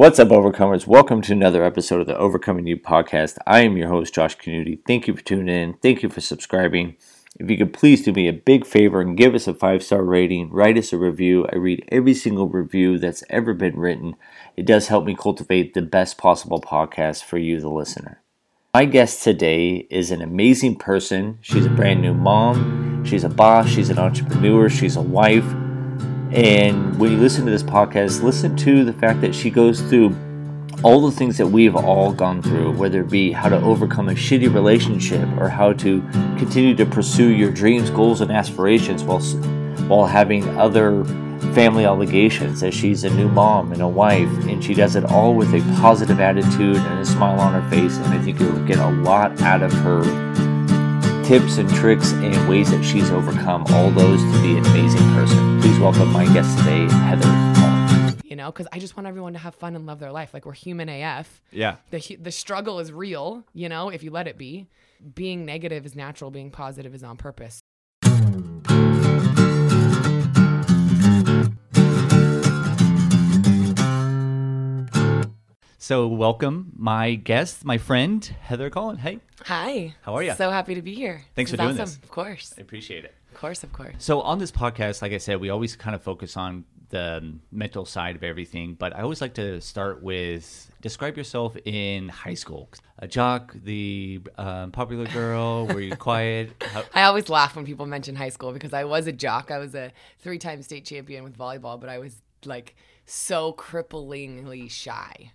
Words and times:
What's 0.00 0.18
up, 0.18 0.28
Overcomers? 0.28 0.86
Welcome 0.86 1.20
to 1.20 1.34
another 1.34 1.62
episode 1.62 2.00
of 2.00 2.06
the 2.06 2.16
Overcoming 2.16 2.66
You 2.66 2.78
podcast. 2.78 3.36
I 3.46 3.60
am 3.60 3.76
your 3.76 3.88
host, 3.88 4.14
Josh 4.14 4.34
Canuti. 4.34 4.78
Thank 4.86 5.06
you 5.06 5.14
for 5.14 5.20
tuning 5.20 5.54
in. 5.54 5.74
Thank 5.74 6.02
you 6.02 6.08
for 6.08 6.22
subscribing. 6.22 6.96
If 7.38 7.50
you 7.50 7.58
could 7.58 7.74
please 7.74 8.02
do 8.02 8.10
me 8.10 8.26
a 8.26 8.32
big 8.32 8.64
favor 8.64 9.02
and 9.02 9.14
give 9.14 9.34
us 9.34 9.46
a 9.46 9.52
five 9.52 9.82
star 9.82 10.02
rating, 10.02 10.50
write 10.52 10.78
us 10.78 10.94
a 10.94 10.96
review. 10.96 11.46
I 11.52 11.56
read 11.56 11.86
every 11.92 12.14
single 12.14 12.48
review 12.48 12.98
that's 12.98 13.22
ever 13.28 13.52
been 13.52 13.78
written. 13.78 14.16
It 14.56 14.64
does 14.64 14.88
help 14.88 15.04
me 15.04 15.14
cultivate 15.14 15.74
the 15.74 15.82
best 15.82 16.16
possible 16.16 16.62
podcast 16.62 17.24
for 17.24 17.36
you, 17.36 17.60
the 17.60 17.68
listener. 17.68 18.22
My 18.72 18.86
guest 18.86 19.22
today 19.22 19.86
is 19.90 20.10
an 20.10 20.22
amazing 20.22 20.76
person. 20.76 21.36
She's 21.42 21.66
a 21.66 21.68
brand 21.70 22.00
new 22.00 22.14
mom, 22.14 23.04
she's 23.04 23.24
a 23.24 23.28
boss, 23.28 23.68
she's 23.68 23.90
an 23.90 23.98
entrepreneur, 23.98 24.70
she's 24.70 24.96
a 24.96 25.02
wife. 25.02 25.44
And 26.32 26.98
when 26.98 27.10
you 27.10 27.18
listen 27.18 27.44
to 27.44 27.50
this 27.50 27.62
podcast, 27.62 28.22
listen 28.22 28.56
to 28.58 28.84
the 28.84 28.92
fact 28.92 29.20
that 29.22 29.34
she 29.34 29.50
goes 29.50 29.80
through 29.80 30.14
all 30.82 31.00
the 31.08 31.14
things 31.14 31.36
that 31.38 31.46
we've 31.46 31.76
all 31.76 32.12
gone 32.12 32.40
through, 32.40 32.76
whether 32.76 33.00
it 33.02 33.10
be 33.10 33.32
how 33.32 33.48
to 33.48 33.60
overcome 33.60 34.08
a 34.08 34.14
shitty 34.14 34.52
relationship 34.52 35.28
or 35.38 35.48
how 35.48 35.72
to 35.74 36.00
continue 36.38 36.74
to 36.76 36.86
pursue 36.86 37.28
your 37.28 37.50
dreams, 37.50 37.90
goals, 37.90 38.20
and 38.20 38.30
aspirations 38.30 39.02
while, 39.02 39.20
while 39.88 40.06
having 40.06 40.48
other 40.56 41.04
family 41.52 41.84
obligations, 41.84 42.62
as 42.62 42.74
she's 42.74 43.02
a 43.04 43.10
new 43.10 43.28
mom 43.28 43.72
and 43.72 43.82
a 43.82 43.88
wife, 43.88 44.30
and 44.46 44.62
she 44.62 44.72
does 44.72 44.94
it 44.94 45.04
all 45.04 45.34
with 45.34 45.52
a 45.52 45.60
positive 45.80 46.20
attitude 46.20 46.76
and 46.76 46.98
a 47.00 47.04
smile 47.04 47.40
on 47.40 47.60
her 47.60 47.70
face. 47.70 47.96
And 47.96 48.06
I 48.06 48.22
think 48.22 48.38
you'll 48.38 48.64
get 48.66 48.78
a 48.78 48.90
lot 48.90 49.40
out 49.42 49.62
of 49.62 49.72
her 49.72 50.02
tips 51.30 51.58
and 51.58 51.72
tricks 51.72 52.10
and 52.10 52.48
ways 52.48 52.72
that 52.72 52.82
she's 52.82 53.08
overcome 53.12 53.64
all 53.68 53.88
those 53.92 54.20
to 54.20 54.42
be 54.42 54.56
an 54.56 54.66
amazing 54.66 54.98
person. 55.14 55.60
Please 55.60 55.78
welcome 55.78 56.12
my 56.12 56.24
guest 56.32 56.58
today, 56.58 56.88
Heather 56.90 57.22
Collins. 57.22 58.20
You 58.24 58.34
know, 58.34 58.50
because 58.50 58.66
I 58.72 58.80
just 58.80 58.96
want 58.96 59.06
everyone 59.06 59.34
to 59.34 59.38
have 59.38 59.54
fun 59.54 59.76
and 59.76 59.86
love 59.86 60.00
their 60.00 60.10
life. 60.10 60.34
Like 60.34 60.44
we're 60.44 60.54
human 60.54 60.88
AF. 60.88 61.40
Yeah. 61.52 61.76
The 61.92 62.18
the 62.20 62.32
struggle 62.32 62.80
is 62.80 62.90
real. 62.90 63.44
You 63.54 63.68
know, 63.68 63.90
if 63.90 64.02
you 64.02 64.10
let 64.10 64.26
it 64.26 64.38
be. 64.38 64.66
Being 65.14 65.46
negative 65.46 65.86
is 65.86 65.94
natural. 65.94 66.32
Being 66.32 66.50
positive 66.50 66.96
is 66.96 67.04
on 67.04 67.16
purpose. 67.16 67.59
So, 75.82 76.06
welcome 76.06 76.72
my 76.76 77.14
guest, 77.14 77.64
my 77.64 77.78
friend, 77.78 78.22
Heather 78.42 78.68
Collin. 78.68 78.98
Hey, 78.98 79.20
Hi. 79.46 79.94
How 80.02 80.14
are 80.14 80.22
you? 80.22 80.34
So 80.34 80.50
happy 80.50 80.74
to 80.74 80.82
be 80.82 80.94
here. 80.94 81.24
Thanks 81.34 81.50
This 81.50 81.58
for 81.58 81.64
doing 81.64 81.80
awesome. 81.80 81.86
this. 81.86 81.96
Of 81.96 82.10
course. 82.10 82.52
I 82.58 82.60
appreciate 82.60 83.06
it. 83.06 83.14
Of 83.32 83.38
course. 83.38 83.64
Of 83.64 83.72
course. 83.72 83.94
So, 83.96 84.20
on 84.20 84.38
this 84.38 84.52
podcast, 84.52 85.00
like 85.00 85.12
I 85.12 85.16
said, 85.16 85.40
we 85.40 85.48
always 85.48 85.76
kind 85.76 85.94
of 85.94 86.02
focus 86.02 86.36
on 86.36 86.66
the 86.90 87.34
mental 87.50 87.86
side 87.86 88.14
of 88.14 88.22
everything, 88.22 88.74
but 88.74 88.94
I 88.94 89.00
always 89.00 89.22
like 89.22 89.32
to 89.34 89.58
start 89.62 90.02
with 90.02 90.70
describe 90.82 91.16
yourself 91.16 91.56
in 91.64 92.10
high 92.10 92.34
school. 92.34 92.68
A 92.98 93.08
jock, 93.08 93.54
the 93.64 94.20
um, 94.36 94.72
popular 94.72 95.06
girl, 95.06 95.66
were 95.66 95.80
you 95.80 95.96
quiet? 95.96 96.50
How, 96.60 96.84
I 96.94 97.04
always 97.04 97.30
laugh 97.30 97.56
when 97.56 97.64
people 97.64 97.86
mention 97.86 98.16
high 98.16 98.28
school 98.28 98.52
because 98.52 98.74
I 98.74 98.84
was 98.84 99.06
a 99.06 99.12
jock. 99.12 99.50
I 99.50 99.56
was 99.56 99.74
a 99.74 99.92
three-time 100.18 100.60
state 100.60 100.84
champion 100.84 101.24
with 101.24 101.38
volleyball, 101.38 101.80
but 101.80 101.88
I 101.88 101.96
was 102.00 102.20
like 102.44 102.76
so 103.06 103.54
cripplingly 103.54 104.70
shy. 104.70 105.32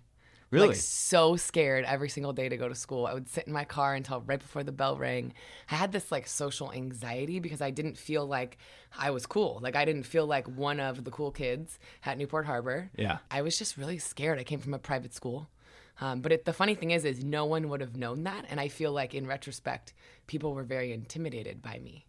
Really? 0.50 0.68
Like 0.68 0.76
so 0.76 1.36
scared 1.36 1.84
every 1.84 2.08
single 2.08 2.32
day 2.32 2.48
to 2.48 2.56
go 2.56 2.68
to 2.68 2.74
school. 2.74 3.06
I 3.06 3.14
would 3.14 3.28
sit 3.28 3.46
in 3.46 3.52
my 3.52 3.64
car 3.64 3.94
until 3.94 4.20
right 4.22 4.38
before 4.38 4.62
the 4.62 4.72
bell 4.72 4.96
rang. 4.96 5.32
I 5.70 5.74
had 5.74 5.92
this 5.92 6.12
like 6.12 6.26
social 6.26 6.72
anxiety 6.72 7.40
because 7.40 7.60
I 7.60 7.70
didn't 7.70 7.98
feel 7.98 8.26
like 8.26 8.58
I 8.96 9.10
was 9.10 9.26
cool. 9.26 9.58
Like 9.62 9.76
I 9.76 9.84
didn't 9.84 10.04
feel 10.04 10.26
like 10.26 10.46
one 10.46 10.80
of 10.80 11.04
the 11.04 11.10
cool 11.10 11.30
kids 11.30 11.78
at 12.04 12.18
Newport 12.18 12.46
Harbor. 12.46 12.90
Yeah. 12.96 13.18
I 13.30 13.42
was 13.42 13.58
just 13.58 13.76
really 13.76 13.98
scared. 13.98 14.38
I 14.38 14.44
came 14.44 14.60
from 14.60 14.74
a 14.74 14.78
private 14.78 15.14
school. 15.14 15.48
Um, 16.00 16.20
but 16.20 16.30
it, 16.30 16.44
the 16.44 16.52
funny 16.52 16.74
thing 16.74 16.90
is, 16.90 17.04
is 17.04 17.24
no 17.24 17.46
one 17.46 17.68
would 17.70 17.80
have 17.80 17.96
known 17.96 18.24
that, 18.24 18.44
and 18.50 18.60
I 18.60 18.68
feel 18.68 18.92
like 18.92 19.14
in 19.14 19.26
retrospect, 19.26 19.94
people 20.26 20.52
were 20.52 20.62
very 20.62 20.92
intimidated 20.92 21.62
by 21.62 21.78
me. 21.78 22.04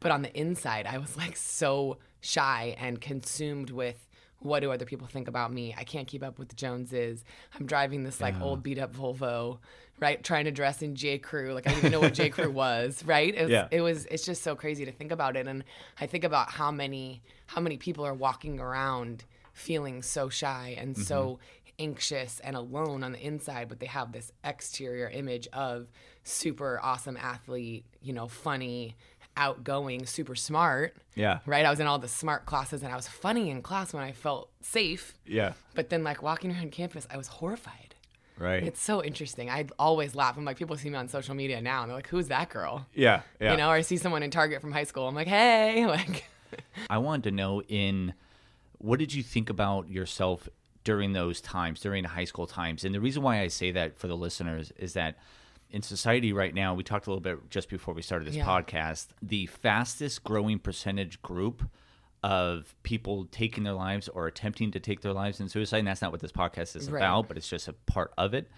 But 0.00 0.10
on 0.10 0.22
the 0.22 0.36
inside, 0.36 0.86
I 0.86 0.98
was 0.98 1.16
like 1.16 1.36
so 1.36 1.98
shy 2.20 2.74
and 2.78 3.00
consumed 3.00 3.70
with 3.70 4.07
what 4.40 4.60
do 4.60 4.70
other 4.70 4.84
people 4.84 5.06
think 5.06 5.28
about 5.28 5.52
me? 5.52 5.74
I 5.76 5.84
can't 5.84 6.06
keep 6.06 6.22
up 6.22 6.38
with 6.38 6.48
the 6.48 6.54
Joneses. 6.54 7.24
I'm 7.58 7.66
driving 7.66 8.04
this 8.04 8.20
like 8.20 8.40
old 8.40 8.62
beat 8.62 8.78
up 8.78 8.94
Volvo, 8.94 9.58
right? 9.98 10.22
Trying 10.22 10.44
to 10.44 10.50
dress 10.52 10.80
in 10.80 10.94
J. 10.94 11.18
Crew. 11.18 11.54
Like 11.54 11.66
I 11.66 11.70
didn't 11.70 11.78
even 11.86 11.92
know 11.92 12.00
what 12.00 12.14
J. 12.14 12.30
Crew 12.30 12.50
was, 12.50 13.04
right? 13.04 13.34
It 13.34 13.42
was, 13.42 13.50
Yeah. 13.50 13.68
it 13.70 13.80
was 13.80 14.06
it's 14.06 14.24
just 14.24 14.42
so 14.42 14.54
crazy 14.54 14.84
to 14.84 14.92
think 14.92 15.10
about 15.10 15.36
it. 15.36 15.48
And 15.48 15.64
I 16.00 16.06
think 16.06 16.24
about 16.24 16.50
how 16.50 16.70
many 16.70 17.22
how 17.46 17.60
many 17.60 17.76
people 17.76 18.06
are 18.06 18.14
walking 18.14 18.60
around 18.60 19.24
feeling 19.52 20.02
so 20.02 20.28
shy 20.28 20.76
and 20.78 20.96
so 20.96 21.24
mm-hmm. 21.24 21.90
anxious 21.90 22.40
and 22.40 22.54
alone 22.54 23.02
on 23.02 23.12
the 23.12 23.20
inside, 23.20 23.68
but 23.68 23.80
they 23.80 23.86
have 23.86 24.12
this 24.12 24.30
exterior 24.44 25.08
image 25.08 25.48
of 25.52 25.88
super 26.22 26.78
awesome 26.80 27.16
athlete, 27.16 27.84
you 28.00 28.12
know, 28.12 28.28
funny, 28.28 28.94
outgoing, 29.38 30.04
super 30.04 30.34
smart 30.34 30.94
yeah. 31.18 31.40
right? 31.46 31.66
I 31.66 31.70
was 31.70 31.80
in 31.80 31.86
all 31.86 31.98
the 31.98 32.08
smart 32.08 32.46
classes 32.46 32.82
and 32.82 32.92
I 32.92 32.96
was 32.96 33.08
funny 33.08 33.50
in 33.50 33.60
class 33.60 33.92
when 33.92 34.04
I 34.04 34.12
felt 34.12 34.50
safe. 34.62 35.14
Yeah. 35.26 35.54
But 35.74 35.90
then, 35.90 36.04
like, 36.04 36.22
walking 36.22 36.52
around 36.52 36.70
campus, 36.70 37.06
I 37.10 37.16
was 37.16 37.26
horrified. 37.26 37.96
Right. 38.38 38.62
It's 38.62 38.80
so 38.80 39.02
interesting. 39.02 39.50
I 39.50 39.66
always 39.80 40.14
laugh. 40.14 40.36
I'm 40.36 40.44
like, 40.44 40.56
people 40.56 40.76
see 40.76 40.88
me 40.88 40.96
on 40.96 41.08
social 41.08 41.34
media 41.34 41.60
now 41.60 41.82
and 41.82 41.90
they're 41.90 41.96
like, 41.96 42.06
who's 42.06 42.28
that 42.28 42.50
girl? 42.50 42.86
yeah. 42.94 43.22
Yeah. 43.40 43.50
You 43.50 43.56
know, 43.56 43.68
or 43.68 43.72
I 43.72 43.80
see 43.80 43.96
someone 43.96 44.22
in 44.22 44.30
Target 44.30 44.60
from 44.60 44.70
high 44.70 44.84
school. 44.84 45.08
I'm 45.08 45.14
like, 45.16 45.26
hey, 45.26 45.86
like, 45.88 46.24
I 46.88 46.98
wanted 46.98 47.24
to 47.24 47.30
know 47.32 47.62
in 47.62 48.14
what 48.78 49.00
did 49.00 49.12
you 49.12 49.24
think 49.24 49.50
about 49.50 49.90
yourself 49.90 50.48
during 50.84 51.14
those 51.14 51.40
times, 51.40 51.80
during 51.80 52.04
high 52.04 52.24
school 52.24 52.46
times? 52.46 52.84
And 52.84 52.94
the 52.94 53.00
reason 53.00 53.24
why 53.24 53.40
I 53.40 53.48
say 53.48 53.72
that 53.72 53.98
for 53.98 54.06
the 54.06 54.16
listeners 54.16 54.72
is 54.78 54.92
that 54.92 55.18
in 55.70 55.82
society 55.82 56.32
right 56.32 56.54
now, 56.54 56.74
we 56.74 56.82
talked 56.82 57.06
a 57.06 57.10
little 57.10 57.20
bit 57.20 57.50
just 57.50 57.68
before 57.68 57.92
we 57.94 58.02
started 58.02 58.26
this 58.26 58.36
Yeah. 58.36 58.46
podcast, 58.46 59.08
the 59.22 59.46
fastest 59.46 60.24
growing 60.24 60.58
percentage 60.58 61.20
group 61.22 61.62
of 62.22 62.74
people 62.82 63.26
taking 63.30 63.64
their 63.64 63.74
lives 63.74 64.08
or 64.08 64.26
attempting 64.26 64.70
to 64.72 64.80
take 64.80 65.02
their 65.02 65.12
lives 65.12 65.40
in 65.40 65.48
suicide, 65.48 65.78
and 65.78 65.86
that's 65.88 66.02
not 66.02 66.10
what 66.10 66.20
this 66.20 66.32
podcast 66.32 66.74
is 66.74 66.90
Right. 66.90 66.98
about, 67.00 67.28
but 67.28 67.36
it's 67.36 67.48
just 67.48 67.68
a 67.68 67.72
part 67.72 68.12
of 68.18 68.34
it, 68.34 68.50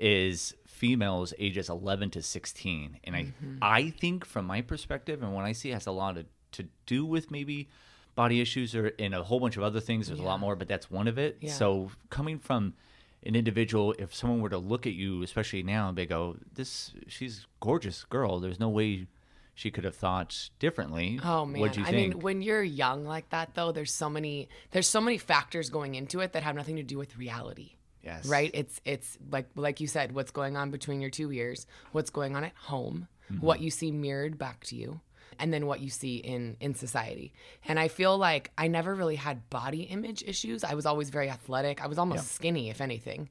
is 0.00 0.54
females 0.66 1.32
ages 1.38 1.68
11 1.68 2.10
to 2.10 2.22
16. 2.22 2.98
And 3.04 3.14
Mm-hmm. 3.14 3.56
I, 3.62 3.76
I 3.78 3.90
think 3.90 4.24
from 4.24 4.46
my 4.46 4.62
perspective, 4.62 5.22
and 5.22 5.32
what 5.34 5.44
I 5.44 5.52
see 5.52 5.68
has 5.70 5.86
a 5.86 5.92
lot 5.92 6.16
of, 6.18 6.26
to 6.52 6.66
do 6.86 7.04
with 7.06 7.30
maybe 7.30 7.68
body 8.16 8.40
issues 8.40 8.74
or 8.74 8.88
in 8.88 9.12
a 9.12 9.22
whole 9.22 9.40
bunch 9.40 9.56
of 9.56 9.62
other 9.64 9.80
things. 9.80 10.06
There's 10.06 10.20
a 10.20 10.22
lot 10.22 10.38
more, 10.40 10.54
but 10.56 10.68
that's 10.68 10.88
one 10.90 11.08
of 11.08 11.18
it. 11.18 11.36
Yeah. 11.40 11.52
So 11.52 11.90
coming 12.10 12.38
from 12.38 12.74
an 13.24 13.34
individual, 13.34 13.94
if 13.98 14.14
someone 14.14 14.40
were 14.40 14.50
to 14.50 14.58
look 14.58 14.86
at 14.86 14.92
you, 14.94 15.22
especially 15.22 15.62
now, 15.62 15.88
and 15.88 15.98
they 15.98 16.06
go, 16.06 16.36
"This, 16.54 16.92
she's 17.08 17.40
a 17.40 17.64
gorgeous 17.64 18.04
girl. 18.04 18.38
There's 18.40 18.60
no 18.60 18.68
way 18.68 19.06
she 19.54 19.70
could 19.70 19.84
have 19.84 19.96
thought 19.96 20.50
differently." 20.58 21.20
oh 21.24 21.46
man. 21.46 21.60
What'd 21.60 21.76
you 21.76 21.84
I 21.84 21.90
think? 21.90 22.14
mean, 22.14 22.22
when 22.22 22.42
you're 22.42 22.62
young 22.62 23.04
like 23.04 23.30
that, 23.30 23.54
though, 23.54 23.72
there's 23.72 23.92
so 23.92 24.08
many, 24.10 24.48
there's 24.72 24.88
so 24.88 25.00
many 25.00 25.18
factors 25.18 25.70
going 25.70 25.94
into 25.94 26.20
it 26.20 26.32
that 26.32 26.42
have 26.42 26.54
nothing 26.54 26.76
to 26.76 26.82
do 26.82 26.98
with 26.98 27.16
reality. 27.16 27.72
yes. 28.02 28.26
right 28.26 28.50
it's 28.52 28.80
it's 28.84 29.16
like 29.30 29.46
like 29.56 29.80
you 29.80 29.86
said 29.86 30.12
what's 30.12 30.30
going 30.30 30.56
on 30.58 30.70
between 30.70 31.00
your 31.00 31.08
two 31.08 31.32
ears 31.32 31.66
what's 31.92 32.10
going 32.10 32.36
on 32.36 32.44
at 32.44 32.52
home 32.56 33.08
Mm-hmm. 33.32 33.46
what 33.46 33.60
you 33.62 33.70
see 33.70 33.90
mirrored 33.90 34.36
back 34.36 34.64
to 34.64 34.76
you 34.76 35.00
and 35.38 35.52
then 35.52 35.66
what 35.66 35.80
you 35.80 35.90
see 35.90 36.16
in 36.16 36.56
in 36.60 36.74
society 36.74 37.32
and 37.66 37.78
i 37.78 37.88
feel 37.88 38.16
like 38.18 38.50
i 38.58 38.66
never 38.68 38.94
really 38.94 39.16
had 39.16 39.48
body 39.50 39.82
image 39.82 40.22
issues 40.26 40.64
i 40.64 40.74
was 40.74 40.86
always 40.86 41.10
very 41.10 41.28
athletic 41.30 41.82
i 41.82 41.86
was 41.86 41.98
almost 41.98 42.32
skinny 42.32 42.70
if 42.70 42.80
anything 42.80 43.28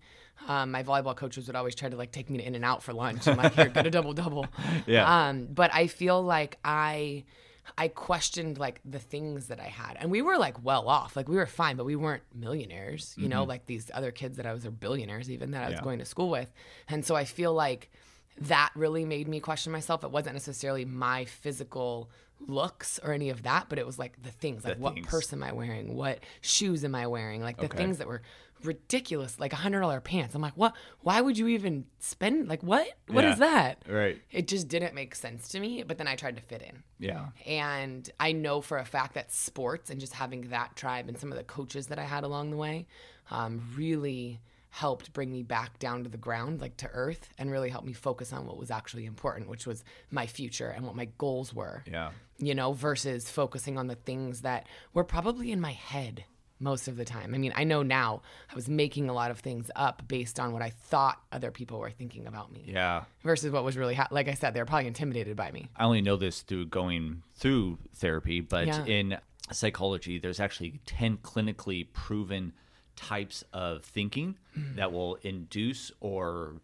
um, 0.48 0.72
my 0.72 0.82
volleyball 0.84 1.16
coaches 1.16 1.48
would 1.48 1.56
always 1.56 1.76
try 1.76 1.88
to 1.90 1.96
like 1.96 2.12
take 2.12 2.30
me 2.30 2.38
to 2.40 2.44
In-N-Out 2.46 2.82
for 2.84 2.92
lunch 2.94 3.28
i'm 3.28 3.38
like 3.38 3.54
here 3.54 3.70
get 3.70 3.86
a 3.86 3.92
double 3.98 4.14
double 4.14 4.48
Yeah. 4.88 5.28
um 5.30 5.48
but 5.52 5.74
i 5.74 5.88
feel 5.88 6.22
like 6.22 6.58
i 6.66 7.24
I 7.78 7.88
questioned 7.88 8.58
like 8.58 8.82
the 8.84 9.00
things 9.00 9.48
that 9.48 9.62
I 9.62 9.70
had. 9.70 9.96
And 9.98 10.12
we 10.12 10.22
were 10.22 10.38
like 10.38 10.62
well 10.66 10.90
off. 10.90 11.16
Like 11.16 11.30
we 11.30 11.38
were 11.38 11.46
fine, 11.46 11.78
but 11.78 11.86
we 11.86 11.96
weren't 11.96 12.22
millionaires, 12.36 13.14
you 13.18 13.30
know, 13.30 13.46
like 13.46 13.68
these 13.68 13.90
other 13.94 14.12
kids 14.12 14.36
that 14.36 14.46
I 14.46 14.52
was 14.52 14.66
or 14.66 14.70
billionaires 14.72 15.32
even 15.32 15.52
that 15.52 15.64
I 15.64 15.68
was 15.68 15.76
Yeah. 15.76 15.82
going 15.82 16.00
to 16.00 16.06
school 16.06 16.30
with. 16.30 16.52
And 16.90 17.06
so 17.06 17.16
I 17.16 17.24
feel 17.24 17.54
like 17.54 17.90
that 18.42 18.72
really 18.76 19.06
made 19.06 19.28
me 19.28 19.40
question 19.40 19.72
myself. 19.72 20.04
It 20.04 20.12
wasn't 20.12 20.34
necessarily 20.36 20.86
my 20.86 21.26
physical 21.26 22.10
looks 22.40 23.00
or 23.04 23.14
any 23.14 23.30
of 23.30 23.44
that, 23.44 23.68
but 23.70 23.80
it 23.80 23.86
was 23.86 23.98
like 24.00 24.22
the 24.22 24.32
things, 24.32 24.64
like 24.66 24.76
The 24.76 24.82
what 24.82 24.94
things. 24.96 25.08
purse 25.08 25.32
am 25.34 25.44
I 25.44 25.52
wearing? 25.54 25.96
What 25.96 26.20
shoes 26.42 26.84
am 26.84 26.96
I 26.96 27.08
wearing? 27.08 27.42
Like 27.42 27.58
the 27.58 27.66
Okay. 27.66 27.78
things 27.78 28.00
that 28.00 28.08
were 28.08 28.22
ridiculous, 28.64 29.40
like 29.40 29.54
a 29.54 29.58
hundred 29.58 29.82
dollar 29.82 30.00
pants. 30.02 30.36
I'm 30.36 30.42
like, 30.42 30.56
what? 30.58 30.74
Why 31.02 31.22
would 31.22 31.38
you 31.38 31.48
even 31.50 31.86
spend? 32.00 32.48
Like 32.48 32.64
what? 32.64 32.88
What 33.08 33.24
is 33.26 33.40
Yeah. 33.40 33.46
that? 33.46 33.84
Right. 33.88 34.22
It 34.32 34.48
just 34.48 34.68
didn't 34.68 34.96
make 34.96 35.16
sense 35.16 35.50
to 35.50 35.60
me. 35.60 35.84
But 35.84 35.98
then 35.98 36.08
I 36.08 36.16
tried 36.16 36.36
to 36.38 36.42
fit 36.42 36.62
in. 36.62 36.84
Yeah. 37.00 37.28
And 37.46 38.10
I 38.20 38.32
know 38.32 38.62
for 38.62 38.78
a 38.78 38.86
fact 38.86 39.14
that 39.16 39.32
sports 39.32 39.90
and 39.90 40.00
just 40.00 40.14
having 40.14 40.50
that 40.50 40.76
tribe 40.76 41.08
and 41.10 41.18
some 41.18 41.32
of 41.32 41.38
the 41.38 41.44
coaches 41.44 41.88
that 41.88 42.00
I 42.00 42.04
had 42.06 42.24
along 42.24 42.52
the 42.52 42.58
way 42.58 42.88
um, 43.32 43.62
really 43.76 44.40
helped 44.78 45.14
bring 45.14 45.32
me 45.32 45.44
back 45.44 45.78
down 45.78 46.04
to 46.04 46.10
the 46.10 46.18
ground, 46.18 46.60
like 46.60 46.76
to 46.78 46.90
earth, 46.94 47.30
and 47.38 47.52
really 47.52 47.70
helped 47.70 47.86
me 47.86 47.94
focus 47.94 48.34
on 48.34 48.48
what 48.48 48.58
was 48.58 48.72
actually 48.72 49.06
important, 49.06 49.48
which 49.48 49.68
was 49.68 49.84
my 50.10 50.26
future 50.26 50.70
and 50.70 50.84
what 50.84 50.96
my 50.96 51.06
goals 51.20 51.54
were, 51.54 51.84
Yeah. 51.86 52.10
you 52.40 52.56
know, 52.56 52.74
versus 52.74 53.30
focusing 53.30 53.78
on 53.78 53.86
the 53.86 53.94
things 53.96 54.42
that 54.42 54.66
were 54.92 55.04
probably 55.04 55.52
in 55.52 55.62
my 55.62 55.74
head 55.74 56.26
most 56.60 56.88
of 56.88 56.96
the 56.98 57.06
time. 57.06 57.36
I 57.36 57.38
mean, 57.38 57.54
I 57.56 57.66
know 57.66 57.84
now 57.84 58.24
I 58.52 58.56
was 58.56 58.68
making 58.68 59.10
a 59.10 59.14
lot 59.14 59.30
of 59.30 59.40
things 59.42 59.70
up 59.76 60.08
based 60.08 60.40
on 60.40 60.54
what 60.54 60.64
I 60.64 60.72
thought 60.72 61.22
other 61.32 61.52
people 61.52 61.78
were 61.78 61.92
thinking 61.92 62.26
about 62.26 62.52
me 62.52 62.64
Yeah. 62.66 63.04
versus 63.22 63.52
what 63.52 63.64
was 63.64 63.78
really 63.78 63.94
ha- 63.94 64.08
like 64.10 64.28
I 64.28 64.34
said, 64.34 64.56
they 64.56 64.60
were 64.60 64.66
probably 64.66 64.88
intimidated 64.88 65.36
by 65.38 65.52
me. 65.52 65.70
I 65.76 65.84
only 65.84 66.02
know 66.02 66.16
this 66.16 66.42
through 66.42 66.68
going 66.68 67.22
through 67.36 67.78
therapy, 67.94 68.40
but 68.42 68.66
Yeah. 68.66 68.86
in 68.86 69.18
psychology, 69.52 70.18
there's 70.18 70.40
actually 70.40 70.80
10 70.88 71.18
clinically 71.18 71.92
proven 71.94 72.54
types 72.96 73.44
of 73.54 73.84
thinking 73.84 74.38
Mm. 74.58 74.76
that 74.76 74.92
will 74.92 75.16
induce 75.24 75.92
or 76.00 76.56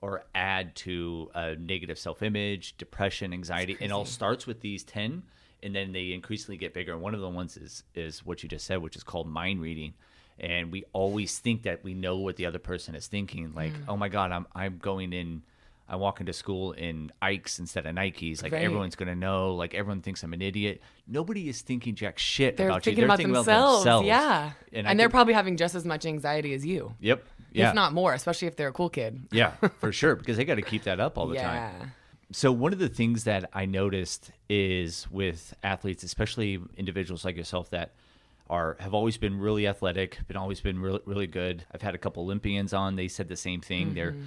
or 0.00 0.24
add 0.34 0.74
to 0.76 1.30
a 1.34 1.54
negative 1.56 1.98
self-image, 1.98 2.76
depression, 2.76 3.32
anxiety, 3.32 3.72
and 3.80 3.84
it 3.84 3.90
all 3.90 4.04
starts 4.04 4.46
with 4.46 4.60
these 4.60 4.84
10 4.84 5.22
and 5.62 5.74
then 5.74 5.92
they 5.92 6.12
increasingly 6.12 6.58
get 6.58 6.74
bigger. 6.74 6.92
And 6.92 7.00
one 7.00 7.14
of 7.14 7.20
the 7.22 7.28
ones 7.30 7.56
is 7.56 7.84
is 7.94 8.24
what 8.24 8.42
you 8.42 8.48
just 8.48 8.66
said, 8.66 8.82
which 8.82 8.96
is 8.96 9.02
called 9.02 9.26
mind 9.26 9.60
reading. 9.62 9.94
And 10.38 10.70
we 10.72 10.84
always 10.92 11.38
think 11.38 11.62
that 11.62 11.82
we 11.84 11.94
know 11.94 12.18
what 12.18 12.36
the 12.36 12.44
other 12.46 12.58
person 12.58 12.94
is 12.94 13.06
thinking. 13.06 13.54
Like, 13.54 13.72
Mm. 13.72 13.84
oh 13.88 13.96
my 13.96 14.08
God, 14.10 14.30
I'm 14.30 14.46
I'm 14.54 14.76
going 14.78 15.12
in 15.12 15.42
I 15.88 15.96
walk 15.96 16.20
into 16.20 16.32
school 16.32 16.72
in 16.72 17.12
Ikes 17.20 17.58
instead 17.58 17.84
of 17.86 17.94
Nikes. 17.94 18.42
Like 18.42 18.52
Right. 18.52 18.62
everyone's 18.64 18.96
gonna 18.96 19.14
know. 19.14 19.54
Like 19.54 19.74
everyone 19.74 20.00
thinks 20.00 20.22
I'm 20.22 20.32
an 20.32 20.40
idiot. 20.42 20.80
Nobody 21.06 21.48
is 21.48 21.60
thinking 21.60 21.94
jack 21.94 22.18
shit 22.18 22.56
They're 22.56 22.68
about 22.68 22.84
thinking 22.84 23.02
you. 23.02 23.02
They're 23.02 23.06
about 23.06 23.16
thinking 23.18 23.34
themselves. 23.34 23.82
about 23.84 24.02
themselves. 24.02 24.06
Yeah. 24.06 24.52
And, 24.72 24.86
And, 24.86 24.98
they're 24.98 25.10
probably 25.10 25.34
having 25.34 25.56
just 25.58 25.74
as 25.74 25.84
much 25.84 26.06
anxiety 26.06 26.54
as 26.54 26.64
you, 26.64 26.94
Yep. 27.00 27.24
Yeah. 27.52 27.68
if 27.68 27.74
not 27.74 27.92
more, 27.92 28.14
especially 28.14 28.48
if 28.48 28.56
they're 28.56 28.68
a 28.68 28.72
cool 28.72 28.88
kid. 28.88 29.28
yeah, 29.30 29.52
for 29.78 29.92
sure. 30.00 30.16
Because 30.16 30.36
they 30.38 30.44
got 30.46 30.54
to 30.56 30.62
keep 30.62 30.84
that 30.84 31.00
up 31.00 31.18
all 31.18 31.26
the 31.26 31.36
time. 31.36 31.54
yeah. 31.80 31.86
So 32.32 32.50
one 32.50 32.72
of 32.72 32.78
the 32.78 32.88
things 32.88 33.24
that 33.24 33.50
I 33.52 33.66
noticed 33.66 34.32
is 34.48 35.06
with 35.10 35.54
athletes, 35.62 36.02
especially 36.02 36.58
individuals 36.76 37.24
like 37.24 37.36
yourself 37.36 37.70
that 37.70 37.92
are 38.50 38.76
have 38.80 38.92
always 38.94 39.18
been 39.18 39.38
really 39.38 39.66
athletic, 39.68 40.18
been 40.26 40.36
always 40.36 40.60
been 40.60 40.80
really 40.80 41.00
really 41.04 41.26
good. 41.26 41.64
I've 41.72 41.82
had 41.82 41.94
a 41.94 41.98
couple 41.98 42.22
Olympians 42.24 42.72
on. 42.72 42.96
They 42.96 43.08
said 43.08 43.28
the 43.28 43.36
same 43.36 43.60
thing. 43.60 43.92
They're 43.94 44.12
Mm-hmm. 44.12 44.22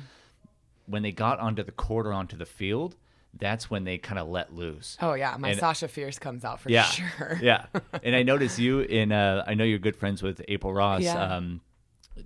When 0.88 1.04
they 1.04 1.12
got 1.12 1.40
onto 1.40 1.64
the 1.64 1.72
court 1.72 2.08
or 2.08 2.14
onto 2.14 2.36
the 2.38 2.46
field, 2.46 2.96
that's 3.38 3.70
when 3.70 3.84
they 3.84 3.98
kind 3.98 4.18
of 4.18 4.28
let 4.28 4.54
loose. 4.54 4.98
Oh 5.02 5.14
yeah, 5.14 5.36
my 5.38 5.50
And- 5.50 5.60
Sasha 5.60 5.88
Fierce 5.88 6.18
comes 6.18 6.44
out 6.44 6.60
for 6.60 6.70
yeah, 6.72 6.84
sure. 6.84 7.38
yeah. 7.44 7.66
And 8.04 8.16
I 8.16 8.24
noticed 8.24 8.58
you 8.58 8.80
in. 8.80 9.12
Uh, 9.12 9.44
I 9.46 9.54
know 9.54 9.64
you're 9.64 9.80
good 9.80 9.96
friends 9.96 10.24
with 10.24 10.42
April 10.48 10.74
Ross, 10.74 11.02
Yeah. 11.04 11.22
um, 11.36 11.62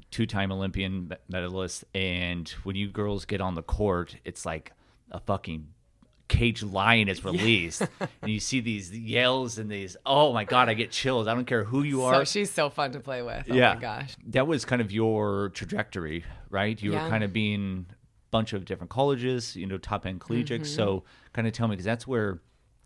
two-time 0.09 0.51
Olympian 0.51 1.11
medalist. 1.27 1.83
And 1.93 2.47
when 2.63 2.75
you 2.75 2.87
girls 2.87 3.25
get 3.25 3.41
on 3.41 3.55
the 3.55 3.63
court, 3.63 4.15
it's 4.23 4.45
like 4.45 4.71
a 5.11 5.19
fucking 5.19 5.67
cage 6.29 6.63
lion 6.63 7.09
is 7.09 7.25
released, 7.31 7.81
and 8.21 8.31
you 8.31 8.39
see 8.39 8.61
these 8.61 8.97
yells 8.97 9.57
and 9.57 9.69
these. 9.69 9.97
Oh 10.05 10.31
my 10.31 10.45
god, 10.45 10.69
I 10.69 10.75
get 10.75 10.91
chills. 10.91 11.27
I 11.27 11.33
don't 11.33 11.43
care 11.45 11.65
who 11.65 11.83
you 11.83 12.03
are 12.03 12.13
So 12.13 12.23
she's 12.23 12.49
so 12.51 12.69
fun 12.69 12.93
to 12.93 13.01
play 13.01 13.21
with. 13.21 13.47
Oh 13.49 13.53
yeah, 13.53 13.73
my 13.73 13.81
gosh. 13.81 14.15
that 14.27 14.47
was 14.47 14.63
kind 14.63 14.81
of 14.81 14.93
your 14.93 15.49
trajectory, 15.49 16.23
right? 16.49 16.81
You 16.81 16.93
Yeah. 16.93 17.03
were 17.03 17.09
kind 17.09 17.25
of 17.25 17.33
being 17.33 17.85
bunch 18.31 18.53
of 18.53 18.65
different 18.65 18.89
colleges, 18.89 19.55
you 19.55 19.67
know, 19.67 19.77
top 19.77 20.05
end 20.05 20.19
collegiate. 20.21 20.61
Mm-hmm. 20.63 20.73
So, 20.75 21.03
kind 21.33 21.47
of 21.47 21.53
tell 21.53 21.67
me 21.67 21.73
because 21.73 21.85
that's 21.85 22.07
where, 22.07 22.39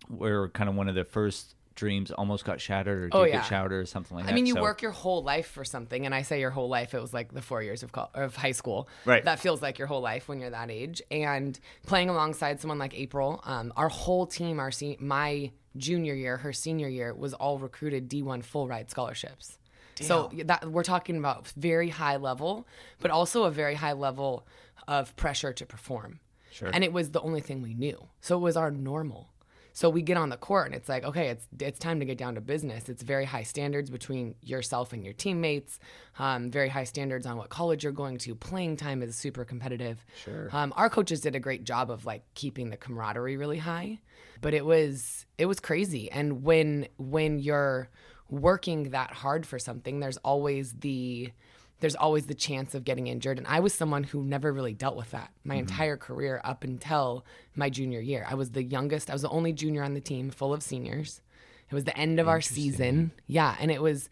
where 0.07 0.49
kind 0.49 0.69
of 0.69 0.75
one 0.75 0.89
of 0.89 0.95
the 0.95 1.05
first 1.05 1.55
dreams 1.75 2.09
almost 2.09 2.45
got 2.45 2.59
shattered 2.61 3.03
or 3.03 3.09
did 3.09 3.15
Oh, 3.17 3.25
get 3.25 3.45
shattered 3.45 3.73
or 3.73 3.85
something 3.85 4.15
like 4.15 4.25
that. 4.25 4.31
I 4.31 4.35
mean, 4.35 4.45
you 4.45 4.53
So- 4.53 4.61
work 4.61 4.81
your 4.81 4.91
whole 4.91 5.21
life 5.23 5.47
for 5.47 5.65
something, 5.65 6.05
and 6.05 6.15
I 6.15 6.21
say 6.21 6.39
your 6.39 6.49
whole 6.51 6.69
life. 6.69 6.93
It 6.93 7.01
was 7.01 7.13
like 7.13 7.33
the 7.33 7.41
four 7.41 7.61
years 7.61 7.83
of 7.83 7.91
col- 7.91 8.11
of 8.13 8.35
high 8.35 8.53
school. 8.53 8.87
Right. 9.03 9.23
That 9.23 9.39
feels 9.39 9.61
like 9.61 9.77
your 9.77 9.87
whole 9.87 10.01
life 10.01 10.27
when 10.27 10.39
you're 10.39 10.49
that 10.51 10.71
age. 10.71 11.01
And 11.11 11.59
playing 11.85 12.09
alongside 12.09 12.61
someone 12.61 12.79
like 12.79 12.93
April, 12.97 13.41
um, 13.43 13.73
our 13.75 13.89
whole 13.89 14.25
team, 14.25 14.59
our 14.59 14.71
se- 14.71 14.97
my 14.99 15.51
junior 15.77 16.13
year, 16.13 16.37
her 16.37 16.53
senior 16.53 16.87
year, 16.87 17.13
was 17.13 17.33
all 17.33 17.59
recruited 17.59 18.09
D1 18.09 18.41
full 18.41 18.67
ride 18.67 18.89
scholarships. 18.89 19.57
So 20.01 20.29
that 20.45 20.69
we're 20.69 20.83
talking 20.83 21.15
about 21.17 21.47
very 21.55 21.87
high 21.89 22.17
level, 22.17 22.67
but 22.99 23.11
also 23.11 23.43
a 23.45 23.51
very 23.51 23.75
high 23.75 23.93
level 23.93 24.45
of 24.87 25.15
pressure 25.15 25.53
to 25.53 25.65
perform. 25.65 26.19
Sure. 26.51 26.69
And 26.71 26.83
it 26.83 26.93
was 26.93 27.11
the 27.11 27.21
only 27.21 27.41
thing 27.41 27.61
we 27.61 27.73
knew. 27.73 28.07
So 28.21 28.37
it 28.37 28.41
was 28.41 28.55
our 28.55 28.71
normal. 28.71 29.29
So 29.75 29.89
we 29.89 30.03
get 30.03 30.15
on 30.15 30.29
the 30.29 30.37
court 30.37 30.67
and 30.67 30.75
it's 30.75 30.87
like, 30.87 31.03
okay, 31.03 31.27
it's 31.27 31.45
it's 31.59 31.77
time 31.77 31.99
to 31.99 32.05
get 32.05 32.17
down 32.17 32.35
to 32.35 32.41
business. 32.41 32.87
It's 32.87 33.03
very 33.03 33.25
high 33.25 33.43
standards 33.43 33.89
between 33.89 34.35
yourself 34.41 34.93
and 34.93 35.03
your 35.03 35.13
teammates. 35.13 35.79
Um, 36.17 36.49
very 36.49 36.69
high 36.69 36.85
standards 36.85 37.25
on 37.25 37.35
what 37.35 37.49
college 37.49 37.83
you're 37.83 37.91
going 37.91 38.17
to. 38.19 38.35
Playing 38.35 38.77
time 38.77 39.03
is 39.03 39.17
super 39.17 39.43
competitive. 39.43 40.05
Sure. 40.23 40.47
Um, 40.53 40.71
our 40.77 40.89
coaches 40.89 41.19
did 41.19 41.35
a 41.35 41.41
great 41.41 41.65
job 41.65 41.91
of 41.91 42.05
like 42.05 42.23
keeping 42.35 42.69
the 42.69 42.77
camaraderie 42.77 43.35
really 43.35 43.57
high, 43.57 43.99
but 44.39 44.53
it 44.53 44.65
was 44.65 45.25
it 45.37 45.47
was 45.47 45.59
crazy. 45.59 46.09
And 46.09 46.43
when 46.43 46.87
when 46.97 47.39
you're 47.39 47.89
working 48.29 48.91
that 48.91 49.11
hard 49.11 49.45
for 49.45 49.59
something, 49.59 49.99
there's 49.99 50.17
always 50.17 50.71
the 50.71 51.33
there's 51.79 51.95
always 51.95 52.27
the 52.27 52.33
chance 52.33 52.73
of 52.73 52.83
getting 52.83 53.07
injured. 53.07 53.37
And 53.37 53.47
I 53.47 53.59
was 53.59 53.73
someone 53.73 54.03
who 54.03 54.23
never 54.23 54.51
really 54.53 54.73
dealt 54.73 54.95
with 54.95 55.11
that 55.11 55.31
my 55.43 55.55
mm-hmm. 55.55 55.61
entire 55.61 55.97
career 55.97 56.41
up 56.43 56.63
until 56.63 57.25
my 57.55 57.69
junior 57.69 57.99
year. 57.99 58.25
I 58.29 58.35
was 58.35 58.51
the 58.51 58.63
youngest, 58.63 59.09
I 59.09 59.13
was 59.13 59.23
the 59.23 59.29
only 59.29 59.53
junior 59.53 59.83
on 59.83 59.93
the 59.93 60.01
team 60.01 60.29
full 60.29 60.53
of 60.53 60.63
seniors. 60.63 61.21
It 61.69 61.75
was 61.75 61.83
the 61.83 61.97
end 61.97 62.19
of 62.19 62.27
our 62.27 62.41
season. 62.41 63.11
Yeah. 63.27 63.55
And 63.59 63.71
it 63.71 63.81
was, 63.81 64.09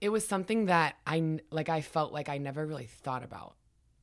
it 0.00 0.10
was 0.10 0.26
something 0.26 0.66
that 0.66 0.96
I, 1.06 1.40
like, 1.50 1.68
I 1.68 1.80
felt 1.80 2.12
like 2.12 2.28
I 2.28 2.38
never 2.38 2.64
really 2.66 2.86
thought 2.86 3.24
about. 3.24 3.54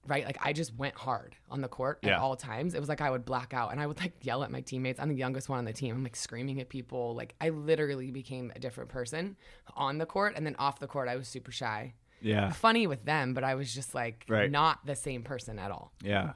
Right. 0.06 0.25
Like 0.25 0.38
I 0.42 0.51
just 0.51 0.75
went 0.75 0.96
hard 0.96 1.38
on 1.50 1.62
the 1.62 1.69
court 1.69 2.00
Yeah. 2.04 2.16
at 2.16 2.19
all 2.19 2.36
times. 2.36 2.74
It 2.74 2.80
was 2.81 2.89
like 2.89 3.00
I 3.00 3.10
would 3.10 3.24
black 3.24 3.54
out 3.54 3.72
and 3.72 3.80
I 3.80 3.88
would 3.88 3.98
like 4.01 4.12
yell 4.22 4.44
at 4.44 4.51
my 4.51 4.60
teammates. 4.60 5.00
I'm 5.00 5.07
the 5.07 5.16
youngest 5.16 5.48
one 5.48 5.60
on 5.60 5.63
the 5.63 5.72
team. 5.72 5.96
I'm 5.96 6.04
like 6.04 6.18
screaming 6.18 6.60
at 6.60 6.68
people. 6.68 7.16
Like 7.16 7.36
I 7.39 7.50
literally 7.50 8.12
became 8.12 8.51
a 8.54 8.60
different 8.60 8.89
person 8.89 9.38
on 9.78 10.00
the 10.00 10.06
court. 10.06 10.34
And 10.36 10.46
then 10.46 10.57
off 10.60 10.80
the 10.80 10.88
court, 10.88 11.07
I 11.07 11.16
was 11.16 11.30
super 11.30 11.54
shy 11.54 11.94
Yeah. 12.24 12.52
funny 12.52 12.88
with 12.88 13.06
them, 13.06 13.34
but 13.34 13.44
I 13.44 13.56
was 13.56 13.74
just 13.74 13.94
like 13.94 14.25
Right. 14.28 14.50
not 14.50 14.86
the 14.86 14.96
same 14.96 15.22
person 15.24 15.60
at 15.60 15.70
all. 15.72 15.92
Yeah. 16.04 16.34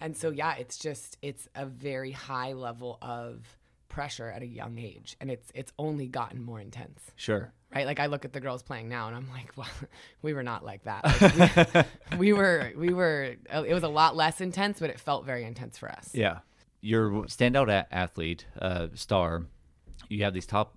And 0.00 0.16
so 0.16 0.30
yeah, 0.30 0.54
it's 0.56 0.78
just 0.78 1.18
it's 1.22 1.48
a 1.54 1.66
very 1.66 2.12
high 2.12 2.52
level 2.54 2.98
of 3.02 3.56
pressure 3.88 4.28
at 4.30 4.42
a 4.42 4.46
young 4.46 4.78
age 4.78 5.16
and 5.20 5.30
it's 5.30 5.50
it's 5.54 5.72
only 5.78 6.06
gotten 6.08 6.42
more 6.42 6.60
intense. 6.60 7.10
Sure. 7.16 7.52
Right? 7.74 7.84
Like 7.86 8.00
I 8.00 8.06
look 8.06 8.24
at 8.24 8.32
the 8.32 8.40
girls 8.40 8.62
playing 8.62 8.88
now 8.88 9.08
and 9.08 9.16
I'm 9.16 9.28
like, 9.30 9.52
well, 9.56 9.68
we 10.22 10.32
were 10.34 10.42
not 10.42 10.64
like 10.64 10.84
that. 10.84 11.04
Like, 12.10 12.18
we, 12.18 12.32
we 12.32 12.32
were 12.32 12.72
we 12.76 12.92
were 12.94 13.34
it 13.52 13.74
was 13.74 13.82
a 13.82 13.88
lot 13.88 14.16
less 14.16 14.40
intense, 14.40 14.80
but 14.80 14.88
it 14.90 14.98
felt 15.00 15.24
very 15.26 15.44
intense 15.44 15.76
for 15.78 15.90
us. 15.90 16.10
Yeah. 16.14 16.38
You're 16.80 17.10
standout 17.24 17.68
a- 17.68 17.92
athlete, 17.92 18.46
uh, 18.60 18.88
star. 18.94 19.46
You 20.08 20.22
have 20.24 20.32
these 20.32 20.46
top 20.46 20.76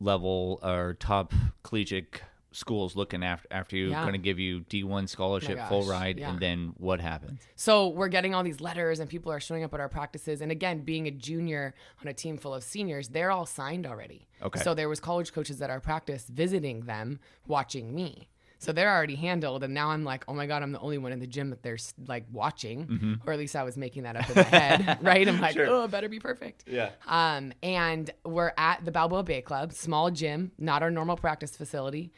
level 0.00 0.58
or 0.62 0.94
top 0.94 1.32
collegiate 1.62 2.22
schools 2.54 2.94
looking 2.96 3.22
after 3.24 3.48
after 3.50 3.76
you, 3.76 3.90
Yeah. 3.90 4.02
going 4.02 4.12
to 4.12 4.18
give 4.18 4.38
you 4.38 4.60
D1 4.60 5.08
scholarship, 5.08 5.58
full 5.68 5.82
ride, 5.84 6.18
yeah. 6.18 6.30
and 6.30 6.40
then 6.40 6.72
what 6.78 7.00
happens? 7.00 7.40
So 7.56 7.88
we're 7.88 8.08
getting 8.08 8.34
all 8.34 8.42
these 8.44 8.60
letters, 8.60 9.00
and 9.00 9.10
people 9.10 9.30
are 9.32 9.40
showing 9.40 9.64
up 9.64 9.74
at 9.74 9.80
our 9.80 9.88
practices. 9.88 10.40
And 10.40 10.50
again, 10.52 10.80
being 10.80 11.06
a 11.06 11.10
junior 11.10 11.74
on 12.00 12.08
a 12.08 12.14
team 12.14 12.38
full 12.38 12.54
of 12.54 12.62
seniors, 12.62 13.08
they're 13.08 13.30
all 13.30 13.46
signed 13.46 13.86
already. 13.86 14.28
Okay. 14.42 14.60
So 14.60 14.72
there 14.74 14.88
was 14.88 15.00
college 15.00 15.32
coaches 15.32 15.60
at 15.60 15.70
our 15.70 15.80
practice 15.80 16.26
visiting 16.28 16.82
them, 16.82 17.18
watching 17.46 17.94
me. 17.94 18.28
So 18.60 18.72
they're 18.72 18.94
already 18.94 19.16
handled, 19.16 19.62
and 19.62 19.74
now 19.74 19.90
I'm 19.90 20.04
like, 20.04 20.24
oh 20.26 20.32
my 20.32 20.46
god, 20.46 20.62
I'm 20.62 20.72
the 20.72 20.78
only 20.80 20.96
one 20.96 21.12
in 21.12 21.18
the 21.20 21.26
gym 21.26 21.50
that 21.50 21.62
they're 21.62 21.76
like 22.06 22.24
watching, 22.32 22.86
Mm-hmm. 22.86 23.14
or 23.28 23.34
at 23.34 23.38
least 23.38 23.56
I 23.56 23.62
was 23.62 23.76
making 23.76 24.04
that 24.04 24.16
up 24.16 24.30
in 24.30 24.36
my 24.36 24.42
head, 24.44 24.98
right? 25.02 25.28
I'm 25.28 25.38
like, 25.38 25.58
oh, 25.58 25.84
it 25.84 25.90
better 25.90 26.08
be 26.08 26.18
perfect. 26.18 26.64
Yeah. 26.66 26.90
Um, 27.06 27.52
and 27.62 28.10
we're 28.24 28.52
at 28.56 28.82
the 28.82 28.90
Balboa 28.90 29.22
Bay 29.22 29.42
Club, 29.42 29.74
small 29.74 30.10
gym, 30.10 30.52
not 30.56 30.82
our 30.82 30.90
normal 30.90 31.16
practice 31.16 31.54
facility, 31.54 32.10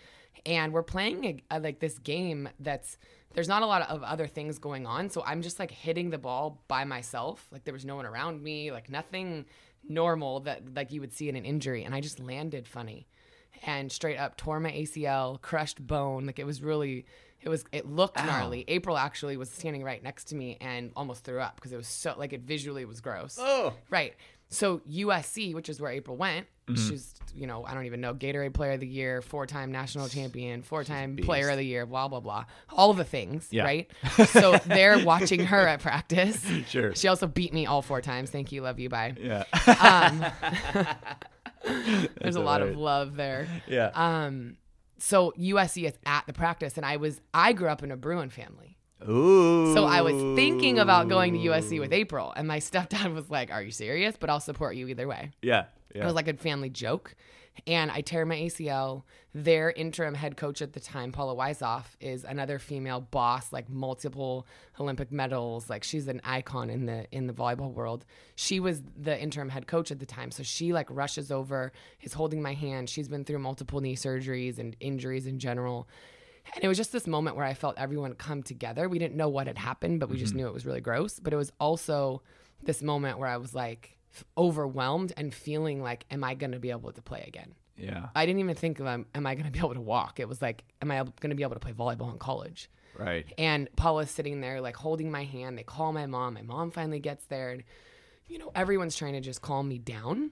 and 0.45 0.73
we're 0.73 0.83
playing 0.83 1.25
a, 1.25 1.57
a, 1.57 1.61
like 1.61 1.81
this 1.81 1.99
game 1.99 2.49
that's 2.61 2.99
there's 3.35 3.49
not 3.49 3.63
a 3.63 3.67
lot 3.67 3.83
of 3.91 4.03
other 4.03 4.27
things 4.27 4.59
going 4.59 4.87
on, 4.87 5.11
so 5.11 5.23
I'm 5.27 5.43
just 5.43 5.59
like 5.59 5.71
hitting 5.71 6.11
the 6.11 6.19
ball 6.19 6.63
by 6.69 6.85
myself, 6.85 7.47
like 7.53 7.65
there 7.65 7.75
was 7.75 7.85
no 7.85 7.97
one 7.97 8.07
around 8.07 8.43
me, 8.43 8.73
like 8.73 8.89
nothing 8.89 9.47
normal 9.89 10.41
that 10.41 10.75
like 10.75 10.93
you 10.93 11.01
would 11.01 11.13
see 11.13 11.29
in 11.29 11.37
an 11.37 11.45
injury, 11.45 11.85
and 11.85 11.95
I 11.95 12.01
just 12.01 12.19
landed 12.19 12.67
funny, 12.67 13.07
and 13.65 13.91
straight 13.93 14.17
up 14.17 14.37
tore 14.37 14.61
my 14.61 14.73
ACL, 14.73 15.41
crushed 15.41 15.87
bone, 15.87 16.27
like 16.27 16.39
it 16.39 16.47
was 16.47 16.63
really. 16.63 17.07
It 17.39 17.51
was. 17.51 17.65
It 17.71 17.87
looked 17.87 18.17
gnarly. 18.17 18.65
April 18.67 18.97
actually 18.97 19.37
was 19.37 19.51
standing 19.51 19.85
right 19.85 20.03
next 20.03 20.25
to 20.29 20.35
me 20.35 20.57
and 20.61 20.91
almost 20.97 21.23
threw 21.23 21.39
up 21.39 21.55
because 21.55 21.71
it 21.71 21.77
was 21.77 21.87
so 21.87 22.15
like 22.17 22.33
it 22.33 22.41
visually 22.41 22.85
was 22.87 23.01
gross. 23.01 23.39
Oh. 23.39 23.75
Right. 23.89 24.15
So 24.49 24.79
USC, 24.91 25.55
which 25.55 25.69
is 25.69 25.81
where 25.81 25.91
April 25.91 26.17
went, 26.17 26.47
Mm-hmm. 26.67 26.89
she's 26.89 27.15
you 27.33 27.47
know 27.47 27.65
I 27.65 27.75
don't 27.75 27.87
even 27.87 28.01
know 28.01 28.13
Gatorade 28.13 28.53
Player 28.53 28.73
of 28.73 28.81
the 28.81 28.89
Year, 28.89 29.23
four-time 29.23 29.71
national 29.71 30.09
champion, 30.09 30.63
four-time. 30.63 31.17
Player 31.17 31.49
of 31.51 31.59
the 31.59 31.65
Year, 31.65 31.87
blah 31.87 32.09
blah 32.09 32.19
blah, 32.19 32.45
all 32.71 32.93
the 32.93 33.05
things, 33.05 33.47
Yeah. 33.53 33.63
right? 33.63 33.89
So 34.31 34.57
they're 34.67 35.05
watching 35.05 35.45
her 35.47 35.61
at 35.69 35.81
practice. 35.81 36.45
Sure. 36.69 36.93
She 36.97 37.07
also 37.07 37.29
beat 37.29 37.53
me 37.55 37.67
all 37.67 37.83
four 37.83 38.01
times. 38.01 38.31
Thank 38.31 38.51
you, 38.51 38.63
love 38.63 38.81
you, 38.81 38.89
bye. 38.89 39.15
Yeah. 39.17 39.45
Um, 39.79 40.25
there's 42.21 42.37
a 42.37 42.41
lot 42.41 42.63
of 42.63 42.77
love 42.77 43.17
there. 43.17 43.47
yeah. 43.69 43.91
Um, 43.95 44.57
so 44.99 45.33
USC 45.39 45.85
is 45.87 45.93
at 46.05 46.27
the 46.27 46.33
practice, 46.33 46.77
and 46.77 46.87
I 46.87 46.97
was 46.97 47.21
I 47.35 47.53
grew 47.53 47.69
up 47.69 47.83
in 47.83 47.91
a 47.93 47.97
Bruin 47.97 48.31
family. 48.31 48.76
Ooh. 49.09 49.75
So 49.75 49.85
I 49.85 50.01
was 50.01 50.15
thinking 50.37 50.79
about 50.79 51.09
going 51.09 51.35
to 51.35 51.39
USC 51.39 51.79
with 51.81 51.93
April, 51.93 52.33
and 52.37 52.49
my 52.49 52.59
stepdad 52.69 53.15
was 53.15 53.29
like, 53.31 53.51
"Are 53.51 53.63
you 53.63 53.71
serious? 53.71 54.17
But 54.19 54.31
I'll 54.31 54.41
support 54.41 54.77
you 54.77 54.89
either 54.89 55.07
way." 55.07 55.33
Yeah. 55.43 55.65
Yeah. 55.95 56.03
It 56.03 56.05
was 56.07 56.15
like 56.15 56.29
a 56.29 56.35
family 56.35 56.69
joke. 56.71 57.15
and 57.67 57.91
I 57.91 58.01
tear 58.03 58.27
my 58.27 58.37
ACL. 58.37 59.03
Their 59.35 59.71
interim 59.71 60.15
head 60.15 60.37
coach 60.39 60.61
at 60.63 60.73
the 60.73 60.81
time, 60.81 61.13
Paula 61.13 61.35
Weishoff, 61.35 61.85
is 62.01 62.25
another 62.25 62.59
female 62.59 63.01
boss, 63.03 63.53
like 63.53 63.69
multiple 63.69 64.47
Olympic 64.81 65.13
medals. 65.13 65.69
Like 65.69 65.85
she's 65.85 66.09
an 66.09 66.21
icon 66.25 66.71
in 66.71 66.87
the 66.87 67.07
in 67.13 67.27
the 67.27 67.33
volleyball 67.35 67.73
world. 67.73 68.05
She 68.35 68.61
was 68.61 68.83
the 68.97 69.19
interim 69.21 69.51
head 69.51 69.67
coach 69.67 69.91
at 69.91 69.99
the 70.01 70.07
time, 70.07 70.31
so 70.31 70.43
she 70.43 70.73
like 70.73 70.87
rushes 70.91 71.31
over, 71.31 71.73
is 72.03 72.15
holding 72.15 72.41
my 72.43 72.55
hand. 72.55 72.89
She's 72.91 73.09
been 73.09 73.25
through 73.25 73.39
multiple 73.41 73.81
knee 73.81 73.97
surgeries 73.97 74.59
and 74.59 74.75
injuries 74.81 75.27
in 75.27 75.39
general. 75.39 75.87
And 76.55 76.65
it 76.65 76.69
was 76.69 76.77
just 76.77 76.93
this 76.93 77.07
moment 77.07 77.37
where 77.37 77.45
I 77.45 77.55
felt 77.55 77.77
everyone 77.77 78.15
come 78.15 78.43
together. 78.43 78.89
We 78.89 78.99
didn't 78.99 79.17
know 79.17 79.29
what 79.29 79.47
had 79.47 79.59
happened, 79.59 80.01
but 80.01 80.09
we 80.09 80.17
just 80.17 80.35
knew 80.35 80.47
it 80.47 80.55
was 80.55 80.65
really 80.65 80.81
gross. 80.81 81.19
But 81.21 81.33
it 81.33 81.37
was 81.37 81.53
also 81.61 82.23
this 82.63 82.83
moment 82.83 83.19
where 83.19 83.29
I 83.29 83.37
was 83.37 83.55
like 83.55 83.97
overwhelmed 84.39 85.13
and 85.17 85.35
feeling 85.35 85.83
like, 85.83 86.07
am 86.11 86.25
I 86.25 86.35
going 86.35 86.53
to 86.53 86.59
be 86.59 86.71
able 86.71 86.93
to 86.93 87.03
play 87.03 87.25
again? 87.27 87.55
Yeah. 87.77 88.09
I 88.15 88.25
didn't 88.25 88.41
even 88.41 88.55
think 88.55 88.81
of, 88.81 88.87
um, 88.87 89.07
am 89.15 89.27
I 89.27 89.35
going 89.35 89.47
to 89.47 89.51
be 89.51 89.59
able 89.59 89.75
to 89.75 89.81
walk? 89.81 90.19
It 90.19 90.29
was 90.29 90.41
like, 90.41 90.65
am 90.81 90.91
I 90.91 90.97
going 90.97 91.31
to 91.31 91.35
be 91.35 91.43
able 91.43 91.55
to 91.55 91.61
play 91.61 91.73
volleyball 91.73 92.11
in 92.11 92.19
college? 92.19 92.71
Right. 92.99 93.27
And 93.37 93.69
Paula's 93.77 94.11
sitting 94.11 94.41
there, 94.41 94.61
like 94.61 94.77
holding 94.77 95.11
my 95.11 95.25
hand. 95.25 95.59
They 95.59 95.63
call 95.63 95.93
my 95.93 96.07
mom. 96.07 96.35
My 96.35 96.43
mom 96.43 96.71
finally 96.71 97.01
gets 97.01 97.27
there. 97.27 97.51
And, 97.51 97.65
you 98.29 98.39
know, 98.39 98.51
everyone's 98.55 98.97
trying 98.97 99.13
to 99.13 99.21
just 99.21 99.43
calm 99.43 99.69
me 99.69 99.79
down. 99.79 100.31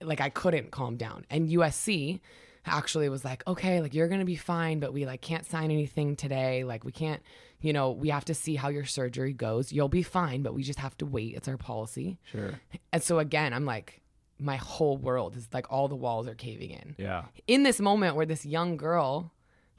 Like, 0.00 0.20
I 0.20 0.28
couldn't 0.28 0.70
calm 0.70 0.96
down. 0.96 1.24
And 1.30 1.48
USC 1.48 2.20
actually 2.66 3.08
was 3.08 3.24
like, 3.24 3.46
okay, 3.46 3.80
like, 3.80 3.94
you're 3.94 4.08
going 4.08 4.20
to 4.20 4.26
be 4.26 4.36
fine, 4.36 4.80
but 4.80 4.92
we, 4.92 5.06
like, 5.06 5.20
can't 5.20 5.46
sign 5.46 5.70
anything 5.70 6.16
today. 6.16 6.64
Like, 6.64 6.84
we 6.84 6.92
can't, 6.92 7.22
you 7.60 7.72
know, 7.72 7.90
we 7.90 8.08
have 8.10 8.24
to 8.26 8.34
see 8.34 8.56
how 8.56 8.68
your 8.68 8.84
surgery 8.84 9.32
goes. 9.32 9.72
You'll 9.72 9.88
be 9.88 10.02
fine, 10.02 10.42
but 10.42 10.54
we 10.54 10.62
just 10.62 10.78
have 10.78 10.96
to 10.98 11.06
wait. 11.06 11.34
It's 11.34 11.48
our 11.48 11.56
policy. 11.56 12.18
Sure. 12.30 12.60
And 12.92 13.02
so, 13.02 13.18
again, 13.18 13.52
I'm 13.52 13.64
like, 13.64 14.00
my 14.40 14.56
whole 14.56 14.96
world 14.96 15.36
is 15.36 15.48
like 15.52 15.66
all 15.72 15.88
the 15.88 15.96
walls 15.96 16.28
are 16.28 16.34
caving 16.36 16.70
in 16.70 16.94
Yeah. 16.96 17.24
in 17.48 17.64
this 17.64 17.80
moment 17.80 18.14
where 18.14 18.24
this 18.26 18.46
young 18.46 18.76
girl 18.76 19.32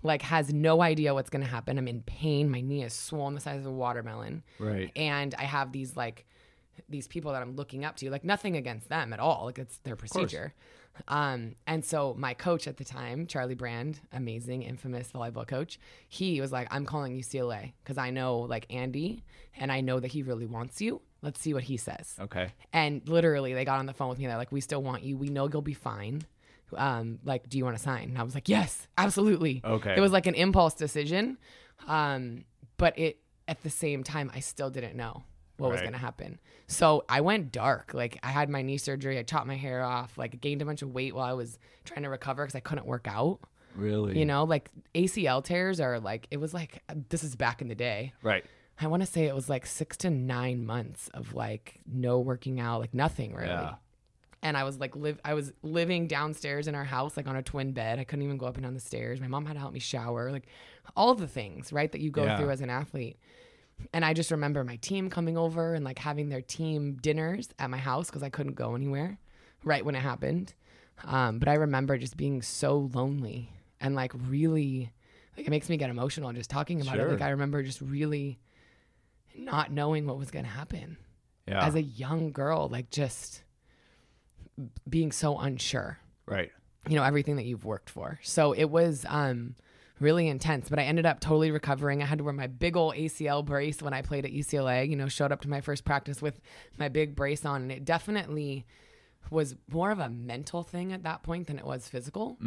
like 0.03 0.21
has 0.21 0.53
no 0.53 0.81
idea 0.81 1.13
what's 1.13 1.29
going 1.29 1.41
to 1.43 1.47
happen 1.49 1.77
i'm 1.77 1.87
in 1.87 2.01
pain 2.01 2.49
my 2.49 2.59
knee 2.59 2.83
is 2.83 2.91
swollen 2.93 3.35
the 3.35 3.39
size 3.39 3.61
of 3.61 3.65
a 3.67 3.71
watermelon 3.71 4.43
Right. 4.59 4.91
and 4.97 5.33
i 5.35 5.43
have 5.43 5.71
these 5.71 5.95
like 5.95 6.25
these 6.89 7.07
people 7.07 7.31
that 7.31 7.41
i'm 7.41 7.55
looking 7.55 7.85
up 7.85 7.95
to 7.97 8.09
like 8.11 8.25
nothing 8.25 8.57
against 8.57 8.89
them 8.89 9.13
at 9.13 9.19
all 9.21 9.45
like 9.45 9.59
it's 9.59 9.77
their 9.79 9.95
procedure 9.95 10.53
um 11.07 11.55
and 11.65 11.83
so 11.85 12.13
my 12.17 12.33
coach 12.33 12.67
at 12.67 12.77
the 12.77 12.83
time 12.83 13.25
Charlie 13.25 13.55
Brande 13.55 13.99
amazing 14.11 14.63
infamous 14.63 15.11
volleyball 15.11 15.47
coach 15.47 15.79
he 16.07 16.41
was 16.41 16.51
like 16.51 16.67
i'm 16.71 16.85
calling 16.85 17.17
ucla 17.17 17.71
because 17.83 17.97
i 17.97 18.09
know 18.09 18.39
like 18.39 18.65
andy 18.69 19.23
and 19.57 19.71
i 19.71 19.79
know 19.81 19.99
that 19.99 20.11
he 20.11 20.23
really 20.23 20.45
wants 20.45 20.81
you 20.81 21.01
let's 21.21 21.39
see 21.39 21.53
what 21.53 21.63
he 21.63 21.77
says 21.77 22.15
Okay. 22.19 22.51
and 22.73 23.01
literally, 23.07 23.53
they 23.53 23.65
got 23.65 23.79
on 23.79 23.85
the 23.85 23.93
phone 23.93 24.09
with 24.09 24.19
me. 24.19 24.27
They're 24.27 24.37
like, 24.37 24.51
"We 24.51 24.61
still 24.61 24.81
want 24.81 25.03
you. 25.03 25.17
We 25.17 25.27
know 25.27 25.49
you'll 25.51 25.61
be 25.61 25.73
fine. 25.73 26.21
Um, 26.77 27.19
like, 27.25 27.49
do 27.49 27.57
you 27.57 27.65
want 27.65 27.75
to 27.75 27.81
sign?" 27.83 28.09
And 28.09 28.17
I 28.17 28.23
was 28.23 28.35
like, 28.35 28.47
"Yes, 28.47 28.87
absolutely." 28.97 29.61
Okay. 29.65 29.95
It 29.97 29.99
was 29.99 30.11
like 30.13 30.27
an 30.27 30.35
impulse 30.35 30.75
decision, 30.75 31.37
um, 31.87 32.45
but 32.77 32.97
it 32.97 33.19
at 33.49 33.61
the 33.63 33.69
same 33.69 34.03
time, 34.03 34.31
I 34.33 34.39
still 34.39 34.69
didn't 34.69 34.95
know 34.95 35.23
what 35.59 35.71
was 35.71 35.81
going 35.81 35.93
to 35.93 35.99
happen. 35.99 36.39
So 36.67 37.03
I 37.09 37.21
went 37.21 37.51
dark. 37.51 37.93
Like, 37.93 38.19
I 38.23 38.27
had 38.27 38.49
my 38.49 38.61
knee 38.61 38.77
surgery. 38.77 39.17
I 39.17 39.23
chopped 39.23 39.47
my 39.47 39.55
hair 39.55 39.83
off. 39.83 40.17
Like, 40.17 40.39
gained 40.39 40.61
a 40.61 40.65
bunch 40.65 40.81
of 40.81 40.93
weight 40.93 41.15
while 41.15 41.25
I 41.25 41.33
was 41.33 41.57
trying 41.85 42.03
to 42.03 42.09
recover 42.09 42.43
because 42.43 42.55
I 42.55 42.59
couldn't 42.59 42.85
work 42.85 43.07
out. 43.07 43.39
Really? 43.75 44.17
You 44.19 44.25
know, 44.25 44.43
like 44.43 44.69
ACL 44.95 45.43
tears 45.43 45.79
are 45.79 45.99
like 45.99 46.27
it 46.31 46.37
was 46.37 46.53
like 46.53 46.81
uh, 46.89 46.95
this 47.09 47.23
is 47.23 47.35
back 47.35 47.61
in 47.61 47.67
the 47.67 47.75
day. 47.75 48.13
Right. 48.23 48.43
I 48.81 48.87
want 48.87 49.03
to 49.03 49.05
say 49.05 49.25
it 49.25 49.35
was 49.35 49.47
like 49.47 49.65
six 49.65 49.95
to 49.97 50.09
nine 50.09 50.65
months 50.65 51.09
of 51.13 51.33
like 51.33 51.79
no 51.85 52.19
working 52.19 52.59
out, 52.59 52.81
like 52.81 52.93
nothing 52.95 53.33
really. 53.35 53.47
Yeah. 53.49 53.75
And 54.41 54.57
I 54.57 54.63
was 54.63 54.79
like 54.79 54.95
live 54.95 55.19
I 55.23 55.33
was 55.35 55.53
living 55.61 56.07
downstairs 56.07 56.67
in 56.67 56.73
our 56.75 56.83
house, 56.83 57.15
like 57.15 57.27
on 57.27 57.35
a 57.35 57.43
twin 57.43 57.71
bed. 57.71 57.99
I 57.99 58.05
couldn't 58.05 58.25
even 58.25 58.37
go 58.37 58.47
up 58.47 58.55
and 58.55 58.63
down 58.63 58.73
the 58.73 58.79
stairs. 58.79 59.21
My 59.21 59.27
mom 59.27 59.45
had 59.45 59.53
to 59.53 59.59
help 59.59 59.71
me 59.73 59.79
shower, 59.79 60.31
like 60.31 60.47
all 60.95 61.13
the 61.13 61.27
things, 61.27 61.71
right, 61.71 61.91
that 61.91 62.01
you 62.01 62.09
go 62.09 62.23
Yeah. 62.23 62.37
through 62.37 62.49
as 62.49 62.61
an 62.61 62.69
athlete. 62.71 63.17
And 63.93 64.03
I 64.05 64.13
just 64.13 64.31
remember 64.31 64.63
my 64.63 64.75
team 64.77 65.09
coming 65.09 65.37
over 65.37 65.73
and 65.73 65.83
like 65.85 65.99
having 65.99 66.29
their 66.29 66.41
team 66.41 66.97
dinners 67.01 67.49
at 67.57 67.69
my 67.69 67.77
house 67.77 68.07
because 68.07 68.23
I 68.23 68.29
couldn't 68.29 68.53
go 68.55 68.75
anywhere 68.75 69.19
right 69.63 69.83
when 69.83 69.95
it 69.95 69.99
happened. 69.99 70.53
Um, 71.05 71.39
but 71.39 71.47
I 71.47 71.53
remember 71.55 71.97
just 71.97 72.17
being 72.17 72.41
so 72.41 72.89
lonely 72.93 73.51
and 73.79 73.95
like 73.95 74.11
really, 74.27 74.91
like 75.37 75.47
it 75.47 75.49
makes 75.49 75.69
me 75.69 75.77
get 75.77 75.89
emotional 75.89 76.31
just 76.33 76.49
talking 76.49 76.81
about 76.81 76.99
it. 76.99 77.07
Like 77.09 77.21
I 77.21 77.29
remember 77.29 77.63
just 77.63 77.81
really 77.81 78.39
not 79.35 79.71
knowing 79.71 80.05
what 80.05 80.17
was 80.17 80.31
going 80.31 80.43
to 80.45 80.51
happen 80.51 80.97
Yeah. 81.47 81.65
as 81.65 81.75
a 81.75 81.81
young 81.81 82.31
girl, 82.31 82.67
like 82.69 82.89
just 82.89 83.43
being 84.89 85.11
so 85.11 85.37
unsure 85.37 85.97
right. 86.25 86.51
you 86.87 86.95
know 86.95 87.03
everything 87.03 87.37
that 87.37 87.45
you've 87.45 87.63
worked 87.63 87.89
for 87.89 88.19
so 88.23 88.51
it 88.51 88.65
was 88.65 89.05
um 89.07 89.55
really 89.99 90.27
intense 90.27 90.69
but 90.69 90.79
i 90.79 90.83
ended 90.83 91.05
up 91.05 91.19
totally 91.19 91.51
recovering. 91.51 92.01
I 92.01 92.05
had 92.05 92.19
to 92.19 92.23
wear 92.23 92.33
my 92.33 92.47
big 92.47 92.77
old 92.77 92.95
acl 92.95 93.43
brace 93.45 93.81
when 93.81 93.93
i 93.93 94.01
played 94.01 94.25
at 94.25 94.31
ucla 94.31 94.87
you 94.87 94.95
know 94.95 95.07
showed 95.07 95.31
up 95.31 95.41
to 95.41 95.49
my 95.49 95.61
first 95.61 95.85
practice 95.85 96.21
with 96.21 96.39
my 96.77 96.87
big 96.89 97.15
brace 97.15 97.45
on 97.45 97.63
and 97.63 97.71
it 97.71 97.85
definitely 97.85 98.65
was 99.29 99.55
more 99.69 99.91
of 99.91 99.99
a 99.99 100.09
mental 100.09 100.63
thing 100.63 100.91
at 100.93 101.03
that 101.03 101.21
point 101.23 101.47
than 101.47 101.59
it 101.59 101.65
was 101.65 101.87
physical. 101.87 102.37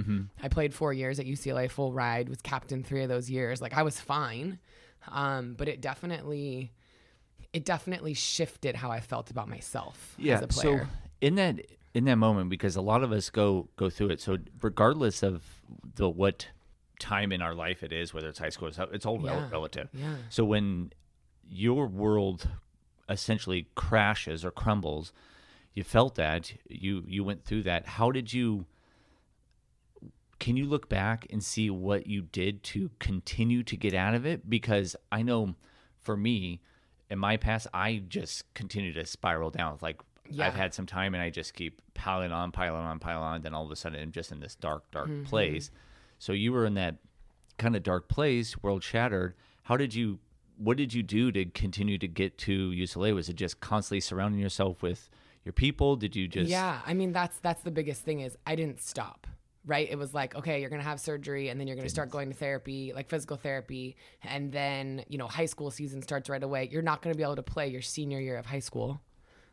I 0.43 0.49
played 0.49 0.75
four 0.75 0.93
years 0.93 1.21
at 1.21 1.27
ucla 1.27 1.71
full 1.71 1.93
ride 1.93 2.29
was 2.29 2.41
captain 2.43 2.83
three 2.83 3.03
of 3.03 3.09
those 3.09 3.31
years. 3.31 3.61
Like 3.61 3.75
i 3.75 3.83
was 3.83 4.01
fine 4.01 4.59
um, 5.09 5.55
but 5.59 5.69
it 5.69 5.81
definitely 5.81 6.73
it 7.53 7.65
definitely 7.65 8.15
shifted 8.15 8.75
how 8.77 8.91
i 8.91 9.01
felt 9.01 9.31
about 9.31 9.49
myself 9.49 10.15
as 10.37 10.43
a 10.43 10.47
player. 10.47 10.79
So 10.81 10.87
in 11.21 11.35
that 11.37 11.61
in 11.95 12.05
that 12.07 12.17
moment, 12.17 12.49
because 12.49 12.77
a 12.77 12.81
lot 12.81 13.03
of 13.03 13.13
us 13.13 13.29
go 13.31 13.69
go 13.77 13.91
through 13.91 14.11
it. 14.11 14.21
So 14.21 14.39
regardless 14.63 15.23
of 15.23 15.43
the 15.97 16.09
what 16.09 16.49
time 16.99 17.33
in 17.33 17.43
our 17.43 17.55
life 17.55 17.83
it 17.83 17.93
is, 17.93 18.15
whether 18.15 18.29
it's 18.29 18.39
high 18.39 18.49
school, 18.49 18.69
it's, 18.69 19.07
all 19.07 19.21
Yeah. 19.23 19.49
relative. 19.51 19.89
Yeah. 19.93 20.17
So 20.29 20.45
when 20.45 20.93
your 21.49 21.87
world 21.87 22.49
essentially 23.09 23.69
crashes 23.75 24.45
or 24.45 24.51
crumbles, 24.51 25.13
you 25.75 25.85
felt 25.85 26.15
that 26.17 26.53
you 26.69 27.05
you 27.07 27.25
went 27.25 27.45
through 27.45 27.63
that. 27.65 27.87
How 27.87 28.11
did 28.11 28.33
you? 28.33 28.67
Can 30.39 30.57
you 30.57 30.67
look 30.67 30.89
back 30.89 31.27
and 31.31 31.43
see 31.43 31.71
what 31.71 32.07
you 32.09 32.23
did 32.23 32.65
to 32.65 32.91
continue 32.99 33.63
to 33.63 33.77
get 33.77 33.95
out 33.95 34.15
of 34.15 34.27
it? 34.27 34.51
Because 34.51 34.97
I 35.13 35.23
know, 35.23 35.55
for 36.01 36.17
me, 36.17 36.61
in 37.09 37.19
my 37.19 37.37
past, 37.37 37.69
I 37.73 38.03
just 38.09 38.53
continue 38.55 38.93
to 38.93 39.07
spiral 39.07 39.51
down. 39.51 39.79
Like 39.81 40.01
Yeah. 40.29 40.47
I've 40.47 40.55
had 40.55 40.75
some 40.75 40.87
time, 40.87 41.15
and 41.15 41.23
I 41.23 41.31
just 41.31 41.55
keep 41.55 41.81
piling 41.95 42.33
on, 42.33 42.51
piling 42.53 42.83
on, 42.83 42.99
piling 42.99 43.23
on. 43.23 43.43
Then 43.43 43.55
all 43.55 43.65
of 43.65 43.71
a 43.71 43.77
sudden, 43.77 44.01
I'm 44.01 44.13
just 44.13 44.33
in 44.33 44.41
this 44.41 44.57
dark, 44.57 44.91
dark 44.91 45.09
mm-hmm. 45.09 45.25
place. 45.25 45.71
So 46.23 46.33
you 46.33 46.53
were 46.53 46.65
in 46.65 46.75
that 46.75 46.99
kind 47.59 47.75
of 47.75 47.83
dark 47.83 48.09
place, 48.09 48.57
world 48.63 48.85
shattered. 48.85 49.35
How 49.65 49.77
did 49.77 49.93
you? 49.93 50.21
What 50.57 50.77
did 50.77 50.95
you 50.95 51.03
do 51.03 51.33
to 51.33 51.47
continue 51.47 51.99
to 51.99 52.07
get 52.07 52.39
to 52.39 52.71
UCLA? 52.71 53.13
Was 53.13 53.29
it 53.29 53.35
just 53.35 53.59
constantly 53.59 53.99
surrounding 53.99 54.41
yourself 54.41 54.85
with 54.85 55.11
your 55.45 55.53
people? 55.53 55.97
Did 55.97 56.15
you 56.15 56.29
just? 56.29 56.49
Yeah, 56.49 56.79
I 56.87 56.95
mean 56.95 57.11
that's 57.11 57.41
that's 57.41 57.65
the 57.65 57.73
biggest 57.73 58.03
thing 58.03 58.21
is 58.21 58.39
I 58.47 58.55
didn't 58.55 58.81
stop. 58.81 59.27
Right? 59.67 59.89
It 59.91 59.99
was 59.99 60.15
like, 60.15 60.37
okay, 60.37 60.61
you're 60.61 60.71
going 60.71 60.81
to 60.81 60.89
have 60.89 61.01
surgery 61.01 61.49
and 61.49 61.59
then 61.59 61.67
you're 61.67 61.77
going 61.77 61.87
to 61.87 61.93
start 61.93 62.11
going 62.11 62.31
to 62.31 62.37
therapy, 62.37 62.93
like 62.95 63.09
physical 63.09 63.37
therapy, 63.37 63.97
and 64.23 64.53
then, 64.53 65.05
you 65.09 65.19
know, 65.19 65.27
high 65.29 65.47
school 65.47 65.71
season 65.71 66.03
starts 66.03 66.29
right 66.29 66.43
away. 66.43 66.69
You're 66.71 66.83
not 66.83 67.01
going 67.01 67.15
to 67.15 67.17
be 67.17 67.23
able 67.23 67.37
to 67.37 67.45
play 67.45 67.69
your 67.69 67.83
senior 67.83 68.21
year 68.21 68.37
of 68.39 68.47
high 68.47 68.59
school. 68.59 69.01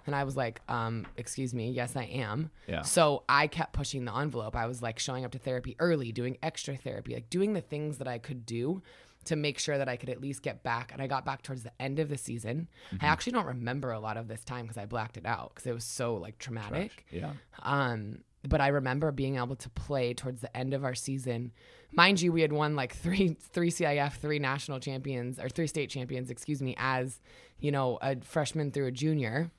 And 0.09 0.15
I 0.15 0.23
was 0.23 0.35
like, 0.35 0.59
um, 0.67 1.05
excuse 1.17 1.53
me, 1.53 1.69
yes, 1.69 1.95
I 1.95 2.05
am. 2.05 2.49
Yeah. 2.67 2.81
So 2.81 3.25
I 3.29 3.45
kept 3.45 3.73
pushing 3.73 4.05
the 4.05 4.15
envelope. 4.15 4.55
I 4.55 4.65
was 4.65 4.81
like 4.81 4.97
showing 4.97 5.23
up 5.23 5.31
to 5.33 5.37
therapy 5.37 5.75
early, 5.77 6.11
doing 6.11 6.39
extra 6.41 6.75
therapy, 6.75 7.13
like 7.13 7.29
doing 7.29 7.53
the 7.53 7.61
things 7.61 7.99
that 7.99 8.07
I 8.07 8.17
could 8.17 8.43
do 8.43 8.81
to 9.25 9.35
make 9.35 9.59
sure 9.59 9.77
that 9.77 9.87
I 9.87 9.97
could 9.97 10.09
at 10.09 10.19
least 10.19 10.41
get 10.41 10.63
back. 10.63 10.91
And 10.91 10.99
I 10.99 11.05
got 11.05 11.25
back 11.25 11.43
towards 11.43 11.61
the 11.61 11.71
end 11.79 11.99
of 11.99 12.09
the 12.09 12.17
season. 12.17 12.67
I 12.99 13.05
actually 13.05 13.33
don't 13.33 13.45
remember 13.45 13.91
a 13.91 13.99
lot 13.99 14.17
of 14.17 14.27
this 14.27 14.43
time 14.43 14.63
because 14.63 14.79
I 14.79 14.87
blacked 14.87 15.15
it 15.15 15.27
out 15.27 15.51
because 15.53 15.67
it 15.67 15.73
was 15.75 15.83
so 15.83 16.15
like 16.15 16.39
traumatic. 16.39 17.05
Yeah. 17.11 17.33
Um, 17.61 18.23
but 18.47 18.61
I 18.61 18.69
remember 18.69 19.11
being 19.11 19.37
able 19.37 19.57
to 19.57 19.69
play 19.69 20.15
towards 20.15 20.41
the 20.41 20.57
end 20.57 20.73
of 20.73 20.83
our 20.83 20.95
season. 20.95 21.51
Mind 21.91 22.19
you, 22.19 22.31
we 22.31 22.41
had 22.41 22.51
won 22.51 22.75
like 22.75 22.95
three 22.95 23.37
three 23.39 23.69
CIF, 23.69 24.13
three 24.13 24.39
national 24.39 24.79
champions 24.79 25.39
or 25.39 25.49
three 25.49 25.67
state 25.67 25.91
champions, 25.91 26.31
excuse 26.31 26.63
me, 26.63 26.73
as 26.79 27.19
you 27.59 27.71
know 27.71 27.99
a 28.01 28.15
freshman 28.21 28.71
through 28.71 28.87
a 28.87 28.91
junior. 28.91 29.51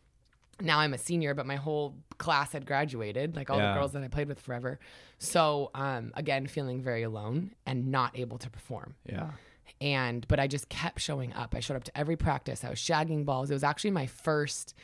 Now 0.62 0.78
I'm 0.80 0.94
a 0.94 0.98
senior, 0.98 1.34
but 1.34 1.46
my 1.46 1.56
whole 1.56 1.96
class 2.18 2.52
had 2.52 2.66
graduated, 2.66 3.36
like 3.36 3.50
all 3.50 3.58
Yeah. 3.58 3.72
the 3.72 3.78
girls 3.78 3.92
that 3.92 4.02
I 4.02 4.08
played 4.08 4.28
with 4.28 4.40
forever. 4.40 4.78
So 5.18 5.70
um, 5.74 6.12
again, 6.14 6.46
feeling 6.46 6.82
very 6.82 7.02
alone 7.02 7.52
and 7.66 7.88
not 7.88 8.18
able 8.18 8.38
to 8.38 8.50
perform 8.50 8.94
Yeah. 9.06 9.30
and 9.80 10.26
but 10.28 10.38
I 10.40 10.46
just 10.46 10.68
kept 10.68 11.00
showing 11.00 11.32
up. 11.34 11.54
I 11.54 11.60
showed 11.60 11.76
up 11.76 11.84
to 11.84 11.98
every 11.98 12.16
practice. 12.16 12.64
I 12.64 12.70
was 12.70 12.78
shagging 12.78 13.24
balls. 13.24 13.50
It 13.50 13.54
was 13.54 13.64
actually 13.64 13.92
my 13.92 14.06
first 14.06 14.74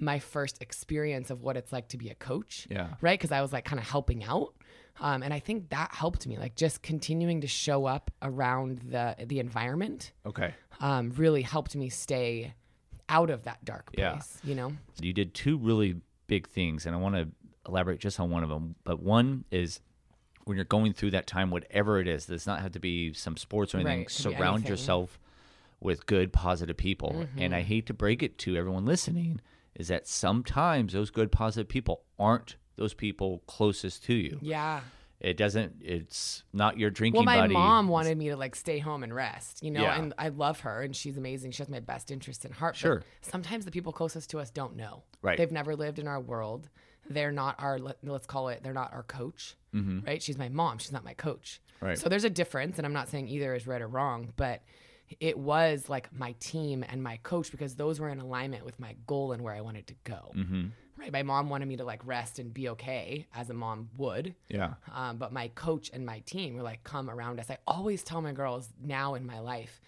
my 0.00 0.18
first 0.18 0.60
experience 0.60 1.30
of 1.30 1.40
what 1.42 1.56
it's 1.56 1.72
like 1.72 1.86
to 1.88 1.96
be 1.96 2.10
a 2.10 2.14
coach. 2.16 2.66
Yeah. 2.70 2.94
Right? 3.00 3.18
Because 3.18 3.30
I 3.30 3.40
was 3.42 3.52
like 3.52 3.64
kind 3.64 3.78
of 3.80 3.88
helping 3.88 4.24
out. 4.24 4.52
Um, 5.00 5.22
and 5.22 5.32
I 5.34 5.38
think 5.40 5.70
that 5.70 5.92
helped 5.94 6.26
me, 6.26 6.36
like 6.38 6.54
just 6.56 6.82
continuing 6.82 7.40
to 7.42 7.46
show 7.48 7.84
up 7.86 8.10
around 8.22 8.78
the 8.90 9.16
the 9.26 9.38
environment 9.40 10.12
Okay. 10.26 10.54
um, 10.80 11.10
really 11.16 11.42
helped 11.42 11.74
me 11.76 11.88
stay 11.88 12.54
out 13.08 13.30
of 13.30 13.44
that 13.44 13.64
dark 13.64 13.92
place. 13.92 14.02
Yeah. 14.42 14.48
You 14.48 14.54
know? 14.54 14.72
You 15.00 15.12
did 15.12 15.34
two 15.34 15.58
really 15.58 15.96
big 16.26 16.48
things, 16.48 16.86
and 16.86 16.94
I 16.94 16.98
want 16.98 17.14
to 17.16 17.28
elaborate 17.68 18.00
just 18.00 18.18
on 18.20 18.30
one 18.30 18.42
of 18.42 18.48
them. 18.48 18.74
But 18.84 19.02
one 19.02 19.44
is 19.50 19.80
when 20.44 20.56
you're 20.56 20.64
going 20.64 20.92
through 20.92 21.12
that 21.12 21.26
time, 21.26 21.50
whatever 21.50 22.00
it 22.00 22.08
is, 22.08 22.26
does 22.26 22.46
not 22.46 22.60
have 22.60 22.72
to 22.72 22.80
be 22.80 23.12
some 23.12 23.36
sports 23.36 23.74
or 23.74 23.78
anything. 23.78 23.98
Right, 23.98 24.00
it 24.02 24.14
could 24.16 24.30
be 24.30 24.36
surround 24.36 24.54
anything. 24.56 24.70
yourself 24.70 25.18
with 25.80 26.06
good, 26.06 26.32
positive 26.32 26.76
people. 26.76 27.26
And 27.36 27.54
I 27.54 27.60
Mm-hmm. 27.60 27.66
hate 27.68 27.86
to 27.86 27.94
break 27.94 28.22
it 28.22 28.38
to 28.38 28.56
everyone 28.56 28.84
listening, 28.86 29.40
is 29.74 29.88
that 29.88 30.06
sometimes 30.08 30.92
those 30.92 31.10
good, 31.10 31.30
positive 31.32 31.68
people 31.68 32.02
aren't 32.18 32.56
those 32.76 32.94
people 32.94 33.42
closest 33.46 34.04
to 34.04 34.14
you. 34.14 34.38
Yeah. 34.42 34.80
It 35.24 35.36
doesn't. 35.36 35.76
It's 35.80 36.44
not 36.52 36.78
your 36.78 36.90
drinking 36.90 37.18
Well, 37.18 37.24
my 37.24 37.38
buddy. 37.40 37.54
mom 37.54 37.88
wanted 37.88 38.18
me 38.18 38.28
to 38.28 38.36
like 38.36 38.54
stay 38.54 38.78
home 38.78 39.02
and 39.02 39.14
rest, 39.14 39.62
you 39.62 39.70
know, 39.70 39.82
Yeah. 39.82 39.98
and 39.98 40.12
I 40.18 40.28
love 40.28 40.60
her 40.60 40.82
and 40.82 40.94
she's 40.94 41.16
amazing. 41.16 41.52
She 41.52 41.58
has 41.62 41.68
my 41.70 41.80
best 41.80 42.10
interest 42.10 42.44
in 42.44 42.52
heart. 42.52 42.74
but 42.74 42.78
Sure. 42.78 43.02
sometimes 43.22 43.64
the 43.64 43.70
people 43.70 43.92
closest 43.92 44.30
to 44.30 44.38
us 44.38 44.50
don't 44.50 44.76
know. 44.76 45.02
Right. 45.22 45.38
They've 45.38 45.50
never 45.50 45.74
lived 45.76 45.98
in 45.98 46.06
our 46.06 46.20
world. 46.20 46.68
They're 47.08 47.32
not 47.32 47.56
our, 47.58 47.78
let- 47.78 47.98
let's 48.02 48.26
call 48.26 48.48
it, 48.48 48.62
they're 48.62 48.72
not 48.74 48.92
our 48.92 49.02
coach, 49.02 49.56
right? 49.72 50.22
She's 50.22 50.36
my 50.38 50.48
mom. 50.50 50.78
She's 50.78 50.92
not 50.92 51.04
my 51.04 51.14
coach. 51.14 51.60
Mm-hmm. 51.76 51.86
Right. 51.86 51.98
So 51.98 52.08
there's 52.08 52.24
a 52.24 52.30
difference. 52.30 52.78
And 52.78 52.86
I'm 52.86 52.92
not 52.92 53.08
saying 53.08 53.28
either 53.28 53.54
is 53.54 53.66
right 53.66 53.80
or 53.82 53.88
wrong, 53.88 54.32
but 54.36 54.62
it 55.20 55.38
was 55.38 55.88
like 55.88 56.12
my 56.12 56.32
team 56.40 56.82
and 56.88 57.02
my 57.02 57.18
coach 57.22 57.50
because 57.50 57.76
those 57.76 58.00
were 58.00 58.08
in 58.08 58.20
alignment 58.20 58.64
with 58.64 58.78
my 58.80 58.94
goal 59.06 59.32
and 59.32 59.42
where 59.42 59.54
I 59.54 59.60
wanted 59.60 59.86
to 59.88 59.94
go. 60.04 60.32
Mm-hmm. 60.34 60.66
Right. 60.96 61.12
My 61.12 61.22
mom 61.22 61.48
wanted 61.50 61.66
me 61.68 61.76
to 61.76 61.84
like 61.84 62.06
rest 62.06 62.38
and 62.38 62.52
be 62.54 62.68
okay 62.70 63.26
as 63.34 63.50
a 63.50 63.54
mom 63.54 63.88
would. 63.96 64.34
Yeah. 64.48 64.74
Um, 64.92 65.16
but 65.16 65.32
my 65.32 65.48
coach 65.48 65.90
and 65.92 66.06
my 66.06 66.20
team 66.20 66.56
were 66.56 66.62
like, 66.62 66.84
come 66.84 67.10
around 67.10 67.40
us. 67.40 67.50
I 67.50 67.58
always 67.66 68.02
tell 68.02 68.20
my 68.22 68.32
girls 68.32 68.68
now 68.82 69.14
in 69.14 69.26
my 69.26 69.40
life, 69.40 69.80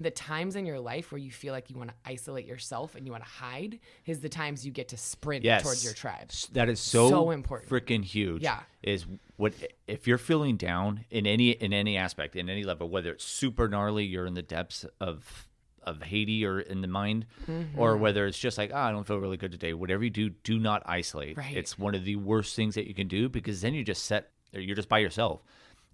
the 0.00 0.10
times 0.10 0.56
in 0.56 0.66
your 0.66 0.80
life 0.80 1.12
where 1.12 1.20
you 1.20 1.30
feel 1.30 1.52
like 1.52 1.70
you 1.70 1.76
want 1.76 1.90
to 1.90 1.94
isolate 2.04 2.46
yourself 2.46 2.96
and 2.96 3.06
you 3.06 3.12
want 3.12 3.22
to 3.24 3.30
hide 3.30 3.78
is 4.06 4.18
the 4.20 4.28
times 4.28 4.66
you 4.66 4.72
get 4.72 4.88
to 4.88 4.96
sprint 4.96 5.44
Yes. 5.44 5.62
towards 5.62 5.84
your 5.84 5.92
tribe. 5.94 6.30
That 6.52 6.68
is 6.68 6.80
so, 6.80 7.08
So 7.10 7.30
important. 7.30 7.70
freaking 7.70 8.02
huge. 8.04 8.42
Yeah. 8.42 8.60
Is 8.82 9.06
what 9.36 9.52
if 9.86 10.06
you're 10.08 10.18
feeling 10.18 10.56
down 10.56 11.04
in 11.10 11.26
any 11.26 11.50
in 11.50 11.72
any 11.72 11.96
aspect, 11.96 12.34
in 12.36 12.48
any 12.50 12.64
level, 12.64 12.88
whether 12.88 13.12
it's 13.12 13.24
super 13.24 13.68
gnarly, 13.68 14.04
you're 14.04 14.26
in 14.26 14.34
the 14.34 14.42
depths 14.42 14.84
of 15.00 15.46
of 15.84 16.02
Hades 16.02 16.44
or 16.44 16.60
in 16.60 16.80
the 16.80 16.88
mind, 16.88 17.26
Mm-hmm. 17.48 17.78
or 17.78 17.96
whether 17.96 18.26
it's 18.26 18.38
just 18.38 18.58
like, 18.58 18.70
oh, 18.72 18.78
I 18.78 18.90
don't 18.90 19.06
feel 19.06 19.18
really 19.18 19.36
good 19.36 19.52
today. 19.52 19.72
Whatever 19.74 20.04
you 20.04 20.10
do, 20.10 20.30
do 20.30 20.58
not 20.58 20.82
isolate. 20.86 21.36
Right. 21.36 21.56
It's 21.56 21.78
one 21.78 21.94
of 21.94 22.04
the 22.04 22.16
worst 22.16 22.56
things 22.56 22.74
that 22.74 22.86
you 22.88 22.94
can 22.94 23.08
do 23.08 23.28
because 23.28 23.60
then 23.60 23.74
you 23.74 23.84
just 23.84 24.04
set 24.06 24.30
or 24.54 24.60
you're 24.60 24.76
just 24.76 24.88
by 24.88 24.98
yourself. 24.98 25.42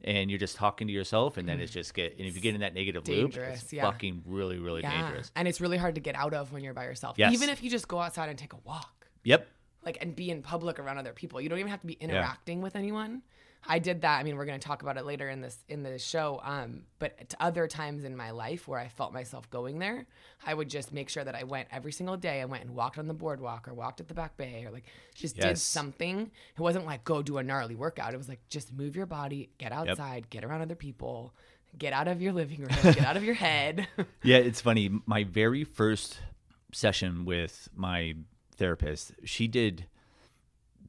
And 0.02 0.30
you're 0.30 0.38
just 0.38 0.56
talking 0.56 0.87
to 0.87 0.92
yourself, 0.94 1.37
and 1.37 1.47
then 1.47 1.61
it's 1.61 1.70
just 1.73 1.92
get. 1.92 2.16
And 2.18 2.26
if 2.26 2.35
you 2.35 2.40
get 2.40 2.54
in 2.54 2.62
that 2.62 2.73
negative 2.73 3.06
loop, 3.06 3.37
it's 3.37 3.70
yeah. 3.70 3.82
fucking 3.82 4.23
really, 4.25 4.59
really 4.59 4.80
Yeah. 4.80 4.99
dangerous. 5.02 5.30
And 5.37 5.47
it's 5.47 5.61
really 5.61 5.76
hard 5.76 5.97
to 5.97 6.00
get 6.00 6.14
out 6.14 6.32
of 6.32 6.52
when 6.54 6.64
you're 6.64 6.73
by 6.73 6.85
yourself. 6.85 7.18
Yes. 7.18 7.35
Even 7.35 7.50
if 7.50 7.62
you 7.62 7.68
just 7.68 7.87
go 7.87 7.99
outside 7.99 8.30
and 8.30 8.38
take 8.38 8.54
a 8.54 8.59
walk. 8.64 9.09
Yep. 9.25 9.47
like 9.85 9.99
and 10.00 10.14
be 10.16 10.30
in 10.30 10.40
public 10.42 10.78
around 10.78 10.97
other 10.99 11.12
people. 11.12 11.38
You 11.40 11.49
don't 11.50 11.59
even 11.59 11.70
have 11.70 11.80
to 11.82 11.87
be 11.87 11.94
interacting 11.94 12.62
with 12.62 12.76
anyone. 12.76 13.20
I 13.69 13.79
did 13.79 14.02
that. 14.02 14.19
I 14.19 14.23
mean, 14.23 14.37
we're 14.37 14.47
going 14.47 14.59
to 14.59 14.67
talk 14.67 14.83
about 14.83 14.97
it 14.97 15.05
later 15.05 15.29
in 15.29 15.40
this 15.43 15.57
in 15.69 15.83
the 15.83 15.99
show. 15.99 16.40
Um, 16.43 16.83
but 16.99 17.35
other 17.38 17.67
times 17.69 18.05
in 18.05 18.17
my 18.17 18.31
life 18.31 18.67
where 18.67 18.79
I 18.81 18.88
felt 18.88 19.12
myself 19.12 19.49
going 19.50 19.79
there, 19.79 20.07
I 20.47 20.55
would 20.55 20.69
just 20.71 20.93
make 20.93 21.09
sure 21.09 21.23
that 21.23 21.35
I 21.35 21.45
went 21.45 21.69
every 21.71 21.93
single 21.93 22.17
day. 22.17 22.40
I 22.40 22.47
went 22.47 22.64
and 22.64 22.75
walked 22.75 22.99
on 22.99 23.07
the 23.07 23.14
boardwalk 23.14 23.69
or 23.69 23.75
walked 23.75 24.00
at 24.00 24.09
the 24.09 24.14
back 24.14 24.37
bay 24.37 24.64
or 24.67 24.71
like 24.71 24.85
just 25.14 25.37
did 25.49 25.59
something. 25.59 26.31
It 26.57 26.61
wasn't 26.61 26.87
like 26.87 27.05
go 27.05 27.23
do 27.23 27.38
a 27.38 27.43
gnarly 27.43 27.75
workout. 27.75 28.14
It 28.14 28.17
was 28.17 28.29
like 28.29 28.40
just 28.49 28.73
move 28.73 28.97
your 28.97 29.07
body, 29.07 29.50
get 29.59 29.73
outside, 29.73 30.31
get 30.31 30.45
around 30.45 30.62
other 30.62 30.75
people, 30.75 31.35
get 31.79 31.93
out 31.93 32.09
of 32.09 32.23
your 32.23 32.33
living 32.33 32.61
room, 32.61 32.71
get 32.83 33.05
out 33.05 33.17
of 33.17 33.25
your 33.25 33.35
head. 33.35 33.87
Yeah, 34.23 34.38
it's 34.38 34.61
funny. 34.61 34.90
My 35.07 35.25
very 35.25 35.64
first 35.64 36.19
session 36.73 37.25
with 37.25 37.69
my 37.75 38.14
therapist, 38.57 39.12
she 39.25 39.49
did 39.49 39.87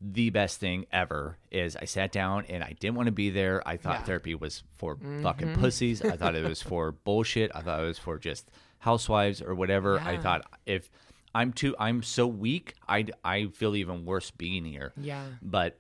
the 0.02 0.32
best 0.32 0.60
thing 0.60 0.88
ever 0.92 1.38
is 1.52 1.76
I 1.76 1.86
sat 1.86 2.12
down 2.12 2.46
and 2.50 2.64
I 2.64 2.76
didn't 2.80 2.96
want 2.96 3.06
to 3.06 3.12
be 3.12 3.30
there. 3.30 3.62
I 3.68 3.78
thought 3.78 4.00
Yeah. 4.00 4.04
therapy 4.04 4.36
was 4.36 4.64
for 4.76 4.96
mm-hmm. 4.96 5.22
fucking 5.22 5.54
pussies. 5.56 6.02
I 6.04 6.18
thought 6.18 6.36
it 6.36 6.44
was 6.44 6.62
for 6.62 6.92
bullshit. 7.04 7.52
I 7.54 7.62
thought 7.62 7.82
it 7.82 7.86
was 7.86 8.00
for 8.00 8.18
just 8.18 8.50
housewives 8.80 9.42
or 9.42 9.54
whatever. 9.54 10.00
I 10.00 10.18
thought 10.18 10.42
if 10.66 10.90
I'm 11.36 11.54
too 11.54 11.76
I'm 11.80 12.02
so 12.02 12.26
weak, 12.26 12.74
I 12.90 13.06
I 13.24 13.48
feel 13.48 13.76
even 13.76 14.06
worse 14.06 14.32
being 14.32 14.66
here. 14.66 14.92
yeah. 14.98 15.26
But 15.42 15.78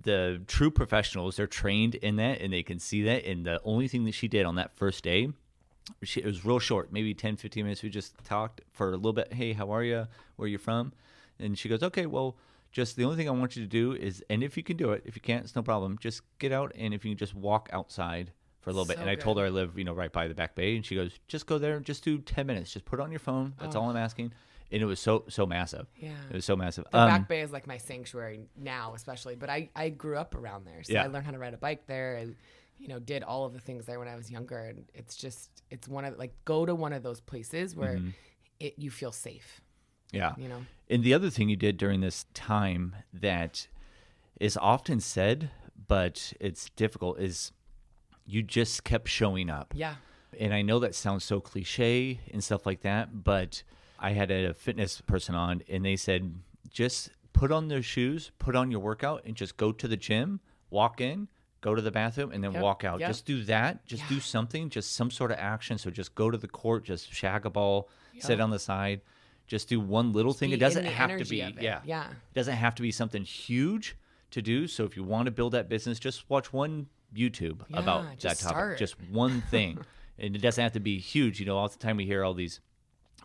the 0.00 0.42
true 0.46 0.70
professionals, 0.70 1.36
they're 1.36 1.46
trained 1.46 1.94
in 1.96 2.16
that 2.16 2.40
and 2.40 2.52
they 2.52 2.62
can 2.62 2.78
see 2.78 3.02
that. 3.04 3.24
And 3.24 3.44
the 3.46 3.60
only 3.62 3.88
thing 3.88 4.04
that 4.04 4.14
she 4.14 4.26
did 4.26 4.46
on 4.46 4.54
that 4.56 4.74
first 4.74 5.04
day, 5.04 5.28
she, 6.02 6.20
it 6.20 6.26
was 6.26 6.44
real 6.44 6.58
short, 6.58 6.92
maybe 6.92 7.12
10, 7.14 7.36
15 7.36 7.64
minutes. 7.64 7.82
We 7.82 7.90
just 7.90 8.14
talked 8.24 8.62
for 8.72 8.88
a 8.88 8.96
little 8.96 9.12
bit. 9.12 9.32
Hey, 9.32 9.52
how 9.52 9.70
are 9.70 9.82
you? 9.82 10.06
Where 10.36 10.46
are 10.46 10.48
you 10.48 10.58
from? 10.58 10.92
And 11.38 11.58
she 11.58 11.68
goes, 11.68 11.82
okay, 11.82 12.06
well, 12.06 12.36
just 12.72 12.96
the 12.96 13.04
only 13.04 13.16
thing 13.16 13.28
I 13.28 13.32
want 13.32 13.54
you 13.56 13.62
to 13.62 13.68
do 13.68 13.92
is, 13.92 14.24
and 14.30 14.42
if 14.42 14.56
you 14.56 14.62
can 14.62 14.76
do 14.76 14.92
it, 14.92 15.02
if 15.04 15.14
you 15.14 15.22
can't, 15.22 15.44
it's 15.44 15.54
no 15.54 15.62
problem. 15.62 15.98
Just 16.00 16.22
get 16.38 16.52
out 16.52 16.72
and 16.74 16.92
if 16.94 17.04
you 17.04 17.10
can 17.12 17.18
just 17.18 17.34
walk 17.34 17.68
outside 17.72 18.32
for 18.60 18.70
a 18.70 18.72
little 18.72 18.86
bit. 18.86 18.96
So 18.96 19.02
And 19.02 19.10
I 19.10 19.14
told 19.14 19.38
her 19.38 19.44
I 19.46 19.48
live, 19.50 19.76
you 19.78 19.84
know, 19.84 19.92
right 19.92 20.12
by 20.12 20.26
the 20.28 20.34
back 20.34 20.54
bay. 20.54 20.74
And 20.76 20.84
she 20.86 20.94
goes, 20.94 21.18
just 21.28 21.46
go 21.46 21.58
there 21.58 21.78
just 21.80 22.02
do 22.04 22.18
10 22.18 22.46
minutes. 22.46 22.72
Just 22.72 22.84
put 22.84 22.98
it 22.98 23.02
on 23.02 23.10
your 23.10 23.18
phone. 23.20 23.54
That's 23.60 23.76
all 23.76 23.90
I'm 23.90 23.96
asking. 23.96 24.32
And 24.70 24.80
it 24.80 24.86
was 24.86 25.00
so, 25.00 25.24
so 25.28 25.44
massive. 25.44 25.86
Yeah. 25.96 26.12
It 26.30 26.34
was 26.34 26.44
so 26.46 26.56
massive. 26.56 26.86
The 26.90 26.98
Um, 26.98 27.08
Back 27.10 27.28
Bay 27.28 27.40
is 27.42 27.52
like 27.52 27.66
my 27.66 27.76
sanctuary 27.76 28.40
now, 28.56 28.94
especially. 28.94 29.34
But 29.34 29.50
I, 29.50 29.68
I 29.76 29.90
grew 29.90 30.16
up 30.16 30.34
around 30.34 30.64
there, 30.64 30.82
so 30.82 30.94
Yeah. 30.94 31.02
I 31.02 31.08
learned 31.08 31.26
how 31.26 31.32
to 31.32 31.38
ride 31.38 31.52
a 31.52 31.58
bike 31.58 31.86
there, 31.86 32.14
and 32.16 32.36
you 32.78 32.88
know 32.88 32.98
did 32.98 33.22
all 33.22 33.44
of 33.44 33.52
the 33.52 33.60
things 33.60 33.84
there 33.84 33.98
when 33.98 34.08
I 34.08 34.16
was 34.16 34.30
younger. 34.30 34.58
And 34.58 34.86
it's 34.94 35.14
just 35.16 35.50
it's 35.70 35.86
one 35.88 36.06
of 36.06 36.16
like 36.18 36.32
go 36.46 36.64
to 36.64 36.74
one 36.74 36.94
of 36.94 37.02
those 37.02 37.20
places 37.20 37.76
where 37.76 37.96
Mm-hmm. 37.96 38.08
it 38.60 38.74
you 38.78 38.90
feel 38.90 39.12
safe. 39.12 39.60
Yeah. 40.12 40.34
You 40.36 40.48
know. 40.48 40.64
And 40.88 41.02
the 41.02 41.14
other 41.14 41.30
thing 41.30 41.48
you 41.48 41.56
did 41.56 41.76
during 41.78 42.00
this 42.00 42.26
time 42.34 42.94
that 43.12 43.66
is 44.38 44.56
often 44.56 45.00
said, 45.00 45.50
but 45.88 46.32
it's 46.38 46.70
difficult, 46.76 47.18
is 47.18 47.52
you 48.26 48.42
just 48.42 48.84
kept 48.84 49.08
showing 49.08 49.48
up. 49.50 49.72
Yeah. 49.74 49.94
And 50.38 50.54
I 50.54 50.62
know 50.62 50.78
that 50.78 50.94
sounds 50.94 51.24
so 51.24 51.40
cliche 51.40 52.20
and 52.32 52.42
stuff 52.42 52.66
like 52.66 52.82
that, 52.82 53.24
but 53.24 53.62
I 53.98 54.12
had 54.12 54.30
a 54.30 54.54
fitness 54.54 55.00
person 55.00 55.34
on 55.34 55.62
and 55.68 55.84
they 55.84 55.96
said, 55.96 56.34
just 56.70 57.10
put 57.32 57.50
on 57.52 57.68
their 57.68 57.82
shoes, 57.82 58.30
put 58.38 58.56
on 58.56 58.70
your 58.70 58.80
workout, 58.80 59.22
and 59.24 59.34
just 59.34 59.56
go 59.56 59.72
to 59.72 59.88
the 59.88 59.96
gym, 59.96 60.40
walk 60.70 61.00
in, 61.00 61.28
go 61.60 61.74
to 61.74 61.82
the 61.82 61.90
bathroom, 61.90 62.32
and 62.32 62.42
then 62.42 62.52
Yep, 62.52 62.62
walk 62.62 62.84
out. 62.84 63.00
yep. 63.00 63.08
Just 63.10 63.24
do 63.26 63.44
that. 63.44 63.84
Just 63.86 64.06
do 64.08 64.20
something, 64.20 64.68
just 64.70 64.94
some 64.94 65.10
sort 65.10 65.30
of 65.30 65.38
action. 65.38 65.78
So 65.78 65.90
just 65.90 66.14
go 66.14 66.30
to 66.30 66.38
the 66.38 66.48
court, 66.48 66.84
just 66.84 67.12
shag 67.12 67.46
a 67.46 67.50
ball, 67.50 67.88
sit 68.18 68.40
on 68.40 68.50
the 68.50 68.58
side, 68.58 69.00
just 69.46 69.68
do 69.68 69.80
one 69.80 70.12
little 70.12 70.32
thing. 70.32 70.50
It 70.52 70.60
doesn't 70.60 70.84
have 70.84 71.18
to 71.18 71.24
be, 71.24 71.36
yeah, 71.60 71.80
Yeah. 71.84 72.10
It 72.10 72.34
doesn't 72.34 72.56
have 72.56 72.74
to 72.76 72.82
be 72.82 72.90
something 72.90 73.22
huge 73.24 73.96
to 74.30 74.40
do. 74.42 74.66
So 74.66 74.84
if 74.84 74.96
you 74.96 75.02
want 75.04 75.26
to 75.26 75.30
build 75.30 75.52
that 75.52 75.68
business, 75.68 75.98
just 75.98 76.28
watch 76.30 76.52
one 76.52 76.86
YouTube 77.14 77.60
about 77.74 78.04
that 78.20 78.20
topic. 78.20 78.38
start. 78.38 78.78
Just 78.78 78.96
one 79.10 79.42
thing. 79.50 79.78
and 80.18 80.34
it 80.34 80.40
doesn't 80.40 80.62
have 80.62 80.72
to 80.72 80.80
be 80.80 80.98
huge. 80.98 81.38
You 81.40 81.46
know, 81.46 81.56
all 81.58 81.68
the 81.68 81.78
time 81.78 81.96
we 81.96 82.06
hear 82.06 82.24
all 82.24 82.32
these 82.34 82.60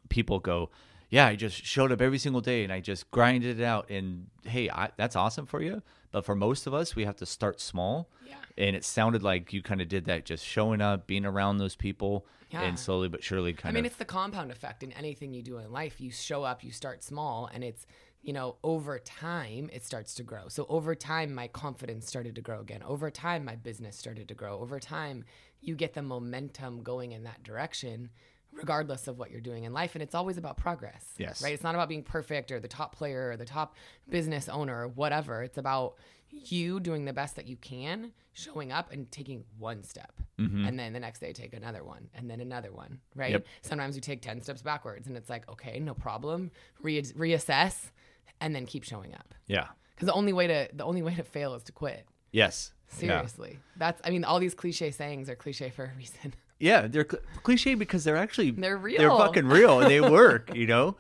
people 0.10 0.40
go, 0.40 0.70
"Yeah, 1.10 1.28
I 1.28 1.36
just 1.36 1.64
showed 1.66 1.92
up 1.92 2.02
every 2.02 2.18
single 2.18 2.42
day 2.42 2.64
and 2.64 2.74
I 2.74 2.80
just 2.82 3.10
grinded 3.12 3.60
it 3.60 3.64
out." 3.64 3.90
And 3.90 4.28
hey, 4.46 4.70
I, 4.70 4.90
that's 4.98 5.16
awesome 5.16 5.46
for 5.46 5.62
you. 5.62 5.82
But 6.12 6.26
for 6.26 6.36
most 6.36 6.68
of 6.68 6.74
us, 6.74 6.96
we 6.96 7.06
have 7.06 7.16
to 7.18 7.26
start 7.26 7.60
small. 7.62 8.10
Yeah. 8.26 8.36
And 8.58 8.76
it 8.76 8.84
sounded 8.84 9.24
like 9.24 9.54
you 9.54 9.62
kind 9.62 9.82
of 9.82 9.88
did 9.88 10.06
that, 10.06 10.26
just 10.26 10.46
showing 10.46 10.82
up, 10.82 11.08
being 11.08 11.26
around 11.26 11.58
those 11.58 11.76
people, 11.76 12.26
Yeah. 12.50 12.62
and 12.64 12.80
slowly 12.80 13.08
but 13.10 13.24
surely 13.24 13.54
kind 13.54 13.66
of 13.66 13.70
I 13.70 13.72
mean, 13.74 13.86
of. 13.86 13.92
it's 13.92 13.98
the 13.98 14.06
compound 14.06 14.52
effect 14.52 14.82
in 14.84 14.92
anything 14.94 15.34
you 15.34 15.44
do 15.44 15.58
in 15.58 15.72
life. 15.72 16.00
You 16.02 16.12
show 16.12 16.44
up, 16.44 16.64
you 16.64 16.72
start 16.72 17.04
small, 17.04 17.50
and 17.54 17.64
it's, 17.64 17.86
you 18.24 18.34
know, 18.34 18.56
over 18.64 18.98
time, 19.00 19.70
it 19.72 19.86
starts 19.86 20.16
to 20.16 20.24
grow. 20.24 20.48
So 20.48 20.66
over 20.70 20.96
time, 20.96 21.34
my 21.34 21.48
confidence 21.50 22.08
started 22.08 22.36
to 22.36 22.42
grow 22.42 22.60
again. 22.62 22.82
Over 22.84 23.12
time, 23.12 23.46
my 23.46 23.56
business 23.56 23.96
started 23.96 24.28
to 24.30 24.34
grow. 24.34 24.60
Over 24.60 24.80
time, 24.80 25.24
you 25.62 25.76
get 25.76 25.94
the 25.94 26.02
momentum 26.02 26.82
going 26.84 27.12
in 27.12 27.24
that 27.26 27.44
direction, 27.44 28.10
regardless 28.54 29.08
of 29.08 29.20
what 29.20 29.30
you're 29.30 29.42
doing 29.42 29.66
in 29.66 29.74
life. 29.74 29.94
And 29.94 30.02
it's 30.02 30.16
always 30.16 30.38
about 30.38 30.58
progress. 30.58 31.14
Yes. 31.18 31.44
Right? 31.44 31.54
It's 31.54 31.64
not 31.64 31.76
about 31.76 31.90
being 31.90 32.04
perfect 32.04 32.52
or 32.52 32.60
the 32.60 32.68
top 32.68 32.96
player 32.96 33.30
or 33.32 33.38
the 33.38 33.46
top 33.46 33.76
business 34.10 34.50
owner 34.50 34.84
or 34.84 34.88
whatever. 34.88 35.44
It's 35.44 35.58
about 35.58 35.96
you 36.44 36.80
doing 36.80 37.06
the 37.06 37.14
best 37.14 37.36
that 37.36 37.48
you 37.48 37.56
can, 37.58 38.12
showing 38.34 38.72
up 38.72 38.92
and 38.92 39.12
taking 39.12 39.44
one 39.58 39.84
step. 39.84 40.14
Mm-hmm. 40.40 40.66
And 40.66 40.80
then 40.80 40.94
the 40.94 41.00
next 41.00 41.20
day, 41.20 41.34
take 41.34 41.54
another 41.54 41.84
one 41.84 42.08
and 42.14 42.30
then 42.30 42.40
another 42.40 42.72
one, 42.72 43.00
right? 43.16 43.32
Yep. 43.32 43.46
Sometimes 43.62 43.96
you 43.96 44.02
take 44.02 44.22
10 44.22 44.42
steps 44.42 44.62
backwards 44.62 45.08
and 45.08 45.18
it's 45.18 45.30
like, 45.30 45.50
okay, 45.50 45.80
no 45.80 45.94
problem. 45.94 46.52
Re- 46.82 47.02
reassess 47.02 47.92
and 48.40 48.56
then 48.56 48.66
keep 48.66 48.84
showing 48.84 49.14
up. 49.14 49.34
yeah. 49.48 49.68
Because 49.96 50.06
the 50.06 50.14
only 50.14 50.32
way 50.32 50.46
to 50.46 50.70
the 50.74 50.84
only 50.86 51.02
way 51.02 51.16
to 51.16 51.24
fail 51.24 51.56
is 51.56 51.64
to 51.64 51.72
quit. 51.72 52.06
Yes. 52.32 52.72
Yeah. 52.92 52.98
Seriously. 53.00 53.58
That's 53.78 54.00
I 54.04 54.12
mean, 54.12 54.24
all 54.24 54.38
these 54.38 54.54
cliche 54.54 54.92
sayings 54.92 55.28
are 55.28 55.36
cliche 55.36 55.72
for 55.72 55.86
a 55.86 55.98
reason. 55.98 56.34
Yeah, 56.60 56.88
they're 56.88 57.06
cl- 57.10 57.24
cliche 57.44 57.76
because 57.76 58.04
they're 58.04 58.18
actually 58.18 58.50
They're 58.50 58.78
real. 58.78 58.98
They're 58.98 59.12
fucking 59.12 59.46
real 59.46 59.80
and 59.80 59.92
they 59.92 60.02
work, 60.02 60.56
you 60.56 60.66
know. 60.66 60.98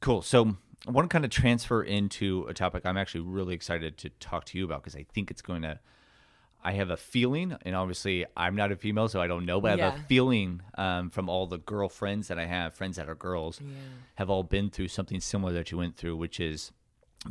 Cool. 0.00 0.22
So 0.22 0.56
I 0.86 0.90
want 0.90 1.08
to 1.10 1.12
kind 1.12 1.24
of 1.24 1.30
transfer 1.30 1.82
into 1.82 2.46
a 2.48 2.54
topic 2.54 2.86
I'm 2.86 2.96
actually 2.96 3.22
really 3.22 3.54
excited 3.54 3.98
to 3.98 4.10
talk 4.20 4.44
to 4.46 4.58
you 4.58 4.64
about 4.64 4.82
because 4.82 4.96
I 4.96 5.04
think 5.12 5.30
it's 5.30 5.42
going 5.42 5.62
to. 5.62 5.78
I 6.64 6.72
have 6.72 6.90
a 6.90 6.96
feeling, 6.96 7.56
and 7.62 7.76
obviously 7.76 8.26
I'm 8.36 8.56
not 8.56 8.72
a 8.72 8.76
female, 8.76 9.08
so 9.08 9.20
I 9.20 9.28
don't 9.28 9.46
know, 9.46 9.60
but 9.60 9.78
I 9.78 9.84
have 9.84 10.00
a 10.00 10.02
feeling 10.04 10.62
um, 10.76 11.10
from 11.10 11.28
all 11.28 11.46
the 11.46 11.58
girlfriends 11.58 12.26
that 12.26 12.40
I 12.40 12.46
have, 12.46 12.74
friends 12.74 12.96
that 12.96 13.08
are 13.08 13.14
girls, 13.14 13.60
have 14.16 14.30
all 14.30 14.42
been 14.42 14.70
through 14.70 14.88
something 14.88 15.20
similar 15.20 15.52
that 15.52 15.70
you 15.70 15.78
went 15.78 15.96
through, 15.96 16.16
which 16.16 16.40
is 16.40 16.72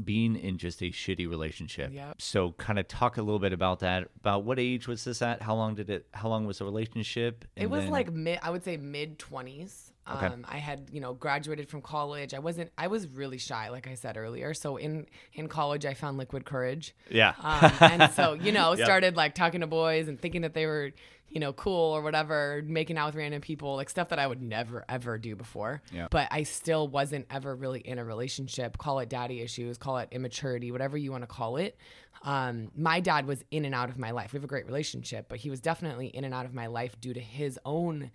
being 0.03 0.35
in 0.35 0.57
just 0.57 0.81
a 0.81 0.85
shitty 0.85 1.29
relationship. 1.29 1.91
Yep. 1.93 2.21
So 2.21 2.51
kind 2.53 2.79
of 2.79 2.87
talk 2.87 3.17
a 3.17 3.21
little 3.21 3.39
bit 3.39 3.53
about 3.53 3.79
that. 3.79 4.09
About 4.19 4.43
what 4.43 4.59
age 4.59 4.87
was 4.87 5.03
this 5.03 5.21
at? 5.21 5.41
How 5.41 5.55
long 5.55 5.75
did 5.75 5.89
it 5.89 6.07
how 6.13 6.29
long 6.29 6.45
was 6.45 6.59
the 6.59 6.65
relationship? 6.65 7.45
It 7.55 7.69
was 7.69 7.83
then- 7.83 7.91
like 7.91 8.11
mid, 8.11 8.39
I 8.41 8.49
would 8.51 8.63
say 8.63 8.77
mid 8.77 9.19
twenties. 9.19 9.91
Okay. 10.11 10.27
Um, 10.27 10.45
I 10.47 10.57
had, 10.57 10.89
you 10.91 11.01
know, 11.01 11.13
graduated 11.13 11.67
from 11.67 11.81
college. 11.81 12.33
I 12.35 12.39
wasn't, 12.39 12.71
I 12.77 12.87
was 12.87 13.07
really 13.07 13.39
shy, 13.39 13.69
like 13.69 13.87
I 13.87 13.95
said 13.95 14.17
earlier. 14.17 14.53
So 14.53 14.77
in 14.77 15.07
in 15.33 15.47
college, 15.47 15.83
I 15.85 15.95
found 15.95 16.17
liquid 16.17 16.45
courage. 16.45 16.93
Yeah. 17.09 17.33
Um, 17.41 17.71
and 17.81 18.11
so, 18.13 18.33
you 18.33 18.51
know, 18.51 18.73
Yep. 18.77 18.85
started 18.85 19.15
like 19.15 19.33
talking 19.33 19.61
to 19.61 19.67
boys 19.67 20.07
and 20.07 20.19
thinking 20.21 20.41
that 20.41 20.53
they 20.53 20.67
were, 20.67 20.91
you 21.27 21.39
know, 21.39 21.53
cool 21.53 21.91
or 21.91 22.03
whatever, 22.03 22.61
making 22.65 22.99
out 22.99 23.07
with 23.07 23.15
random 23.15 23.41
people, 23.41 23.75
like 23.77 23.89
stuff 23.89 24.09
that 24.09 24.19
I 24.19 24.27
would 24.27 24.43
never 24.43 24.85
ever 24.87 25.17
do 25.17 25.35
before. 25.35 25.81
Yeah. 25.91 26.07
But 26.11 26.27
I 26.29 26.43
still 26.43 26.87
wasn't 26.87 27.25
ever 27.31 27.55
really 27.55 27.79
in 27.79 27.97
a 27.97 28.05
relationship. 28.05 28.77
Call 28.77 28.99
it 28.99 29.09
daddy 29.09 29.41
issues, 29.41 29.79
call 29.79 29.97
it 29.97 30.09
immaturity, 30.11 30.71
whatever 30.71 30.97
you 30.97 31.11
want 31.11 31.23
to 31.23 31.27
call 31.27 31.57
it. 31.57 31.77
Um, 32.23 32.69
my 32.75 32.99
dad 32.99 33.25
was 33.25 33.43
in 33.49 33.65
and 33.65 33.73
out 33.75 33.89
of 33.89 33.97
my 33.97 34.11
life. 34.11 34.33
We 34.33 34.37
have 34.37 34.43
a 34.43 34.47
great 34.47 34.65
relationship, 34.67 35.27
but 35.29 35.39
he 35.39 35.49
was 35.49 35.61
definitely 35.61 36.07
in 36.07 36.23
and 36.23 36.33
out 36.33 36.45
of 36.45 36.53
my 36.53 36.67
life 36.67 36.99
due 37.01 37.13
to 37.13 37.19
his 37.19 37.59
own 37.65 38.11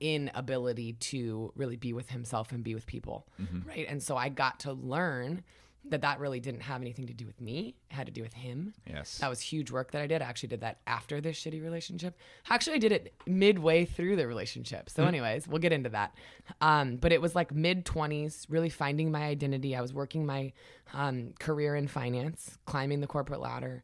inability 0.00 0.94
to 0.94 1.52
really 1.56 1.76
be 1.76 1.92
with 1.92 2.10
himself 2.10 2.52
and 2.52 2.62
be 2.64 2.74
with 2.74 2.86
people 2.86 3.26
right? 3.66 3.86
And 3.88 4.02
so 4.02 4.16
i 4.16 4.28
got 4.28 4.60
to 4.60 4.72
learn 4.72 5.42
that 5.86 6.00
that 6.00 6.18
really 6.18 6.40
didn't 6.40 6.62
have 6.62 6.80
anything 6.80 7.06
to 7.08 7.12
do 7.12 7.26
with 7.26 7.38
me. 7.42 7.74
It 7.90 7.94
had 7.94 8.06
to 8.06 8.12
do 8.12 8.22
with 8.22 8.32
him. 8.32 8.72
Yes. 8.88 9.18
that 9.18 9.28
was 9.28 9.40
huge 9.40 9.70
work 9.70 9.90
that 9.90 10.00
i 10.00 10.06
did. 10.06 10.22
I 10.22 10.24
actually 10.24 10.48
did 10.48 10.62
that 10.62 10.78
after 10.86 11.20
this 11.20 11.38
shitty 11.38 11.62
relationship. 11.62 12.16
Actually 12.48 12.76
i 12.76 12.78
did 12.78 12.92
it 12.92 13.12
midway 13.26 13.84
through 13.84 14.16
the 14.16 14.26
relationship. 14.26 14.88
So 14.88 15.04
anyways 15.04 15.46
we'll 15.46 15.58
get 15.58 15.72
into 15.72 15.90
that. 15.90 16.16
Um, 16.62 16.96
but 16.96 17.12
it 17.12 17.20
was 17.20 17.34
like 17.34 17.52
mid 17.54 17.84
20s 17.84 18.46
really 18.48 18.70
finding 18.70 19.10
my 19.10 19.24
identity. 19.24 19.76
I 19.76 19.82
was 19.82 19.92
working 19.92 20.24
my 20.24 20.52
um, 20.94 21.34
career 21.38 21.76
in 21.76 21.86
finance 21.86 22.56
climbing 22.64 23.00
the 23.00 23.06
corporate 23.06 23.40
ladder 23.40 23.82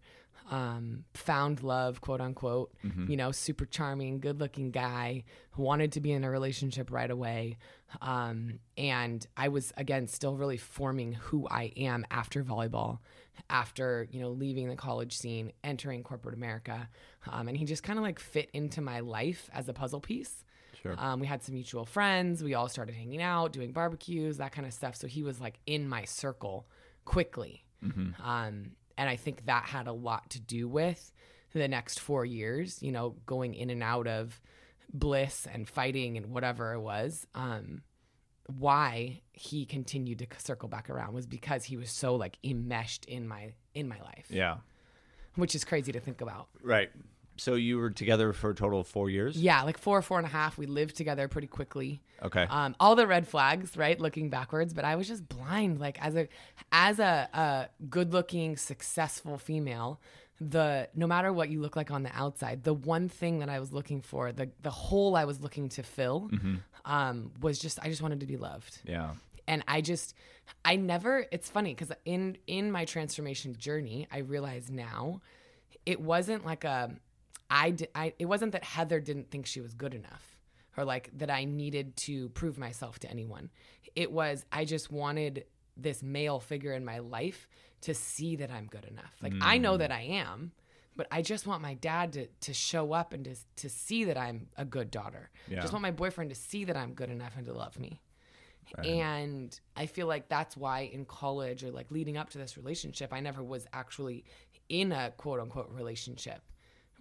um, 0.51 1.05
found 1.15 1.63
love, 1.63 2.01
quote 2.01 2.21
unquote, 2.21 2.75
you 3.09 3.17
know, 3.17 3.31
super 3.31 3.65
charming, 3.65 4.21
good 4.21 4.41
looking 4.41 4.71
guy, 4.73 5.25
who 5.53 5.63
wanted 5.63 5.93
to 5.93 6.01
be 6.01 6.13
in 6.13 6.25
a 6.25 6.31
relationship 6.31 6.91
right 6.91 7.11
away. 7.11 7.57
Um, 8.03 8.59
and 8.77 9.27
I 9.37 9.49
was, 9.49 9.73
again, 9.77 10.07
still 10.09 10.37
really 10.37 10.57
forming 10.59 11.13
who 11.13 11.49
I 11.49 11.73
am 11.77 12.05
after 12.11 12.43
volleyball, 12.43 12.99
after, 13.49 14.09
you 14.11 14.21
know, 14.21 14.31
leaving 14.31 14.69
the 14.69 14.77
college 14.77 15.17
scene, 15.17 15.53
entering 15.63 16.03
corporate 16.03 16.35
America. 16.35 16.89
Um, 17.29 17.49
and 17.49 17.57
he 17.57 17.65
just 17.65 17.83
kind 17.83 17.99
of 17.99 18.05
like 18.05 18.19
fit 18.19 18.51
into 18.53 18.81
my 18.81 19.01
life 19.01 19.49
as 19.55 19.69
a 19.69 19.73
puzzle 19.73 20.01
piece. 20.01 20.45
Sure. 20.83 20.95
Um, 20.99 21.21
we 21.21 21.27
had 21.27 21.43
some 21.43 21.55
mutual 21.55 21.85
friends. 21.85 22.43
We 22.43 22.55
all 22.55 22.69
started 22.69 22.95
hanging 22.95 23.23
out, 23.23 23.53
doing 23.53 23.71
barbecues, 23.73 24.39
that 24.39 24.51
kind 24.53 24.67
of 24.67 24.73
stuff. 24.73 24.97
So 24.97 25.07
he 25.07 25.23
was 25.23 25.41
like 25.41 25.61
in 25.67 25.89
my 25.89 26.05
circle 26.05 26.67
quickly. 27.05 27.65
Um, 28.23 28.73
and 29.01 29.09
I 29.09 29.17
think 29.17 29.47
that 29.47 29.65
had 29.65 29.87
a 29.87 29.95
lot 29.95 30.29
to 30.31 30.41
do 30.41 30.69
with 30.69 31.11
the 31.55 31.67
next 31.67 32.01
four 32.01 32.27
years, 32.27 32.83
you 32.83 32.93
know, 32.93 33.17
going 33.25 33.55
in 33.55 33.71
and 33.71 33.83
out 33.83 34.07
of 34.07 34.39
bliss 34.93 35.49
and 35.51 35.67
fighting 35.67 36.19
and 36.19 36.27
whatever 36.27 36.75
it 36.75 36.81
was. 36.81 37.27
Um, 37.35 37.81
why 38.59 39.23
he 39.33 39.65
continued 39.65 40.19
to 40.19 40.27
circle 40.37 40.69
back 40.69 40.91
around 40.91 41.15
was 41.15 41.27
because 41.27 41.65
he 41.65 41.79
was 41.79 41.91
so 41.91 42.15
like 42.15 42.37
enmeshed 42.45 43.07
in 43.07 43.27
my 43.27 43.53
in 43.75 43.89
my 43.89 43.99
life, 44.03 44.27
yeah. 44.29 44.57
which 45.35 45.55
is 45.55 45.65
crazy 45.65 45.93
to 45.93 46.01
think 46.01 46.21
about. 46.21 46.49
Right. 46.63 46.91
So 47.41 47.55
you 47.55 47.79
were 47.79 47.89
together 47.89 48.35
for 48.35 48.51
a 48.51 48.55
total 48.55 48.81
of 48.81 48.87
four 48.87 49.09
years. 49.09 49.35
Yeah, 49.35 49.63
like 49.63 49.79
four, 49.79 50.03
four 50.03 50.19
and 50.19 50.27
a 50.27 50.31
half. 50.31 50.59
We 50.59 50.67
lived 50.67 50.95
together 50.97 51.27
pretty 51.27 51.47
quickly. 51.47 52.03
Okay. 52.23 52.47
um, 52.51 52.77
all 52.79 52.97
the 52.97 53.07
red 53.07 53.27
flags, 53.27 53.79
right? 53.79 53.99
Looking 53.99 54.29
backwards, 54.29 54.75
but 54.75 54.85
I 54.85 54.97
was 54.97 55.09
just 55.09 55.27
blind. 55.27 55.81
Like 55.81 55.99
as 56.05 56.17
a 56.17 56.29
as 56.71 56.99
a, 56.99 57.29
a 57.33 57.69
good 57.89 58.13
looking, 58.13 58.59
successful 58.59 59.39
female, 59.39 60.01
the 60.39 60.91
no 60.95 61.07
matter 61.07 61.33
what 61.33 61.49
you 61.49 61.63
look 61.63 61.77
like 61.77 61.91
on 61.91 62.03
the 62.03 62.15
outside, 62.15 62.63
the 62.63 62.75
one 62.75 63.09
thing 63.09 63.39
that 63.39 63.49
I 63.49 63.59
was 63.59 63.73
looking 63.73 64.03
for, 64.03 64.33
the 64.33 64.51
the 64.61 64.71
hole 64.71 65.17
I 65.17 65.25
was 65.25 65.41
looking 65.41 65.71
to 65.71 65.83
fill, 65.83 66.31
um, 66.85 67.33
was 67.41 67.59
just 67.59 67.79
I 67.81 67.89
just 67.89 68.03
wanted 68.03 68.21
to 68.21 68.27
be 68.27 68.37
loved 68.37 68.81
yeah. 68.85 69.13
and 69.47 69.63
i 69.69 69.81
just 69.81 70.15
i 70.65 70.77
never 70.77 71.27
it's 71.31 71.49
funny 71.49 71.75
because 71.75 71.93
in 72.05 72.37
in 72.47 72.71
my 72.71 72.85
transformation 72.85 73.57
journey 73.57 74.07
i 74.13 74.19
realize 74.19 74.71
now 74.71 75.21
it 75.87 76.01
wasn't 76.01 76.45
like 76.45 76.65
a 76.65 76.91
I, 77.51 77.71
di- 77.73 77.89
I 77.95 78.15
it 78.19 78.27
wasn't 78.27 78.53
that 78.53 78.65
heather 78.65 79.01
didn't 79.01 79.31
think 79.31 79.47
she 79.47 79.61
was 79.61 79.75
good 79.75 79.95
enough 79.95 80.37
or 80.77 80.85
like 80.85 81.11
that 81.19 81.31
i 81.31 81.45
needed 81.45 81.97
to 81.97 82.29
prove 82.31 82.59
myself 82.59 82.99
to 83.01 83.11
anyone 83.11 83.51
it 83.97 84.13
was 84.13 84.45
i 84.53 84.65
just 84.65 84.91
wanted 84.91 85.45
this 85.77 86.03
male 86.03 86.39
figure 86.39 86.73
in 86.73 86.85
my 86.85 86.99
life 86.99 87.49
to 87.81 87.93
see 87.93 88.37
that 88.37 88.51
i'm 88.51 88.67
good 88.67 88.85
enough 88.85 89.15
like 89.21 89.33
i 89.41 89.59
know 89.59 89.75
mm. 89.75 89.79
that 89.79 89.91
i 89.91 90.03
am 90.03 90.53
but 90.97 91.07
I 91.11 91.23
just 91.23 91.47
want 91.47 91.63
my 91.63 91.73
dad 91.75 92.13
to, 92.13 92.27
to 92.27 92.53
show 92.53 92.93
up 92.93 93.15
and 93.15 93.25
to, 93.25 93.35
to 93.57 93.71
see 93.71 94.05
that 94.05 94.19
I'm 94.19 94.49
a 94.59 94.67
good 94.67 94.91
daughter. 94.91 95.31
Yeah. 95.49 95.61
Just 95.61 95.73
want 95.73 95.83
my 95.83 95.93
boyfriend 95.93 96.29
to 96.29 96.37
see 96.37 96.65
that 96.65 96.77
I'm 96.77 96.93
good 96.93 97.09
enough 97.09 97.33
and 97.39 97.47
to 97.47 97.55
love 97.55 97.79
me. 97.79 98.03
And 98.85 99.59
I 99.77 99.87
feel 99.87 100.07
like 100.07 100.29
that's 100.29 100.59
why 100.59 100.91
in 100.93 101.07
college 101.07 101.65
or 101.65 101.71
like 101.71 101.91
leading 101.91 102.17
up 102.17 102.29
to 102.31 102.39
this 102.39 102.57
relationship, 102.57 103.15
I 103.15 103.21
never 103.21 103.43
was 103.43 103.67
actually 103.73 104.25
in 104.69 104.93
a 104.93 105.11
quote 105.17 105.41
unquote 105.41 105.71
relationship, 105.73 106.43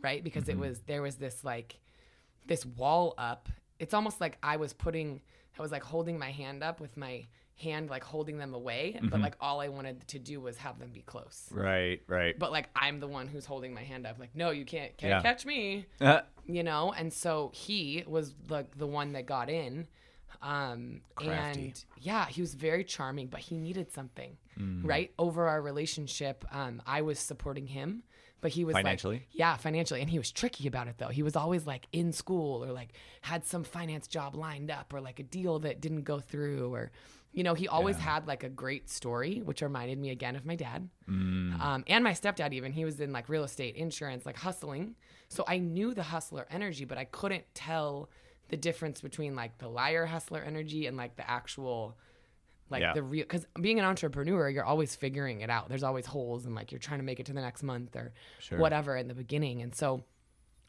right? 0.01 0.23
Because 0.23 0.43
Mm-hmm. 0.45 0.63
it 0.63 0.67
was, 0.69 0.79
there 0.87 1.01
was 1.01 1.15
this 1.15 1.43
like, 1.43 1.79
this 2.47 2.65
wall 2.65 3.13
up. 3.17 3.49
It's 3.79 3.93
almost 3.93 4.19
like 4.19 4.37
I 4.43 4.57
was 4.57 4.73
putting, 4.73 5.21
I 5.57 5.61
was 5.61 5.71
like 5.71 5.83
holding 5.83 6.17
my 6.19 6.31
hand 6.31 6.63
up 6.63 6.79
with 6.81 6.97
my 6.97 7.25
hand, 7.57 7.89
like 7.89 8.03
holding 8.03 8.37
them 8.37 8.53
away. 8.53 8.93
Mm-hmm. 8.95 9.09
But 9.09 9.21
like 9.21 9.35
all 9.41 9.59
I 9.61 9.67
wanted 9.67 10.07
to 10.09 10.19
do 10.19 10.39
was 10.41 10.57
have 10.57 10.79
them 10.79 10.89
be 10.93 11.01
close. 11.01 11.47
Right. 11.51 12.01
Right. 12.07 12.37
But 12.39 12.51
like 12.51 12.69
I'm 12.75 12.99
the 12.99 13.07
one 13.07 13.27
who's 13.27 13.45
holding 13.45 13.73
my 13.73 13.83
hand 13.83 14.07
up, 14.07 14.17
like, 14.19 14.35
no, 14.35 14.51
you 14.51 14.65
can't, 14.65 14.95
can't 14.97 15.11
Yeah. 15.11 15.21
catch 15.21 15.45
me 15.45 15.85
Uh, 16.01 16.21
you 16.45 16.63
know 16.63 16.91
and 16.93 17.13
so 17.13 17.51
he 17.53 18.03
was 18.07 18.33
like 18.49 18.75
the 18.77 18.87
one 18.87 19.11
that 19.13 19.25
got 19.27 19.49
in 19.49 19.87
um 20.41 21.01
Crafty. 21.15 21.61
and 21.61 21.83
yeah 21.99 22.25
he 22.27 22.41
was 22.41 22.53
very 22.55 22.83
charming 22.83 23.27
but 23.27 23.39
he 23.41 23.57
needed 23.57 23.91
something 23.91 24.37
Mm. 24.59 24.81
right 24.83 25.13
over 25.17 25.47
our 25.47 25.61
relationship 25.61 26.43
um 26.51 26.81
i 26.85 27.01
was 27.01 27.17
supporting 27.19 27.67
him 27.67 28.03
but 28.41 28.51
he 28.51 28.63
was 28.65 28.73
like- 28.73 28.83
Financially? 28.85 29.25
yeah 29.31 29.55
financially. 29.57 30.01
And 30.01 30.09
he 30.09 30.17
was 30.17 30.31
tricky 30.31 30.67
about 30.67 30.87
it 30.87 30.95
though. 30.97 31.09
He 31.09 31.23
was 31.23 31.35
always 31.35 31.65
like 31.67 31.87
in 31.91 32.11
school 32.11 32.63
or 32.63 32.71
like 32.71 32.89
had 33.21 33.45
some 33.45 33.63
finance 33.63 34.07
job 34.07 34.35
lined 34.35 34.71
up 34.71 34.93
or 34.93 35.01
like 35.01 35.19
a 35.19 35.23
deal 35.23 35.59
that 35.59 35.81
didn't 35.81 36.03
go 36.03 36.19
through 36.19 36.73
or 36.73 36.91
you 37.31 37.43
know 37.43 37.53
he 37.53 37.67
always 37.67 37.97
had 37.97 38.25
like 38.27 38.43
a 38.43 38.49
great 38.49 38.89
story 38.89 39.41
which 39.45 39.61
reminded 39.61 39.99
me 39.99 40.09
again 40.09 40.35
of 40.35 40.45
my 40.45 40.55
dad. 40.55 40.89
Mm. 41.09 41.59
um, 41.61 41.83
and 41.87 42.03
my 42.03 42.11
stepdad 42.13 42.53
even. 42.53 42.71
He 42.71 42.85
was 42.85 42.99
in 42.99 43.11
like 43.11 43.29
real 43.29 43.43
estate 43.43 43.75
insurance 43.75 44.25
like 44.25 44.37
hustling. 44.37 44.95
So 45.27 45.43
i 45.47 45.57
knew 45.59 45.93
the 45.93 46.03
hustler 46.03 46.47
energy 46.49 46.85
but 46.85 46.97
i 46.97 47.03
couldn't 47.05 47.43
tell 47.53 48.09
the 48.47 48.57
difference 48.57 48.99
between 49.01 49.35
like 49.35 49.59
the 49.59 49.67
liar 49.67 50.07
hustler 50.07 50.41
energy 50.41 50.87
and 50.87 50.97
like 50.97 51.15
the 51.17 51.29
actual 51.29 51.95
like 52.69 52.81
Yeah. 52.81 52.93
the 52.93 53.03
real 53.03 53.23
because 53.23 53.45
being 53.59 53.79
an 53.79 53.85
entrepreneur 53.85 54.49
you're 54.49 54.63
always 54.65 54.95
figuring 54.95 55.41
it 55.41 55.49
out 55.49 55.69
there's 55.69 55.83
always 55.83 56.05
holes 56.05 56.45
and 56.45 56.55
like 56.55 56.71
you're 56.71 56.79
trying 56.79 56.99
to 56.99 57.05
make 57.05 57.19
it 57.19 57.25
to 57.27 57.33
the 57.33 57.41
next 57.41 57.63
month 57.63 57.95
or 57.95 58.13
Sure. 58.39 58.57
whatever 58.59 58.95
in 58.95 59.07
the 59.07 59.13
beginning 59.15 59.61
and 59.61 59.73
so 59.75 60.03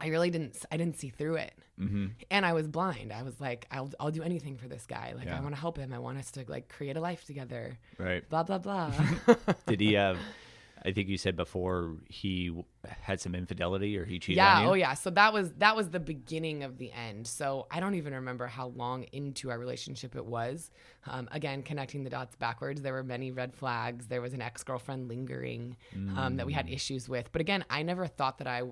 i 0.01 0.07
really 0.09 0.31
didn't 0.31 0.57
i 0.73 0.77
didn't 0.77 0.97
see 0.99 1.11
through 1.11 1.35
it 1.37 1.53
mm-hmm. 1.79 2.07
and 2.31 2.47
i 2.47 2.53
was 2.53 2.67
blind 2.69 3.13
i 3.13 3.23
was 3.23 3.39
like 3.41 3.67
i'll, 3.71 3.91
I'll 4.01 4.11
do 4.11 4.23
anything 4.23 4.57
for 4.57 4.67
this 4.69 4.87
guy 4.87 5.13
like 5.17 5.27
Yeah. 5.27 5.37
i 5.39 5.41
want 5.41 5.55
to 5.55 5.61
help 5.61 5.77
him 5.77 5.93
i 5.93 5.99
want 5.99 6.17
us 6.19 6.31
to 6.33 6.45
like 6.49 6.69
create 6.69 6.97
a 6.97 7.01
life 7.01 7.25
together 7.25 7.79
Right. 7.99 8.27
blah 8.29 8.43
blah 8.45 8.59
blah 8.59 8.93
Did 9.67 9.81
he 9.81 9.93
have? 9.95 10.17
I 10.85 10.93
think 10.93 11.09
you 11.09 11.19
said 11.19 11.37
before 11.37 11.97
he 12.09 12.51
had 13.03 13.21
some 13.21 13.35
infidelity 13.35 13.99
or 13.99 14.05
he 14.07 14.19
cheated 14.19 14.39
yeah 14.39 14.57
on 14.59 14.63
you. 14.65 14.69
oh 14.71 14.75
yeah 14.75 14.95
so 14.95 15.11
that 15.11 15.33
was 15.33 15.53
that 15.59 15.77
was 15.77 15.91
the 15.91 16.01
beginning 16.01 16.63
of 16.63 16.79
the 16.79 16.91
end 16.93 17.27
so 17.27 17.67
i 17.71 17.79
don't 17.81 17.95
even 17.97 18.15
remember 18.15 18.47
how 18.47 18.69
long 18.69 19.03
into 19.13 19.51
our 19.51 19.59
relationship 19.59 20.17
it 20.17 20.25
was 20.25 20.71
um, 21.07 21.29
again 21.33 21.63
connecting 21.63 22.03
the 22.05 22.09
dots 22.11 22.35
backwards 22.37 22.81
there 22.81 22.95
were 22.95 23.03
many 23.05 23.31
red 23.31 23.55
flags 23.55 24.07
there 24.07 24.23
was 24.23 24.33
an 24.33 24.41
ex-girlfriend 24.41 25.09
lingering 25.09 25.77
um, 26.17 26.37
that 26.37 26.47
we 26.47 26.53
had 26.55 26.69
issues 26.71 27.09
with 27.09 27.31
but 27.33 27.41
again 27.43 27.63
i 27.69 27.83
never 27.83 28.07
thought 28.07 28.39
that 28.39 28.47
i 28.47 28.63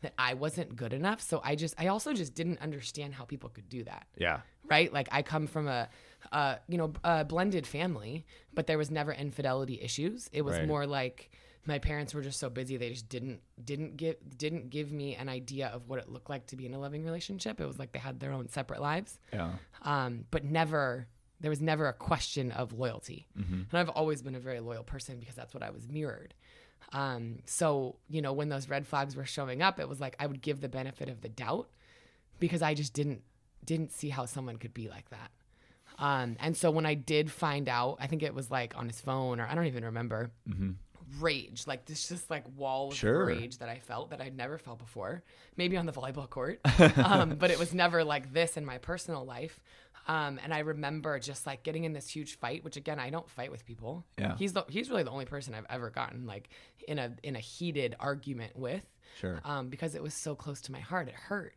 that 0.00 0.14
i 0.18 0.32
wasn't 0.32 0.74
good 0.74 0.94
enough 0.94 1.20
so 1.20 1.42
i 1.44 1.54
just 1.54 1.74
i 1.78 1.88
also 1.88 2.14
just 2.14 2.34
didn't 2.34 2.58
understand 2.62 3.12
how 3.12 3.24
people 3.24 3.50
could 3.50 3.68
do 3.68 3.84
that 3.84 4.06
Yeah. 4.16 4.40
right? 4.68 4.90
Like 4.90 5.08
I 5.12 5.20
come 5.22 5.46
from 5.46 5.66
a, 5.68 5.88
uh, 6.32 6.54
you 6.68 6.78
know, 6.78 6.92
a 7.04 7.24
blended 7.24 7.66
family, 7.66 8.24
but 8.54 8.66
there 8.66 8.78
was 8.78 8.90
never 8.90 9.12
infidelity 9.12 9.80
issues. 9.82 10.30
It 10.32 10.42
was 10.42 10.56
Right. 10.58 10.66
more 10.68 10.86
like 10.86 11.30
my 11.66 11.78
parents 11.78 12.14
were 12.14 12.22
just 12.22 12.40
so 12.40 12.48
busy 12.48 12.76
they 12.78 12.88
just 12.90 13.08
didn't 13.08 13.40
didn't 13.62 13.96
give 13.96 14.16
didn't 14.38 14.70
give 14.70 14.90
me 14.92 15.14
an 15.14 15.28
idea 15.28 15.68
of 15.68 15.88
what 15.88 15.98
it 15.98 16.08
looked 16.08 16.30
like 16.30 16.46
to 16.48 16.56
be 16.56 16.64
in 16.66 16.74
a 16.74 16.78
loving 16.78 17.04
relationship. 17.04 17.60
It 17.60 17.66
was 17.66 17.78
like 17.78 17.92
they 17.92 17.98
had 17.98 18.18
their 18.20 18.32
own 18.32 18.48
separate 18.48 18.80
lives, 18.80 19.18
Yeah. 19.32 19.52
um, 19.82 20.24
but 20.30 20.44
never 20.44 21.06
there 21.40 21.50
was 21.50 21.60
never 21.60 21.86
a 21.88 21.92
question 21.94 22.50
of 22.52 22.72
loyalty. 22.72 23.26
Mm-hmm. 23.38 23.54
And 23.70 23.74
I've 23.74 23.88
always 23.88 24.20
been 24.22 24.34
a 24.34 24.40
very 24.40 24.60
loyal 24.60 24.82
person 24.84 25.18
because 25.18 25.34
that's 25.34 25.54
what 25.54 25.62
I 25.62 25.70
was 25.70 25.88
mirrored. 25.88 26.34
Um, 26.92 27.38
so 27.46 27.96
you 28.08 28.20
know 28.22 28.32
when 28.32 28.48
those 28.48 28.68
red 28.68 28.86
flags 28.86 29.14
were 29.14 29.26
showing 29.26 29.60
up, 29.62 29.78
it 29.78 29.88
was 29.88 30.00
like 30.00 30.16
I 30.18 30.26
would 30.26 30.40
give 30.42 30.60
the 30.60 30.68
benefit 30.68 31.08
of 31.08 31.20
the 31.20 31.28
doubt 31.28 31.68
because 32.40 32.62
I 32.62 32.74
just 32.74 32.94
didn't 32.94 33.22
didn't 33.64 33.92
see 33.92 34.08
how 34.08 34.24
someone 34.24 34.56
could 34.56 34.72
be 34.74 34.88
like 34.88 35.10
that. 35.10 35.30
Um, 35.98 36.36
and 36.40 36.56
so 36.56 36.70
when 36.70 36.86
I 36.86 36.94
did 36.94 37.30
find 37.30 37.68
out, 37.68 37.98
I 38.00 38.06
think 38.06 38.22
it 38.22 38.34
was 38.34 38.50
like 38.50 38.74
on 38.76 38.86
his 38.88 38.98
phone 39.00 39.38
or 39.38 39.46
I 39.46 39.54
don't 39.54 39.66
even 39.66 39.84
remember. 39.84 40.30
Rage, 41.18 41.66
like 41.66 41.86
this, 41.86 42.08
just 42.08 42.30
like 42.30 42.44
wall 42.56 42.88
of. 42.88 42.94
Sure. 42.94 43.24
rage 43.24 43.58
that 43.58 43.68
I 43.68 43.78
felt 43.78 44.10
that 44.10 44.20
I'd 44.20 44.36
never 44.36 44.58
felt 44.58 44.78
before. 44.78 45.22
Maybe 45.56 45.76
on 45.76 45.86
the 45.86 45.92
volleyball 45.92 46.28
court, 46.28 46.60
um, 46.98 47.36
but 47.36 47.50
it 47.50 47.58
was 47.58 47.74
never 47.74 48.04
like 48.04 48.32
this 48.32 48.56
in 48.56 48.64
my 48.64 48.78
personal 48.78 49.24
life. 49.24 49.60
Um, 50.08 50.40
and 50.42 50.52
I 50.52 50.60
remember 50.60 51.18
just 51.18 51.46
like 51.46 51.62
getting 51.62 51.84
in 51.84 51.92
this 51.92 52.08
huge 52.08 52.38
fight, 52.38 52.64
which 52.64 52.76
again 52.76 52.98
I 52.98 53.10
don't 53.10 53.28
fight 53.28 53.50
with 53.50 53.64
people. 53.64 54.04
Yeah. 54.18 54.36
he's 54.36 54.52
the, 54.52 54.64
he's 54.68 54.90
really 54.90 55.02
the 55.02 55.10
only 55.10 55.26
person 55.26 55.54
I've 55.54 55.66
ever 55.68 55.90
gotten 55.90 56.26
like 56.26 56.48
in 56.88 56.98
a 56.98 57.12
in 57.22 57.36
a 57.36 57.40
heated 57.40 57.96
argument 58.00 58.56
with. 58.56 58.84
Sure. 59.18 59.40
Um, 59.44 59.68
because 59.68 59.94
it 59.94 60.02
was 60.02 60.14
so 60.14 60.34
close 60.34 60.60
to 60.62 60.72
my 60.72 60.80
heart, 60.80 61.08
it 61.08 61.14
hurt. 61.14 61.54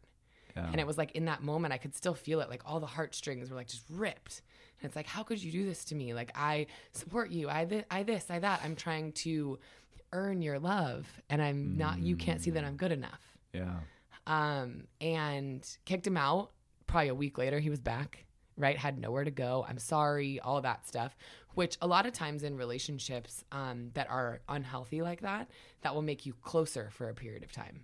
Yeah. 0.56 0.68
And 0.72 0.80
it 0.80 0.88
was 0.88 0.98
like 0.98 1.14
in 1.14 1.26
that 1.26 1.42
moment, 1.42 1.74
I 1.74 1.78
could 1.78 1.96
still 1.96 2.14
feel 2.14 2.42
it. 2.42 2.50
Like 2.50 2.62
all 2.66 2.80
the 2.80 2.86
heartstrings 2.86 3.50
were 3.50 3.56
like 3.56 3.68
just 3.68 3.84
ripped. 3.90 4.42
And 4.84 4.90
it's 4.90 4.98
like, 4.98 5.08
how 5.08 5.24
could 5.24 5.42
you 5.42 5.52
do 5.52 5.66
this 5.66 5.86
to 5.86 5.96
me? 5.96 6.14
Like 6.14 6.32
I 6.36 6.68
support 6.92 7.32
you. 7.32 7.50
I 7.50 7.64
this, 7.64 7.86
I 7.90 8.04
this, 8.04 8.26
I 8.30 8.40
that. 8.40 8.62
I'm 8.64 8.76
trying 8.76 9.14
to 9.14 9.58
earn 10.12 10.42
your 10.42 10.60
love, 10.60 11.08
and 11.30 11.42
I'm 11.42 11.78
not. 11.78 12.00
You 12.00 12.18
can't 12.18 12.42
see 12.42 12.52
that 12.52 12.66
I'm 12.66 12.76
good 12.76 12.92
enough. 12.92 13.22
Yeah. 13.54 13.78
Um, 14.28 14.84
and 15.00 15.66
kicked 15.86 16.06
him 16.06 16.18
out. 16.18 16.52
Probably 16.86 17.08
a 17.08 17.16
week 17.16 17.38
later, 17.38 17.60
he 17.60 17.70
was 17.70 17.80
back. 17.80 18.26
Right, 18.56 18.78
had 18.78 19.00
nowhere 19.00 19.24
to 19.24 19.32
go. 19.32 19.66
I'm 19.68 19.80
sorry, 19.80 20.40
all 20.40 20.62
that 20.62 20.86
stuff. 20.86 21.16
Which 21.56 21.78
a 21.82 21.88
lot 21.88 22.06
of 22.06 22.14
times 22.14 22.44
in 22.44 22.56
relationships 22.56 23.44
um, 23.52 23.90
that 23.96 24.08
are 24.12 24.42
unhealthy 24.48 25.02
like 25.02 25.22
that, 25.22 25.50
that 25.82 25.96
will 25.96 26.04
make 26.04 26.26
you 26.28 26.34
closer 26.44 26.90
for 26.92 27.10
a 27.10 27.16
period 27.16 27.44
of 27.44 27.52
time. 27.52 27.82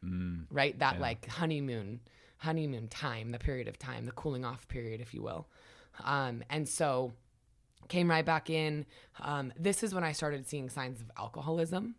Right, 0.52 0.78
that 0.78 1.00
like 1.00 1.28
honeymoon, 1.28 2.02
honeymoon 2.38 2.88
time, 2.88 3.30
the 3.32 3.40
period 3.40 3.68
of 3.68 3.80
time, 3.80 4.06
the 4.06 4.12
cooling 4.12 4.46
off 4.46 4.68
period, 4.68 5.02
if 5.02 5.14
you 5.14 5.24
will. 5.24 5.48
Um, 6.04 6.44
and 6.50 6.68
so 6.68 7.14
came 7.88 8.10
right 8.10 8.26
back 8.26 8.50
in. 8.50 8.86
Um, 9.20 9.52
this 9.58 9.84
is 9.84 9.94
when 9.94 10.04
I 10.04 10.12
started 10.12 10.48
seeing 10.48 10.70
signs 10.70 11.02
of 11.02 11.12
alcoholism, 11.18 11.96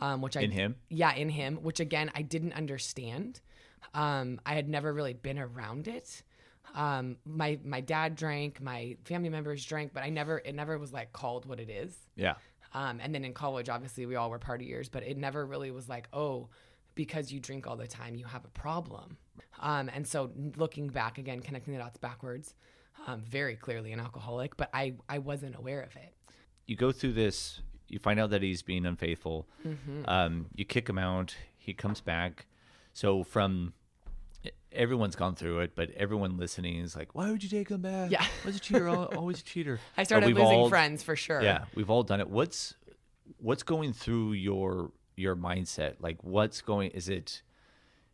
um, 0.00 0.22
which 0.22 0.36
I 0.36 0.42
In 0.42 0.50
him? 0.50 0.76
yeah, 0.88 1.14
in 1.14 1.28
him, 1.28 1.56
which 1.62 1.80
again 1.80 2.10
I 2.14 2.22
didn't 2.22 2.52
understand. 2.52 3.40
Um, 3.94 4.40
I 4.46 4.54
had 4.54 4.68
never 4.68 4.92
really 4.92 5.14
been 5.14 5.38
around 5.38 5.88
it. 5.88 6.22
Um, 6.74 7.16
my 7.24 7.58
my 7.64 7.80
dad 7.80 8.16
drank, 8.16 8.60
my 8.60 8.96
family 9.04 9.28
members 9.28 9.64
drank, 9.64 9.92
but 9.94 10.02
I 10.02 10.10
never 10.10 10.38
it 10.44 10.54
never 10.54 10.78
was 10.78 10.92
like 10.92 11.12
called 11.12 11.46
what 11.46 11.60
it 11.60 11.70
is. 11.70 11.96
Yeah. 12.16 12.34
Um, 12.74 13.00
and 13.02 13.14
then 13.14 13.24
in 13.24 13.32
college, 13.32 13.68
obviously, 13.68 14.04
we 14.04 14.16
all 14.16 14.28
were 14.28 14.38
partiers, 14.38 14.90
but 14.90 15.02
it 15.02 15.16
never 15.16 15.46
really 15.46 15.70
was 15.70 15.88
like, 15.88 16.08
oh, 16.12 16.48
because 16.94 17.32
you 17.32 17.40
drink 17.40 17.66
all 17.66 17.76
the 17.76 17.86
time, 17.86 18.16
you 18.16 18.26
have 18.26 18.44
a 18.44 18.48
problem. 18.48 19.16
Um, 19.60 19.88
and 19.94 20.06
so 20.06 20.30
looking 20.56 20.88
back 20.88 21.16
again, 21.16 21.40
connecting 21.40 21.72
the 21.72 21.80
dots 21.80 21.96
backwards, 21.96 22.54
um, 23.06 23.22
very 23.22 23.56
clearly 23.56 23.92
an 23.92 24.00
alcoholic, 24.00 24.56
but 24.56 24.68
I, 24.74 24.94
I 25.08 25.18
wasn't 25.18 25.56
aware 25.56 25.80
of 25.80 25.94
it. 25.96 26.12
You 26.66 26.76
go 26.76 26.92
through 26.92 27.12
this. 27.12 27.60
You 27.88 27.98
find 28.00 28.18
out 28.18 28.30
that 28.30 28.42
he's 28.42 28.62
being 28.62 28.84
unfaithful. 28.84 29.46
Um, 30.06 30.46
you 30.54 30.64
kick 30.64 30.88
him 30.88 30.98
out. 30.98 31.36
He 31.56 31.72
comes 31.72 32.00
back. 32.00 32.46
So 32.92 33.22
from 33.22 33.72
everyone's 34.72 35.16
gone 35.16 35.34
through 35.34 35.60
it, 35.60 35.72
but 35.74 35.90
everyone 35.92 36.36
listening 36.36 36.78
is 36.80 36.96
like, 36.96 37.14
"Why 37.14 37.30
would 37.30 37.42
you 37.42 37.48
take 37.48 37.68
him 37.68 37.82
back? 37.82 38.10
Yeah. 38.10 38.24
was 38.44 38.56
a 38.56 38.60
cheater. 38.60 38.88
al- 38.94 39.04
Always 39.16 39.40
a 39.40 39.44
cheater." 39.44 39.78
I 39.96 40.02
started 40.04 40.28
losing 40.28 40.44
all- 40.44 40.68
friends 40.68 41.02
for 41.02 41.14
sure. 41.16 41.42
Yeah, 41.42 41.64
we've 41.74 41.90
all 41.90 42.02
done 42.02 42.20
it. 42.20 42.28
What's 42.28 42.74
what's 43.38 43.62
going 43.62 43.92
through 43.92 44.32
your 44.32 44.90
your 45.16 45.36
mindset? 45.36 45.94
Like, 46.00 46.22
what's 46.24 46.60
going? 46.60 46.90
Is 46.90 47.08
it, 47.08 47.42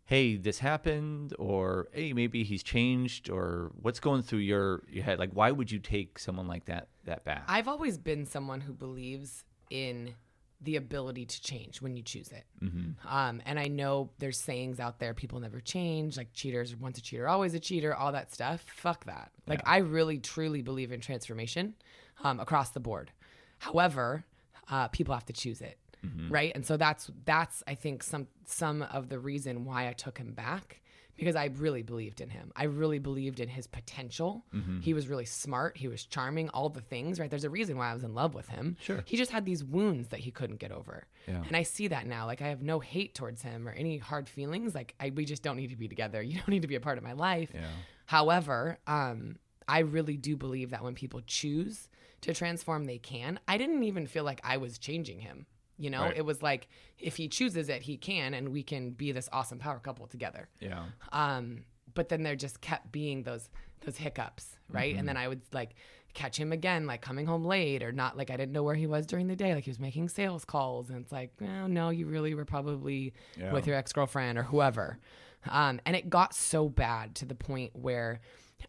hey, 0.05 0.37
this 0.37 0.59
happened, 0.59 1.35
or 1.39 1.89
hey, 1.93 2.13
maybe 2.13 2.45
he's 2.45 2.63
changed, 2.63 3.31
or 3.31 3.73
what's 3.81 4.01
going 4.01 4.23
through 4.23 4.41
your 4.41 4.83
your 4.89 5.05
head? 5.05 5.19
Like, 5.19 5.31
why 5.33 5.51
would 5.51 5.71
you 5.71 5.79
take 5.79 6.19
someone 6.19 6.49
like 6.49 6.67
that 6.67 6.89
that 7.05 7.25
back? 7.25 7.45
I've 7.49 7.69
always 7.69 7.99
been 7.99 8.27
someone 8.27 8.61
who 8.61 8.73
believes 8.73 9.45
in 9.71 10.15
the 10.65 10.77
ability 10.77 11.27
to 11.27 11.43
change 11.43 11.83
when 11.83 11.97
you 11.97 12.03
choose 12.05 12.31
it. 12.31 12.45
Um, 13.09 13.43
and 13.45 13.59
I 13.59 13.67
know 13.67 14.11
there's 14.19 14.39
sayings 14.39 14.79
out 14.79 15.01
there, 15.01 15.13
people 15.13 15.41
never 15.41 15.59
change, 15.61 16.17
like 16.17 16.33
cheaters, 16.33 16.77
once 16.77 16.99
a 16.99 17.03
cheater, 17.03 17.29
always 17.29 17.55
a 17.55 17.59
cheater, 17.59 17.93
all 17.93 18.13
that 18.13 18.33
stuff. 18.33 18.65
Fuck 18.77 19.07
that. 19.07 19.33
Like, 19.49 19.61
I 19.67 19.79
really, 19.79 20.19
truly 20.19 20.63
believe 20.63 20.93
in 20.93 21.01
transformation 21.01 21.75
um, 22.23 22.39
across 22.39 22.71
the 22.71 22.79
board. 22.79 23.11
However, 23.59 24.25
uh, 24.71 24.87
people 24.89 25.15
have 25.15 25.27
to 25.27 25.33
choose 25.33 25.61
it. 25.61 25.79
Right. 26.29 26.53
And 26.55 26.67
so 26.67 26.77
that's, 26.77 27.11
that's, 27.25 27.63
I 27.67 27.75
think, 27.75 28.03
some, 28.03 28.27
some 28.45 28.83
of 28.83 29.09
the 29.09 29.19
reason 29.19 29.65
why 29.65 29.89
I 29.89 29.93
took 29.93 30.19
him 30.19 30.33
back 30.33 30.83
because 31.17 31.37
I 31.37 31.51
really 31.57 31.83
believed 31.83 32.21
in 32.21 32.31
him. 32.31 32.53
I 32.57 32.65
really 32.65 32.99
believed 32.99 33.39
in 33.39 33.49
his 33.49 33.67
potential. 33.67 34.45
He 34.81 34.95
was 34.95 35.09
really 35.09 35.27
smart. 35.27 35.77
He 35.77 35.87
was 35.87 36.05
charming, 36.05 36.49
all 36.51 36.69
the 36.69 36.81
things, 36.81 37.21
right? 37.21 37.29
There's 37.31 37.45
a 37.45 37.51
reason 37.51 37.77
why 37.77 37.91
I 37.91 37.95
was 37.95 38.03
in 38.03 38.15
love 38.15 38.35
with 38.35 38.49
him. 38.49 38.77
Sure. 38.81 39.03
He 39.05 39.17
just 39.17 39.31
had 39.31 39.45
these 39.45 39.63
wounds 39.63 40.09
that 40.09 40.21
he 40.21 40.31
couldn't 40.31 40.59
get 40.59 40.73
over. 40.73 41.07
Yeah. 41.29 41.43
And 41.47 41.57
I 41.57 41.63
see 41.63 41.89
that 41.89 42.07
now. 42.07 42.27
Like 42.27 42.43
I 42.43 42.49
have 42.49 42.63
no 42.63 42.81
hate 42.81 43.15
towards 43.15 43.43
him 43.43 43.69
or 43.69 43.73
any 43.73 43.99
hard 43.99 44.29
feelings. 44.29 44.75
Like 44.75 44.95
I, 44.99 45.11
we 45.11 45.25
just 45.25 45.43
don't 45.43 45.57
need 45.57 45.71
to 45.71 45.77
be 45.77 45.89
together. 45.89 46.23
You 46.33 46.39
don't 46.39 46.49
need 46.49 46.63
to 46.63 46.69
be 46.69 46.77
a 46.77 46.81
part 46.81 46.97
of 46.97 47.05
my 47.05 47.13
life. 47.13 47.51
Yeah. 47.53 47.67
However, 48.07 48.79
um, 48.87 49.37
I 49.69 49.81
really 49.81 50.17
do 50.17 50.35
believe 50.37 50.71
that 50.71 50.83
when 50.83 50.95
people 50.95 51.21
choose 51.27 51.89
to 52.23 52.33
transform, 52.33 52.87
they 52.87 52.99
can. 52.99 53.39
I 53.47 53.59
didn't 53.59 53.83
even 53.85 54.07
feel 54.07 54.25
like 54.25 54.41
I 54.43 54.57
was 54.57 54.79
changing 54.79 55.21
him. 55.21 55.47
You 55.83 55.91
know, 55.91 56.03
Right. 56.03 56.17
it 56.17 56.25
was 56.25 56.43
like 56.43 56.69
if 56.99 57.17
he 57.17 57.27
chooses 57.29 57.69
it, 57.69 57.83
he 57.83 57.97
can, 57.97 58.35
and 58.35 58.51
we 58.53 58.63
can 58.63 58.91
be 58.91 59.11
this 59.13 59.29
awesome 59.33 59.59
power 59.59 59.81
couple 59.81 60.07
together. 60.07 60.49
yeah, 60.61 60.85
Um, 61.11 61.65
but 61.95 62.09
then 62.09 62.23
there 62.23 62.37
just 62.37 62.61
kept 62.61 62.93
being 62.93 63.25
those 63.25 63.51
those 63.85 63.97
hiccups, 63.97 64.57
right? 64.69 64.95
And 64.97 65.09
then 65.09 65.17
I 65.17 65.27
would 65.27 65.43
like 65.53 65.75
catch 66.15 66.37
him 66.39 66.53
again, 66.53 66.87
like 66.87 67.01
coming 67.03 67.27
home 67.27 67.45
late 67.45 67.83
or 67.83 67.91
not 67.91 68.17
like 68.17 68.31
I 68.31 68.37
didn't 68.37 68.53
know 68.53 68.63
where 68.63 68.77
he 68.77 68.87
was 68.87 69.07
during 69.07 69.27
the 69.27 69.35
day. 69.35 69.55
Like 69.57 69.65
he 69.65 69.71
was 69.71 69.81
making 69.81 70.09
sales 70.09 70.45
calls, 70.45 70.89
and 70.89 71.03
it's 71.03 71.11
like, 71.11 71.33
well, 71.41 71.67
no, 71.69 71.91
you 71.91 72.07
really 72.07 72.33
were 72.35 72.45
probably 72.45 73.13
Yeah. 73.37 73.53
with 73.53 73.67
your 73.67 73.75
ex 73.77 73.93
girlfriend 73.93 74.39
or 74.39 74.45
whoever. 74.45 74.99
Um, 75.51 75.81
and 75.85 75.97
it 75.97 76.09
got 76.09 76.33
so 76.35 76.69
bad 76.69 77.17
to 77.17 77.25
the 77.27 77.35
point 77.35 77.75
where 77.75 78.21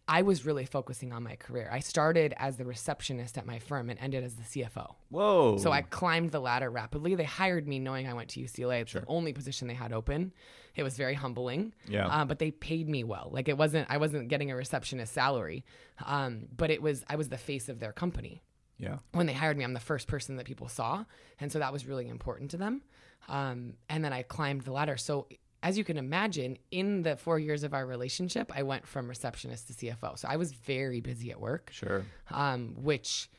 I 0.06 0.20
was 0.22 0.44
really 0.44 0.66
focusing 0.66 1.12
on 1.12 1.22
my 1.22 1.36
career. 1.36 1.68
I 1.72 1.80
started 1.80 2.34
as 2.36 2.56
the 2.58 2.64
receptionist 2.66 3.38
at 3.38 3.46
my 3.46 3.58
firm 3.58 3.88
and 3.88 3.98
ended 3.98 4.22
as 4.22 4.34
the 4.34 4.42
CFO. 4.42 4.94
whoa. 5.08 5.56
So 5.56 5.72
I 5.72 5.80
climbed 5.82 6.30
the 6.30 6.40
ladder 6.40 6.68
rapidly. 6.70 7.14
They 7.14 7.24
hired 7.24 7.66
me 7.66 7.78
knowing 7.78 8.06
I 8.06 8.12
went 8.12 8.28
to 8.30 8.40
UCLA. 8.40 8.82
It's 8.82 8.92
the 8.92 9.04
only 9.06 9.32
position 9.32 9.66
they 9.66 9.74
had 9.74 9.92
open. 9.94 10.32
It 10.76 10.82
was 10.82 10.96
very 10.96 11.14
humbling. 11.14 11.72
Yeah. 11.88 12.06
Uh, 12.08 12.24
but 12.26 12.38
they 12.38 12.50
paid 12.50 12.86
me 12.88 13.02
well. 13.02 13.30
Like 13.32 13.48
it 13.48 13.56
wasn't. 13.56 13.86
I 13.90 13.96
wasn't 13.96 14.28
getting 14.28 14.50
a 14.50 14.56
receptionist 14.56 15.14
salary. 15.14 15.64
Um, 16.04 16.48
but 16.54 16.70
it 16.70 16.82
was. 16.82 17.02
I 17.08 17.16
was 17.16 17.30
the 17.30 17.38
face 17.38 17.68
of 17.70 17.80
their 17.80 17.92
company. 17.92 18.42
yeah, 18.76 18.98
When 19.12 19.26
they 19.26 19.32
hired 19.32 19.56
me, 19.56 19.64
I'm 19.64 19.72
the 19.72 19.80
first 19.80 20.06
person 20.08 20.36
that 20.36 20.44
people 20.46 20.68
saw, 20.68 21.04
and 21.40 21.50
so 21.50 21.60
that 21.60 21.72
was 21.72 21.86
really 21.86 22.08
important 22.08 22.50
to 22.50 22.56
them. 22.58 22.82
Um, 23.28 23.74
and 23.88 24.04
then 24.04 24.12
I 24.12 24.22
climbed 24.22 24.62
the 24.62 24.72
ladder. 24.72 24.98
So. 24.98 25.28
As 25.64 25.78
you 25.78 25.82
can 25.82 25.96
imagine, 25.96 26.58
in 26.70 27.02
the 27.02 27.16
four 27.16 27.38
years 27.38 27.64
of 27.64 27.72
our 27.72 27.86
relationship, 27.86 28.52
I 28.54 28.62
went 28.62 28.86
from 28.86 29.08
receptionist 29.08 29.66
to 29.68 29.72
CFO. 29.72 30.18
So 30.18 30.28
I 30.28 30.36
was 30.36 30.52
very 30.52 31.00
busy 31.00 31.30
at 31.30 31.40
work 31.40 31.70
sure, 31.72 32.04
um, 32.30 32.74
which 32.76 33.30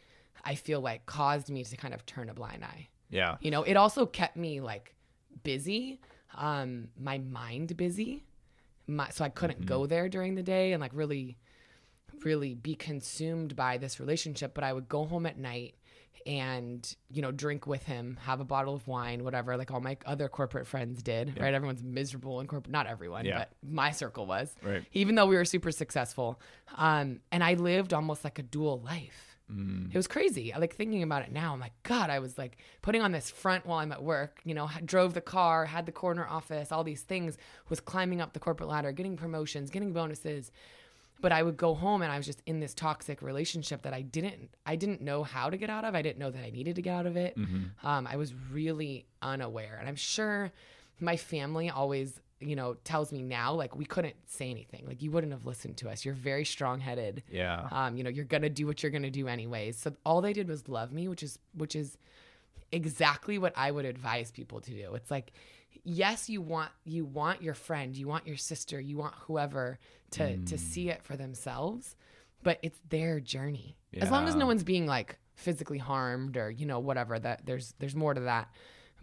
I 0.43 0.55
feel 0.55 0.81
like 0.81 1.05
caused 1.05 1.51
me 1.51 1.63
to 1.63 1.77
kind 1.77 1.93
of 1.93 2.03
turn 2.07 2.29
a 2.29 2.33
blind 2.33 2.63
eye. 2.63 2.87
yeah, 3.11 3.37
You 3.41 3.51
know, 3.51 3.61
it 3.61 3.77
also 3.77 4.07
kept 4.07 4.37
me 4.37 4.59
like 4.59 4.95
busy, 5.43 5.99
um, 6.33 6.87
my 6.99 7.19
mind 7.19 7.77
busy, 7.77 8.23
my, 8.87 9.09
so 9.09 9.23
I 9.23 9.29
couldn't 9.29 9.67
go 9.67 9.85
there 9.85 10.09
during 10.09 10.33
the 10.33 10.43
day 10.43 10.73
and 10.73 10.81
like 10.81 10.91
really, 10.95 11.37
really 12.23 12.55
be 12.55 12.73
consumed 12.73 13.55
by 13.55 13.77
this 13.77 13.99
relationship. 13.99 14.55
But 14.55 14.63
I 14.63 14.73
would 14.73 14.89
go 14.89 15.05
home 15.05 15.27
at 15.27 15.37
night 15.37 15.75
and 16.25 16.95
you 17.11 17.21
know 17.21 17.31
drink 17.31 17.67
with 17.67 17.83
him 17.83 18.17
have 18.23 18.39
a 18.39 18.43
bottle 18.45 18.73
of 18.73 18.87
wine 18.87 19.23
whatever 19.23 19.55
like 19.57 19.71
all 19.71 19.79
my 19.81 19.97
other 20.05 20.27
corporate 20.27 20.67
friends 20.67 21.03
did 21.03 21.39
right 21.39 21.53
everyone's 21.53 21.83
miserable 21.83 22.39
in 22.39 22.47
corporate 22.47 22.71
not 22.71 22.87
everyone 22.87 23.25
Yeah. 23.25 23.39
but 23.39 23.51
my 23.63 23.91
circle 23.91 24.25
was 24.25 24.53
Right. 24.63 24.83
even 24.93 25.15
though 25.15 25.25
we 25.27 25.35
were 25.35 25.45
super 25.45 25.71
successful 25.71 26.39
um, 26.77 27.19
and 27.31 27.43
i 27.43 27.53
lived 27.53 27.93
almost 27.93 28.23
like 28.23 28.39
a 28.39 28.43
dual 28.43 28.79
life 28.81 29.31
Mm. 29.53 29.91
it 29.93 29.95
was 29.95 30.07
crazy 30.07 30.51
I 30.51 30.57
like 30.57 30.75
thinking 30.75 31.03
about 31.03 31.21
it 31.21 31.31
now 31.31 31.53
i'm 31.53 31.59
like 31.59 31.73
god 31.83 32.09
i 32.09 32.17
was 32.17 32.35
like 32.35 32.57
putting 32.81 33.03
on 33.03 33.11
this 33.11 33.29
front 33.29 33.63
while 33.67 33.77
i'm 33.77 33.91
at 33.91 34.01
work 34.01 34.39
you 34.43 34.55
know 34.55 34.67
drove 34.83 35.13
the 35.13 35.21
car 35.21 35.65
had 35.65 35.85
the 35.85 35.91
corner 35.91 36.25
office 36.27 36.71
all 36.71 36.83
these 36.83 37.03
things 37.03 37.37
was 37.69 37.79
climbing 37.79 38.21
up 38.21 38.33
the 38.33 38.39
corporate 38.39 38.67
ladder 38.69 38.91
getting 38.91 39.15
promotions 39.15 39.69
getting 39.69 39.93
bonuses 39.93 40.51
but 41.25 41.31
I 41.31 41.41
would 41.41 41.57
go 41.57 41.73
home 41.73 42.03
and 42.03 42.11
I 42.11 42.17
was 42.17 42.27
just 42.27 42.43
in 42.45 42.59
this 42.59 42.75
toxic 42.75 43.23
relationship 43.23 43.81
that 43.81 43.95
I 43.95 44.03
didn't 44.03 44.51
I 44.63 44.75
didn't 44.75 45.01
know 45.01 45.23
how 45.23 45.49
to 45.49 45.57
get 45.57 45.71
out 45.71 45.83
of. 45.83 45.95
I 45.95 46.03
didn't 46.03 46.19
know 46.19 46.29
that 46.29 46.43
I 46.45 46.51
needed 46.51 46.75
to 46.75 46.83
get 46.83 46.93
out 46.93 47.07
of 47.07 47.17
it. 47.17 47.35
Um, 47.83 48.05
I 48.05 48.15
was 48.15 48.31
really 48.51 49.07
unaware, 49.23 49.77
and 49.79 49.89
I'm 49.89 49.95
sure 49.95 50.51
my 50.99 51.17
family 51.17 51.71
always 51.71 52.21
you 52.39 52.55
know 52.55 52.75
tells 52.83 53.11
me 53.11 53.23
now 53.23 53.53
like 53.53 53.75
we 53.75 53.85
couldn't 53.85 54.13
say 54.27 54.51
anything. 54.51 54.83
Like 54.85 55.01
you 55.01 55.09
wouldn't 55.09 55.33
have 55.33 55.47
listened 55.47 55.77
to 55.77 55.89
us. 55.89 56.05
You're 56.05 56.13
very 56.13 56.45
strong 56.45 56.79
headed 56.79 57.23
yeah, 57.31 57.69
um, 57.71 57.97
you 57.97 58.03
know 58.03 58.11
you're 58.11 58.25
gonna 58.25 58.51
do 58.51 58.67
what 58.67 58.83
you're 58.83 58.91
gonna 58.91 59.09
do 59.09 59.27
anyways. 59.27 59.79
So 59.79 59.95
all 60.05 60.21
they 60.21 60.33
did 60.33 60.47
was 60.47 60.69
love 60.69 60.93
me 60.93 61.07
which 61.07 61.23
is 61.23 61.39
which 61.55 61.75
is 61.75 61.97
exactly 62.71 63.37
what 63.37 63.53
i 63.55 63.71
would 63.71 63.85
advise 63.85 64.29
people 64.29 64.61
to 64.61 64.69
do. 64.69 64.93
It's 64.93 65.09
like 65.09 65.31
yes 65.83 66.29
you 66.29 66.41
want 66.41 66.71
you 66.83 67.03
want 67.03 67.41
your 67.41 67.53
friend 67.53 67.95
you 67.95 68.07
want 68.07 68.25
your 68.25 68.37
sister 68.37 68.79
you 68.79 68.97
want 68.97 69.13
whoever 69.27 69.77
to 70.15 70.37
to 70.37 70.57
see 70.57 70.89
it 70.89 71.03
for 71.03 71.15
themselves 71.15 71.95
but 72.43 72.59
it's 72.61 72.79
their 72.89 73.19
journey. 73.19 73.75
As 73.97 74.11
long 74.11 74.27
as 74.27 74.35
no 74.35 74.45
one's 74.45 74.63
being 74.63 74.85
like 74.85 75.17
physically 75.33 75.79
harmed 75.79 76.37
or 76.37 76.51
you 76.51 76.67
know 76.67 76.77
whatever 76.79 77.17
that 77.17 77.43
there's 77.45 77.73
there's 77.79 77.95
more 77.95 78.13
to 78.13 78.21
that. 78.21 78.51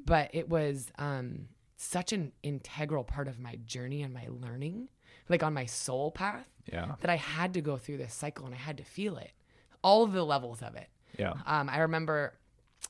But 0.04 0.30
it 0.32 0.48
was 0.48 0.92
um 0.96 1.48
such 1.76 2.12
an 2.12 2.30
integral 2.44 3.02
part 3.02 3.26
of 3.26 3.40
my 3.40 3.56
journey 3.64 4.02
and 4.02 4.14
my 4.14 4.28
learning, 4.30 4.88
like 5.28 5.42
on 5.42 5.52
my 5.54 5.66
soul 5.66 6.12
path, 6.12 6.48
Yeah. 6.72 6.94
that 7.00 7.10
I 7.10 7.16
had 7.16 7.54
to 7.54 7.60
go 7.60 7.76
through 7.76 7.96
this 7.96 8.14
cycle 8.14 8.46
and 8.46 8.54
I 8.54 8.58
had 8.58 8.76
to 8.76 8.84
feel 8.84 9.16
it, 9.16 9.32
all 9.82 10.04
of 10.04 10.12
the 10.12 10.24
levels 10.24 10.62
of 10.62 10.76
it. 10.76 10.86
Yeah. 11.18 11.32
Um, 11.44 11.68
I 11.68 11.78
remember, 11.80 12.34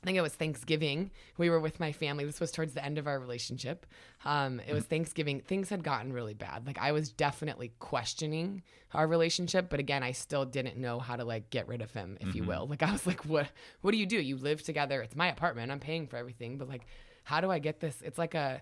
I 0.02 0.06
think 0.06 0.18
it 0.18 0.22
was 0.22 0.34
Thanksgiving. 0.34 1.12
We 1.38 1.48
were 1.48 1.60
with 1.60 1.78
my 1.78 1.92
family. 1.92 2.24
This 2.24 2.40
was 2.40 2.50
towards 2.50 2.74
the 2.74 2.84
end 2.84 2.98
of 2.98 3.06
our 3.06 3.20
relationship. 3.20 3.86
Um, 4.24 4.60
it 4.66 4.74
was 4.74 4.84
Thanksgiving. 4.84 5.40
Things 5.40 5.68
had 5.68 5.84
gotten 5.84 6.12
really 6.12 6.34
bad. 6.34 6.66
Like 6.66 6.78
I 6.80 6.90
was 6.90 7.12
definitely 7.12 7.72
questioning 7.78 8.62
our 8.94 9.06
relationship, 9.06 9.70
but 9.70 9.78
again, 9.78 10.02
I 10.02 10.10
still 10.10 10.44
didn't 10.44 10.76
know 10.76 10.98
how 10.98 11.14
to 11.14 11.24
like 11.24 11.50
get 11.50 11.68
rid 11.68 11.82
of 11.82 11.92
him, 11.92 12.18
if 12.20 12.34
you 12.34 12.42
will. 12.42 12.66
Like 12.66 12.82
I 12.82 12.90
was 12.90 13.06
like, 13.06 13.24
what? 13.26 13.46
What 13.82 13.92
do 13.92 13.96
you 13.96 14.06
do? 14.06 14.20
You 14.20 14.36
live 14.36 14.62
together. 14.62 15.02
It's 15.02 15.14
my 15.14 15.28
apartment. 15.28 15.70
I'm 15.70 15.78
paying 15.78 16.08
for 16.08 16.16
everything, 16.16 16.58
but 16.58 16.68
like, 16.68 16.86
how 17.22 17.40
do 17.40 17.50
I 17.50 17.60
get 17.60 17.78
this? 17.78 18.02
It's 18.02 18.18
like 18.18 18.34
a 18.34 18.60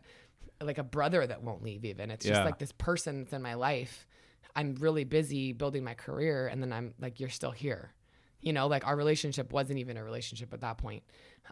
like 0.61 0.76
a 0.76 0.85
brother 0.85 1.26
that 1.26 1.42
won't 1.42 1.62
leave. 1.62 1.87
Even 1.87 2.11
it's 2.11 2.26
just 2.26 2.44
like 2.44 2.59
this 2.59 2.72
person 2.72 3.20
that's 3.20 3.33
in 3.33 3.40
my 3.40 3.55
life. 3.55 4.07
I'm 4.55 4.74
really 4.74 5.05
busy 5.05 5.53
building 5.55 5.85
my 5.85 5.94
career, 5.94 6.48
and 6.48 6.62
then 6.62 6.70
I'm 6.70 6.92
like, 7.00 7.18
you're 7.18 7.31
still 7.31 7.53
here 7.53 7.92
you 8.40 8.53
know 8.53 8.66
like 8.66 8.87
our 8.87 8.96
relationship 8.96 9.53
wasn't 9.53 9.79
even 9.79 9.96
a 9.96 10.05
relationship 10.05 10.53
at 10.53 10.61
that 10.61 10.79
point 10.79 11.03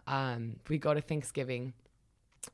um, 0.07 0.55
we 0.69 0.77
go 0.77 0.93
to 0.93 1.01
thanksgiving 1.01 1.73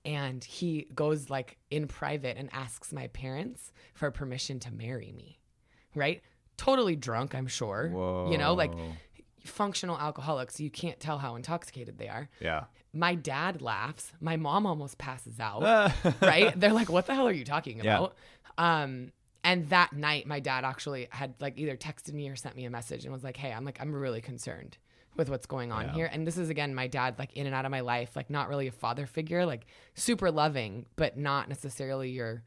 and 0.03 0.43
he 0.43 0.87
goes 0.95 1.29
like 1.29 1.57
in 1.69 1.87
private 1.87 2.37
and 2.37 2.49
asks 2.51 2.91
my 2.91 3.07
parents 3.07 3.71
for 3.93 4.09
permission 4.11 4.59
to 4.59 4.71
marry 4.73 5.11
me 5.15 5.39
right 5.93 6.21
totally 6.57 6.95
drunk 6.95 7.35
i'm 7.35 7.47
sure 7.47 7.89
Whoa. 7.93 8.29
you 8.31 8.37
know 8.37 8.53
like 8.53 8.71
functional 9.43 9.97
alcoholics 9.99 10.59
you 10.59 10.69
can't 10.71 10.99
tell 10.99 11.19
how 11.19 11.35
intoxicated 11.35 11.97
they 11.99 12.07
are 12.07 12.29
Yeah. 12.39 12.63
my 12.93 13.13
dad 13.13 13.61
laughs 13.61 14.11
my 14.19 14.37
mom 14.37 14.65
almost 14.65 14.97
passes 14.97 15.39
out 15.39 15.61
right? 16.21 16.59
They're 16.59 16.73
like, 16.73 16.89
"What 16.89 17.05
the 17.05 17.13
hell 17.13 17.27
are 17.27 17.31
you 17.33 17.45
talking 17.45 17.79
Yeah. 17.83 17.97
about?" 17.97 18.15
Um, 18.57 19.11
and 19.45 19.69
that 19.69 19.93
night, 19.93 20.27
my 20.27 20.41
dad 20.41 20.65
actually 20.65 21.07
had 21.11 21.35
like 21.39 21.57
either 21.57 21.77
texted 21.77 22.11
me 22.13 22.27
or 22.27 22.35
sent 22.35 22.55
me 22.57 22.65
a 22.65 22.69
message 22.69 23.05
and 23.05 23.13
was 23.13 23.23
like, 23.23 23.37
"Hey, 23.37 23.53
I'm 23.53 23.63
like, 23.63 23.79
I'm 23.79 23.93
really 23.95 24.19
concerned 24.19 24.77
with 25.15 25.29
what's 25.29 25.45
going 25.45 25.71
on 25.71 25.85
Yeah. 25.85 25.93
here." 25.93 26.09
And 26.11 26.27
this 26.27 26.37
is 26.37 26.49
again 26.49 26.75
my 26.75 26.87
dad, 26.87 27.17
like 27.17 27.31
in 27.33 27.45
and 27.45 27.55
out 27.55 27.63
of 27.63 27.71
my 27.71 27.79
life, 27.81 28.15
like 28.17 28.29
not 28.29 28.49
really 28.49 28.67
a 28.67 28.71
father 28.73 29.05
figure, 29.05 29.45
like 29.45 29.65
super 29.93 30.29
loving, 30.31 30.85
but 30.97 31.17
not 31.17 31.47
necessarily 31.47 32.09
your 32.09 32.43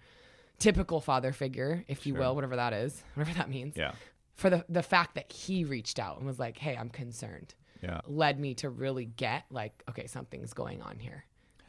typical 0.59 1.01
father 1.01 1.33
figure, 1.33 1.85
if 1.89 2.07
you 2.07 2.15
will, 2.15 2.35
whatever 2.35 2.57
that 2.57 2.73
is, 2.73 3.03
whatever 3.15 3.39
that 3.39 3.49
means. 3.49 3.77
Yeah. 3.77 3.93
For 4.35 4.51
the 4.51 4.65
the 4.69 4.83
fact 4.83 5.15
that 5.15 5.33
he 5.33 5.65
reached 5.65 5.99
out 5.99 6.19
and 6.19 6.27
was 6.27 6.39
like, 6.39 6.59
"Hey, 6.59 6.77
I'm 6.77 6.91
concerned," 6.91 7.55
Yeah. 7.83 8.01
led 8.07 8.39
me 8.41 8.55
to 8.55 8.69
really 8.71 9.07
get 9.07 9.45
like, 9.51 9.83
okay, 9.89 10.07
something's 10.07 10.53
going 10.53 10.83
on 10.83 10.99
here, 10.99 11.25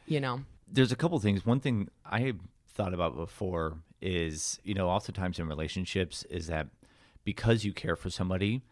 you 0.06 0.20
know? 0.20 0.40
there's 0.72 0.92
a 0.92 0.96
couple 0.96 1.18
things. 1.18 1.44
One 1.44 1.58
thing 1.58 1.88
I 2.04 2.32
thought 2.72 2.94
about 2.94 3.16
before 3.16 3.78
is, 4.00 4.58
you 4.64 4.74
know, 4.74 4.88
oftentimes 4.88 5.38
in 5.38 5.46
relationships 5.48 6.24
is 6.24 6.46
that 6.46 6.68
because 7.24 7.64
you 7.64 7.72
care 7.72 7.96
for 7.96 8.10
somebody, 8.10 8.62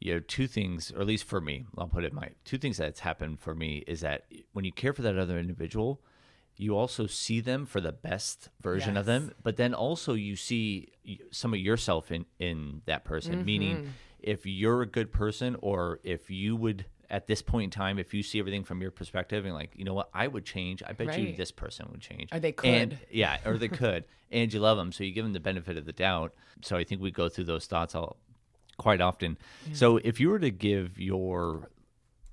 you 0.00 0.14
know, 0.14 0.20
two 0.20 0.46
things, 0.46 0.92
or 0.92 1.00
at 1.00 1.06
least 1.06 1.24
for 1.24 1.40
me, 1.40 1.64
I'll 1.78 1.86
put 1.86 2.04
it 2.04 2.12
my 2.12 2.30
two 2.44 2.58
things 2.58 2.76
that's 2.76 3.00
happened 3.00 3.40
for 3.40 3.54
me 3.54 3.84
is 3.86 4.00
that 4.00 4.24
when 4.52 4.64
you 4.64 4.72
care 4.72 4.92
for 4.92 5.02
that 5.02 5.16
other 5.16 5.38
individual, 5.38 6.00
you 6.56 6.76
also 6.76 7.06
see 7.06 7.40
them 7.40 7.66
for 7.66 7.80
the 7.80 7.92
best 7.92 8.48
version 8.60 8.96
of 8.96 9.06
them, 9.06 9.32
but 9.42 9.56
then 9.56 9.74
also 9.74 10.14
you 10.14 10.36
see 10.36 10.92
some 11.30 11.52
of 11.52 11.58
yourself 11.58 12.12
in 12.12 12.26
in 12.38 12.82
that 12.86 13.04
person. 13.04 13.44
Meaning, 13.44 13.76
mm-hmm. 13.76 13.88
if 14.20 14.46
you're 14.46 14.82
a 14.82 14.86
good 14.86 15.12
person, 15.12 15.56
or 15.60 15.98
if 16.04 16.30
you 16.30 16.54
would 16.54 16.86
at 17.14 17.28
this 17.28 17.42
point 17.42 17.64
in 17.64 17.70
time, 17.70 17.98
if 18.00 18.12
you 18.12 18.24
see 18.24 18.40
everything 18.40 18.64
from 18.64 18.82
your 18.82 18.90
perspective 18.90 19.44
and 19.44 19.54
like, 19.54 19.70
you 19.76 19.84
know 19.84 19.94
what, 19.94 20.08
I 20.12 20.26
would 20.26 20.44
change. 20.44 20.82
I 20.84 20.92
bet 20.92 21.16
you 21.18 21.34
this 21.36 21.52
person 21.52 21.86
would 21.92 22.00
change. 22.00 22.28
Or 22.32 22.40
they 22.40 22.52
And- 22.64 22.90
could. 22.90 22.98
yeah, 23.08 23.38
or 23.46 23.56
they 23.56 23.68
could, 23.82 24.04
and 24.32 24.52
you 24.52 24.58
love 24.58 24.76
them, 24.76 24.90
so 24.90 25.04
you 25.04 25.12
give 25.12 25.24
them 25.24 25.32
the 25.32 25.38
benefit 25.40 25.76
of 25.76 25.84
the 25.84 25.92
doubt. 25.92 26.34
So 26.62 26.76
I 26.76 26.82
think 26.82 27.00
we 27.00 27.12
go 27.12 27.28
through 27.28 27.44
those 27.44 27.66
thoughts 27.66 27.94
all 27.94 28.16
quite 28.78 29.00
often. 29.00 29.38
So 29.72 29.98
if 29.98 30.18
you 30.18 30.28
were 30.28 30.40
to 30.40 30.50
give 30.50 30.98
your, 30.98 31.68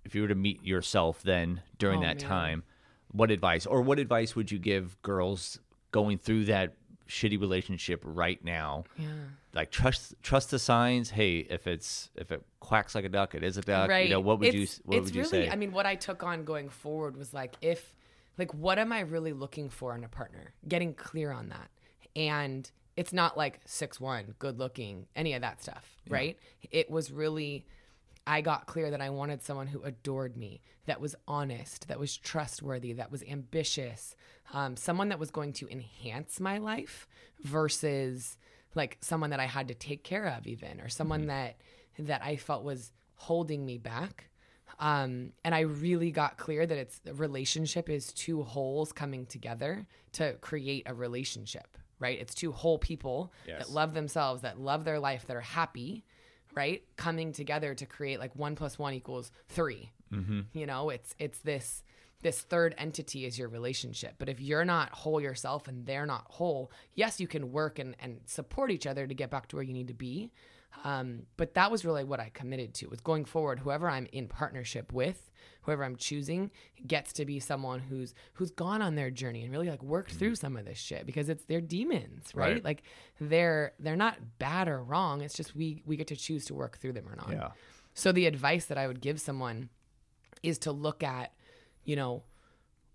if 0.04 0.16
you 0.16 0.24
were 0.24 0.28
to 0.30 0.36
meet 0.36 0.64
yourself 0.66 1.22
then 1.22 1.62
during 1.78 2.00
Oh, 2.00 2.08
that 2.08 2.20
man. 2.20 2.28
time, 2.30 2.64
what 3.12 3.30
advice 3.30 3.68
or 3.68 3.84
what 3.84 4.00
advice 4.00 4.36
would 4.36 4.52
you 4.52 4.58
give 4.58 5.00
girls 5.04 5.60
going 5.92 6.18
through 6.18 6.46
that 6.46 6.74
shitty 7.08 7.40
relationship 7.40 8.02
right 8.04 8.44
now? 8.44 8.86
Yeah. 8.98 9.08
Like 9.54 9.70
trust 9.72 10.16
trust 10.24 10.52
the 10.52 10.60
signs. 10.60 11.10
Hey, 11.10 11.40
if 11.40 11.68
it's 11.68 12.10
if 12.16 12.32
it 12.32 12.42
quacks 12.62 12.96
like 12.96 13.04
a 13.06 13.10
duck, 13.10 13.36
it 13.36 13.44
is 13.44 13.58
a 13.58 13.62
duck. 13.62 13.90
right. 13.90 14.06
You 14.08 14.14
know 14.14 14.20
what 14.22 14.40
would 14.40 14.48
It's- 14.48 14.78
you 14.78 14.84
what 14.86 14.98
it's 14.98 15.06
would 15.06 15.16
you 15.16 15.22
really, 15.24 15.48
say? 15.48 15.50
I 15.50 15.56
mean, 15.58 15.72
what 15.74 15.86
I 15.86 15.96
took 15.96 16.24
on 16.24 16.46
going 16.46 16.70
forward 16.70 17.18
was 17.18 17.34
like, 17.34 17.56
if, 17.62 17.96
like, 18.38 18.54
what 18.54 18.80
am 18.80 18.94
I 18.94 19.02
really 19.02 19.34
looking 19.34 19.70
for 19.70 19.94
in 19.96 20.04
a 20.06 20.08
partner? 20.08 20.54
Getting 20.68 20.94
clear 20.94 21.32
on 21.32 21.50
that. 21.50 21.70
And 22.16 22.70
it's 22.96 23.12
not 23.12 23.36
like 23.38 23.60
six 23.66 24.00
one, 24.00 24.36
good 24.40 24.58
looking, 24.58 25.08
any 25.18 25.34
of 25.34 25.42
that 25.42 25.62
stuff, 25.62 25.86
right? 26.08 26.38
It 26.72 26.90
was 26.90 27.12
really, 27.12 27.66
I 28.28 28.42
got 28.42 28.68
clear 28.68 28.90
that 28.92 29.02
I 29.02 29.10
wanted 29.10 29.42
someone 29.44 29.68
who 29.68 29.82
adored 29.84 30.36
me, 30.38 30.62
that 30.86 31.00
was 31.02 31.16
honest, 31.28 31.88
that 31.88 32.00
was 32.00 32.16
trustworthy, 32.18 32.94
that 32.94 33.12
was 33.12 33.24
ambitious, 33.24 34.16
um, 34.54 34.76
someone 34.78 35.10
that 35.10 35.20
was 35.20 35.32
going 35.32 35.54
to 35.54 35.68
enhance 35.70 36.40
my 36.40 36.58
life 36.58 37.08
versus 37.44 38.38
like 38.76 38.98
someone 39.02 39.30
that 39.32 39.40
I 39.40 39.46
had 39.46 39.68
to 39.70 39.74
take 39.74 40.04
care 40.04 40.28
of, 40.28 40.48
even, 40.48 40.80
or 40.82 40.90
someone 40.90 41.28
that 41.28 41.58
that 42.00 42.22
I 42.24 42.38
felt 42.38 42.64
was 42.64 42.92
holding 43.16 43.66
me 43.66 43.78
back. 43.78 44.30
Um, 44.80 45.34
and 45.44 45.54
I 45.54 45.62
really 45.62 46.10
got 46.12 46.38
clear 46.38 46.66
that 46.66 46.78
it's 46.78 47.02
a 47.06 47.14
relationship 47.14 47.90
is 47.90 48.12
two 48.14 48.42
wholes 48.44 48.92
coming 48.92 49.26
together 49.28 49.86
to 50.14 50.34
create 50.42 50.84
a 50.88 50.94
relationship, 50.94 51.78
right? 52.00 52.20
It's 52.20 52.34
two 52.34 52.52
whole 52.52 52.80
people 52.80 53.32
Yes. 53.46 53.60
that 53.60 53.70
love 53.70 53.94
themselves, 53.94 54.42
that 54.42 54.60
love 54.60 54.86
their 54.86 55.00
life, 55.00 55.28
that 55.28 55.36
are 55.36 55.42
happy, 55.42 56.04
right? 56.56 56.84
Coming 56.96 57.32
together 57.32 57.76
to 57.76 57.86
create 57.86 58.20
like 58.20 58.36
one 58.36 58.56
plus 58.56 58.80
one 58.80 58.94
equals 58.94 59.32
3 59.50 59.92
You 60.54 60.66
know, 60.66 60.90
it's 60.90 61.14
it's 61.20 61.40
this 61.40 61.84
this 62.22 62.42
third 62.42 62.76
entity 62.78 63.26
is 63.26 63.38
your 63.38 63.50
relationship. 63.50 64.16
But 64.18 64.30
if 64.30 64.40
you're 64.40 64.66
not 64.66 64.92
whole 64.92 65.22
yourself 65.22 65.68
and 65.68 65.86
they're 65.86 66.06
not 66.06 66.26
whole, 66.30 66.72
yes, 66.94 67.20
you 67.20 67.28
can 67.28 67.52
work 67.52 67.80
and, 67.80 67.96
and 68.00 68.22
support 68.26 68.72
each 68.72 68.88
other 68.88 69.08
to 69.08 69.14
get 69.14 69.30
back 69.30 69.48
to 69.48 69.56
where 69.56 69.64
you 69.64 69.74
need 69.74 69.88
to 69.88 69.94
be. 69.94 70.32
Um, 70.84 71.24
but 71.38 71.54
that 71.56 71.70
was 71.70 71.84
really 71.84 72.04
what 72.04 72.20
I 72.20 72.32
committed 72.34 72.74
to 72.76 72.88
was 72.88 73.02
going 73.02 73.26
forward, 73.26 73.60
whoever 73.60 73.90
I'm 73.90 74.08
in 74.14 74.28
partnership 74.28 74.94
with, 74.94 75.30
whoever 75.64 75.84
I'm 75.84 75.98
choosing, 75.98 76.50
gets 76.88 77.12
to 77.14 77.26
be 77.26 77.40
someone 77.40 77.80
who's 77.82 78.14
who's 78.34 78.52
gone 78.52 78.82
on 78.82 78.96
their 78.96 79.12
journey 79.12 79.44
and 79.44 79.52
really 79.52 79.70
like 79.70 79.84
worked 79.84 80.14
through 80.14 80.36
some 80.36 80.56
of 80.56 80.66
this 80.66 80.78
shit 80.78 81.06
because 81.06 81.28
it's 81.28 81.44
they're 81.44 81.62
demons, 81.62 82.34
right? 82.34 82.54
Right. 82.54 82.64
Like 82.64 82.84
they're 83.20 83.74
they're 83.80 83.98
not 83.98 84.18
bad 84.40 84.70
or 84.70 84.82
wrong. 84.82 85.22
It's 85.22 85.36
just 85.36 85.56
we 85.56 85.84
we 85.86 85.98
get 85.98 86.08
to 86.08 86.16
choose 86.16 86.46
to 86.46 86.54
work 86.54 86.78
through 86.78 86.94
them 86.94 87.08
or 87.10 87.18
not. 87.18 87.32
Yeah. 87.32 87.50
So 87.94 88.12
the 88.12 88.26
advice 88.26 88.66
that 88.66 88.78
I 88.78 88.88
would 88.88 89.02
give 89.02 89.20
someone 89.20 89.70
is 90.42 90.58
to 90.60 90.72
look 90.72 91.04
at, 91.04 91.34
you 91.84 91.96
know, 91.96 92.24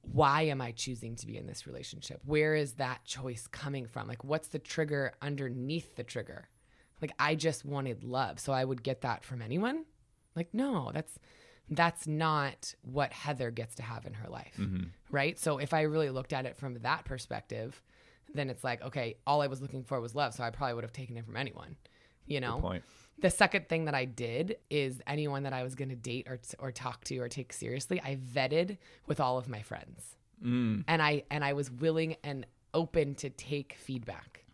why 0.03 0.43
am 0.43 0.61
I 0.61 0.73
choosing 0.73 1.17
to 1.17 1.27
be 1.27 1.37
in 1.37 1.47
this 1.47 1.67
relationship? 1.67 2.21
Where 2.25 2.55
is 2.55 2.75
that 2.75 3.05
choice 3.05 3.47
coming 3.47 3.87
from? 3.87 4.07
Like, 4.07 4.25
what's 4.25 4.49
the 4.49 4.59
trigger 4.59 5.13
underneath 5.21 5.97
the 5.97 6.05
trigger? 6.05 6.49
Like, 7.03 7.13
I 7.19 7.35
just 7.35 7.65
wanted 7.65 8.05
love. 8.05 8.39
So 8.39 8.53
I 8.53 8.65
would 8.65 8.83
get 8.83 9.01
that 9.03 9.25
from 9.25 9.43
anyone? 9.43 9.85
Like, 10.35 10.53
no, 10.53 10.91
that's. 10.93 11.19
That's 11.69 12.07
not 12.07 12.77
what 12.83 13.13
Heather 13.13 13.51
gets 13.51 13.75
to 13.75 13.83
have 13.83 14.07
in 14.07 14.15
her 14.15 14.29
life. 14.29 14.55
Mm-hmm. 14.57 14.85
Right. 15.11 15.37
So, 15.37 15.59
if 15.59 15.75
I 15.75 15.81
really 15.81 16.11
looked 16.11 16.33
at 16.33 16.47
it 16.47 16.57
from 16.57 16.75
that 16.83 17.05
perspective, 17.05 17.83
then 18.33 18.51
it's 18.51 18.63
like, 18.63 18.83
okay, 18.83 19.17
all 19.27 19.43
I 19.43 19.49
was 19.49 19.61
looking 19.61 19.83
for 19.83 20.01
was 20.01 20.15
love. 20.15 20.33
So, 20.33 20.45
I 20.45 20.51
probably 20.51 20.75
would 20.75 20.85
have 20.85 20.93
taken 20.93 21.17
it 21.17 21.27
from 21.27 21.37
anyone, 21.37 21.75
you 22.25 22.41
know? 22.41 22.61
The 23.19 23.31
second 23.31 23.69
thing 23.69 23.87
that 23.87 23.95
I 23.95 24.05
did 24.05 24.57
is 24.69 25.01
anyone 25.07 25.45
that 25.45 25.53
I 25.55 25.63
was 25.63 25.75
going 25.75 25.89
to 25.89 25.97
date 25.97 26.27
or, 26.29 26.39
or 26.59 26.71
talk 26.71 27.03
to 27.05 27.19
or 27.19 27.29
take 27.29 27.53
seriously, 27.53 28.01
I 28.01 28.17
vetted 28.17 28.77
with 29.07 29.21
all 29.21 29.39
of 29.39 29.49
my 29.49 29.63
friends. 29.63 30.17
Mm. 30.45 30.85
And 30.87 31.01
I 31.01 31.23
and 31.31 31.43
I 31.43 31.55
was 31.55 31.71
willing 31.71 32.17
and 32.23 32.47
open 32.75 33.15
to 33.17 33.31
take 33.31 33.75
feedback. 33.79 34.45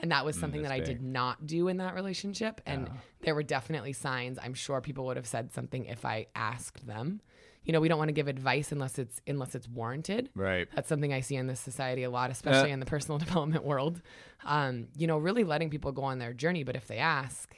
And 0.00 0.10
that 0.12 0.24
was 0.24 0.38
something 0.38 0.62
that 0.62 0.68
Mm, 0.70 0.78
that's 0.78 0.88
I 0.88 0.92
big. 0.92 1.00
did 1.00 1.02
not 1.02 1.46
do 1.46 1.68
in 1.68 1.78
that 1.78 1.94
relationship. 1.94 2.60
And 2.64 2.88
there 3.22 3.34
were 3.34 3.42
definitely 3.42 3.92
signs. 3.92 4.38
I'm 4.42 4.54
sure 4.54 4.80
people 4.80 5.04
would 5.06 5.16
have 5.16 5.26
said 5.26 5.52
something 5.52 5.84
if 5.86 6.04
I 6.04 6.26
asked 6.36 6.86
them. 6.86 7.20
You 7.64 7.72
know, 7.72 7.80
we 7.80 7.88
don't 7.88 7.98
want 7.98 8.08
to 8.08 8.12
give 8.14 8.28
advice 8.28 8.70
unless 8.72 8.98
it's 8.98 9.20
unless 9.26 9.54
it's 9.54 9.68
warranted. 9.68 10.30
Right. 10.34 10.66
That's 10.74 10.88
something 10.88 11.12
I 11.12 11.20
see 11.20 11.34
in 11.36 11.46
this 11.48 11.60
society 11.60 12.04
a 12.04 12.10
lot, 12.10 12.30
especially 12.30 12.68
Yeah. 12.68 12.74
in 12.74 12.80
the 12.80 12.86
personal 12.86 13.18
development 13.26 13.64
world. 13.64 14.00
Um, 14.44 14.86
you 14.96 15.06
know, 15.06 15.18
really 15.18 15.44
letting 15.44 15.68
people 15.68 15.92
go 15.92 16.04
on 16.04 16.18
their 16.20 16.32
journey, 16.32 16.62
but 16.62 16.76
if 16.76 16.86
they 16.86 16.98
ask, 16.98 17.54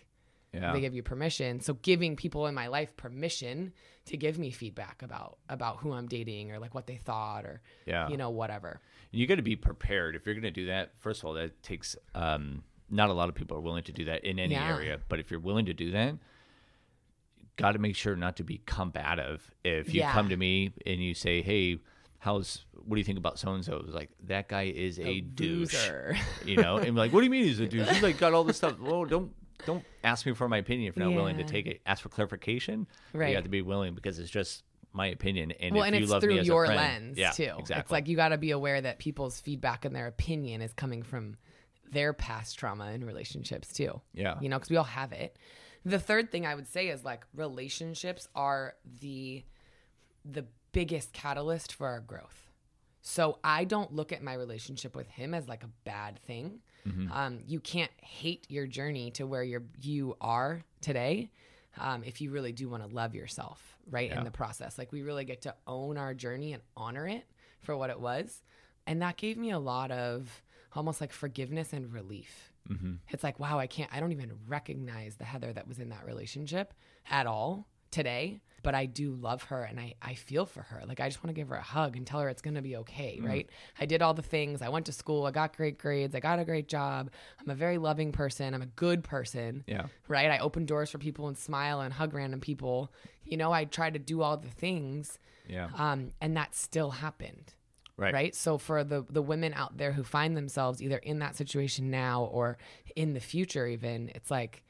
Yeah. 0.52 0.72
they 0.72 0.80
give 0.80 0.94
you 0.94 1.02
permission. 1.02 1.60
So 1.60 1.74
giving 1.74 2.16
people 2.16 2.46
in 2.46 2.54
my 2.54 2.66
life 2.66 2.96
permission 2.96 3.72
to 4.06 4.16
give 4.16 4.38
me 4.38 4.50
feedback 4.50 5.02
about 5.02 5.38
about 5.48 5.76
who 5.78 5.92
I'm 5.92 6.08
dating 6.08 6.50
or 6.50 6.58
like 6.58 6.74
what 6.74 6.86
they 6.86 6.96
thought 6.96 7.44
or 7.44 7.60
Yeah. 7.86 8.08
you 8.08 8.16
know 8.16 8.30
whatever. 8.30 8.80
you 9.12 9.26
got 9.26 9.36
to 9.36 9.42
be 9.42 9.56
prepared 9.56 10.16
if 10.16 10.26
you're 10.26 10.34
going 10.34 10.42
to 10.42 10.50
do 10.50 10.66
that. 10.66 10.92
First 10.98 11.20
of 11.20 11.26
all, 11.26 11.34
that 11.34 11.62
takes 11.62 11.94
um, 12.14 12.62
not 12.88 13.10
a 13.10 13.12
lot 13.12 13.28
of 13.28 13.34
people 13.36 13.56
are 13.56 13.60
willing 13.60 13.84
to 13.84 13.92
do 13.92 14.04
that 14.06 14.24
in 14.24 14.38
any 14.40 14.54
Yeah. 14.54 14.74
area, 14.74 14.98
but 15.08 15.20
if 15.20 15.30
you're 15.30 15.38
willing 15.40 15.66
to 15.66 15.74
do 15.74 15.90
that, 15.92 16.16
got 17.56 17.72
to 17.72 17.78
make 17.78 17.94
sure 17.96 18.16
not 18.16 18.36
to 18.36 18.44
be 18.44 18.60
combative. 18.66 19.50
If 19.64 19.92
you 19.94 20.00
Yeah. 20.00 20.12
come 20.12 20.28
to 20.30 20.36
me 20.36 20.72
and 20.86 21.00
you 21.00 21.14
say, 21.14 21.42
"Hey, 21.42 21.78
how's 22.18 22.64
what 22.72 22.96
do 22.96 23.00
you 23.00 23.04
think 23.04 23.18
about 23.18 23.38
so 23.38 23.52
and 23.52 23.64
so?" 23.64 23.84
Like 23.86 24.10
that 24.24 24.48
guy 24.48 24.64
is 24.64 24.98
a, 24.98 25.20
douche. 25.20 25.74
You 26.44 26.56
know, 26.56 26.78
and 26.78 26.96
like, 26.96 27.12
what 27.12 27.20
do 27.20 27.24
you 27.24 27.30
mean 27.30 27.44
he's 27.44 27.60
a 27.60 27.66
douche? 27.66 27.88
He's 27.88 28.02
like 28.02 28.18
got 28.18 28.32
all 28.32 28.44
this 28.44 28.56
stuff. 28.62 28.80
Well, 28.80 29.04
don't 29.04 29.32
don't 29.66 29.84
ask 30.04 30.26
me 30.26 30.32
for 30.34 30.48
my 30.48 30.58
opinion 30.58 30.88
if 30.88 30.96
you're 30.96 31.06
not 31.06 31.14
willing 31.14 31.36
to 31.38 31.44
take 31.44 31.66
it. 31.66 31.80
Ask 31.86 32.02
for 32.02 32.08
clarification. 32.08 32.86
Right. 33.12 33.30
You 33.30 33.34
have 33.36 33.44
to 33.44 33.50
be 33.50 33.62
willing 33.62 33.94
because 33.94 34.18
it's 34.18 34.30
just 34.30 34.64
my 34.92 35.06
opinion. 35.06 35.52
And 35.52 35.74
well, 35.74 35.84
if 35.84 35.88
and 35.88 35.96
you 35.96 36.02
it's 36.02 36.10
love 36.10 36.22
through 36.22 36.34
me 36.34 36.38
as 36.40 36.46
your 36.46 36.64
a 36.64 36.68
friend, 36.68 37.06
lens 37.06 37.18
yeah, 37.18 37.30
too. 37.30 37.54
Exactly. 37.58 37.76
It's 37.76 37.90
like 37.90 38.08
you 38.08 38.16
got 38.16 38.30
to 38.30 38.38
be 38.38 38.50
aware 38.50 38.80
that 38.80 38.98
people's 38.98 39.40
feedback 39.40 39.84
and 39.84 39.94
their 39.94 40.06
opinion 40.06 40.62
is 40.62 40.72
coming 40.72 41.02
from 41.02 41.36
their 41.90 42.12
past 42.12 42.58
trauma 42.58 42.90
in 42.92 43.04
relationships 43.04 43.72
too. 43.72 44.00
Yeah. 44.14 44.38
You 44.40 44.48
know, 44.48 44.56
because 44.56 44.70
we 44.70 44.76
all 44.76 44.84
have 44.84 45.12
it. 45.12 45.36
The 45.84 45.98
third 45.98 46.30
thing 46.30 46.46
I 46.46 46.54
would 46.54 46.68
say 46.68 46.88
is 46.88 47.04
like 47.04 47.24
relationships 47.34 48.28
are 48.34 48.74
the 49.00 49.44
the 50.24 50.46
biggest 50.72 51.12
catalyst 51.12 51.72
for 51.72 51.86
our 51.86 52.00
growth. 52.00 52.50
So 53.02 53.38
I 53.42 53.64
don't 53.64 53.94
look 53.94 54.12
at 54.12 54.22
my 54.22 54.34
relationship 54.34 54.94
with 54.94 55.08
him 55.08 55.32
as 55.32 55.48
like 55.48 55.64
a 55.64 55.70
bad 55.84 56.18
thing. 56.26 56.60
Mm-hmm. 56.88 57.12
Um, 57.12 57.38
you 57.46 57.60
can't 57.60 57.90
hate 58.02 58.46
your 58.48 58.66
journey 58.66 59.10
to 59.12 59.26
where 59.26 59.42
you're 59.42 59.64
you 59.80 60.16
are 60.20 60.62
today 60.80 61.30
um, 61.78 62.02
if 62.04 62.20
you 62.20 62.30
really 62.30 62.52
do 62.52 62.68
want 62.68 62.88
to 62.88 62.94
love 62.94 63.14
yourself, 63.14 63.78
right? 63.90 64.10
Yeah. 64.10 64.18
In 64.18 64.24
the 64.24 64.30
process, 64.30 64.78
like 64.78 64.92
we 64.92 65.02
really 65.02 65.24
get 65.24 65.42
to 65.42 65.54
own 65.66 65.96
our 65.96 66.14
journey 66.14 66.52
and 66.52 66.62
honor 66.76 67.06
it 67.06 67.24
for 67.62 67.76
what 67.76 67.90
it 67.90 68.00
was, 68.00 68.42
and 68.86 69.02
that 69.02 69.16
gave 69.16 69.36
me 69.36 69.50
a 69.50 69.58
lot 69.58 69.90
of 69.90 70.42
almost 70.74 71.00
like 71.00 71.12
forgiveness 71.12 71.72
and 71.72 71.92
relief. 71.92 72.52
Mm-hmm. 72.68 72.94
It's 73.08 73.24
like 73.24 73.38
wow, 73.38 73.58
I 73.58 73.66
can't, 73.66 73.90
I 73.92 74.00
don't 74.00 74.12
even 74.12 74.32
recognize 74.46 75.16
the 75.16 75.24
Heather 75.24 75.52
that 75.52 75.68
was 75.68 75.78
in 75.78 75.90
that 75.90 76.04
relationship 76.06 76.74
at 77.10 77.26
all 77.26 77.66
today 77.90 78.40
but 78.62 78.74
I 78.74 78.86
do 78.86 79.14
love 79.14 79.44
her 79.44 79.62
and 79.62 79.78
I, 79.80 79.94
I 80.02 80.14
feel 80.14 80.46
for 80.46 80.62
her. 80.62 80.82
Like 80.86 81.00
I 81.00 81.08
just 81.08 81.22
want 81.22 81.34
to 81.34 81.40
give 81.40 81.48
her 81.48 81.56
a 81.56 81.62
hug 81.62 81.96
and 81.96 82.06
tell 82.06 82.20
her 82.20 82.28
it's 82.28 82.42
gonna 82.42 82.62
be 82.62 82.76
okay, 82.76 83.18
right? 83.22 83.48
I 83.78 83.86
did 83.86 84.02
all 84.02 84.14
the 84.14 84.22
things. 84.22 84.62
I 84.62 84.68
went 84.68 84.86
to 84.86 84.92
school, 84.92 85.26
I 85.26 85.30
got 85.30 85.56
great 85.56 85.78
grades, 85.78 86.14
I 86.14 86.20
got 86.20 86.38
a 86.38 86.44
great 86.44 86.68
job. 86.68 87.10
I'm 87.40 87.50
a 87.50 87.54
very 87.54 87.78
loving 87.78 88.12
person, 88.12 88.54
I'm 88.54 88.62
a 88.62 88.66
good 88.66 89.02
person. 89.02 89.64
Yeah. 89.66 89.86
Right? 90.08 90.30
I 90.30 90.38
open 90.38 90.66
doors 90.66 90.90
for 90.90 90.98
people 90.98 91.28
and 91.28 91.36
smile 91.36 91.80
and 91.80 91.92
hug 91.92 92.12
random 92.14 92.40
people. 92.40 92.92
You 93.24 93.36
know, 93.36 93.52
I 93.52 93.64
try 93.64 93.90
to 93.90 93.98
do 93.98 94.22
all 94.22 94.36
the 94.36 94.50
things. 94.50 95.18
Yeah. 95.48 95.68
Um, 95.76 96.12
and 96.20 96.36
that 96.36 96.54
still 96.54 96.90
happened 96.90 97.54
Right. 97.96 98.14
right 98.14 98.34
so 98.34 98.56
for 98.56 98.82
the 98.82 99.04
the 99.10 99.20
women 99.20 99.52
out 99.52 99.76
there 99.76 99.92
who 99.92 100.02
find 100.02 100.34
themselves 100.34 100.80
either 100.80 100.96
in 100.96 101.18
that 101.18 101.36
situation 101.36 101.90
now 101.90 102.24
or 102.24 102.56
in 102.96 103.12
the 103.12 103.20
future 103.20 103.66
even 103.66 104.10
it's 104.14 104.30
like 104.30 104.64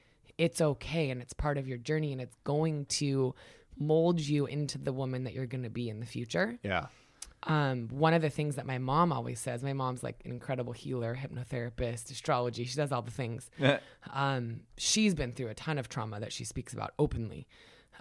it's 0.46 0.60
okay 0.60 1.10
and 1.10 1.20
it's 1.20 1.34
part 1.34 1.58
of 1.58 1.68
your 1.68 1.78
journey 1.78 2.12
and 2.12 2.20
it's 2.20 2.36
going 2.44 2.86
to 2.86 3.34
mold 3.78 4.18
you 4.20 4.46
into 4.46 4.78
the 4.78 4.92
woman 4.92 5.24
that 5.24 5.32
you're 5.34 5.46
going 5.54 5.62
to 5.64 5.70
be 5.82 5.88
in 5.88 6.00
the 6.00 6.06
future 6.06 6.58
Yeah. 6.62 6.86
um, 7.44 7.88
one 7.90 8.14
of 8.14 8.22
the 8.22 8.30
things 8.30 8.56
that 8.56 8.66
my 8.66 8.78
mom 8.78 9.12
always 9.12 9.38
says 9.40 9.62
my 9.62 9.72
mom's 9.72 10.02
like 10.02 10.18
an 10.24 10.30
incredible 10.30 10.72
healer 10.72 11.12
hypnotherapist 11.22 12.10
astrology 12.10 12.64
she 12.64 12.76
does 12.76 12.92
all 12.92 13.02
the 13.02 13.10
things 13.10 13.50
um, 14.12 14.60
she's 14.76 15.14
been 15.14 15.32
through 15.32 15.48
a 15.48 15.54
ton 15.54 15.78
of 15.78 15.88
trauma 15.88 16.20
that 16.20 16.32
she 16.32 16.44
speaks 16.44 16.72
about 16.72 16.92
openly 16.98 17.46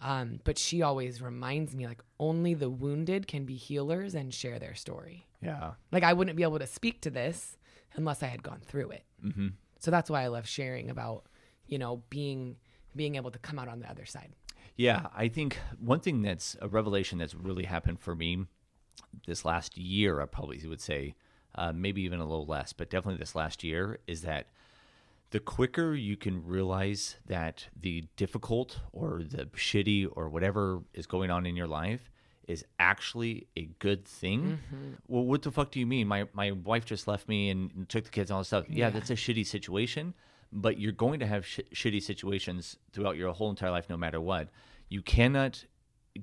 um, 0.01 0.39
but 0.45 0.57
she 0.57 0.81
always 0.81 1.21
reminds 1.21 1.75
me 1.75 1.85
like 1.87 2.01
only 2.19 2.53
the 2.53 2.69
wounded 2.69 3.27
can 3.27 3.43
be 3.45 3.55
healers 3.55 4.15
and 4.15 4.33
share 4.33 4.57
their 4.59 4.75
story 4.75 5.27
yeah. 5.41 5.71
like 5.91 6.03
I 6.03 6.13
wouldn't 6.13 6.37
be 6.37 6.43
able 6.43 6.59
to 6.59 6.67
speak 6.67 7.01
to 7.01 7.09
this 7.09 7.57
unless 7.95 8.21
I 8.23 8.27
had 8.27 8.43
gone 8.43 8.61
through 8.65 8.91
it. 8.91 9.03
Mm-hmm. 9.25 9.47
So 9.79 9.89
that's 9.91 10.09
why 10.09 10.21
I 10.23 10.27
love 10.27 10.47
sharing 10.47 10.89
about, 10.89 11.23
you 11.70 11.78
know, 11.78 12.03
being 12.09 12.57
being 12.95 13.15
able 13.15 13.32
to 13.32 13.39
come 13.39 13.59
out 13.59 13.67
on 13.67 13.80
the 13.80 13.89
other 13.89 14.05
side. 14.05 14.32
Yeah, 14.76 15.07
I 15.15 15.28
think 15.28 15.59
one 15.80 15.99
thing 15.99 16.22
that's 16.22 16.55
a 16.61 16.67
revelation 16.67 17.17
that's 17.17 17.36
really 17.36 17.65
happened 17.65 17.99
for 17.99 18.15
me 18.15 18.45
this 19.28 19.45
last 19.45 19.78
year, 19.78 20.22
I 20.22 20.26
probably 20.26 20.65
would 20.67 20.82
say, 20.82 21.15
uh, 21.55 21.74
maybe 21.74 22.01
even 22.01 22.20
a 22.20 22.26
little 22.26 22.45
less, 22.45 22.74
but 22.74 22.89
definitely 22.89 23.20
this 23.20 23.36
last 23.36 23.63
year, 23.63 23.99
is 24.07 24.22
that 24.22 24.47
the 25.32 25.39
quicker 25.39 25.93
you 25.93 26.17
can 26.17 26.45
realize 26.45 27.17
that 27.28 27.67
the 27.80 28.05
difficult 28.15 28.80
or 28.91 29.22
the 29.24 29.45
shitty 29.47 30.07
or 30.11 30.30
whatever 30.30 30.82
is 30.93 31.05
going 31.05 31.30
on 31.30 31.45
in 31.45 31.55
your 31.55 31.67
life 31.67 32.09
is 32.47 32.65
actually 32.80 33.47
a 33.55 33.70
good 33.78 34.05
thing. 34.05 34.59
Well, 35.07 35.24
what 35.24 35.43
the 35.43 35.51
fuck 35.51 35.72
do 35.72 35.80
you 35.80 35.86
mean? 35.86 36.07
My 36.07 36.28
my 36.34 36.51
wife 36.51 36.84
just 36.86 37.07
left 37.07 37.28
me 37.28 37.49
and, 37.49 37.88
took 37.88 38.05
the 38.05 38.09
kids 38.09 38.32
and 38.32 38.36
all 38.36 38.41
this 38.41 38.47
stuff. 38.47 38.65
Yeah, 38.67 38.89
that's 38.89 39.11
a 39.11 39.15
shitty 39.15 39.45
situation, 39.45 40.15
but 40.51 40.79
you're 40.79 40.91
going 40.91 41.19
to 41.19 41.27
have 41.27 41.45
sh- 41.45 41.59
shitty 41.73 42.01
situations 42.01 42.77
throughout 42.91 43.17
your 43.17 43.31
whole 43.33 43.49
entire 43.49 43.71
life, 43.71 43.89
no 43.89 43.97
matter 43.97 44.19
what. 44.19 44.49
You 44.89 45.01
cannot 45.01 45.65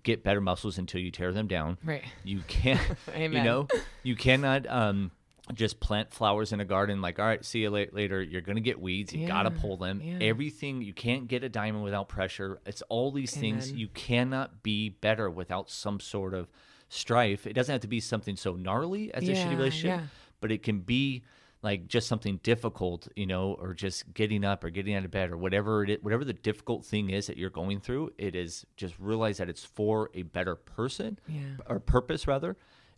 get 0.03 0.25
better 0.25 0.41
muscles 0.41 0.79
until 0.79 1.01
you 1.01 1.11
tear 1.11 1.33
them 1.33 1.47
down. 1.47 1.79
Right. 1.85 2.05
You 2.25 2.41
can't. 2.49 2.81
you 3.19 3.29
know, 3.29 3.69
you 4.03 4.17
cannot 4.17 4.67
um, 4.69 5.13
just 5.55 5.79
plant 5.81 6.13
flowers 6.13 6.53
in 6.53 6.61
a 6.61 6.65
garden. 6.65 7.01
Like, 7.01 7.19
all 7.19 7.27
right, 7.27 7.45
see 7.45 7.61
you 7.61 7.71
la- 7.71 7.85
later. 7.93 8.21
You're 8.23 8.41
gonna 8.41 8.61
get 8.61 8.81
weeds. 8.81 9.13
You 9.13 9.27
gotta 9.27 9.51
pull 9.51 9.77
them. 9.77 10.01
yeah. 10.03 10.19
Everything. 10.21 10.83
You 10.83 10.93
can't 10.93 11.29
get 11.29 11.45
a 11.45 11.49
diamond 11.49 11.85
without 11.85 12.09
pressure. 12.09 12.61
It's 12.67 12.83
all 12.89 13.13
these 13.13 13.35
things. 13.35 13.71
You 13.73 13.89
cannot 13.89 14.63
be 14.63 14.91
better 14.91 15.31
without 15.31 15.71
some 15.71 16.01
sort 16.01 16.35
of 16.35 16.49
strife. 16.89 17.47
It 17.47 17.53
doesn't 17.53 17.73
have 17.73 17.83
to 17.83 17.89
be 17.89 18.01
something 18.01 18.37
so 18.37 18.55
gnarly 18.55 19.13
as 19.15 19.29
a 19.29 19.33
shitty 19.33 19.51
relationship, 19.51 20.01
yeah. 20.01 20.07
but 20.41 20.51
it 20.53 20.63
can 20.63 20.81
be 20.81 21.23
like 21.63 21.89
just 21.89 22.07
something 22.07 22.39
difficult, 22.43 23.09
you 23.17 23.27
know, 23.27 23.55
or 23.61 23.75
just 23.75 24.13
getting 24.15 24.45
up 24.45 24.63
or 24.63 24.71
getting 24.71 24.95
out 24.95 25.05
of 25.05 25.11
bed 25.11 25.31
or 25.31 25.37
whatever 25.37 25.83
it 25.83 25.91
is, 25.91 25.99
whatever 26.03 26.25
the 26.25 26.33
difficult 26.33 26.85
thing 26.85 27.11
is 27.11 27.27
that 27.27 27.37
you're 27.37 27.51
going 27.51 27.81
through. 27.81 28.13
It 28.19 28.37
is 28.37 28.65
just 28.77 28.95
realize 28.99 29.39
that 29.39 29.49
it's 29.49 29.65
for 29.65 30.11
a 30.15 30.23
better 30.23 30.55
person 30.55 31.19
Yeah. 31.29 31.57
or 31.69 31.81
purpose 31.81 32.27
rather. 32.29 32.57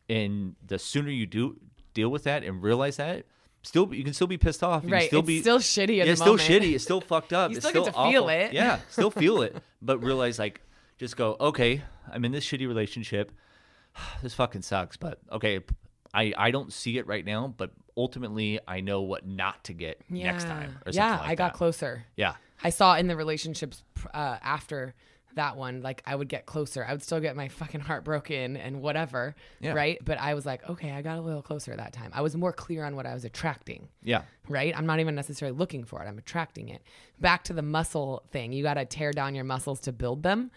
And 0.09 0.57
the 0.67 0.79
sooner 0.79 1.11
you 1.11 1.27
do 1.27 1.59
deal 1.95 2.09
with 2.11 2.25
that 2.25 2.43
and 2.45 2.63
realize 2.63 2.97
that, 2.97 3.25
still 3.63 3.93
you 3.95 4.05
can 4.05 4.13
still 4.13 4.27
be 4.27 4.37
pissed 4.39 4.63
off. 4.63 4.85
You 4.85 4.91
Right. 4.91 5.07
still 5.09 5.21
it's 5.21 5.27
be 5.27 5.41
still 5.41 5.59
shitty 5.59 5.97
yeah, 5.97 6.05
it's 6.05 6.21
still 6.21 6.37
shitty. 6.37 6.75
It's 6.75 6.85
still 6.91 7.01
fucked 7.01 7.33
up. 7.33 7.51
You 7.51 7.57
it's 7.59 7.67
still 7.67 7.85
get 7.85 7.93
still 7.93 8.05
to 8.05 8.11
feel 8.13 8.23
awful. 8.25 8.29
it. 8.31 8.53
Yeah, 8.53 8.81
still 8.91 9.11
feel 9.11 9.43
it. 9.43 9.57
But 9.81 10.03
realize 10.03 10.39
like 10.39 10.61
just 10.99 11.17
go, 11.17 11.37
okay, 11.41 11.83
I'm 12.13 12.25
in 12.25 12.33
this 12.33 12.45
shitty 12.45 12.67
relationship. 12.67 13.33
This 14.23 14.35
fucking 14.35 14.63
sucks, 14.63 14.97
but 14.97 15.21
okay, 15.33 15.61
I 16.15 16.33
I 16.37 16.51
don't 16.51 16.73
see 16.73 16.99
it 16.99 17.07
right 17.07 17.25
now, 17.25 17.53
but 17.57 17.71
ultimately 17.97 18.61
I 18.67 18.81
know 18.81 19.03
what 19.03 19.27
not 19.27 19.65
to 19.65 19.73
get 19.73 20.01
Yeah. 20.11 20.31
next 20.33 20.45
time 20.45 20.79
or 20.87 20.93
yeah, 20.93 21.19
like 21.19 21.29
I 21.31 21.35
got 21.35 21.53
that. 21.53 21.59
closer. 21.59 22.05
Yeah. 22.17 22.35
I 22.63 22.71
saw 22.71 22.97
in 22.97 23.07
the 23.07 23.17
relationships 23.17 23.83
uh, 24.15 24.37
after 24.43 24.95
that 25.35 25.57
one, 25.57 25.83
like 25.83 26.03
I 26.07 26.17
would 26.17 26.29
get 26.29 26.47
closer. 26.47 26.85
I 26.85 26.91
would 26.93 27.03
still 27.03 27.21
get 27.21 27.37
my 27.37 27.47
fucking 27.49 27.81
heart 27.83 28.03
broken 28.05 28.57
and 28.57 28.81
whatever, 28.83 29.37
Yeah. 29.61 29.75
right? 29.75 29.99
But 30.05 30.19
I 30.19 30.35
was 30.35 30.45
like, 30.45 30.69
okay, 30.69 30.91
I 30.91 31.03
got 31.03 31.19
a 31.19 31.21
little 31.21 31.43
closer 31.43 31.77
that 31.77 31.93
time. 31.93 32.11
I 32.15 32.23
was 32.23 32.35
more 32.37 32.53
clear 32.53 32.85
on 32.85 32.97
what 32.97 33.07
I 33.07 33.15
was 33.15 33.25
attracting. 33.25 33.89
Yeah. 34.03 34.23
right? 34.49 34.77
I'm 34.77 34.87
not 34.87 34.99
even 34.99 35.15
necessarily 35.15 35.57
looking 35.57 35.85
for 35.85 36.03
it. 36.03 36.09
I'm 36.09 36.19
attracting 36.19 36.71
it. 36.71 36.83
Back 37.21 37.45
to 37.45 37.53
the 37.53 37.63
muscle 37.63 38.25
thing. 38.33 38.53
You 38.53 38.63
got 38.65 38.75
to 38.75 38.85
tear 38.87 39.13
down 39.13 39.35
your 39.37 39.45
muscles 39.45 39.79
to 39.81 39.93
build 39.93 40.23
them. 40.25 40.51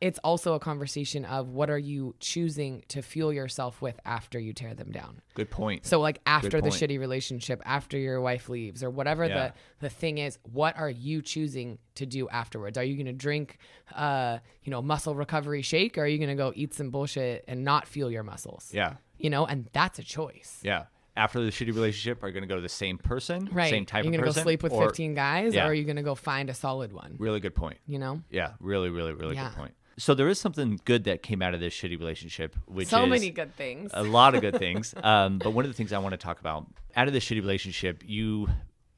It's 0.00 0.18
also 0.22 0.54
a 0.54 0.60
conversation 0.60 1.24
of 1.24 1.48
what 1.48 1.70
are 1.70 1.78
you 1.78 2.14
choosing 2.20 2.84
to 2.88 3.02
fuel 3.02 3.32
yourself 3.32 3.82
with 3.82 3.98
after 4.04 4.38
you 4.38 4.52
tear 4.52 4.74
them 4.74 4.90
down. 4.92 5.20
Good 5.34 5.50
point. 5.50 5.86
So 5.86 6.00
like 6.00 6.20
after 6.26 6.60
the 6.60 6.70
shitty 6.70 6.98
relationship, 7.00 7.60
after 7.64 7.98
your 7.98 8.20
wife 8.20 8.48
leaves 8.48 8.82
or 8.84 8.90
whatever 8.90 9.26
Yeah. 9.26 9.48
the 9.48 9.54
the 9.80 9.88
thing 9.90 10.18
is, 10.18 10.38
what 10.44 10.76
are 10.76 10.90
you 10.90 11.22
choosing 11.22 11.78
to 11.96 12.06
do 12.06 12.28
afterwards? 12.28 12.78
Are 12.78 12.84
you 12.84 12.94
going 12.94 13.06
to 13.06 13.12
drink 13.12 13.58
uh, 13.94 14.38
you 14.62 14.70
know, 14.70 14.80
muscle 14.80 15.14
recovery 15.14 15.62
shake 15.62 15.98
or 15.98 16.02
are 16.02 16.06
you 16.06 16.18
going 16.18 16.30
to 16.30 16.36
go 16.36 16.52
eat 16.54 16.72
some 16.74 16.90
bullshit 16.90 17.44
and 17.48 17.64
not 17.64 17.86
fuel 17.86 18.10
your 18.10 18.22
muscles? 18.22 18.70
yeah. 18.72 18.94
You 19.18 19.30
know, 19.30 19.46
and 19.46 19.68
that's 19.72 20.00
a 20.00 20.02
choice. 20.02 20.58
Yeah. 20.64 20.86
After 21.16 21.44
the 21.44 21.50
shitty 21.50 21.74
relationship, 21.74 22.22
are 22.22 22.28
you 22.28 22.32
going 22.32 22.42
to 22.42 22.48
go 22.48 22.56
to 22.56 22.62
the 22.62 22.68
same 22.70 22.96
person, 22.96 23.48
Right. 23.52 23.68
same 23.70 23.84
type 23.84 24.04
of 24.04 24.08
Are 24.10 24.12
you 24.12 24.18
of 24.18 24.24
gonna 24.24 24.34
go 24.34 24.42
sleep 24.42 24.62
with 24.62 24.72
or- 24.72 24.86
15 24.86 25.14
guys 25.14 25.54
Yeah. 25.54 25.64
or 25.66 25.70
are 25.70 25.74
you 25.74 25.84
going 25.84 25.96
to 25.96 26.02
go 26.02 26.14
find 26.14 26.48
a 26.48 26.54
solid 26.54 26.92
one? 26.92 27.16
Really 27.18 27.38
good 27.40 27.54
point. 27.54 27.78
You 27.86 27.98
know? 27.98 28.22
Yeah, 28.30 28.52
really, 28.60 28.88
really, 28.88 29.12
really 29.12 29.34
Yeah. 29.34 29.48
good 29.50 29.56
point. 29.58 29.74
So 29.98 30.14
there 30.14 30.26
is 30.28 30.40
something 30.40 30.80
good 30.86 31.04
that 31.04 31.22
came 31.22 31.42
out 31.42 31.52
of 31.52 31.60
this 31.60 31.74
shitty 31.74 31.98
relationship, 31.98 32.56
which 32.66 32.88
so 32.88 33.04
many 33.06 33.28
good 33.28 33.54
things. 33.56 33.90
a 33.92 34.02
lot 34.02 34.34
of 34.34 34.40
good 34.40 34.56
things. 34.58 34.94
Um, 35.02 35.38
but 35.38 35.50
one 35.52 35.66
of 35.66 35.70
the 35.70 35.74
things 35.76 35.92
I 35.92 35.98
want 35.98 36.12
to 36.14 36.16
talk 36.16 36.40
about 36.40 36.66
out 36.96 37.08
of 37.08 37.12
this 37.12 37.24
shitty 37.26 37.40
relationship, 37.42 38.02
you 38.06 38.48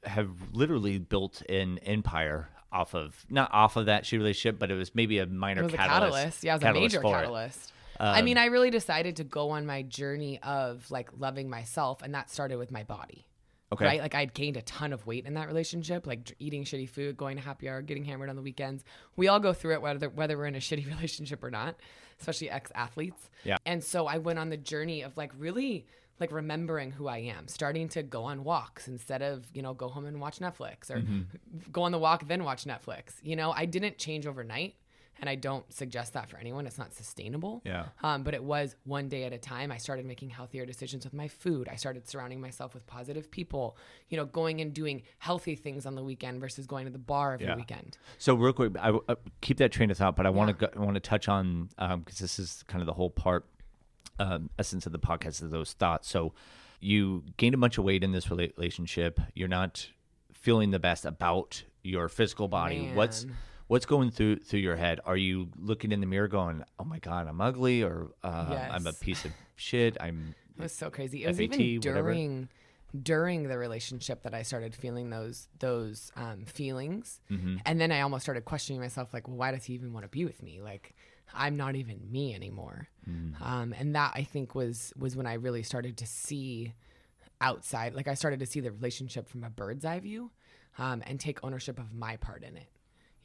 have 0.05 0.29
literally 0.53 0.99
built 0.99 1.41
an 1.49 1.79
empire 1.79 2.47
off 2.71 2.93
of 2.95 3.25
not 3.29 3.49
off 3.53 3.75
of 3.75 3.87
that 3.87 4.03
shitty 4.05 4.19
relationship, 4.19 4.57
but 4.57 4.71
it 4.71 4.75
was 4.75 4.95
maybe 4.95 5.17
a 5.19 5.25
minor 5.25 5.61
it 5.61 5.65
was 5.65 5.73
catalyst. 5.73 6.13
a 6.13 6.15
catalyst. 6.15 6.43
Yeah, 6.45 6.51
it 6.53 6.55
was 6.55 6.63
a 6.63 6.73
major 6.73 7.01
catalyst. 7.01 7.69
it. 7.69 7.71
Um. 7.99 8.07
I 8.15 8.21
mean, 8.21 8.37
I 8.37 8.45
really 8.45 8.69
decided 8.69 9.17
to 9.17 9.23
go 9.23 9.51
on 9.51 9.65
my 9.65 9.81
journey 9.83 10.39
of 10.43 10.89
like 10.91 11.09
loving 11.17 11.49
myself, 11.49 12.01
and 12.01 12.13
that 12.13 12.29
started 12.29 12.57
with 12.57 12.71
my 12.71 12.83
body. 12.83 13.25
Okay. 13.73 13.83
Right? 13.85 13.99
Like 14.01 14.13
I'd 14.13 14.33
gained 14.33 14.57
a 14.57 14.61
ton 14.61 14.93
of 14.93 15.07
weight 15.07 15.25
in 15.25 15.33
that 15.33 15.47
relationship, 15.47 16.05
like 16.05 16.23
dr- 16.25 16.35
eating 16.39 16.63
shitty 16.65 16.87
food, 16.87 17.17
going 17.17 17.35
to 17.37 17.41
happy 17.43 17.67
hour, 17.67 17.81
getting 17.81 18.05
hammered 18.05 18.29
on 18.29 18.35
the 18.35 18.41
weekends. 18.43 18.83
We 19.15 19.27
all 19.27 19.39
go 19.39 19.53
through 19.53 19.73
it, 19.73 19.81
whether 19.81 20.07
whether 20.09 20.37
we're 20.37 20.45
in 20.45 20.55
a 20.55 20.59
shitty 20.67 20.85
relationship 20.87 21.43
or 21.43 21.49
not, 21.49 21.75
especially 22.19 22.49
ex 22.49 22.71
athletes. 22.75 23.29
Yeah. 23.43 23.57
And 23.65 23.83
so 23.83 24.05
I 24.07 24.19
went 24.19 24.37
on 24.39 24.49
the 24.49 24.57
journey 24.57 25.01
of 25.01 25.17
like 25.17 25.31
really 25.37 25.87
like 26.19 26.31
remembering 26.31 26.91
who 26.91 27.07
I 27.07 27.17
am, 27.17 27.47
starting 27.49 27.89
to 27.89 28.03
go 28.03 28.23
on 28.23 28.43
walks 28.45 28.87
instead 28.87 29.21
of, 29.21 29.45
you 29.53 29.61
know, 29.61 29.73
go 29.73 29.89
home 29.89 30.05
and 30.05 30.21
watch 30.21 30.39
Netflix 30.39 30.89
or 30.89 30.99
Mm-hmm. 30.99 31.21
go 31.71 31.81
on 31.83 31.91
the 31.91 31.99
walk 31.99 32.25
then 32.27 32.43
watch 32.45 32.65
Netflix. 32.65 33.15
You 33.23 33.35
know, 33.35 33.51
I 33.51 33.65
didn't 33.65 33.97
change 33.97 34.25
overnight. 34.27 34.75
And 35.21 35.29
I 35.29 35.35
don't 35.35 35.71
suggest 35.73 36.13
that 36.13 36.29
for 36.29 36.37
anyone. 36.37 36.67
It's 36.67 36.77
not 36.77 36.93
sustainable. 36.93 37.61
Yeah. 37.65 37.85
Um, 38.03 38.23
but 38.23 38.33
it 38.33 38.43
was 38.43 38.75
one 38.83 39.07
day 39.07 39.23
at 39.23 39.33
a 39.33 39.37
time. 39.37 39.71
I 39.71 39.77
started 39.77 40.05
making 40.05 40.29
healthier 40.29 40.65
decisions 40.65 41.05
with 41.05 41.13
my 41.13 41.27
food. 41.27 41.69
I 41.71 41.75
started 41.75 42.07
surrounding 42.07 42.41
myself 42.41 42.73
with 42.73 42.85
positive 42.87 43.31
people. 43.31 43.77
You 44.09 44.17
know, 44.17 44.25
going 44.25 44.61
and 44.61 44.73
doing 44.73 45.03
healthy 45.19 45.55
things 45.55 45.85
on 45.85 45.95
the 45.95 46.03
weekend 46.03 46.39
versus 46.41 46.67
going 46.67 46.85
to 46.85 46.91
the 46.91 46.99
bar 46.99 47.33
every 47.33 47.47
Yeah. 47.47 47.55
weekend. 47.55 47.97
So 48.17 48.35
real 48.35 48.53
quick, 48.53 48.73
I 48.79 48.89
uh, 49.07 49.15
keep 49.41 49.57
that 49.57 49.71
train 49.71 49.89
of 49.91 49.97
thought, 49.97 50.15
but 50.15 50.25
I 50.25 50.29
want 50.29 50.59
to 50.59 50.71
I 50.75 50.79
want 50.79 50.95
to 50.95 50.99
touch 50.99 51.27
on 51.29 51.69
because 51.99 52.19
this 52.19 52.37
is 52.39 52.63
kind 52.67 52.81
of 52.81 52.85
the 52.85 52.93
whole 52.93 53.09
part 53.09 53.45
um, 54.19 54.49
essence 54.59 54.85
of 54.85 54.91
the 54.91 54.99
podcast 54.99 55.41
of 55.41 55.51
those 55.51 55.73
thoughts. 55.73 56.09
So 56.09 56.33
you 56.79 57.23
gained 57.37 57.55
a 57.55 57.57
bunch 57.57 57.77
of 57.77 57.83
weight 57.83 58.03
in 58.03 58.11
this 58.11 58.29
relationship. 58.29 59.19
You're 59.33 59.47
not 59.47 59.87
feeling 60.33 60.71
the 60.71 60.79
best 60.79 61.05
about 61.05 61.63
your 61.83 62.07
physical 62.09 62.47
body. 62.47 62.81
Man. 62.83 62.95
what's 62.95 63.25
going 63.85 64.11
through 64.11 64.37
through 64.37 64.59
your 64.59 64.75
head? 64.75 64.99
Are 65.05 65.17
you 65.17 65.49
looking 65.57 65.91
in 65.91 65.99
the 65.99 66.05
mirror 66.07 66.27
going, 66.27 66.63
"Oh 66.79 66.83
my 66.83 66.99
god, 66.99 67.27
I'm 67.27 67.41
ugly," 67.41 67.83
or 67.83 68.11
uh, 68.23 68.67
"I'm 68.71 68.87
a 68.87 68.93
piece 68.93 69.25
of 69.25 69.31
shit"? 69.55 69.97
I'm 69.99 70.35
It 70.57 70.61
was 70.63 70.71
so 70.71 70.89
crazy. 70.89 71.23
It 71.23 71.27
was 71.27 71.37
FAT, 71.37 71.59
even 71.59 71.91
whatever. 71.91 72.11
during 72.13 72.49
during 73.03 73.43
the 73.49 73.57
relationship 73.57 74.23
that 74.23 74.33
I 74.33 74.43
started 74.43 74.73
feeling 74.75 75.09
those 75.09 75.47
those 75.59 76.11
um, 76.15 76.45
feelings, 76.45 77.19
Mm-hmm. 77.31 77.57
and 77.65 77.81
then 77.81 77.91
I 77.91 78.01
almost 78.01 78.23
started 78.23 78.45
questioning 78.45 78.79
myself, 78.79 79.13
like, 79.13 79.27
well, 79.27 79.37
why 79.37 79.51
does 79.51 79.65
he 79.65 79.73
even 79.73 79.91
want 79.93 80.05
to 80.05 80.09
be 80.09 80.23
with 80.25 80.41
me? 80.43 80.61
Like, 80.61 80.95
I'm 81.33 81.57
not 81.57 81.75
even 81.75 81.99
me 82.09 82.33
anymore. 82.35 82.87
Mm. 83.09 83.41
Um, 83.41 83.73
and 83.77 83.95
that 83.95 84.11
I 84.15 84.23
think 84.23 84.55
was 84.55 84.93
was 84.97 85.17
when 85.17 85.25
I 85.27 85.33
really 85.33 85.63
started 85.63 85.97
to 85.97 86.05
see 86.05 86.73
outside, 87.41 87.95
like 87.95 88.07
I 88.07 88.13
started 88.13 88.39
to 88.39 88.45
see 88.45 88.59
the 88.61 88.71
relationship 88.71 89.27
from 89.27 89.43
a 89.43 89.49
bird's 89.49 89.83
eye 89.83 89.99
view, 89.99 90.31
um, 90.77 91.03
and 91.05 91.19
take 91.19 91.43
ownership 91.43 91.79
of 91.79 91.93
my 91.93 92.15
part 92.17 92.43
in 92.43 92.55
it. 92.55 92.67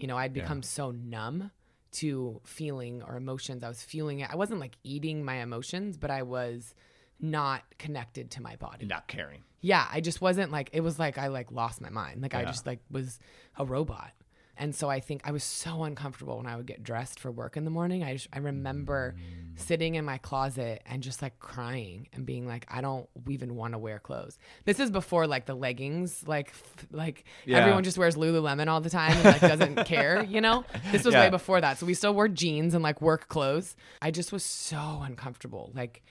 You 0.01 0.09
know, 0.09 0.17
I'd 0.17 0.33
become 0.33 0.63
so 0.63 0.91
numb 0.91 1.51
to 1.93 2.41
feeling 2.45 3.03
or 3.03 3.17
emotions. 3.17 3.63
I 3.65 3.69
was 3.69 3.83
feeling 3.83 4.21
it. 4.21 4.31
I 4.31 4.37
wasn't 4.37 4.61
like 4.61 4.77
eating 4.85 5.25
my 5.25 5.37
emotions, 5.43 5.97
but 5.97 6.11
I 6.11 6.23
was 6.23 6.75
not 7.21 7.63
connected 7.79 8.31
to 8.33 8.43
my 8.43 8.57
body. 8.57 8.87
not 8.87 9.09
caring. 9.09 9.43
Yeah, 9.61 9.87
I 9.93 10.01
just 10.01 10.21
wasn't 10.23 10.53
like 10.53 10.71
it 10.73 10.81
was 10.81 10.99
like 10.99 11.19
I 11.19 11.27
like 11.29 11.53
lost 11.53 11.81
my 11.81 11.91
mind. 11.91 12.23
Like 12.23 12.35
I 12.35 12.45
just 12.45 12.67
like 12.67 12.81
was 12.91 13.19
a 13.59 13.65
robot. 13.65 14.13
And 14.61 14.75
so 14.75 14.91
I 14.91 15.01
think 15.01 15.23
I 15.25 15.33
was 15.33 15.43
so 15.43 15.85
uncomfortable 15.85 16.37
when 16.37 16.47
I 16.47 16.55
would 16.55 16.67
get 16.67 16.83
dressed 16.83 17.19
for 17.19 17.33
work 17.33 17.57
in 17.57 17.65
the 17.65 17.71
morning. 17.71 18.05
I 18.05 18.13
just, 18.13 18.29
I 18.31 18.41
remember 18.41 19.15
mm. 19.17 19.59
sitting 19.59 19.95
in 19.95 20.05
my 20.05 20.19
closet 20.19 20.83
and 20.85 21.03
just 21.03 21.23
like 21.23 21.39
crying 21.39 22.09
and 22.13 22.27
being 22.27 22.47
like 22.47 22.67
I 22.69 22.83
don't 22.83 23.09
even 23.27 23.57
want 23.57 23.73
to 23.73 23.79
wear 23.79 23.99
clothes. 23.99 24.39
This 24.67 24.79
is 24.79 24.91
before 24.91 25.27
like 25.27 25.47
the 25.47 25.55
leggings 25.55 26.29
like 26.29 26.49
f- 26.49 26.87
like 26.93 27.25
Yeah. 27.47 27.57
everyone 27.57 27.85
just 27.85 27.97
wears 27.97 28.17
Lululemon 28.17 28.69
all 28.69 28.83
the 28.83 28.91
time 28.91 29.13
and 29.13 29.25
like 29.25 29.41
doesn't 29.41 29.85
care, 29.87 30.23
you 30.25 30.43
know? 30.43 30.67
This 30.93 31.05
was 31.05 31.15
Yeah. 31.15 31.23
way 31.23 31.31
before 31.31 31.63
that. 31.63 31.79
So 31.79 31.87
we 31.87 31.95
still 31.95 32.13
wore 32.13 32.29
jeans 32.29 32.75
and 32.75 32.83
like 32.83 33.01
work 33.01 33.29
clothes. 33.29 33.75
I 34.03 34.11
just 34.11 34.31
was 34.31 34.45
so 34.45 35.01
uncomfortable. 35.03 35.73
Like 35.75 36.03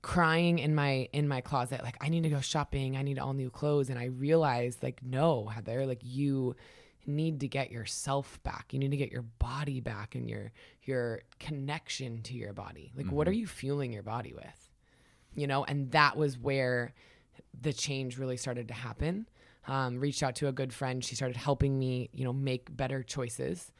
crying 0.00 0.58
in 0.58 0.74
my 0.74 1.08
in 1.12 1.28
my 1.28 1.40
closet 1.40 1.80
like 1.84 1.96
i 2.00 2.08
need 2.08 2.24
to 2.24 2.28
go 2.28 2.40
shopping 2.40 2.96
i 2.96 3.02
need 3.02 3.20
all 3.20 3.34
new 3.34 3.48
clothes 3.48 3.88
and 3.88 4.00
i 4.00 4.06
realized 4.06 4.82
like 4.82 5.00
no 5.00 5.46
heather 5.46 5.86
like 5.86 6.00
you 6.02 6.56
need 7.06 7.40
to 7.40 7.48
get 7.48 7.70
yourself 7.70 8.42
back. 8.42 8.72
You 8.72 8.78
need 8.78 8.90
to 8.90 8.96
get 8.96 9.10
your 9.10 9.22
body 9.22 9.80
back 9.80 10.14
and 10.14 10.28
your 10.28 10.52
your 10.84 11.22
connection 11.38 12.22
to 12.22 12.34
your 12.34 12.52
body. 12.52 12.92
Like 12.96 13.10
what 13.10 13.28
are 13.28 13.32
you 13.32 13.46
fueling 13.46 13.92
your 13.92 14.02
body 14.02 14.32
with? 14.34 14.70
You 15.34 15.46
know 15.46 15.64
and 15.64 15.90
that 15.92 16.16
was 16.16 16.38
where 16.38 16.92
the 17.60 17.72
change 17.72 18.18
really 18.18 18.36
started 18.36 18.68
to 18.68 18.74
happen. 18.74 19.26
Um, 19.68 20.00
reached 20.00 20.24
out 20.24 20.34
to 20.36 20.48
a 20.48 20.52
good 20.52 20.72
friend. 20.72 21.04
She 21.04 21.14
started 21.14 21.36
helping 21.36 21.78
me 21.78 22.10
you 22.12 22.24
know 22.24 22.32
make 22.32 22.74
better 22.76 23.02
choices. 23.02 23.72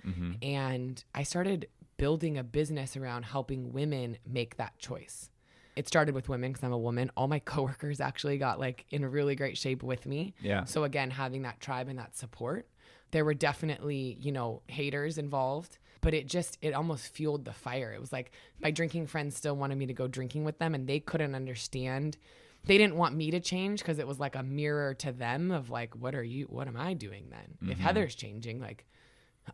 And 0.43 1.03
i 1.15 1.23
started 1.23 1.69
building 1.97 2.37
a 2.39 2.43
business 2.45 2.97
around 2.97 3.25
helping 3.25 3.73
women 3.73 4.19
make 4.27 4.57
that 4.57 4.77
choice. 4.79 5.31
It 5.77 5.87
started 5.89 6.15
with 6.15 6.29
women 6.29 6.53
because 6.53 6.65
i'm 6.65 6.73
a 6.73 6.79
woman. 6.79 7.11
All 7.17 7.29
my 7.29 7.39
coworkers 7.55 8.01
actually 8.01 8.39
got 8.39 8.59
like 8.59 8.85
in 8.91 9.05
really 9.07 9.37
great 9.37 9.57
shape 9.57 9.83
with 9.83 10.07
me. 10.07 10.35
Yeah. 10.41 10.65
so 10.65 10.85
again 10.85 11.11
having 11.11 11.43
that 11.43 11.61
tribe 11.61 11.89
and 11.89 11.99
that 11.99 12.17
support 12.17 12.67
there 13.13 13.25
were 13.25 13.35
definitely 13.35 14.19
you 14.21 14.33
know 14.33 14.63
haters 14.67 15.17
involved 15.17 15.79
but 16.03 16.13
it 16.13 16.27
just 16.27 16.59
it 16.61 16.75
almost 16.75 17.15
fueled 17.15 17.45
the 17.45 17.53
fire. 17.53 17.93
It 17.93 18.01
was 18.01 18.13
like 18.13 18.33
my 18.61 18.71
drinking 18.71 19.07
friends 19.07 19.37
still 19.37 19.57
wanted 19.57 19.79
me 19.79 19.87
to 19.87 19.95
go 19.95 20.09
drinking 20.09 20.45
with 20.45 20.59
them 20.59 20.75
and 20.75 20.87
they 20.87 21.01
couldn't 21.01 21.35
understand. 21.35 22.19
They 22.65 22.77
didn't 22.77 22.97
want 22.97 23.15
me 23.15 23.31
to 23.31 23.41
change 23.41 23.79
because 23.79 23.99
it 23.99 24.07
was 24.07 24.21
like 24.21 24.35
a 24.35 24.43
mirror 24.43 24.95
to 24.95 25.13
them 25.13 25.51
of 25.51 25.71
like 25.71 25.95
what 25.95 26.15
are 26.15 26.23
you 26.23 26.47
what 26.47 26.69
am 26.69 26.77
i 26.77 26.93
doing 26.93 27.29
then? 27.31 27.57
If 27.63 27.79
mm-hmm. 27.79 27.83
heather's 27.83 28.15
changing 28.15 28.61
like 28.61 28.85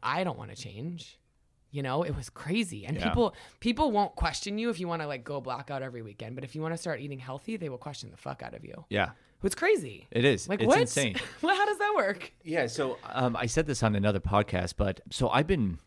i 0.02 0.24
don't 0.24 0.38
want 0.38 0.50
to 0.50 0.56
change 0.56 1.18
you 1.70 1.82
know 1.82 2.02
it 2.02 2.14
was 2.16 2.30
crazy 2.30 2.86
and 2.86 2.96
Yeah. 2.96 3.08
people 3.08 3.34
people 3.60 3.90
won't 3.92 4.14
question 4.16 4.58
you 4.58 4.70
if 4.70 4.80
you 4.80 4.88
want 4.88 5.02
to 5.02 5.08
like 5.08 5.22
go 5.24 5.40
blackout 5.40 5.82
every 5.82 6.02
weekend 6.02 6.34
but 6.34 6.44
if 6.44 6.54
you 6.54 6.62
want 6.62 6.72
to 6.74 6.78
start 6.78 7.00
eating 7.00 7.18
healthy 7.18 7.56
they 7.56 7.68
will 7.68 7.78
question 7.78 8.10
the 8.10 8.16
fuck 8.16 8.42
out 8.42 8.54
of 8.54 8.64
you 8.64 8.84
Yeah, 8.88 9.10
it's 9.42 9.54
crazy 9.54 10.06
it 10.10 10.24
is. 10.24 10.48
like 10.48 10.60
it's 10.60 10.66
what 10.68 10.80
insane. 10.80 11.16
well 11.42 11.54
how 11.54 11.66
does 11.66 11.78
that 11.78 11.92
work 11.96 12.32
Yeah, 12.42 12.66
so 12.68 12.96
um, 13.12 13.36
I 13.36 13.46
said 13.46 13.66
this 13.66 13.82
on 13.82 13.94
another 13.96 14.20
podcast, 14.20 14.74
but 14.78 15.00
so 15.10 15.28
I've 15.28 15.46
been, 15.46 15.78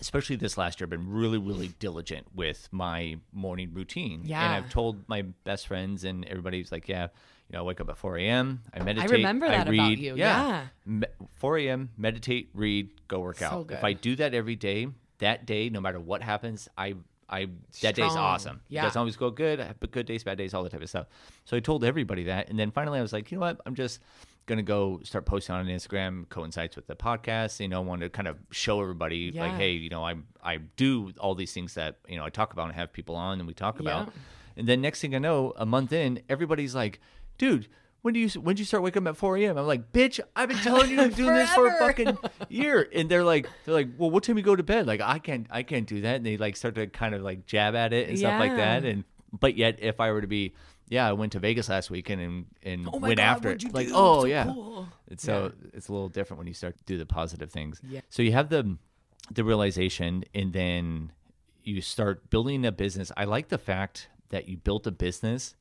especially 0.00 0.36
this 0.36 0.58
last 0.58 0.80
year, 0.80 0.86
i've 0.86 0.90
been 0.90 1.08
really, 1.08 1.38
really 1.38 1.68
diligent 1.78 2.26
with 2.34 2.68
my 2.70 3.16
morning 3.32 3.70
routine. 3.72 4.22
yeah 4.24 4.42
And 4.44 4.52
I've 4.64 4.70
told 4.70 5.08
my 5.08 5.22
best 5.44 5.66
friends 5.66 6.04
and 6.04 6.24
everybody's 6.26 6.70
like, 6.72 6.88
yeah, 6.88 7.08
you 7.48 7.54
know, 7.56 7.60
I 7.60 7.62
wake 7.62 7.80
up 7.80 7.88
at 7.90 7.98
4 7.98 8.16
a.m. 8.18 8.62
I 8.72 8.82
meditate. 8.82 9.10
I 9.10 9.14
remember 9.16 9.46
that 9.48 9.62
about 9.68 9.72
read. 9.72 9.98
you, 9.98 10.16
Yeah. 10.16 10.66
Me- 10.86 11.06
4 11.36 11.58
a.m. 11.58 11.90
Meditate, 11.98 12.48
read, 12.54 12.90
go 13.08 13.20
work 13.20 13.38
So 13.38 13.46
out. 13.46 13.66
good. 13.66 13.78
If 13.78 13.84
I 13.84 13.92
do 13.92 14.16
that 14.16 14.32
every 14.34 14.56
day, 14.56 14.88
that 15.18 15.46
day, 15.46 15.68
no 15.68 15.80
matter 15.80 16.00
what 16.00 16.22
happens, 16.22 16.68
I. 16.76 16.94
I 17.30 17.46
that 17.80 17.94
day's 17.94 18.10
Strong. 18.10 18.18
awesome. 18.18 18.56
It 18.68 18.74
Yeah. 18.74 18.82
doesn't 18.82 18.98
always 18.98 19.16
go 19.16 19.30
good. 19.30 19.58
I 19.58 19.64
have 19.64 19.80
good 19.90 20.04
days, 20.04 20.22
bad 20.22 20.36
days, 20.36 20.52
all 20.52 20.62
that 20.64 20.70
type 20.72 20.82
of 20.82 20.88
stuff. 20.90 21.06
So 21.46 21.56
I 21.56 21.60
told 21.60 21.82
everybody 21.82 22.24
that, 22.24 22.50
and 22.50 22.58
then 22.58 22.70
finally 22.70 22.98
I 22.98 23.02
was 23.02 23.14
like, 23.14 23.32
you 23.32 23.38
know 23.38 23.40
what? 23.46 23.58
I'm 23.64 23.74
just 23.74 24.00
gonna 24.44 24.62
go 24.62 25.00
start 25.02 25.24
posting 25.24 25.54
on 25.54 25.64
Instagram, 25.66 26.28
coincides 26.28 26.76
with 26.76 26.86
the 26.88 26.94
podcast. 26.94 27.58
You 27.58 27.68
know, 27.68 27.80
want 27.80 28.02
to 28.02 28.10
kind 28.10 28.28
of 28.28 28.36
show 28.50 28.82
everybody 28.82 29.32
like, 29.32 29.52
hey, 29.52 29.70
you 29.72 29.88
know, 29.88 30.04
I 30.04 30.16
I 30.44 30.58
do 30.76 31.12
all 31.18 31.34
these 31.34 31.54
things 31.54 31.72
that 31.72 32.00
you 32.06 32.16
know 32.18 32.24
I 32.24 32.28
talk 32.28 32.52
about 32.52 32.66
and 32.66 32.74
have 32.74 32.92
people 32.92 33.16
on 33.16 33.38
and 33.38 33.46
we 33.48 33.54
talk 33.54 33.80
about. 33.80 34.08
Yeah. 34.08 34.12
And 34.58 34.68
then 34.68 34.82
next 34.82 35.00
thing 35.00 35.14
I 35.14 35.18
know, 35.18 35.54
a 35.56 35.64
month 35.64 35.90
in, 35.94 36.20
everybody's 36.28 36.74
like, 36.74 37.00
dude. 37.38 37.66
When 38.02 38.14
do 38.14 38.20
you 38.20 38.28
when 38.40 38.54
did 38.56 38.60
you 38.60 38.64
start 38.66 38.82
waking 38.82 39.06
up 39.06 39.12
at 39.14 39.16
4 39.16 39.36
a.m.? 39.38 39.56
I'm 39.56 39.66
like, 39.66 39.92
bitch, 39.92 40.18
I've 40.34 40.48
been 40.48 40.58
telling 40.58 40.90
you 40.90 41.00
I'm 41.00 41.10
doing 41.14 41.34
this 41.34 41.52
for 41.54 41.68
a 41.68 41.78
fucking 41.78 42.18
year. 42.48 42.88
And 42.92 43.08
they're 43.08 43.22
like, 43.24 43.48
they're 43.64 43.74
like, 43.74 43.88
well, 43.96 44.10
what 44.10 44.24
time 44.24 44.36
you 44.36 44.42
go 44.42 44.56
to 44.56 44.62
bed? 44.62 44.86
Like, 44.86 45.00
I 45.00 45.18
can't, 45.20 45.46
I 45.50 45.62
can't 45.62 45.86
do 45.86 46.00
that. 46.02 46.16
And 46.16 46.26
they 46.26 46.36
like 46.36 46.56
start 46.56 46.74
to 46.74 46.88
kind 46.88 47.14
of 47.14 47.22
like 47.22 47.46
jab 47.46 47.74
at 47.76 47.92
it 47.92 48.08
and 48.08 48.18
stuff 48.18 48.40
like 48.40 48.56
that. 48.56 48.84
And 48.84 49.04
but 49.38 49.56
yet, 49.56 49.78
if 49.80 50.00
I 50.00 50.10
were 50.10 50.20
to 50.20 50.26
be, 50.26 50.52
yeah, 50.88 51.08
I 51.08 51.12
went 51.12 51.32
to 51.32 51.38
Vegas 51.38 51.68
last 51.68 51.90
weekend 51.90 52.20
and 52.20 52.46
and 52.64 52.88
Oh 52.92 52.98
went 52.98 53.18
God, 53.18 53.22
after 53.24 53.50
it. 53.50 53.72
Like, 53.72 53.86
do? 53.86 53.94
oh 53.94 54.20
So 54.22 54.26
yeah. 54.26 54.44
cool. 54.44 54.88
It's 55.08 55.22
so 55.22 55.52
it's 55.72 55.88
a 55.88 55.92
little 55.92 56.08
different 56.08 56.38
when 56.38 56.48
you 56.48 56.54
start 56.54 56.76
to 56.78 56.84
do 56.84 56.98
the 56.98 57.06
positive 57.06 57.50
things. 57.52 57.80
Yeah. 57.88 58.00
So 58.10 58.22
you 58.22 58.32
have 58.32 58.48
the 58.48 58.76
the 59.30 59.44
realization, 59.44 60.24
and 60.34 60.52
then 60.52 61.12
you 61.62 61.80
start 61.80 62.28
building 62.30 62.66
a 62.66 62.72
business. 62.72 63.12
I 63.16 63.24
like 63.24 63.48
the 63.48 63.58
fact 63.58 64.08
that 64.30 64.48
you 64.48 64.56
built 64.56 64.86
a 64.88 64.90
business 64.90 65.54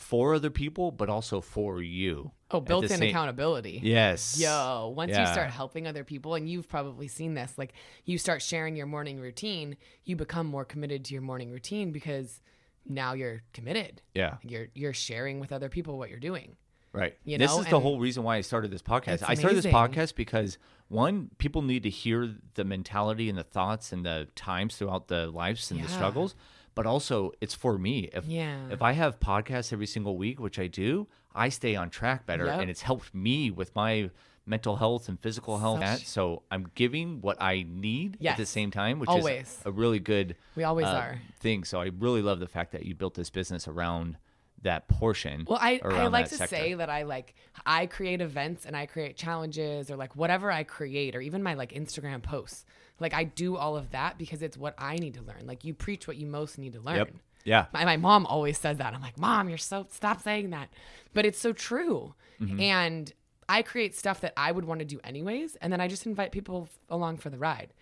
for 0.00 0.34
other 0.34 0.50
people, 0.50 0.90
but 0.90 1.08
also 1.08 1.40
for 1.40 1.82
you. 1.82 2.32
Oh, 2.50 2.60
built 2.60 2.84
in 2.84 2.88
same- 2.90 3.10
accountability. 3.10 3.80
Yes. 3.82 4.38
Yo, 4.40 4.92
once 4.96 5.10
you 5.16 5.26
start 5.26 5.50
helping 5.50 5.86
other 5.86 6.02
people, 6.04 6.34
and 6.34 6.48
you've 6.48 6.68
probably 6.68 7.06
seen 7.06 7.34
this, 7.34 7.56
like 7.58 7.74
you 8.04 8.18
start 8.18 8.42
sharing 8.42 8.74
your 8.76 8.86
morning 8.86 9.20
routine, 9.20 9.76
you 10.04 10.16
become 10.16 10.46
more 10.46 10.64
committed 10.64 11.04
to 11.06 11.12
your 11.14 11.22
morning 11.22 11.50
routine 11.50 11.92
because 11.92 12.40
now 12.88 13.12
you're 13.12 13.42
committed. 13.52 14.02
Yeah. 14.14 14.38
You're 14.42 14.68
you're 14.74 14.94
sharing 14.94 15.38
with 15.38 15.52
other 15.52 15.68
people 15.68 15.98
what 15.98 16.10
you're 16.10 16.18
doing. 16.18 16.56
Right. 16.92 17.16
You 17.24 17.38
this 17.38 17.50
know, 17.52 17.60
is 17.60 17.66
the 17.68 17.76
and- 17.76 17.82
whole 17.82 18.00
reason 18.00 18.24
why 18.24 18.36
I 18.36 18.40
started 18.40 18.72
this 18.72 18.82
podcast. 18.82 19.22
I 19.28 19.34
started 19.34 19.58
this 19.62 19.66
podcast 19.72 20.16
because 20.16 20.58
one, 20.88 21.30
people 21.38 21.62
need 21.62 21.84
to 21.84 21.90
hear 21.90 22.34
the 22.54 22.64
mentality 22.64 23.28
and 23.28 23.38
the 23.38 23.44
thoughts 23.44 23.92
and 23.92 24.04
the 24.04 24.26
times 24.34 24.76
throughout 24.76 25.06
the 25.06 25.28
lives 25.28 25.70
and 25.70 25.84
the 25.84 25.88
struggles. 25.88 26.34
But 26.74 26.86
also, 26.86 27.32
it's 27.40 27.54
for 27.54 27.78
me. 27.78 28.08
If 28.12 28.26
Yeah. 28.26 28.68
if 28.70 28.80
I 28.82 28.92
have 28.92 29.18
podcasts 29.20 29.72
every 29.72 29.86
single 29.86 30.16
week, 30.16 30.40
which 30.40 30.58
I 30.58 30.66
do, 30.66 31.08
I 31.34 31.48
stay 31.48 31.76
on 31.76 31.90
track 31.90 32.26
better, 32.26 32.46
Yep. 32.46 32.60
and 32.60 32.70
it's 32.70 32.82
helped 32.82 33.14
me 33.14 33.50
with 33.50 33.74
my 33.74 34.10
mental 34.46 34.76
health 34.76 35.08
and 35.08 35.20
physical 35.20 35.58
health. 35.58 35.80
Such- 35.84 36.06
So 36.06 36.42
I'm 36.50 36.70
giving 36.74 37.20
what 37.20 37.40
I 37.40 37.64
need 37.68 38.24
at 38.24 38.36
the 38.36 38.46
same 38.46 38.70
time, 38.70 38.98
which 38.98 39.08
Always. 39.10 39.48
is 39.48 39.62
a 39.64 39.70
really 39.70 39.98
good 40.00 40.34
We 40.56 40.64
always 40.64 40.86
uh, 40.86 40.90
are. 40.90 41.18
thing. 41.38 41.62
So 41.64 41.80
I 41.80 41.90
really 41.98 42.22
love 42.22 42.40
the 42.40 42.48
fact 42.48 42.72
that 42.72 42.84
you 42.84 42.94
built 42.94 43.14
this 43.14 43.30
business 43.30 43.68
around 43.68 44.16
that 44.62 44.88
portion. 44.88 45.44
Well, 45.48 45.58
I, 45.60 45.80
I 45.84 46.08
like 46.08 46.28
to 46.28 46.34
sector. 46.34 46.54
say 46.56 46.74
that 46.74 46.90
I 46.90 47.04
like 47.04 47.34
I 47.64 47.86
create 47.86 48.20
events 48.20 48.66
and 48.66 48.76
I 48.76 48.86
create 48.86 49.16
challenges 49.16 49.90
or 49.90 49.96
like 49.96 50.16
whatever 50.16 50.50
I 50.50 50.64
create 50.64 51.14
or 51.16 51.20
even 51.20 51.42
my 51.42 51.54
like 51.54 51.72
Instagram 51.72 52.22
posts. 52.22 52.64
Like 53.00 53.14
I 53.14 53.24
do 53.24 53.56
all 53.56 53.76
of 53.76 53.90
that 53.90 54.18
because 54.18 54.42
it's 54.42 54.56
what 54.56 54.74
I 54.78 54.96
need 54.96 55.14
to 55.14 55.22
learn. 55.22 55.46
Like 55.46 55.64
you 55.64 55.74
preach 55.74 56.06
what 56.06 56.16
you 56.16 56.26
most 56.26 56.58
need 56.58 56.74
to 56.74 56.80
learn. 56.80 56.96
Yep. 56.96 57.10
Yeah. 57.44 57.66
My, 57.72 57.84
my 57.84 57.96
mom 57.96 58.26
always 58.26 58.58
says 58.58 58.78
that. 58.78 58.92
I'm 58.94 59.00
like, 59.00 59.18
Mom, 59.18 59.48
you're 59.48 59.58
so 59.58 59.86
stop 59.90 60.22
saying 60.22 60.50
that. 60.50 60.68
But 61.14 61.24
it's 61.24 61.38
so 61.38 61.52
true. 61.52 62.14
Mm-hmm. 62.40 62.60
And 62.60 63.12
I 63.48 63.62
create 63.62 63.96
stuff 63.96 64.20
that 64.20 64.34
I 64.36 64.52
would 64.52 64.64
want 64.64 64.78
to 64.78 64.84
do 64.84 65.00
anyways, 65.02 65.56
and 65.56 65.72
then 65.72 65.80
I 65.80 65.88
just 65.88 66.06
invite 66.06 66.30
people 66.30 66.68
along 66.88 67.16
for 67.16 67.30
the 67.30 67.38
ride. 67.38 67.72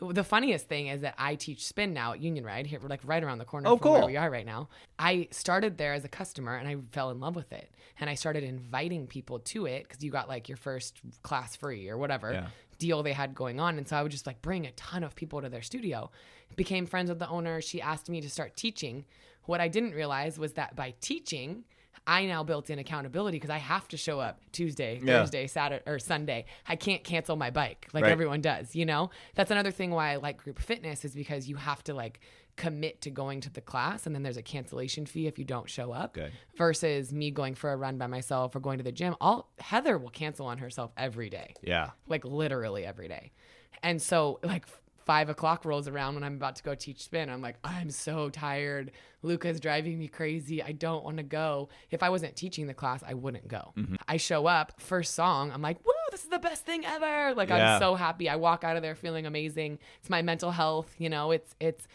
The 0.00 0.22
funniest 0.24 0.68
thing 0.68 0.86
is 0.86 1.00
that 1.00 1.16
I 1.18 1.34
teach 1.34 1.66
spin 1.66 1.92
now 1.92 2.12
at 2.12 2.20
Union 2.20 2.44
Ride 2.44 2.68
here, 2.68 2.78
like 2.82 3.00
right 3.04 3.22
around 3.22 3.38
the 3.38 3.44
corner 3.44 3.68
Oh, 3.68 3.76
from 3.76 3.92
where 3.92 4.06
we 4.06 4.16
are 4.16 4.30
right 4.30 4.46
now. 4.46 4.68
I 4.96 5.26
started 5.32 5.76
there 5.76 5.92
as 5.92 6.04
a 6.04 6.08
customer 6.08 6.54
and 6.54 6.68
I 6.68 6.76
fell 6.92 7.10
in 7.10 7.18
love 7.18 7.34
with 7.34 7.52
it, 7.52 7.68
and 7.98 8.08
I 8.08 8.14
started 8.14 8.44
inviting 8.44 9.08
people 9.08 9.40
to 9.40 9.66
it 9.66 9.88
because 9.88 10.02
you 10.04 10.12
got 10.12 10.28
like 10.28 10.48
your 10.48 10.56
first 10.56 11.00
class 11.24 11.56
free 11.56 11.88
or 11.90 11.98
whatever 11.98 12.32
Yeah. 12.32 12.46
Deal 12.78 13.02
they 13.02 13.12
had 13.12 13.34
going 13.34 13.58
on, 13.60 13.76
and 13.78 13.86
so 13.88 13.96
I 13.96 14.02
would 14.02 14.12
just 14.12 14.26
like 14.26 14.40
bring 14.42 14.66
a 14.66 14.72
ton 14.72 15.02
of 15.04 15.14
people 15.14 15.40
to 15.42 15.48
their 15.48 15.62
studio. 15.62 16.10
Became 16.56 16.86
friends 16.86 17.08
with 17.10 17.18
the 17.18 17.28
owner. 17.28 17.60
She 17.60 17.80
asked 17.80 18.08
me 18.08 18.20
to 18.20 18.30
start 18.30 18.56
teaching. 18.56 19.04
What 19.44 19.60
I 19.60 19.68
didn't 19.68 19.92
realize 19.92 20.38
was 20.38 20.54
that 20.54 20.74
by 20.76 20.94
teaching. 21.00 21.64
I 22.06 22.24
now 22.24 22.42
built 22.42 22.70
in 22.70 22.78
accountability 22.78 23.36
because 23.36 23.50
I 23.50 23.58
have 23.58 23.86
to 23.88 23.98
show 23.98 24.18
up 24.18 24.40
Tuesday, 24.52 24.98
Yeah. 25.02 25.20
Thursday, 25.20 25.46
Saturday, 25.46 25.82
or 25.86 25.98
Sunday. 25.98 26.46
I 26.66 26.74
can't 26.74 27.04
cancel 27.04 27.36
my 27.36 27.50
bike 27.50 27.86
like 27.92 28.04
Right. 28.04 28.12
everyone 28.12 28.40
does, 28.40 28.74
you 28.74 28.86
know? 28.86 29.10
That's 29.34 29.50
another 29.50 29.70
thing 29.70 29.90
why 29.90 30.12
I 30.12 30.16
like 30.16 30.38
group 30.38 30.58
fitness 30.58 31.04
is 31.04 31.14
because 31.14 31.48
you 31.50 31.56
have 31.56 31.84
to 31.84 31.92
like 31.92 32.20
commit 32.58 33.00
to 33.02 33.10
going 33.10 33.40
to 33.40 33.50
the 33.50 33.60
class 33.62 34.04
and 34.04 34.14
then 34.14 34.22
there's 34.22 34.36
a 34.36 34.42
cancellation 34.42 35.06
fee 35.06 35.26
if 35.26 35.38
you 35.38 35.44
don't 35.46 35.70
show 35.70 35.92
up. 35.92 36.12
Good. 36.12 36.32
Versus 36.56 37.12
me 37.12 37.30
going 37.30 37.54
for 37.54 37.72
a 37.72 37.76
run 37.76 37.96
by 37.96 38.06
myself 38.08 38.54
or 38.54 38.60
going 38.60 38.76
to 38.78 38.84
the 38.84 38.92
gym. 38.92 39.14
All 39.20 39.48
Heather 39.58 39.96
will 39.96 40.10
cancel 40.10 40.46
on 40.46 40.58
herself 40.58 40.90
every 40.96 41.30
day 41.30 41.54
Yeah. 41.62 41.90
like 42.06 42.24
literally 42.24 42.84
every 42.84 43.08
day. 43.08 43.32
And 43.82 44.02
so 44.02 44.40
like 44.42 44.66
five 45.06 45.30
o'clock 45.30 45.64
rolls 45.64 45.88
around 45.88 46.16
when 46.16 46.24
I'm 46.24 46.34
about 46.34 46.56
to 46.56 46.62
go 46.62 46.74
teach 46.74 47.02
spin. 47.02 47.30
I'm 47.30 47.40
like, 47.40 47.56
I'm 47.64 47.88
so 47.90 48.28
tired. 48.28 48.90
Luca's 49.22 49.58
driving 49.58 49.98
me 49.98 50.06
crazy. 50.08 50.62
I 50.62 50.72
don't 50.72 51.02
want 51.02 51.16
to 51.16 51.22
go. 51.22 51.70
If 51.90 52.02
I 52.02 52.10
wasn't 52.10 52.36
teaching 52.36 52.66
the 52.66 52.74
class, 52.74 53.02
I 53.06 53.14
wouldn't 53.14 53.48
go. 53.48 53.72
Mm-hmm. 53.78 53.94
I 54.06 54.18
show 54.18 54.46
up, 54.46 54.78
first 54.80 55.14
song, 55.14 55.50
I'm 55.50 55.62
like, 55.62 55.78
woo, 55.86 55.92
this 56.10 56.24
is 56.24 56.28
the 56.28 56.38
best 56.38 56.66
thing 56.66 56.84
ever. 56.84 57.34
Like 57.34 57.48
Yeah. 57.48 57.74
I'm 57.76 57.80
so 57.80 57.94
happy. 57.94 58.28
I 58.28 58.36
walk 58.36 58.64
out 58.64 58.76
of 58.76 58.82
there 58.82 58.94
feeling 58.94 59.24
amazing. 59.24 59.78
It's 60.00 60.10
my 60.10 60.20
mental 60.20 60.50
health, 60.50 60.94
you 60.98 61.08
know, 61.08 61.30
it's 61.30 61.54
it's 61.58 61.88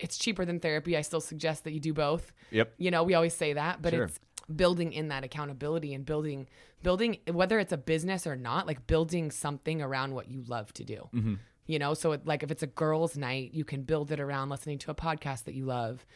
it's 0.00 0.18
cheaper 0.18 0.44
than 0.44 0.60
therapy. 0.60 0.96
I 0.96 1.00
still 1.02 1.20
suggest 1.20 1.64
that 1.64 1.72
you 1.72 1.80
do 1.80 1.92
both. 1.92 2.32
Yep. 2.50 2.74
You 2.78 2.90
know, 2.90 3.02
we 3.04 3.14
always 3.14 3.34
say 3.34 3.52
that, 3.54 3.80
but 3.82 3.92
Sure. 3.92 4.04
it's 4.04 4.18
building 4.54 4.92
in 4.92 5.08
that 5.08 5.24
accountability 5.24 5.92
and 5.94 6.06
building 6.06 6.48
building 6.82 7.18
whether 7.30 7.58
it's 7.58 7.72
a 7.72 7.76
business 7.76 8.26
or 8.26 8.34
not 8.34 8.66
like 8.66 8.86
building 8.86 9.30
something 9.30 9.82
around 9.82 10.14
what 10.14 10.28
you 10.30 10.42
love 10.48 10.72
to 10.72 10.84
do 10.84 11.06
Mm-hmm. 11.14 11.34
you 11.66 11.78
know 11.78 11.92
so 11.92 12.12
it, 12.12 12.24
like 12.24 12.42
if 12.42 12.50
it's 12.50 12.62
a 12.62 12.66
girls 12.68 13.14
night 13.18 13.50
you 13.52 13.64
can 13.66 13.82
build 13.82 14.10
it 14.10 14.20
around 14.20 14.48
listening 14.48 14.78
to 14.78 14.90
a 14.90 14.94
podcast 14.94 15.44
that 15.44 15.52
you 15.54 15.66
love 15.66 16.06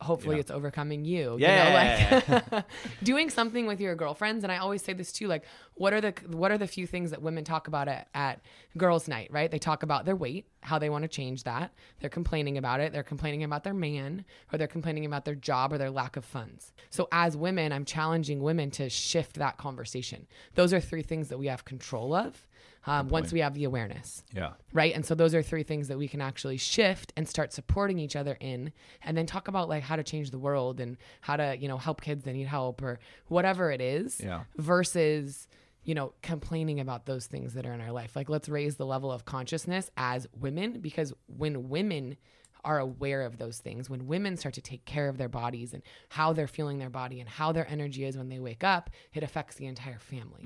hopefully 0.00 0.38
it's 0.38 0.50
overcoming 0.50 1.04
you 1.04 1.36
Yeah. 1.38 2.10
you 2.10 2.32
know 2.32 2.50
like 2.50 2.64
doing 3.02 3.30
something 3.30 3.66
with 3.66 3.80
your 3.80 3.94
girlfriends. 3.94 4.44
And 4.44 4.52
i 4.52 4.56
always 4.58 4.82
say 4.82 4.92
this 4.92 5.12
too 5.12 5.26
like 5.28 5.44
what 5.74 5.92
are 5.92 6.00
the 6.00 6.12
what 6.28 6.50
are 6.50 6.58
the 6.58 6.66
few 6.66 6.86
things 6.86 7.10
that 7.10 7.22
women 7.22 7.44
talk 7.44 7.68
about 7.68 7.88
at, 7.88 8.08
at 8.14 8.40
girls 8.76 9.08
night 9.08 9.28
right? 9.30 9.50
They 9.50 9.58
talk 9.58 9.82
about 9.82 10.04
their 10.04 10.16
weight 10.16 10.46
how 10.62 10.78
they 10.78 10.90
want 10.90 11.02
to 11.02 11.08
change 11.08 11.44
that. 11.44 11.72
They're 12.00 12.10
complaining 12.10 12.58
about 12.58 12.80
it. 12.80 12.92
They're 12.92 13.02
complaining 13.02 13.44
about 13.44 13.64
their 13.64 13.72
man 13.74 14.26
or 14.52 14.58
they're 14.58 14.66
complaining 14.66 15.06
about 15.06 15.24
their 15.24 15.34
job 15.34 15.72
or 15.72 15.78
their 15.78 15.90
lack 15.90 16.16
of 16.16 16.24
funds. 16.24 16.72
So 16.90 17.08
as 17.12 17.36
women 17.36 17.72
i'm 17.72 17.84
challenging 17.84 18.40
women 18.42 18.70
to 18.72 18.88
shift 18.90 19.36
that 19.36 19.56
conversation. 19.56 20.26
Those 20.54 20.72
are 20.72 20.80
three 20.80 21.02
things 21.02 21.28
that 21.28 21.38
we 21.38 21.46
have 21.46 21.64
control 21.64 22.14
of 22.14 22.46
um, 22.86 23.08
once 23.08 23.32
we 23.32 23.40
have 23.40 23.54
the 23.54 23.64
awareness. 23.64 24.24
Yeah. 24.32 24.52
right? 24.72 24.94
And 24.94 25.04
so 25.04 25.14
those 25.14 25.34
are 25.34 25.42
three 25.42 25.62
things 25.62 25.88
that 25.88 25.98
we 25.98 26.08
can 26.08 26.20
actually 26.20 26.56
shift 26.56 27.12
and 27.16 27.28
start 27.28 27.52
supporting 27.52 27.98
each 27.98 28.16
other 28.16 28.36
in 28.40 28.72
and 29.02 29.16
then 29.16 29.26
talk 29.26 29.48
about 29.48 29.68
like 29.68 29.82
how 29.82 29.96
to 29.96 30.02
change 30.02 30.30
the 30.30 30.38
world 30.38 30.80
and 30.80 30.96
how 31.20 31.36
to 31.36 31.56
you 31.58 31.68
know 31.68 31.76
help 31.78 32.00
kids 32.00 32.24
that 32.24 32.32
need 32.32 32.46
help 32.46 32.80
or 32.82 32.98
whatever 33.28 33.70
it 33.70 33.80
is 33.80 34.20
Yeah. 34.22 34.44
versus 34.56 35.46
you 35.84 35.94
know 35.94 36.12
complaining 36.22 36.80
about 36.80 37.06
those 37.06 37.26
things 37.26 37.54
that 37.54 37.66
are 37.66 37.72
in 37.72 37.80
our 37.80 37.92
life. 37.92 38.16
Like 38.16 38.28
let's 38.28 38.48
raise 38.48 38.76
the 38.76 38.86
level 38.86 39.10
of 39.12 39.24
consciousness 39.24 39.90
as 39.96 40.26
women 40.38 40.80
because 40.80 41.12
when 41.26 41.68
women 41.68 42.16
are 42.62 42.78
aware 42.78 43.22
of 43.22 43.38
those 43.38 43.56
things 43.56 43.88
when 43.88 44.06
women 44.06 44.36
start 44.36 44.54
to 44.54 44.60
take 44.60 44.84
care 44.84 45.08
of 45.08 45.16
their 45.16 45.30
bodies 45.30 45.72
and 45.72 45.82
how 46.10 46.34
they're 46.34 46.46
feeling 46.46 46.78
their 46.78 46.90
body 46.90 47.18
and 47.18 47.26
how 47.26 47.52
their 47.52 47.66
energy 47.70 48.04
is 48.04 48.18
when 48.18 48.28
they 48.28 48.38
wake 48.38 48.62
up 48.62 48.90
it 49.14 49.22
affects 49.22 49.56
the 49.56 49.64
entire 49.64 49.98
family 49.98 50.44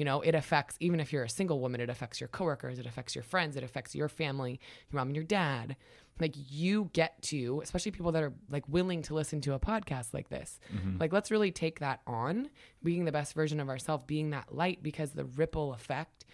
you 0.00 0.06
know 0.06 0.22
it 0.22 0.34
affects 0.34 0.76
even 0.80 0.98
if 0.98 1.12
you're 1.12 1.24
a 1.24 1.28
single 1.28 1.60
woman 1.60 1.78
it 1.78 1.90
affects 1.90 2.22
your 2.22 2.28
coworkers 2.28 2.78
it 2.78 2.86
affects 2.86 3.14
your 3.14 3.22
friends 3.22 3.54
it 3.54 3.62
affects 3.62 3.94
your 3.94 4.08
family 4.08 4.58
your 4.90 4.98
mom 4.98 5.08
and 5.08 5.16
your 5.16 5.26
dad. 5.26 5.76
Like 6.18 6.34
you 6.34 6.88
get 6.94 7.20
to 7.24 7.60
especially 7.62 7.92
people 7.92 8.12
that 8.12 8.22
are 8.22 8.32
like 8.48 8.66
willing 8.66 9.02
to 9.02 9.14
listen 9.14 9.42
to 9.42 9.52
a 9.52 9.58
podcast 9.58 10.14
like 10.14 10.30
this. 10.30 10.58
Mm-hmm. 10.74 10.96
Like 10.98 11.12
let's 11.12 11.30
really 11.30 11.50
take 11.50 11.80
that 11.80 12.00
on 12.06 12.48
being 12.82 13.04
the 13.04 13.12
best 13.12 13.34
version 13.34 13.60
of 13.60 13.68
ourselves 13.68 14.04
being 14.06 14.30
that 14.30 14.54
light 14.54 14.82
because 14.82 15.10
the 15.12 15.24
ripple 15.24 15.74
effect 15.74 16.24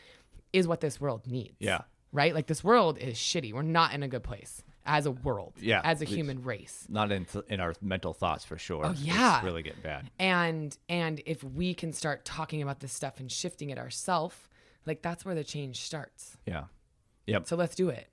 is 0.52 0.68
what 0.68 0.80
this 0.80 1.00
world 1.00 1.26
needs. 1.26 1.56
Yeah. 1.58 1.82
right? 2.12 2.34
Like 2.34 2.46
this 2.46 2.62
world 2.62 2.98
is 2.98 3.16
shitty. 3.16 3.52
We're 3.52 3.62
not 3.62 3.92
in 3.92 4.04
a 4.04 4.08
good 4.08 4.22
place 4.22 4.62
as 4.86 5.04
a 5.06 5.10
world 5.10 5.54
Yeah, 5.60 5.80
as 5.84 6.00
a 6.02 6.04
human 6.04 6.42
race 6.42 6.86
Not 6.88 7.12
in, 7.12 7.26
in 7.48 7.60
our 7.60 7.74
mental 7.82 8.12
thoughts 8.14 8.44
for 8.44 8.56
sure. 8.58 8.86
Oh, 8.86 8.94
yeah. 8.96 9.36
It's 9.36 9.44
really 9.44 9.62
getting 9.62 9.82
bad. 9.82 10.10
and 10.18 10.76
and 10.88 11.20
if 11.26 11.42
we 11.44 11.74
can 11.74 11.92
start 11.92 12.24
talking 12.24 12.62
about 12.62 12.80
this 12.80 12.92
stuff 12.92 13.20
and 13.20 13.30
shifting 13.30 13.70
it 13.70 13.78
ourselves 13.78 14.36
like 14.86 15.02
that's 15.02 15.24
where 15.24 15.34
the 15.34 15.44
change 15.44 15.80
starts 15.82 16.36
Yeah. 16.46 16.64
Yep. 17.26 17.46
so 17.48 17.56
let's 17.56 17.74
do 17.74 17.88
it 17.90 18.08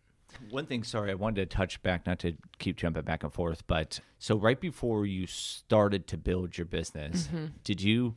One 0.50 0.66
thing, 0.66 0.84
sorry, 0.84 1.12
I 1.12 1.14
wanted 1.14 1.48
to 1.50 1.56
touch 1.56 1.82
back, 1.84 2.08
not 2.08 2.18
to 2.20 2.34
keep 2.58 2.76
jumping 2.78 3.04
back 3.04 3.24
and 3.24 3.32
forth, 3.32 3.68
but 3.68 4.00
so 4.18 4.36
right 4.36 4.60
before 4.60 5.06
you 5.06 5.28
started 5.28 6.08
to 6.08 6.18
build 6.18 6.58
your 6.58 6.66
business, 6.66 7.28
Mm-hmm. 7.28 7.46
did 7.64 7.82
you 7.84 8.16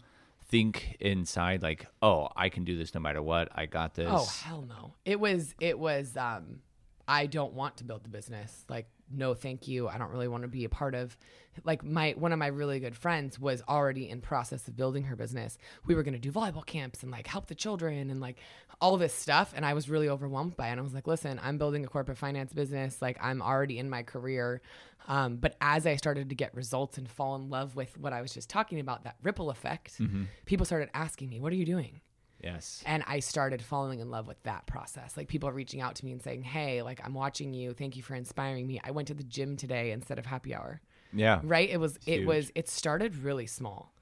think 0.49 0.97
inside 1.01 1.63
like, 1.63 1.87
oh, 2.01 2.29
I 2.37 2.49
can 2.49 2.65
do 2.65 2.79
this 2.79 2.95
no 2.95 3.01
matter 3.01 3.21
what? 3.21 3.49
I 3.55 3.67
got 3.67 3.95
this. 3.95 4.09
Oh 4.11 4.25
hell 4.45 4.65
no. 4.67 4.95
It 5.05 5.19
was 5.21 5.55
it 5.61 5.79
was 5.79 6.17
um 6.17 6.61
I 7.09 7.27
don't 7.27 7.53
want 7.53 7.77
to 7.79 7.85
build 7.85 8.05
the 8.05 8.09
business. 8.09 8.65
Like 8.69 8.89
no 9.11 9.35
thank 9.35 9.69
you. 9.69 9.89
I 9.89 9.99
don't 9.99 10.11
really 10.11 10.29
want 10.29 10.43
to 10.43 10.49
be 10.49 10.65
a 10.65 10.69
part 10.69 10.95
of 10.95 11.17
like 11.65 11.85
my 11.85 12.15
one 12.19 12.33
of 12.33 12.39
my 12.39 12.49
really 12.49 12.81
good 12.81 12.97
friends 12.97 13.39
was 13.39 13.63
already 13.69 14.11
in 14.11 14.21
process 14.21 14.67
of 14.67 14.77
building 14.77 15.05
her 15.05 15.17
business. 15.17 15.59
We 15.87 15.95
were 15.95 16.03
going 16.03 16.15
to 16.15 16.21
do 16.21 16.33
volleyball 16.33 16.67
camps 16.67 17.03
and 17.03 17.13
like 17.13 17.27
help 17.27 17.47
the 17.47 17.55
children 17.55 18.11
and 18.11 18.21
like 18.21 18.39
all 18.81 18.97
this 18.97 19.15
stuff 19.15 19.53
and 19.55 19.65
I 19.65 19.75
was 19.75 19.89
really 19.89 20.09
overwhelmed 20.09 20.57
by 20.57 20.69
it. 20.69 20.73
And 20.73 20.81
I 20.81 20.83
was 20.83 20.95
like, 20.95 21.07
"Listen, 21.07 21.41
I'm 21.43 21.59
building 21.59 21.85
a 21.85 21.89
corporate 21.89 22.19
finance 22.19 22.53
business. 22.53 23.01
Like 23.01 23.17
I'm 23.21 23.41
already 23.41 23.79
in 23.79 23.89
my 23.89 24.03
career." 24.03 24.61
Um, 25.09 25.37
but 25.37 25.55
as 25.61 25.87
I 25.87 25.95
started 25.95 26.31
to 26.31 26.35
get 26.35 26.53
results 26.55 26.99
and 26.99 27.09
fall 27.09 27.37
in 27.37 27.49
love 27.49 27.77
with 27.77 27.97
what 27.97 28.13
I 28.13 28.21
was 28.23 28.33
just 28.33 28.51
talking 28.51 28.81
about, 28.81 29.05
that 29.05 29.15
ripple 29.23 29.51
effect, 29.51 30.01
people 30.47 30.67
started 30.67 30.91
asking 30.95 31.31
me, 31.31 31.39
"What 31.39 31.53
are 31.53 31.57
you 31.57 31.65
doing?" 31.67 32.01
Yes. 32.43 32.82
And 32.87 33.03
I 33.07 33.20
started 33.20 33.62
falling 33.62 34.01
in 34.01 34.11
love 34.11 34.26
with 34.26 34.43
that 34.43 34.66
process. 34.66 35.16
Like 35.16 35.28
people 35.28 35.51
reaching 35.51 35.80
out 35.80 35.95
to 35.97 36.05
me 36.05 36.12
and 36.12 36.22
saying, 36.22 36.43
Hey, 36.43 36.82
like 36.82 37.01
I'm 37.05 37.14
watching 37.14 37.55
you. 37.55 37.72
Thank 37.72 37.97
you 37.97 38.03
for 38.03 38.14
inspiring 38.14 38.66
me. 38.66 38.80
I 38.84 38.91
went 38.91 39.09
to 39.09 39.14
the 39.14 39.24
gym 39.24 39.57
today 39.57 39.93
instead 39.93 40.18
of 40.18 40.26
happy 40.26 40.55
hour. 40.55 40.80
Yeah. 41.12 41.41
Right? 41.43 41.68
It 41.68 41.78
was 41.78 41.99
it 42.07 42.26
was 42.26 42.53
it 42.55 42.68
started 42.68 43.16
really 43.16 43.47
small. 43.47 43.95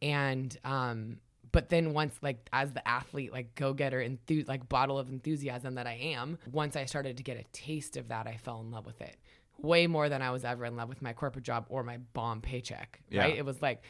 And 0.00 0.56
um 0.64 1.18
but 1.52 1.68
then 1.68 1.92
once 1.92 2.16
like 2.20 2.48
as 2.52 2.72
the 2.72 2.86
athlete 2.86 3.32
like 3.32 3.54
go-getter 3.54 4.00
enthu- 4.00 4.48
like 4.48 4.68
bottle 4.68 4.98
of 4.98 5.08
enthusiasm 5.08 5.74
that 5.76 5.86
I 5.86 5.94
am, 5.94 6.38
once 6.50 6.76
I 6.76 6.86
started 6.86 7.18
to 7.18 7.22
get 7.22 7.36
a 7.36 7.44
taste 7.52 7.96
of 7.96 8.08
that, 8.08 8.26
I 8.26 8.36
fell 8.38 8.60
in 8.60 8.70
love 8.70 8.86
with 8.86 9.00
it. 9.00 9.16
Way 9.58 9.86
more 9.86 10.08
than 10.08 10.20
I 10.20 10.30
was 10.30 10.44
ever 10.44 10.64
in 10.64 10.74
love 10.74 10.88
with 10.88 11.00
my 11.00 11.12
corporate 11.12 11.44
job 11.44 11.66
or 11.68 11.84
my 11.84 11.98
bomb 12.12 12.40
paycheck. 12.40 13.00
Right? 13.12 13.34
Yeah. 13.34 13.38
It 13.38 13.44
was 13.44 13.62
like 13.62 13.82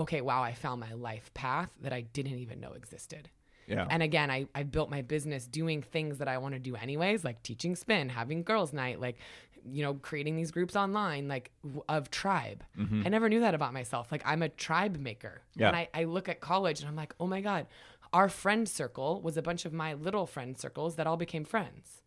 okay, 0.00 0.20
wow, 0.20 0.42
I 0.42 0.52
found 0.52 0.80
my 0.80 0.92
life 0.92 1.32
path 1.34 1.70
that 1.82 1.92
I 1.92 2.02
didn't 2.02 2.38
even 2.38 2.60
know 2.60 2.72
existed. 2.72 3.28
Yeah. 3.66 3.86
And 3.88 4.02
again, 4.02 4.30
I, 4.30 4.46
I 4.54 4.64
built 4.64 4.90
my 4.90 5.02
business 5.02 5.46
doing 5.46 5.82
things 5.82 6.18
that 6.18 6.28
I 6.28 6.38
want 6.38 6.54
to 6.54 6.58
do 6.58 6.74
anyways, 6.74 7.24
like 7.24 7.42
teaching 7.42 7.76
spin, 7.76 8.08
having 8.08 8.42
girls' 8.42 8.72
night, 8.72 9.00
like, 9.00 9.16
you 9.64 9.82
know, 9.84 9.94
creating 9.94 10.34
these 10.36 10.50
groups 10.50 10.74
online, 10.74 11.28
like 11.28 11.50
of 11.88 12.10
tribe. 12.10 12.64
Mm-hmm. 12.78 13.02
I 13.04 13.08
never 13.10 13.28
knew 13.28 13.40
that 13.40 13.54
about 13.54 13.72
myself. 13.72 14.10
Like, 14.10 14.22
I'm 14.24 14.42
a 14.42 14.48
tribe 14.48 14.96
maker. 14.98 15.42
Yeah. 15.54 15.68
And 15.68 15.76
I, 15.76 15.88
I 15.94 16.04
look 16.04 16.28
at 16.28 16.40
college 16.40 16.80
and 16.80 16.88
I'm 16.88 16.96
like, 16.96 17.14
oh 17.20 17.26
my 17.28 17.40
God, 17.40 17.66
our 18.12 18.28
friend 18.28 18.68
circle 18.68 19.20
was 19.20 19.36
a 19.36 19.42
bunch 19.42 19.64
of 19.64 19.72
my 19.72 19.94
little 19.94 20.26
friend 20.26 20.58
circles 20.58 20.96
that 20.96 21.06
all 21.06 21.16
became 21.16 21.44
friends. 21.44 22.02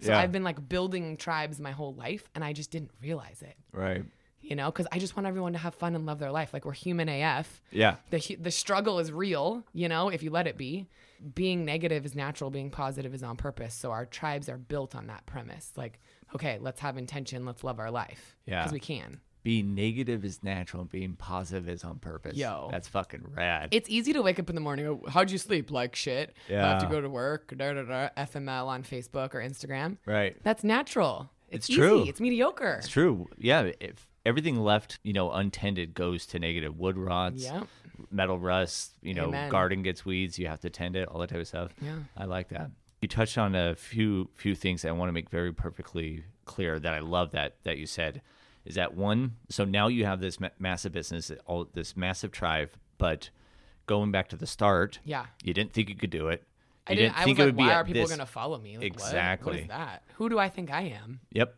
So 0.00 0.10
Yeah. 0.10 0.18
I've 0.18 0.32
been 0.32 0.42
like 0.42 0.68
building 0.68 1.16
tribes 1.16 1.60
my 1.60 1.70
whole 1.70 1.94
life 1.94 2.28
and 2.34 2.42
I 2.42 2.52
just 2.52 2.72
didn't 2.72 2.90
realize 3.00 3.40
it, 3.42 3.56
right. 3.72 4.04
You 4.44 4.56
know, 4.56 4.70
because 4.70 4.86
I 4.92 4.98
just 4.98 5.16
want 5.16 5.26
everyone 5.26 5.52
to 5.54 5.58
have 5.58 5.74
fun 5.74 5.94
and 5.94 6.04
love 6.06 6.18
their 6.18 6.30
life. 6.32 6.52
Like, 6.52 6.64
we're 6.64 6.72
human 6.72 7.08
AF 7.08 7.62
Yeah. 7.70 7.96
the 8.10 8.36
the 8.40 8.50
struggle 8.50 8.98
is 8.98 9.10
real, 9.12 9.64
you 9.72 9.88
know, 9.88 10.08
if 10.10 10.22
you 10.22 10.30
let 10.30 10.46
it 10.46 10.56
be. 10.56 10.88
Being 11.34 11.64
negative 11.64 12.04
is 12.04 12.14
natural, 12.14 12.50
being 12.50 12.70
positive 12.70 13.14
is 13.14 13.22
on 13.22 13.36
purpose. 13.36 13.72
So 13.74 13.90
our 13.92 14.04
tribes 14.04 14.48
are 14.48 14.58
built 14.58 14.94
on 14.94 15.06
that 15.06 15.24
premise. 15.24 15.72
Like, 15.76 15.98
okay, 16.34 16.58
let's 16.60 16.80
have 16.80 16.98
intention, 16.98 17.46
let's 17.46 17.64
love 17.64 17.78
our 17.80 17.90
life. 17.90 18.36
Yeah. 18.46 18.60
Because 18.62 18.72
we 18.72 18.80
can. 18.80 19.20
Being 19.42 19.74
negative 19.74 20.24
is 20.24 20.42
natural 20.42 20.82
and 20.82 20.90
being 20.90 21.14
positive 21.16 21.68
is 21.68 21.84
on 21.84 21.98
purpose. 21.98 22.36
Yo. 22.36 22.68
That's 22.70 22.88
fucking 22.88 23.24
rad. 23.34 23.68
It's 23.72 23.88
easy 23.90 24.12
to 24.14 24.22
wake 24.22 24.38
up 24.38 24.48
in 24.48 24.54
the 24.54 24.60
morning. 24.60 24.86
"Oh, 24.86 25.02
How'd 25.08 25.30
you 25.30 25.38
sleep? 25.38 25.70
Like 25.70 25.94
shit. 25.94 26.34
I 26.50 26.52
have 26.54 26.80
to 26.82 26.86
go 26.88 27.00
to 27.00 27.08
work. 27.10 27.54
Da, 27.56 27.72
da, 27.74 27.82
da, 27.82 28.08
FML 28.16 28.66
on 28.66 28.82
Facebook 28.82 29.34
or 29.34 29.40
Instagram. 29.40 29.98
right. 30.06 30.36
That's 30.42 30.64
natural. 30.64 31.30
It's, 31.48 31.66
It's 31.68 31.70
easy. 31.70 31.78
true. 31.80 32.04
It's 32.08 32.20
mediocre. 32.20 32.76
It's 32.80 32.88
true. 32.88 33.28
Yeah. 33.38 33.70
If 33.80 34.06
everything 34.26 34.58
left, 34.60 34.98
you 35.02 35.12
know, 35.12 35.30
untended 35.32 35.94
goes 35.94 36.26
to 36.26 36.38
negative. 36.38 36.78
Wood 36.78 36.96
rots, 36.98 37.42
Yep. 37.44 37.66
metal 38.10 38.38
rust, 38.38 38.92
you 39.02 39.14
know, 39.14 39.26
Amen. 39.28 39.50
garden 39.50 39.82
gets 39.82 40.04
weeds, 40.04 40.38
you 40.38 40.46
have 40.48 40.60
to 40.60 40.70
tend 40.70 40.96
it, 40.96 41.08
all 41.08 41.20
that 41.20 41.30
type 41.30 41.40
of 41.40 41.48
stuff. 41.48 41.72
Yeah. 41.80 41.98
I 42.16 42.24
like 42.24 42.48
that. 42.48 42.70
You 43.02 43.08
touched 43.08 43.36
on 43.38 43.54
a 43.54 43.74
few 43.74 44.30
few 44.34 44.54
things 44.54 44.82
that 44.82 44.88
I 44.88 44.92
want 44.92 45.08
to 45.08 45.12
make 45.12 45.28
very 45.30 45.52
perfectly 45.52 46.24
clear 46.46 46.78
that 46.80 46.94
I 46.94 47.00
love 47.00 47.32
that 47.32 47.56
that 47.64 47.76
you 47.78 47.86
said 47.86 48.22
is 48.64 48.74
that 48.76 48.94
one 48.94 49.36
so 49.50 49.64
now 49.64 49.88
you 49.88 50.04
have 50.06 50.20
this 50.20 50.40
ma- 50.40 50.48
massive 50.58 50.92
business 50.92 51.30
all 51.46 51.66
this 51.74 51.96
massive 51.96 52.32
tribe 52.32 52.70
but 52.96 53.28
going 53.86 54.10
back 54.10 54.28
to 54.30 54.36
the 54.36 54.46
start 54.46 55.00
Yeah. 55.04 55.26
you 55.42 55.52
didn't 55.52 55.72
think 55.74 55.88
you 55.90 55.94
could 55.96 56.08
do 56.10 56.28
it 56.28 56.44
I 56.86 56.92
you 56.92 56.98
didn't. 56.98 57.18
I 57.18 57.24
think 57.24 57.38
it 57.38 57.42
like, 57.42 57.46
would 57.48 57.56
be 57.56 57.62
why 57.62 57.72
are 57.74 57.84
people 57.84 58.06
going 58.06 58.18
to 58.18 58.26
follow 58.26 58.58
me? 58.58 58.76
Like, 58.76 58.92
what? 58.92 59.00
What 59.00 59.06
Exactly. 59.08 59.60
is 59.62 59.68
that? 59.68 60.02
Who 60.16 60.28
do 60.28 60.38
I 60.38 60.50
think 60.50 60.70
I 60.70 60.82
am? 60.82 61.20
Yep. 61.32 61.54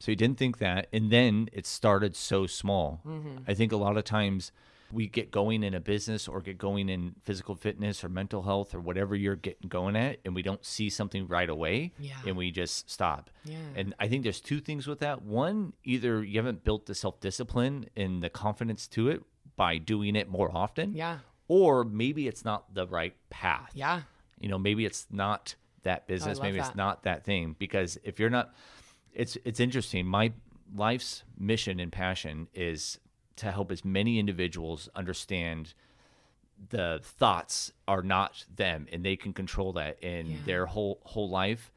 So 0.00 0.10
you 0.10 0.16
didn't 0.16 0.38
think 0.38 0.58
that. 0.58 0.88
And 0.92 1.10
then 1.12 1.48
it 1.52 1.66
started 1.66 2.16
so 2.16 2.46
small. 2.46 3.00
Mm-hmm. 3.06 3.38
I 3.46 3.54
think 3.54 3.70
a 3.70 3.76
lot 3.76 3.96
of 3.96 4.04
times 4.04 4.50
we 4.92 5.06
get 5.06 5.30
going 5.30 5.62
in 5.62 5.72
a 5.74 5.78
business 5.80 6.26
or 6.26 6.40
get 6.40 6.58
going 6.58 6.88
in 6.88 7.14
physical 7.22 7.54
fitness 7.54 8.02
or 8.02 8.08
mental 8.08 8.42
health 8.42 8.74
or 8.74 8.80
whatever 8.80 9.14
you're 9.14 9.36
getting 9.36 9.68
going 9.68 9.94
at, 9.94 10.18
and 10.24 10.34
we 10.34 10.42
don't 10.42 10.64
see 10.64 10.90
something 10.90 11.28
right 11.28 11.48
away 11.48 11.92
Yeah. 12.00 12.16
and 12.26 12.36
we 12.36 12.50
just 12.50 12.90
stop. 12.90 13.30
Yeah. 13.44 13.58
And 13.76 13.94
I 14.00 14.08
think 14.08 14.24
there's 14.24 14.40
two 14.40 14.58
things 14.58 14.88
with 14.88 14.98
that. 14.98 15.22
One, 15.22 15.74
either 15.84 16.24
you 16.24 16.38
haven't 16.38 16.64
built 16.64 16.86
the 16.86 16.94
self 16.96 17.20
discipline 17.20 17.86
and 17.96 18.20
the 18.20 18.30
confidence 18.30 18.88
to 18.88 19.08
it 19.10 19.22
by 19.54 19.78
doing 19.78 20.16
it 20.16 20.28
more 20.28 20.50
often. 20.52 20.94
Yeah. 20.94 21.18
Or 21.46 21.84
maybe 21.84 22.26
it's 22.26 22.44
not 22.44 22.74
the 22.74 22.86
right 22.86 23.14
path 23.28 23.70
Yeah. 23.74 24.02
you 24.40 24.48
know 24.48 24.58
maybe 24.58 24.84
it's 24.86 25.06
not 25.10 25.54
that 25.82 26.06
business 26.08 26.38
love 26.38 26.44
maybe 26.46 26.58
it's 26.58 26.74
not 26.74 27.02
that 27.04 27.24
thing 27.24 27.54
because 27.58 27.96
if 28.04 28.18
you're 28.18 28.30
not 28.30 28.54
it's 29.14 29.36
it's 29.44 29.60
interesting 29.60 30.06
my 30.06 30.32
life's 30.74 31.24
mission 31.38 31.80
and 31.80 31.90
passion 31.92 32.48
is 32.54 32.98
to 33.36 33.50
help 33.50 33.70
as 33.72 33.84
many 33.84 34.18
individuals 34.18 34.88
understand 34.94 35.74
the 36.68 37.00
thoughts 37.02 37.72
are 37.88 38.02
not 38.02 38.44
them 38.54 38.86
and 38.92 39.04
they 39.04 39.16
can 39.16 39.32
control 39.32 39.72
that 39.72 40.02
in 40.02 40.26
Yeah. 40.30 40.36
their 40.44 40.66
whole 40.66 41.00
whole 41.04 41.28
life 41.28 41.72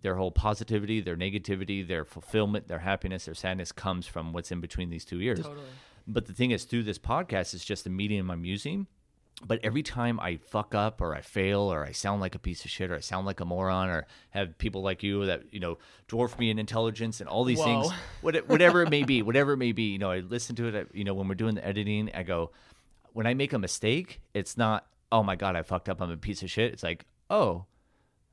their 0.00 0.14
whole 0.14 0.30
positivity 0.30 1.00
their 1.00 1.16
negativity 1.16 1.86
their 1.86 2.04
fulfillment 2.04 2.68
their 2.68 2.78
happiness 2.78 3.24
their 3.24 3.34
sadness 3.34 3.72
comes 3.72 4.06
from 4.06 4.32
what's 4.32 4.52
in 4.52 4.60
between 4.60 4.90
these 4.90 5.04
two 5.04 5.20
ears 5.20 5.40
Totally. 5.42 5.66
but 6.06 6.26
the 6.26 6.32
thing 6.32 6.52
is, 6.52 6.64
through 6.64 6.84
this 6.84 6.98
podcast, 6.98 7.52
it's 7.52 7.64
just 7.64 7.86
a 7.86 7.90
medium 7.90 8.30
I'm 8.30 8.44
using. 8.44 8.86
But 9.46 9.60
every 9.62 9.84
time 9.84 10.18
I 10.18 10.36
fuck 10.36 10.74
up 10.74 11.00
or 11.00 11.14
I 11.14 11.20
fail 11.20 11.60
or 11.60 11.84
I 11.86 11.92
sound 11.92 12.20
like 12.20 12.34
a 12.34 12.40
piece 12.40 12.64
of 12.64 12.72
shit 12.72 12.90
or 12.90 12.96
I 12.96 13.00
sound 13.00 13.24
like 13.24 13.38
a 13.38 13.44
moron 13.44 13.88
or 13.88 14.06
have 14.30 14.58
people 14.58 14.82
like 14.82 15.04
you 15.04 15.26
that, 15.26 15.42
you 15.52 15.60
know, 15.60 15.78
dwarf 16.08 16.36
me 16.38 16.50
in 16.50 16.58
intelligence 16.58 17.20
and 17.20 17.28
all 17.28 17.44
these 17.44 17.62
things, 17.62 17.86
Whoa. 17.86 17.94
what- 18.22 18.48
whatever 18.48 18.82
it 18.82 18.90
may 18.90 19.04
be, 19.04 19.22
whatever 19.22 19.52
it 19.52 19.58
may 19.58 19.70
be, 19.72 19.92
you 19.92 19.98
know, 19.98 20.10
I 20.10 20.18
listen 20.20 20.56
to 20.56 20.66
it, 20.66 20.88
you 20.92 21.04
know, 21.04 21.14
when 21.14 21.28
we're 21.28 21.36
doing 21.36 21.54
the 21.54 21.64
editing, 21.64 22.10
I 22.14 22.24
go, 22.24 22.50
when 23.12 23.26
I 23.28 23.34
make 23.34 23.52
a 23.52 23.58
mistake, 23.60 24.20
it's 24.34 24.56
not, 24.56 24.86
oh 25.12 25.22
my 25.22 25.36
God, 25.36 25.54
I 25.54 25.62
fucked 25.62 25.88
up, 25.88 26.00
I'm 26.02 26.10
a 26.10 26.16
piece 26.16 26.42
of 26.42 26.50
shit. 26.50 26.72
It's 26.72 26.82
like, 26.82 27.06
oh, 27.30 27.64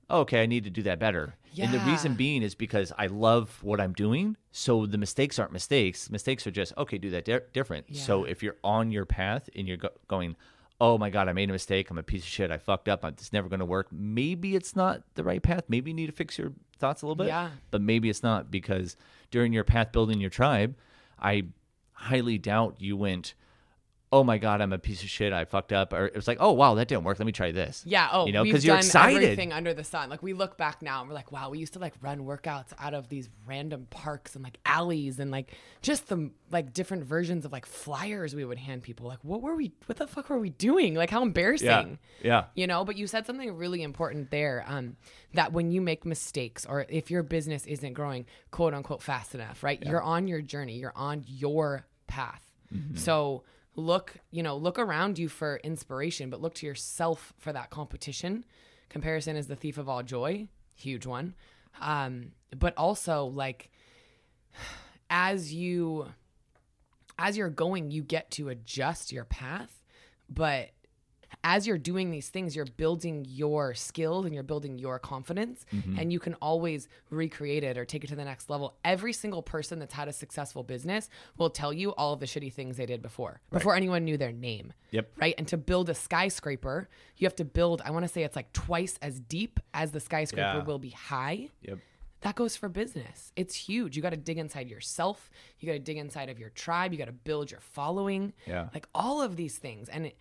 okay, 0.10 0.42
I 0.42 0.48
need 0.48 0.64
to 0.64 0.70
do 0.72 0.82
that 0.84 0.98
better. 1.00 1.36
And 1.58 1.72
the 1.74 1.80
reason 1.92 2.16
being 2.16 2.42
is 2.42 2.56
because 2.56 2.92
I 2.98 3.08
love 3.08 3.60
what 3.64 3.80
I'm 3.80 3.94
doing. 3.94 4.36
So 4.52 4.86
the 4.88 4.98
mistakes 4.98 5.38
aren't 5.40 5.54
mistakes. 5.54 6.10
Mistakes 6.10 6.46
are 6.48 6.52
just, 6.52 6.74
okay, 6.78 6.98
do 6.98 7.12
that 7.12 7.26
di- 7.26 7.40
different. 7.54 7.96
So 7.96 8.24
if 8.26 8.42
you're 8.44 8.58
on 8.64 8.92
your 8.92 9.06
path 9.06 9.50
and 9.56 9.68
you're 9.68 9.78
go- 9.78 9.90
going, 10.08 10.36
oh 10.82 10.98
my 10.98 11.10
God, 11.10 11.30
I 11.30 11.34
made 11.34 11.50
a 11.50 11.54
mistake. 11.54 11.90
I'm 11.90 11.98
a 11.98 12.04
piece 12.04 12.24
of 12.24 12.28
shit. 12.28 12.52
I 12.52 12.58
fucked 12.58 12.90
up. 12.90 13.06
It's 13.06 13.32
never 13.32 13.48
going 13.48 13.60
to 13.60 13.66
work. 13.66 13.88
Maybe 13.92 14.56
it's 14.56 14.76
not 14.76 15.04
the 15.16 15.24
right 15.24 15.42
path. 15.42 15.64
Maybe 15.68 15.92
you 15.92 15.96
need 15.96 16.08
to 16.08 16.12
fix 16.12 16.38
your 16.38 16.52
thoughts 16.78 17.02
a 17.02 17.06
little 17.06 17.16
bit. 17.16 17.28
Yeah. 17.28 17.50
But 17.72 17.82
maybe 17.82 18.10
it's 18.10 18.24
not 18.24 18.52
because 18.52 18.98
during 19.32 19.54
your 19.54 19.64
path 19.64 19.92
building 19.92 20.20
your 20.20 20.30
tribe, 20.30 20.76
I 21.20 21.46
highly 21.94 22.38
doubt 22.38 22.76
you 22.80 22.98
went, 22.98 23.36
oh 24.16 24.24
my 24.24 24.38
God, 24.38 24.62
I'm 24.62 24.72
a 24.72 24.80
piece 24.80 25.04
of 25.04 25.10
shit. 25.10 25.34
I 25.34 25.44
fucked 25.44 25.74
up. 25.74 25.92
Or 25.92 26.06
it 26.06 26.16
was 26.16 26.26
like, 26.26 26.38
oh 26.40 26.54
wow, 26.54 26.76
that 26.76 26.88
didn't 26.88 27.04
work. 27.04 27.20
Let 27.20 27.26
me 27.26 27.34
try 27.34 27.52
this. 27.52 27.84
Yeah. 27.86 28.08
Oh, 28.10 28.26
you 28.26 28.32
know, 28.32 28.46
because 28.46 28.66
you're 28.66 28.78
excited. 28.78 29.22
everything 29.22 29.52
under 29.52 29.74
the 29.74 29.84
sun. 29.84 30.10
Like 30.10 30.24
we 30.24 30.32
look 30.32 30.58
back 30.58 30.82
now 30.82 31.02
and 31.02 31.10
we're 31.10 31.16
like, 31.16 31.34
wow, 31.34 31.50
we 31.50 31.60
used 31.60 31.74
to 31.74 31.80
like 31.80 31.94
run 32.02 32.20
workouts 32.20 32.72
out 32.80 32.94
of 32.94 33.10
these 33.10 33.30
random 33.46 33.88
parks 33.90 34.36
and 34.36 34.44
like 34.44 34.58
alleys 34.66 35.20
and 35.20 35.32
like 35.32 35.52
just 35.82 36.08
the 36.08 36.32
like 36.50 36.72
different 36.72 37.04
versions 37.04 37.44
of 37.44 37.52
like 37.52 37.66
flyers 37.66 38.34
we 38.34 38.46
would 38.46 38.58
hand 38.58 38.84
people. 38.84 39.06
Like, 39.06 39.20
what 39.22 39.42
were 39.42 39.56
we? 39.56 39.74
What 39.86 39.98
the 39.98 40.08
fuck 40.08 40.30
were 40.30 40.40
we 40.40 40.50
doing? 40.50 40.96
Like, 40.96 41.10
how 41.10 41.22
embarrassing. 41.22 42.00
Yeah. 42.22 42.24
Yeah. 42.24 42.44
You 42.56 42.68
know, 42.68 42.86
but 42.86 42.96
you 42.96 43.08
said 43.08 43.26
something 43.26 43.52
really 43.58 43.84
important 43.84 44.32
there. 44.32 44.64
Um, 44.66 44.96
that 45.34 45.52
when 45.52 45.72
you 45.72 45.82
make 45.82 46.06
mistakes 46.06 46.66
or 46.66 46.86
if 46.88 47.12
your 47.12 47.22
business 47.22 47.66
isn't 47.66 47.94
growing 47.94 48.28
quote 48.52 48.74
unquote 48.74 49.04
fast 49.04 49.36
enough, 49.36 49.62
right? 49.62 49.84
You're 49.84 50.02
on 50.02 50.30
your 50.30 50.42
journey. 50.42 50.78
You're 50.78 50.94
on 50.96 51.26
your 51.28 51.86
path. 52.08 52.42
Mm-hmm. 52.74 52.96
So 52.96 53.44
look, 53.76 54.16
you 54.32 54.44
know, 54.44 54.56
look 54.58 54.80
around 54.80 55.20
you 55.20 55.30
for 55.30 55.58
inspiration, 55.64 56.30
but 56.30 56.42
look 56.42 56.54
to 56.56 56.66
yourself 56.66 57.34
for 57.38 57.54
that 57.54 57.70
competition. 57.70 58.46
Comparison 58.90 59.36
is 59.36 59.48
the 59.48 59.56
thief 59.56 59.78
of 59.78 59.90
all 59.90 60.04
joy, 60.04 60.48
huge 60.76 61.06
one. 61.06 61.36
Um, 61.82 62.32
but 62.58 62.74
also 62.78 63.26
like 63.26 63.70
as 65.10 65.54
you 65.54 66.08
as 67.18 67.38
you're 67.38 67.50
going, 67.50 67.92
you 67.92 68.04
get 68.04 68.30
to 68.32 68.50
adjust 68.50 69.12
your 69.12 69.24
path, 69.24 69.82
but 70.30 70.72
as 71.44 71.68
you're 71.68 71.78
doing 71.78 72.12
these 72.12 72.30
things, 72.30 72.56
you're 72.56 72.66
building 72.66 73.26
your 73.28 73.74
skills 73.74 74.26
and 74.26 74.34
you're 74.34 74.44
building 74.44 74.78
your 74.80 75.00
confidence, 75.00 75.66
mm-hmm. 75.74 76.00
and 76.00 76.12
you 76.12 76.20
can 76.20 76.34
always 76.36 76.88
recreate 77.10 77.64
it 77.64 77.78
or 77.78 77.86
take 77.86 78.04
it 78.04 78.08
to 78.08 78.16
the 78.16 78.26
next 78.26 78.50
level. 78.50 78.76
Every 78.84 79.14
single 79.14 79.42
person 79.42 79.80
that's 79.80 79.94
had 79.94 80.08
a 80.08 80.14
successful 80.14 80.64
business 80.64 81.10
will 81.38 81.50
tell 81.50 81.74
you 81.74 81.92
all 81.96 82.14
of 82.14 82.20
the 82.20 82.26
shitty 82.26 82.54
things 82.54 82.78
they 82.78 82.86
did 82.86 83.02
before, 83.02 83.42
before 83.52 83.76
anyone 83.76 84.06
knew 84.06 84.18
their 84.18 84.32
name. 84.32 84.74
Yep. 84.92 85.12
Right. 85.20 85.36
And 85.38 85.48
to 85.50 85.58
build 85.58 85.90
a 85.90 85.96
skyscraper, 85.96 86.90
you 87.18 87.26
have 87.26 87.36
to 87.36 87.46
build, 87.46 87.82
I 87.86 87.92
want 87.92 88.06
to 88.06 88.12
say 88.12 88.24
it's 88.24 88.36
like 88.36 88.54
twice 88.54 88.98
as 89.02 89.20
deep 89.20 89.60
as 89.74 89.92
the 89.92 90.00
skyscraper 90.00 90.60
Yeah. 90.60 90.64
will 90.64 90.80
be 90.80 90.92
high. 90.92 91.50
Yep. 91.64 91.80
That 92.22 92.34
goes 92.34 92.56
for 92.58 92.70
business. 92.70 93.32
It's 93.36 93.54
huge. 93.54 93.96
You 93.96 94.02
got 94.02 94.10
to 94.10 94.18
dig 94.18 94.40
inside 94.40 94.68
yourself. 94.68 95.30
You 95.60 95.68
got 95.68 95.74
to 95.74 95.80
dig 95.80 95.98
inside 95.98 96.30
of 96.30 96.40
your 96.40 96.50
tribe. 96.50 96.92
You 96.92 96.98
got 96.98 97.06
to 97.06 97.12
build 97.12 97.52
your 97.52 97.60
following. 97.60 98.34
Yeah. 98.48 98.70
Like 98.74 98.88
all 98.96 99.22
of 99.22 99.36
these 99.36 99.58
things. 99.58 99.90
And 99.90 100.08
it, 100.08 100.18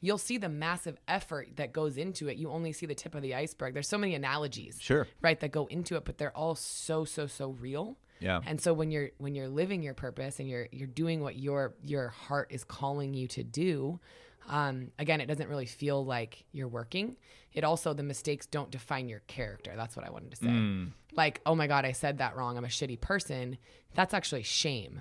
you'll 0.00 0.18
see 0.18 0.38
the 0.38 0.48
massive 0.48 0.98
effort 1.08 1.56
that 1.56 1.72
goes 1.72 1.96
into 1.96 2.28
it. 2.28 2.36
You 2.36 2.50
only 2.50 2.72
see 2.72 2.86
the 2.86 2.94
tip 2.94 3.14
of 3.14 3.22
the 3.22 3.34
iceberg. 3.34 3.74
There's 3.74 3.88
so 3.88 3.98
many 3.98 4.14
analogies. 4.14 4.78
Sure. 4.80 5.06
Right, 5.22 5.38
that 5.40 5.52
go 5.52 5.66
into 5.66 5.96
it, 5.96 6.04
but 6.04 6.18
they're 6.18 6.36
all 6.36 6.54
so 6.54 7.04
so 7.04 7.26
so 7.26 7.50
real. 7.50 7.96
Yeah. 8.20 8.40
And 8.46 8.60
so 8.60 8.72
when 8.72 8.90
you're 8.90 9.10
when 9.18 9.34
you're 9.34 9.48
living 9.48 9.82
your 9.82 9.94
purpose 9.94 10.40
and 10.40 10.48
you're 10.48 10.68
you're 10.72 10.86
doing 10.86 11.20
what 11.20 11.36
your 11.36 11.74
your 11.84 12.08
heart 12.08 12.48
is 12.50 12.64
calling 12.64 13.14
you 13.14 13.26
to 13.28 13.42
do, 13.42 14.00
um, 14.48 14.90
again, 14.98 15.20
it 15.20 15.26
doesn't 15.26 15.48
really 15.48 15.66
feel 15.66 16.04
like 16.04 16.44
you're 16.52 16.68
working. 16.68 17.16
It 17.52 17.64
also 17.64 17.94
the 17.94 18.02
mistakes 18.02 18.46
don't 18.46 18.70
define 18.70 19.08
your 19.08 19.20
character. 19.26 19.72
That's 19.76 19.96
what 19.96 20.06
I 20.06 20.10
wanted 20.10 20.30
to 20.32 20.36
say. 20.36 20.90
Like, 21.16 21.40
oh 21.46 21.54
my 21.54 21.66
god, 21.66 21.84
I 21.86 21.92
said 21.92 22.18
that 22.18 22.36
wrong. 22.36 22.58
I'm 22.58 22.64
a 22.64 22.68
shitty 22.68 23.00
person. 23.00 23.56
That's 23.94 24.12
actually 24.12 24.42
shame, 24.42 25.00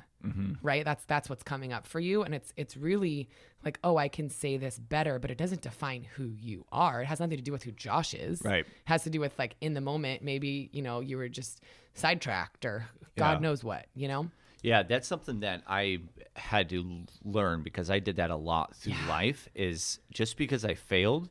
right? 0.62 0.86
That's 0.86 1.04
that's 1.06 1.30
what's 1.30 1.44
coming 1.44 1.74
up 1.74 1.86
for 1.86 2.00
you, 2.00 2.24
and 2.24 2.34
it's 2.34 2.54
it's 2.56 2.78
really 2.78 3.28
like, 3.66 3.78
oh, 3.84 3.98
I 3.98 4.08
can 4.08 4.30
say 4.30 4.56
this 4.58 4.80
better, 4.80 5.20
but 5.20 5.32
it 5.32 5.38
doesn't 5.38 5.62
define 5.62 6.04
who 6.16 6.26
you 6.40 6.66
are. 6.72 7.02
It 7.02 7.08
has 7.08 7.20
nothing 7.20 7.38
to 7.38 7.44
do 7.44 7.52
with 7.52 7.64
who 7.64 7.72
Josh 7.72 8.14
is. 8.14 8.42
Right. 8.44 8.66
It 8.66 8.68
has 8.86 9.04
to 9.04 9.10
do 9.10 9.20
with 9.20 9.38
like 9.38 9.56
in 9.60 9.74
the 9.74 9.82
moment, 9.82 10.22
maybe 10.24 10.70
you 10.72 10.82
know 10.82 11.02
you 11.02 11.18
were 11.18 11.28
just 11.28 11.62
sidetracked 11.94 12.64
or 12.66 12.86
God 13.18 13.34
Yeah. 13.34 13.40
knows 13.40 13.64
what, 13.64 13.88
you 13.96 14.08
know. 14.08 14.30
Yeah, 14.66 14.82
that's 14.84 15.08
something 15.08 15.42
that 15.42 15.62
I 15.68 16.00
had 16.36 16.70
to 16.70 17.04
learn 17.24 17.62
because 17.62 17.92
I 17.92 18.00
did 18.00 18.16
that 18.16 18.32
a 18.32 18.36
lot 18.36 18.76
through 18.76 18.96
life. 19.08 19.48
Is 19.54 20.00
just 20.12 20.38
because 20.38 20.66
I 20.66 20.74
failed 20.74 21.30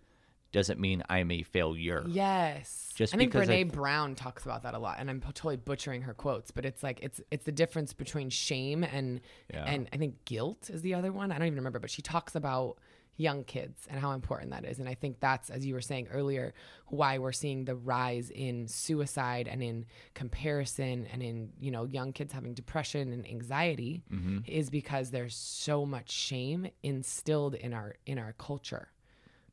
doesn't 0.53 0.79
mean 0.79 1.03
I'm 1.11 1.33
a 1.33 1.43
failure. 1.43 2.05
Yes. 2.07 2.93
Just 2.95 3.13
I 3.13 3.17
think 3.19 3.33
because 3.33 3.49
I- 3.51 3.65
Brene 3.65 3.73
Brown 3.73 4.15
talks 4.15 4.45
about 4.45 4.63
that 4.63 4.75
a 4.75 4.79
lot, 4.79 4.99
and 5.01 5.11
I'm 5.11 5.21
totally 5.21 5.57
butchering 5.57 6.03
her 6.03 6.15
quotes, 6.15 6.53
but 6.53 6.65
it's 6.65 6.85
like 6.85 7.01
it's 7.03 7.21
it's 7.33 7.45
the 7.45 7.51
difference 7.53 7.93
between 7.93 8.31
shame 8.31 8.85
and 8.85 9.21
Yeah. 9.53 9.65
and 9.65 9.89
I 9.93 9.97
think 9.97 10.25
guilt 10.25 10.71
is 10.71 10.83
the 10.83 10.95
other 10.95 11.11
one. 11.11 11.33
I 11.33 11.39
don't 11.39 11.49
even 11.49 11.57
remember, 11.59 11.81
but 11.81 11.91
she 11.91 12.03
talks 12.03 12.37
about 12.37 12.79
young 13.17 13.45
kids 13.45 13.87
and 13.89 14.01
how 14.01 14.13
important 14.13 14.51
that 14.51 14.65
is, 14.65 14.79
and 14.81 14.89
I 14.89 14.95
think 14.95 15.21
that's 15.21 15.51
as 15.51 15.65
you 15.65 15.75
were 15.75 15.81
saying 15.81 16.09
earlier, 16.11 16.53
why 16.89 17.19
we're 17.19 17.33
seeing 17.33 17.65
the 17.65 17.77
rise 17.77 18.31
in 18.31 18.67
suicide 18.69 19.49
and 19.49 19.63
in 19.63 19.87
comparison 20.15 21.07
and 21.13 21.23
in 21.23 21.51
you 21.61 21.71
know 21.71 21.85
young 21.85 22.13
kids 22.13 22.33
having 22.33 22.55
depression 22.55 23.13
and 23.13 23.27
anxiety 23.27 24.03
Mm-hmm. 24.13 24.39
is 24.47 24.71
because 24.71 25.11
there's 25.11 25.37
so 25.37 25.87
much 25.87 26.11
shame 26.11 26.67
instilled 26.83 27.55
in 27.55 27.73
our 27.73 27.95
in 28.07 28.19
our 28.19 28.35
culture 28.39 28.89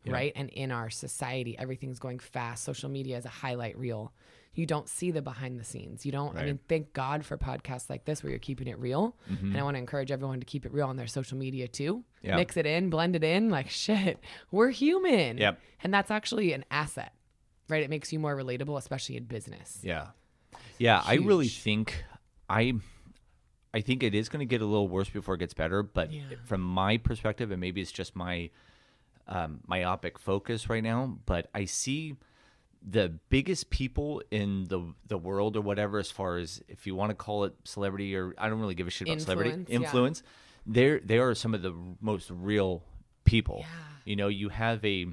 right? 0.07 0.33
And 0.35 0.49
in 0.49 0.71
our 0.71 0.89
society, 0.89 1.55
everything's 1.59 1.99
going 1.99 2.17
fast. 2.17 2.63
Social 2.63 2.89
media 2.89 3.17
is 3.19 3.25
a 3.25 3.29
highlight 3.29 3.77
reel. 3.77 4.11
You 4.53 4.65
don't 4.65 4.89
see 4.89 5.11
the 5.11 5.21
behind 5.21 5.59
the 5.59 5.63
scenes. 5.63 6.05
You 6.05 6.11
don't, 6.11 6.37
I 6.37 6.43
mean, 6.45 6.59
thank 6.67 6.91
God 6.91 7.23
for 7.25 7.37
podcasts 7.37 7.89
like 7.89 8.03
this 8.03 8.21
where 8.21 8.31
you're 8.31 8.39
keeping 8.39 8.67
it 8.67 8.77
real. 8.79 9.15
And 9.29 9.57
I 9.57 9.63
want 9.63 9.75
to 9.75 9.79
encourage 9.79 10.11
everyone 10.11 10.39
to 10.41 10.45
keep 10.45 10.65
it 10.65 10.73
real 10.73 10.87
on 10.87 10.97
their 10.97 11.07
social 11.07 11.37
media 11.37 11.69
too. 11.69 12.03
Mm-hmm. 12.19 12.27
Yeah. 12.27 12.35
Mix 12.35 12.57
it 12.57 12.65
in, 12.65 12.89
blend 12.89 13.15
it 13.15 13.23
in. 13.23 13.49
Like, 13.49 13.69
shit, 13.85 14.19
we're 14.51 14.69
human. 14.69 15.37
Yep. 15.37 15.59
And 15.83 15.93
that's 15.93 16.11
actually 16.11 16.51
an 16.51 16.65
asset, 16.69 17.13
right? 17.69 17.81
It 17.81 17.89
makes 17.89 18.11
you 18.11 18.19
more 18.19 18.35
relatable, 18.35 18.77
especially 18.77 19.15
in 19.17 19.23
business. 19.23 19.79
Yeah. 19.83 20.07
Yeah, 20.77 21.01
I 21.05 21.15
really 21.15 21.47
think 21.47 22.03
I 22.49 22.73
I 23.73 23.79
think 23.79 24.03
it 24.03 24.13
is 24.13 24.27
going 24.27 24.41
to 24.41 24.45
get 24.45 24.61
a 24.61 24.65
little 24.65 24.89
worse 24.89 25.09
before 25.09 25.35
it 25.35 25.37
gets 25.37 25.53
better, 25.53 25.81
but 25.81 26.11
Yeah. 26.11 26.23
from 26.43 26.59
my 26.59 26.97
perspective 26.97 27.51
and 27.51 27.61
maybe 27.61 27.79
it's 27.79 27.91
just 27.91 28.17
my 28.17 28.49
um, 29.27 29.61
myopic 29.65 30.19
focus 30.19 30.69
right 30.69 30.83
now, 30.83 31.17
but 31.25 31.49
I 31.55 31.63
see 31.65 32.15
the 32.87 33.13
biggest 33.29 33.69
people 33.69 34.21
in 34.31 34.65
the 34.65 34.93
the 35.07 35.17
world 35.17 35.55
or 35.55 35.61
whatever, 35.61 35.99
as 35.99 36.09
far 36.09 36.37
as 36.37 36.61
if 36.67 36.87
you 36.87 36.95
want 36.95 37.09
to 37.09 37.15
call 37.15 37.43
it 37.43 37.53
celebrity 37.63 38.15
or 38.15 38.33
I 38.37 38.49
don't 38.49 38.59
really 38.59 38.75
give 38.75 38.87
a 38.87 38.91
shit 38.91 39.07
about 39.07 39.21
celebrity 39.21 39.65
Influence, 39.67 40.23
yeah. 40.23 40.31
They're 40.65 40.99
they 40.99 41.17
are 41.19 41.35
some 41.35 41.53
of 41.53 41.61
the 41.61 41.75
most 41.99 42.29
real 42.31 42.83
people. 43.23 43.59
Yeah. 43.59 43.67
You 44.05 44.15
know, 44.15 44.27
you 44.27 44.49
have 44.49 44.83
a, 44.83 45.05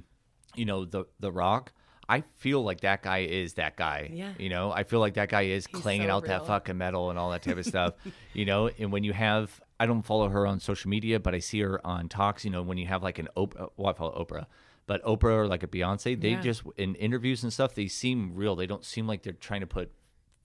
you 0.55 0.65
know, 0.65 0.85
the 0.85 1.05
the 1.21 1.31
Rock. 1.31 1.73
I 2.11 2.25
feel 2.37 2.63
like 2.63 2.81
that 2.81 3.03
guy 3.03 3.19
is 3.19 3.55
that 3.55 3.77
guy. 3.77 4.11
Yeah. 4.11 4.33
You 4.39 4.49
know, 4.49 4.73
I 4.73 4.85
feel 4.85 4.99
like 4.99 5.15
that 5.15 5.29
guy 5.29 5.43
is 5.43 5.67
He's 5.67 5.83
clanging 5.83 6.09
so 6.09 6.15
out 6.15 6.25
that 6.25 6.47
fucking 6.47 6.79
metal 6.79 7.11
and 7.11 7.19
all 7.19 7.31
that 7.33 7.43
type 7.43 7.59
of 7.59 7.67
stuff. 7.75 7.95
You 8.33 8.47
know, 8.47 8.71
and 8.79 8.91
when 8.91 9.05
you 9.05 9.13
have, 9.13 9.61
I 9.79 9.85
don't 9.85 10.03
follow 10.03 10.29
her 10.31 10.47
on 10.47 10.59
social 10.59 10.89
media, 10.89 11.21
but 11.21 11.35
I 11.35 11.41
see 11.41 11.61
her 11.61 11.87
on 11.87 12.09
talks. 12.09 12.47
You 12.47 12.51
know, 12.51 12.63
when 12.63 12.79
you 12.79 12.87
have 12.87 13.03
like 13.03 13.19
an 13.19 13.29
Oprah, 13.37 13.65
uh, 13.65 13.67
well, 13.77 13.91
I 13.91 13.93
follow 13.93 14.25
Oprah, 14.25 14.47
but 14.89 15.05
Oprah 15.05 15.25
or 15.37 15.47
like 15.47 15.63
a 15.63 15.69
Beyonce, 15.69 16.21
they 16.21 16.31
Yeah. 16.31 16.41
just 16.41 16.63
in 16.77 16.97
interviews 16.97 17.45
and 17.45 17.53
stuff, 17.53 17.77
they 17.77 17.87
seem 17.87 18.35
real. 18.35 18.57
They 18.57 18.67
don't 18.67 18.85
seem 18.85 19.07
like 19.07 19.23
they're 19.23 19.33
trying 19.35 19.61
to 19.61 19.67
put 19.69 19.93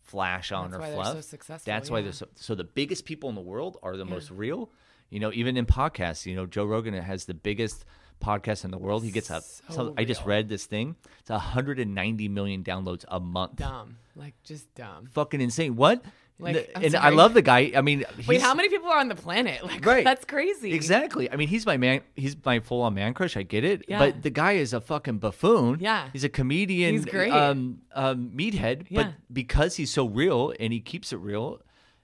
flash 0.03 0.51
on 0.51 0.69
That's 0.69 0.77
or 0.77 0.81
why 0.81 0.87
they're 0.89 0.95
fluff. 1.03 1.15
so 1.15 1.21
successful, 1.21 1.71
That's 1.71 1.89
why 1.89 2.01
they're 2.01 2.11
so. 2.11 2.27
So 2.35 2.53
the 2.53 2.63
biggest 2.65 3.05
people 3.05 3.29
in 3.29 3.35
the 3.35 3.41
world 3.41 3.77
are 3.81 3.97
the 3.97 4.05
most 4.05 4.29
real. 4.29 4.69
You 5.09 5.19
know, 5.19 5.31
even 5.33 5.57
in 5.57 5.65
podcasts, 5.65 6.25
you 6.25 6.35
know, 6.35 6.45
Joe 6.45 6.65
Rogan 6.65 6.93
has 6.93 7.25
the 7.25 7.33
biggest 7.33 7.85
podcast 8.21 8.63
in 8.65 8.71
the 8.71 8.77
world. 8.77 9.03
He 9.03 9.11
gets 9.11 9.29
a. 9.29 9.41
So 9.41 9.53
So 9.69 9.93
I 9.97 10.03
just 10.05 10.25
read 10.25 10.49
this 10.49 10.65
thing. 10.65 10.95
It's 11.19 11.29
190 11.29 12.27
million 12.29 12.63
downloads 12.63 13.05
a 13.07 13.19
month. 13.19 13.55
Dumb. 13.57 13.97
Like 14.15 14.33
just 14.43 14.73
dumb. 14.75 15.07
Fucking 15.13 15.39
insane. 15.41 15.75
What? 15.75 16.03
Like, 16.43 16.55
and 16.55 16.67
I'm 16.75 16.83
and 16.83 16.95
I 16.97 17.09
love 17.09 17.33
the 17.33 17.41
guy. 17.41 17.71
I 17.75 17.81
mean, 17.81 18.03
Wait, 18.27 18.41
how 18.41 18.53
many 18.53 18.69
people 18.69 18.89
are 18.89 18.99
on 18.99 19.07
the 19.07 19.15
planet? 19.15 19.63
Like 19.67 19.85
Right. 19.85 20.03
that's 20.03 20.25
crazy. 20.25 20.73
Exactly. 20.73 21.31
I 21.31 21.35
mean, 21.35 21.47
he's 21.47 21.65
my 21.65 21.77
man. 21.77 22.01
He's 22.15 22.35
my 22.45 22.59
full-on 22.59 22.93
man 22.93 23.13
crush. 23.13 23.35
I 23.37 23.43
get 23.43 23.63
it. 23.63 23.85
Yeah. 23.87 23.99
But 23.99 24.21
the 24.23 24.29
guy 24.29 24.53
is 24.53 24.73
a 24.73 24.81
fucking 24.81 25.19
buffoon. 25.19 25.79
Yeah. 25.79 26.09
He's 26.13 26.23
a 26.23 26.29
comedian. 26.29 26.93
He's 26.95 27.05
great. 27.05 27.31
Um, 27.31 27.79
um, 27.93 28.31
meathead. 28.35 28.85
Yeah. 28.89 29.03
But 29.03 29.13
because 29.31 29.75
he's 29.77 29.91
so 29.91 30.07
real 30.07 30.53
and 30.59 30.71
he 30.73 30.79
keeps 30.79 31.13
it 31.13 31.17
real, 31.17 31.61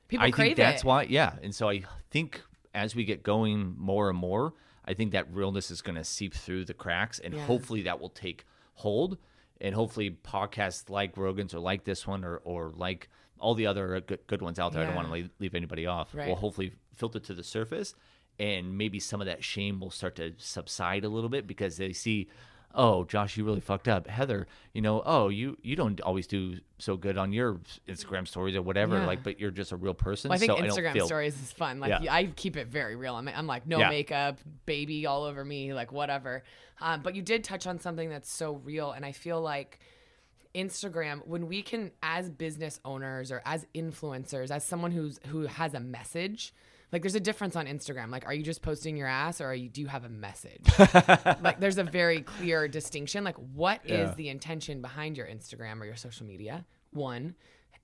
People 0.07 0.25
I 0.25 0.31
crave 0.31 0.45
think 0.47 0.57
that's 0.57 0.83
it. 0.83 0.87
why. 0.87 1.03
Yeah. 1.03 1.33
And 1.43 1.53
so 1.53 1.69
I 1.69 1.83
think 2.09 2.41
as 2.73 2.95
we 2.95 3.03
get 3.03 3.21
going 3.23 3.75
more 3.77 4.09
and 4.09 4.17
more, 4.17 4.53
I 4.85 4.93
think 4.95 5.11
that 5.11 5.31
realness 5.31 5.69
is 5.69 5.81
going 5.81 5.97
to 5.97 6.03
seep 6.03 6.33
through 6.33 6.65
the 6.65 6.73
cracks, 6.73 7.19
and 7.19 7.33
Yeah. 7.33 7.45
hopefully 7.45 7.83
that 7.83 7.99
will 7.99 8.09
take 8.09 8.45
hold. 8.75 9.17
And 9.61 9.75
hopefully 9.75 10.09
podcasts 10.23 10.89
like 10.89 11.17
Rogan's 11.17 11.53
or 11.53 11.59
like 11.59 11.83
this 11.83 12.07
one 12.07 12.23
or 12.23 12.37
or 12.37 12.71
like 12.75 13.09
all 13.39 13.55
the 13.55 13.65
other 13.67 13.99
good, 14.01 14.19
good 14.27 14.41
ones 14.41 14.59
out 14.59 14.73
there. 14.73 14.83
I 14.83 14.85
don't 14.85 14.95
want 14.95 15.07
to 15.07 15.13
leave, 15.13 15.29
leave 15.39 15.55
anybody 15.55 15.85
off. 15.85 16.09
Right. 16.13 16.27
Will 16.27 16.35
hopefully 16.35 16.73
filter 16.95 17.19
to 17.19 17.33
the 17.33 17.43
surface 17.43 17.95
and 18.37 18.77
maybe 18.77 18.99
some 18.99 19.19
of 19.21 19.27
that 19.27 19.43
shame 19.43 19.79
will 19.79 19.91
start 19.91 20.15
to 20.15 20.33
subside 20.37 21.03
a 21.03 21.09
little 21.09 21.29
bit 21.29 21.45
because 21.47 21.77
they 21.77 21.91
see 21.93 22.27
oh 22.75 23.03
josh 23.05 23.35
you 23.35 23.43
really 23.43 23.59
fucked 23.59 23.87
up 23.87 24.05
heather 24.07 24.45
you 24.73 24.81
know 24.81 25.01
oh 25.05 25.27
you 25.27 25.57
you 25.63 25.75
don't 25.75 25.99
always 26.01 26.27
do 26.27 26.55
so 26.77 26.95
good 26.95 27.17
on 27.17 27.33
your 27.33 27.59
instagram 27.87 28.27
stories 28.27 28.55
or 28.55 28.61
whatever 28.61 28.97
Yeah. 28.99 29.07
like 29.07 29.23
but 29.23 29.39
you're 29.39 29.49
just 29.49 29.71
a 29.71 29.75
real 29.75 29.93
person 29.95 30.29
Well, 30.29 30.35
I 30.35 30.39
think 30.39 30.51
so 30.51 30.57
I 30.57 30.67
Instagram 30.67 30.93
feel, 30.93 31.05
stories 31.07 31.41
is 31.41 31.51
fun. 31.51 31.79
Like 31.79 32.01
Yeah. 32.03 32.13
I 32.13 32.25
keep 32.27 32.55
it 32.57 32.67
very 32.67 32.95
real. 32.95 33.15
I'm, 33.15 33.27
I'm 33.27 33.47
like 33.47 33.65
no 33.65 33.79
Yeah. 33.79 33.89
makeup, 33.89 34.39
baby 34.65 35.05
all 35.05 35.23
over 35.23 35.43
me, 35.43 35.73
like 35.73 35.91
whatever. 35.91 36.43
Um, 36.79 37.01
but 37.01 37.15
you 37.15 37.21
did 37.21 37.43
touch 37.43 37.65
on 37.65 37.79
something 37.79 38.07
that's 38.09 38.31
so 38.31 38.53
real, 38.63 38.91
and 38.91 39.03
I 39.05 39.11
feel 39.11 39.41
like 39.41 39.79
Instagram, 40.55 41.25
when 41.27 41.47
we 41.47 41.61
can, 41.61 41.91
as 42.01 42.29
business 42.29 42.79
owners 42.83 43.31
or 43.31 43.41
as 43.45 43.65
influencers, 43.75 44.51
as 44.51 44.63
someone 44.63 44.91
who's 44.91 45.19
who 45.27 45.43
has 45.47 45.73
a 45.73 45.79
message, 45.79 46.53
like 46.91 47.03
there's 47.03 47.15
a 47.15 47.19
difference 47.19 47.55
on 47.55 47.67
Instagram. 47.67 48.09
Like, 48.11 48.25
are 48.25 48.33
you 48.33 48.41
just 48.43 48.61
posting 48.61 48.97
your 48.97 49.07
ass, 49.07 49.41
or 49.41 49.45
are 49.45 49.53
you 49.55 49.69
do 49.69 49.81
you 49.81 49.87
have 49.87 50.05
a 50.05 50.09
message? 50.09 50.61
like, 51.41 51.59
there's 51.59 51.77
a 51.77 51.83
very 51.83 52.21
clear 52.21 52.67
distinction. 52.67 53.23
Like, 53.23 53.37
what 53.53 53.81
is 53.85 53.91
Yeah. 54.09 54.13
the 54.15 54.29
intention 54.29 54.81
behind 54.81 55.17
your 55.17 55.27
Instagram 55.27 55.81
or 55.81 55.85
your 55.85 55.95
social 55.95 56.25
media? 56.25 56.65
One, 56.91 57.35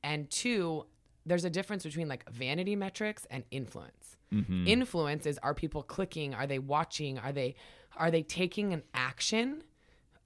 and 0.04 0.30
two, 0.32 0.86
there's 1.26 1.46
a 1.46 1.50
difference 1.52 1.84
between 1.84 2.08
like 2.08 2.28
vanity 2.32 2.76
metrics 2.76 3.28
and 3.30 3.44
influence. 3.52 4.18
Mm-hmm. 4.34 4.68
Influence 4.68 5.28
is 5.28 5.38
are 5.44 5.54
people 5.54 5.84
clicking? 5.84 6.34
Are 6.34 6.48
they 6.48 6.58
watching? 6.60 7.20
Are 7.20 7.32
they 7.32 7.56
are 7.96 8.10
they 8.10 8.24
taking 8.24 8.74
an 8.74 8.82
action 8.96 9.64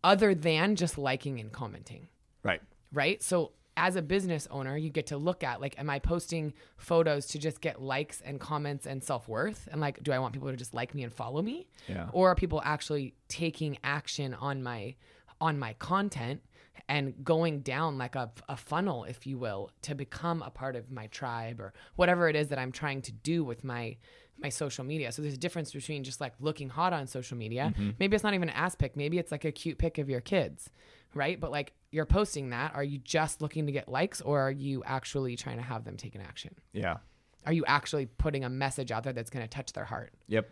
other 0.05 0.33
than 0.33 0.77
just 0.77 0.97
liking 0.97 1.39
and 1.41 1.51
commenting? 1.51 2.07
Right 2.43 2.61
right? 2.91 3.21
So 3.21 3.51
as 3.77 3.95
a 3.95 4.01
business 4.01 4.47
owner, 4.51 4.75
you 4.75 4.89
get 4.89 5.07
to 5.07 5.17
look 5.17 5.43
at 5.43 5.61
like, 5.61 5.79
am 5.79 5.89
I 5.89 5.99
posting 5.99 6.53
photos 6.77 7.27
to 7.27 7.39
just 7.39 7.61
get 7.61 7.81
likes 7.81 8.21
and 8.21 8.39
comments 8.39 8.85
and 8.85 9.01
self 9.01 9.27
worth? 9.27 9.69
And 9.71 9.79
like, 9.79 10.03
do 10.03 10.11
I 10.11 10.19
want 10.19 10.33
people 10.33 10.49
to 10.49 10.57
just 10.57 10.73
like 10.73 10.93
me 10.93 11.03
and 11.03 11.13
follow 11.13 11.41
me? 11.41 11.67
Yeah. 11.87 12.09
Or 12.11 12.29
are 12.29 12.35
people 12.35 12.61
actually 12.65 13.13
taking 13.29 13.77
action 13.83 14.33
on 14.33 14.61
my 14.61 14.95
on 15.39 15.57
my 15.57 15.73
content 15.73 16.41
and 16.89 17.13
going 17.23 17.61
down 17.61 17.97
like 17.97 18.15
a, 18.15 18.29
a 18.49 18.57
funnel, 18.57 19.05
if 19.05 19.25
you 19.25 19.37
will, 19.37 19.71
to 19.83 19.95
become 19.95 20.41
a 20.41 20.49
part 20.49 20.75
of 20.75 20.91
my 20.91 21.07
tribe 21.07 21.61
or 21.61 21.73
whatever 21.95 22.27
it 22.27 22.35
is 22.35 22.49
that 22.49 22.59
I'm 22.59 22.73
trying 22.73 23.01
to 23.03 23.11
do 23.11 23.43
with 23.43 23.63
my 23.63 23.95
my 24.41 24.49
social 24.49 24.83
media. 24.83 25.11
So 25.11 25.21
there's 25.21 25.33
a 25.33 25.37
difference 25.37 25.71
between 25.71 26.03
just 26.03 26.21
like 26.21 26.33
looking 26.39 26.69
hot 26.69 26.93
on 26.93 27.07
social 27.07 27.37
media. 27.37 27.73
Mm-hmm. 27.73 27.91
Maybe 27.99 28.15
it's 28.15 28.23
not 28.23 28.33
even 28.33 28.49
an 28.49 28.55
ass 28.55 28.75
pic. 28.75 28.95
Maybe 28.95 29.19
it's 29.19 29.31
like 29.31 29.45
a 29.45 29.51
cute 29.51 29.77
pic 29.77 29.97
of 29.97 30.09
your 30.09 30.21
kids, 30.21 30.69
right? 31.14 31.39
But 31.39 31.51
like 31.51 31.74
you're 31.91 32.05
posting 32.05 32.49
that. 32.51 32.76
Are 32.76 32.84
you 32.84 32.99
just 32.99 33.41
looking 33.41 33.66
to 33.66 33.72
get 33.72 33.88
likes 33.89 34.22
or 34.22 34.39
are 34.41 34.51
you 34.51 34.84
actually 34.86 35.36
trying 35.36 35.57
to 35.57 35.64
have 35.64 35.84
them 35.86 35.97
take 35.97 36.14
an 36.16 36.22
action? 36.22 36.53
yeah 36.72 36.97
Are 37.45 37.53
you 37.53 37.66
actually 37.66 38.05
putting 38.05 38.43
a 38.43 38.49
message 38.49 38.91
out 38.91 39.03
there 39.03 39.14
that's 39.14 39.30
going 39.32 39.43
to 39.43 39.49
touch 39.49 39.74
their 39.74 39.86
heart? 39.86 40.14
yep 40.28 40.49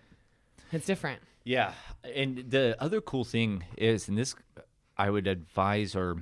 It's 0.71 0.85
different. 0.85 1.21
Yeah, 1.43 1.71
and 2.03 2.43
the 2.49 2.75
other 2.79 2.99
cool 2.99 3.23
thing 3.23 3.63
is, 3.77 4.09
and 4.09 4.17
this, 4.17 4.35
I 4.97 5.09
would 5.09 5.27
advise, 5.27 5.95
or 5.95 6.21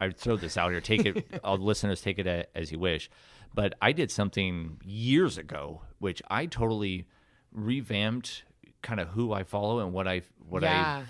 I 0.00 0.06
would 0.08 0.16
throw 0.18 0.36
this 0.36 0.56
out 0.56 0.72
here. 0.72 0.80
Take 0.80 1.06
it, 1.06 1.40
all 1.44 1.56
the 1.58 1.62
listeners 1.62 2.00
take 2.00 2.18
it 2.18 2.50
as 2.56 2.72
you 2.72 2.80
wish. 2.80 3.08
But 3.54 3.74
I 3.80 3.92
did 3.92 4.10
something 4.10 4.80
years 4.84 5.38
ago, 5.38 5.82
which 6.00 6.20
I 6.28 6.46
totally 6.46 7.06
revamped, 7.52 8.44
kind 8.82 8.98
of 8.98 9.08
who 9.08 9.32
I 9.32 9.44
follow 9.44 9.78
and 9.78 9.92
what 9.92 10.08
I 10.08 10.22
what 10.48 10.62
Yeah. 10.62 11.04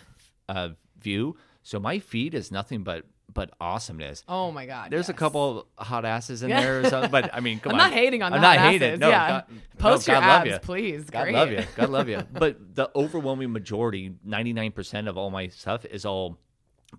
I 0.49 0.53
uh, 0.53 0.69
view. 1.01 1.37
So 1.65 1.81
my 1.81 1.99
feed 1.99 2.35
is 2.35 2.53
nothing 2.53 2.85
but 2.85 3.05
but 3.33 3.51
awesomeness. 3.61 4.23
Oh 4.29 4.53
my 4.53 4.65
God. 4.65 4.93
There's 4.93 5.09
a 5.09 5.13
yes. 5.13 5.19
couple 5.19 5.67
hot 5.77 6.05
asses 6.05 6.45
in 6.45 6.51
there, 6.51 6.81
or 6.83 6.85
something, 6.89 7.11
but 7.11 7.35
I 7.35 7.41
mean, 7.41 7.59
come 7.63 7.73
on. 7.73 7.81
I'm 7.81 7.87
on. 7.87 7.91
not 7.91 7.99
hating 7.99 8.23
on 8.23 8.33
I'm 8.33 8.41
the 8.41 8.47
not 8.47 8.59
hot 8.59 8.71
hating. 8.71 8.89
asses, 8.91 9.01
No, 9.01 9.09
yeah. 9.09 9.29
God, 9.29 9.45
Post 9.79 10.07
no, 10.07 10.15
your 10.15 10.21
God 10.21 10.29
love 10.29 10.41
abs, 10.43 10.51
ya. 10.51 10.59
please. 10.61 11.11
God 11.11 11.23
Great. 11.25 11.35
love 11.35 11.51
you. 11.51 11.65
God 11.75 11.89
love 11.91 12.09
you. 12.09 12.23
But 12.33 12.77
the 12.77 12.91
overwhelming 12.95 13.51
majority, 13.53 14.13
99% 14.25 15.09
of 15.09 15.19
all 15.19 15.31
my 15.31 15.49
stuff 15.49 15.85
is 15.85 16.05
all 16.05 16.39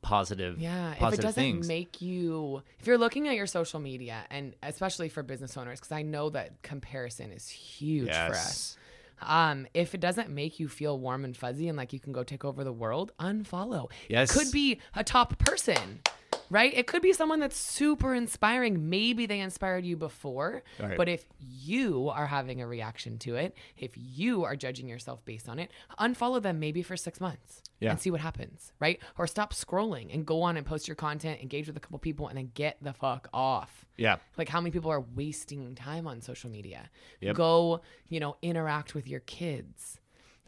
positive. 0.01 0.59
Yeah, 0.59 0.91
if 0.93 1.13
it 1.13 1.21
doesn't 1.21 1.33
things. 1.33 1.67
make 1.69 2.01
you, 2.01 2.63
if 2.79 2.87
you're 2.87 2.97
looking 2.97 3.29
at 3.29 3.35
your 3.35 3.47
social 3.47 3.79
media, 3.79 4.25
and 4.29 4.55
especially 4.61 5.07
for 5.07 5.23
business 5.23 5.55
owners, 5.55 5.79
because 5.79 5.93
I 5.93 6.01
know 6.01 6.29
that 6.31 6.61
comparison 6.63 7.31
is 7.31 7.47
huge 7.47 8.09
for 8.11 8.33
us. 8.33 8.75
Um, 9.21 9.67
if 9.73 9.93
it 9.95 10.01
doesn't 10.01 10.29
make 10.29 10.59
you 10.59 10.67
feel 10.67 10.99
warm 10.99 11.23
and 11.23 11.35
fuzzy 11.35 11.67
and 11.67 11.77
like 11.77 11.93
you 11.93 11.99
can 11.99 12.13
go 12.13 12.23
take 12.23 12.45
over 12.45 12.63
the 12.63 12.73
world, 12.73 13.11
unfollow. 13.19 13.89
Yes. 14.09 14.31
Could 14.31 14.51
be 14.51 14.79
a 14.95 15.03
top 15.03 15.37
person, 15.39 16.01
right? 16.49 16.73
It 16.73 16.87
could 16.87 17.01
be 17.01 17.13
someone 17.13 17.39
that's 17.39 17.57
super 17.57 18.13
inspiring. 18.13 18.89
Maybe 18.89 19.25
they 19.25 19.39
inspired 19.39 19.85
you 19.85 19.97
before, 19.97 20.63
Right. 20.79 20.97
but 20.97 21.09
if 21.09 21.25
you 21.39 22.09
are 22.09 22.27
having 22.27 22.61
a 22.61 22.67
reaction 22.67 23.17
to 23.19 23.35
it, 23.35 23.55
if 23.77 23.91
you 23.95 24.43
are 24.43 24.55
judging 24.55 24.87
yourself 24.87 25.23
based 25.25 25.47
on 25.49 25.59
it, 25.59 25.71
unfollow 25.99 26.41
them 26.41 26.59
maybe 26.59 26.81
for 26.81 26.95
six 26.97 27.19
months 27.19 27.61
Yeah. 27.79 27.91
and 27.91 27.99
see 27.99 28.11
what 28.11 28.21
happens, 28.21 28.71
right? 28.79 28.99
Or 29.17 29.27
stop 29.27 29.53
scrolling 29.53 30.13
and 30.13 30.25
go 30.25 30.41
on 30.41 30.57
and 30.57 30.65
post 30.65 30.87
your 30.87 30.95
content, 30.95 31.41
engage 31.41 31.67
with 31.67 31.77
a 31.77 31.79
couple 31.79 31.99
people, 31.99 32.27
and 32.27 32.37
then 32.37 32.51
get 32.53 32.77
the 32.81 32.93
fuck 32.93 33.27
off. 33.33 33.85
Yeah. 33.97 34.17
Like 34.37 34.49
how 34.49 34.59
many 34.61 34.71
people 34.71 34.91
are 34.91 35.01
wasting 35.01 35.75
time 35.75 36.07
on 36.07 36.21
social 36.21 36.49
media? 36.49 36.89
Yep. 37.21 37.35
Go, 37.35 37.81
you 38.09 38.19
know, 38.19 38.37
interact 38.41 38.93
with 38.95 39.07
your 39.07 39.21
kids. 39.21 39.99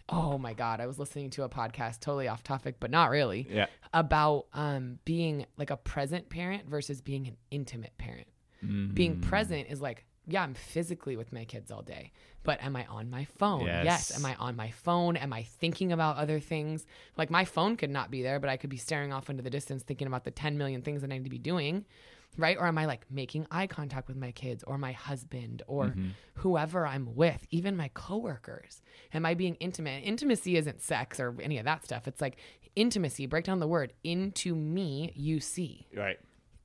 Oh 0.09 0.37
my 0.37 0.53
god, 0.53 0.79
I 0.79 0.87
was 0.87 0.97
listening 0.97 1.29
to 1.31 1.43
a 1.43 1.49
podcast 1.49 1.99
totally 1.99 2.27
off 2.27 2.43
topic, 2.43 2.75
but 2.79 2.91
not 2.91 3.09
really. 3.09 3.47
Yeah. 3.49 3.67
About 3.93 4.47
um 4.53 4.99
being 5.05 5.45
like 5.57 5.69
a 5.69 5.77
present 5.77 6.29
parent 6.29 6.67
versus 6.67 7.01
being 7.01 7.27
an 7.27 7.37
intimate 7.51 7.97
parent. 7.97 8.27
Mm. 8.63 8.93
Being 8.93 9.19
present 9.19 9.67
is 9.69 9.81
like, 9.81 10.05
yeah, 10.25 10.43
I'm 10.43 10.53
physically 10.53 11.15
with 11.15 11.31
my 11.31 11.45
kids 11.45 11.71
all 11.71 11.81
day, 11.81 12.11
but 12.43 12.61
am 12.61 12.75
I 12.75 12.85
on 12.85 13.09
my 13.09 13.25
phone? 13.37 13.65
Yes. 13.65 13.85
yes. 13.85 14.17
Am 14.17 14.25
I 14.25 14.35
on 14.35 14.55
my 14.55 14.71
phone? 14.71 15.15
Am 15.15 15.31
I 15.31 15.43
thinking 15.43 15.91
about 15.91 16.17
other 16.17 16.39
things? 16.39 16.85
Like 17.17 17.29
my 17.29 17.45
phone 17.45 17.77
could 17.77 17.89
not 17.89 18.11
be 18.11 18.23
there, 18.23 18.39
but 18.39 18.49
I 18.49 18.57
could 18.57 18.69
be 18.69 18.77
staring 18.77 19.13
off 19.13 19.29
into 19.29 19.43
the 19.43 19.49
distance 19.49 19.83
thinking 19.83 20.07
about 20.07 20.23
the 20.23 20.31
10 20.31 20.57
million 20.57 20.81
things 20.81 21.01
that 21.01 21.11
I 21.11 21.17
need 21.17 21.23
to 21.23 21.29
be 21.29 21.37
doing. 21.37 21.85
Right? 22.35 22.57
Or 22.59 22.67
am 22.67 22.77
I 22.77 22.85
like 22.85 23.05
making 23.09 23.47
eye 23.49 23.67
contact 23.67 24.07
with 24.07 24.17
my 24.17 24.31
kids 24.31 24.63
or 24.63 24.77
my 24.77 24.91
husband 24.91 25.63
or 25.67 25.85
mm-hmm. 25.85 26.09
whoever 26.35 26.85
I'm 26.85 27.15
with, 27.15 27.47
even 27.49 27.75
my 27.75 27.89
coworkers? 27.93 28.81
Am 29.13 29.25
I 29.25 29.33
being 29.33 29.55
intimate? 29.55 30.03
Intimacy 30.03 30.55
isn't 30.57 30.81
sex 30.81 31.19
or 31.19 31.35
any 31.41 31.57
of 31.57 31.65
that 31.65 31.83
stuff. 31.83 32.07
It's 32.07 32.21
like 32.21 32.37
intimacy, 32.75 33.25
break 33.25 33.45
down 33.45 33.59
the 33.59 33.67
word 33.67 33.93
into 34.03 34.55
me, 34.55 35.11
you 35.15 35.39
see 35.39 35.87
Right. 35.95 36.19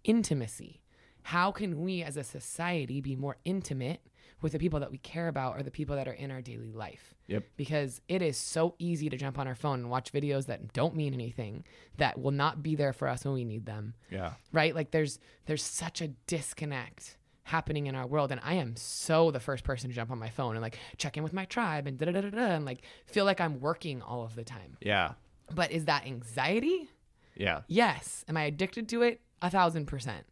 intimacy. 0.04 0.82
How 1.22 1.52
can 1.52 1.80
we 1.80 2.02
as 2.02 2.16
a 2.16 2.24
society 2.24 3.00
be 3.00 3.16
more 3.16 3.38
intimate 3.44 4.00
with 4.42 4.52
the 4.52 4.58
people 4.58 4.80
that 4.80 4.90
we 4.90 4.98
care 4.98 5.28
about 5.28 5.56
or 5.56 5.62
the 5.62 5.70
people 5.70 5.96
that 5.96 6.08
are 6.08 6.12
in 6.12 6.30
our 6.30 6.42
daily 6.42 6.72
life. 6.72 7.14
Yep. 7.28 7.44
Because 7.56 8.00
it 8.08 8.22
is 8.22 8.36
so 8.36 8.74
easy 8.78 9.08
to 9.08 9.16
jump 9.16 9.38
on 9.38 9.46
our 9.46 9.54
phone 9.54 9.80
and 9.80 9.90
watch 9.90 10.12
videos 10.12 10.46
that 10.46 10.72
don't 10.72 10.96
mean 10.96 11.14
anything, 11.14 11.64
that 11.96 12.20
will 12.20 12.32
not 12.32 12.62
be 12.62 12.74
there 12.74 12.92
for 12.92 13.08
us 13.08 13.24
when 13.24 13.34
we 13.34 13.44
need 13.44 13.66
them. 13.66 13.94
Yeah. 14.10 14.32
Right? 14.52 14.74
Like 14.74 14.90
there's 14.90 15.18
there's 15.46 15.62
such 15.62 16.00
a 16.00 16.08
disconnect 16.26 17.16
happening 17.44 17.86
in 17.86 17.94
our 17.94 18.06
world 18.06 18.30
and 18.30 18.40
I 18.44 18.54
am 18.54 18.76
so 18.76 19.30
the 19.30 19.40
first 19.40 19.64
person 19.64 19.90
to 19.90 19.96
jump 19.96 20.10
on 20.12 20.18
my 20.18 20.30
phone 20.30 20.54
and 20.54 20.62
like 20.62 20.78
check 20.96 21.16
in 21.16 21.24
with 21.24 21.32
my 21.32 21.44
tribe 21.44 21.88
and 21.88 21.98
da 21.98 22.06
da 22.06 22.20
da 22.20 22.30
da 22.30 22.38
and 22.38 22.64
like 22.64 22.82
feel 23.06 23.24
like 23.24 23.40
I'm 23.40 23.60
working 23.60 24.00
all 24.00 24.22
of 24.24 24.34
the 24.34 24.44
time. 24.44 24.76
Yeah. 24.80 25.12
But 25.54 25.72
is 25.72 25.86
that 25.86 26.06
anxiety? 26.06 26.88
Yeah. 27.34 27.62
Yes. 27.66 28.24
Am 28.28 28.36
I 28.36 28.44
addicted 28.44 28.88
to 28.90 29.02
it? 29.02 29.20
A 29.40 29.50
thousand 29.50 29.86
percent. 29.86 30.24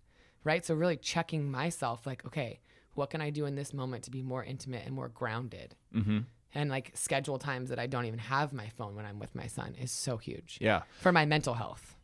Right. 0.45 0.65
So, 0.65 0.75
really 0.75 0.97
checking 0.97 1.51
myself 1.51 2.07
like, 2.07 2.25
okay, 2.25 2.61
what 3.01 3.09
can 3.09 3.23
I 3.23 3.31
do 3.31 3.47
in 3.47 3.55
this 3.55 3.73
moment 3.73 4.05
to 4.05 4.11
be 4.11 4.23
more 4.23 4.45
intimate 4.45 4.83
and 4.85 4.95
more 4.95 5.09
grounded? 5.09 5.75
Mm-hmm. 5.95 6.19
And 6.55 6.69
like 6.69 6.91
schedule 6.95 7.39
times 7.39 7.71
that 7.71 7.79
I 7.79 7.87
don't 7.87 8.05
even 8.05 8.19
have 8.19 8.53
my 8.53 8.69
phone 8.69 8.95
when 8.95 9.07
I'm 9.07 9.19
with 9.19 9.35
my 9.35 9.47
son 9.47 9.75
is 9.81 9.91
so 9.91 10.19
huge 10.19 10.59
Yeah. 10.61 10.83
for 11.01 11.11
my 11.11 11.25
mental 11.25 11.55
health. 11.55 11.97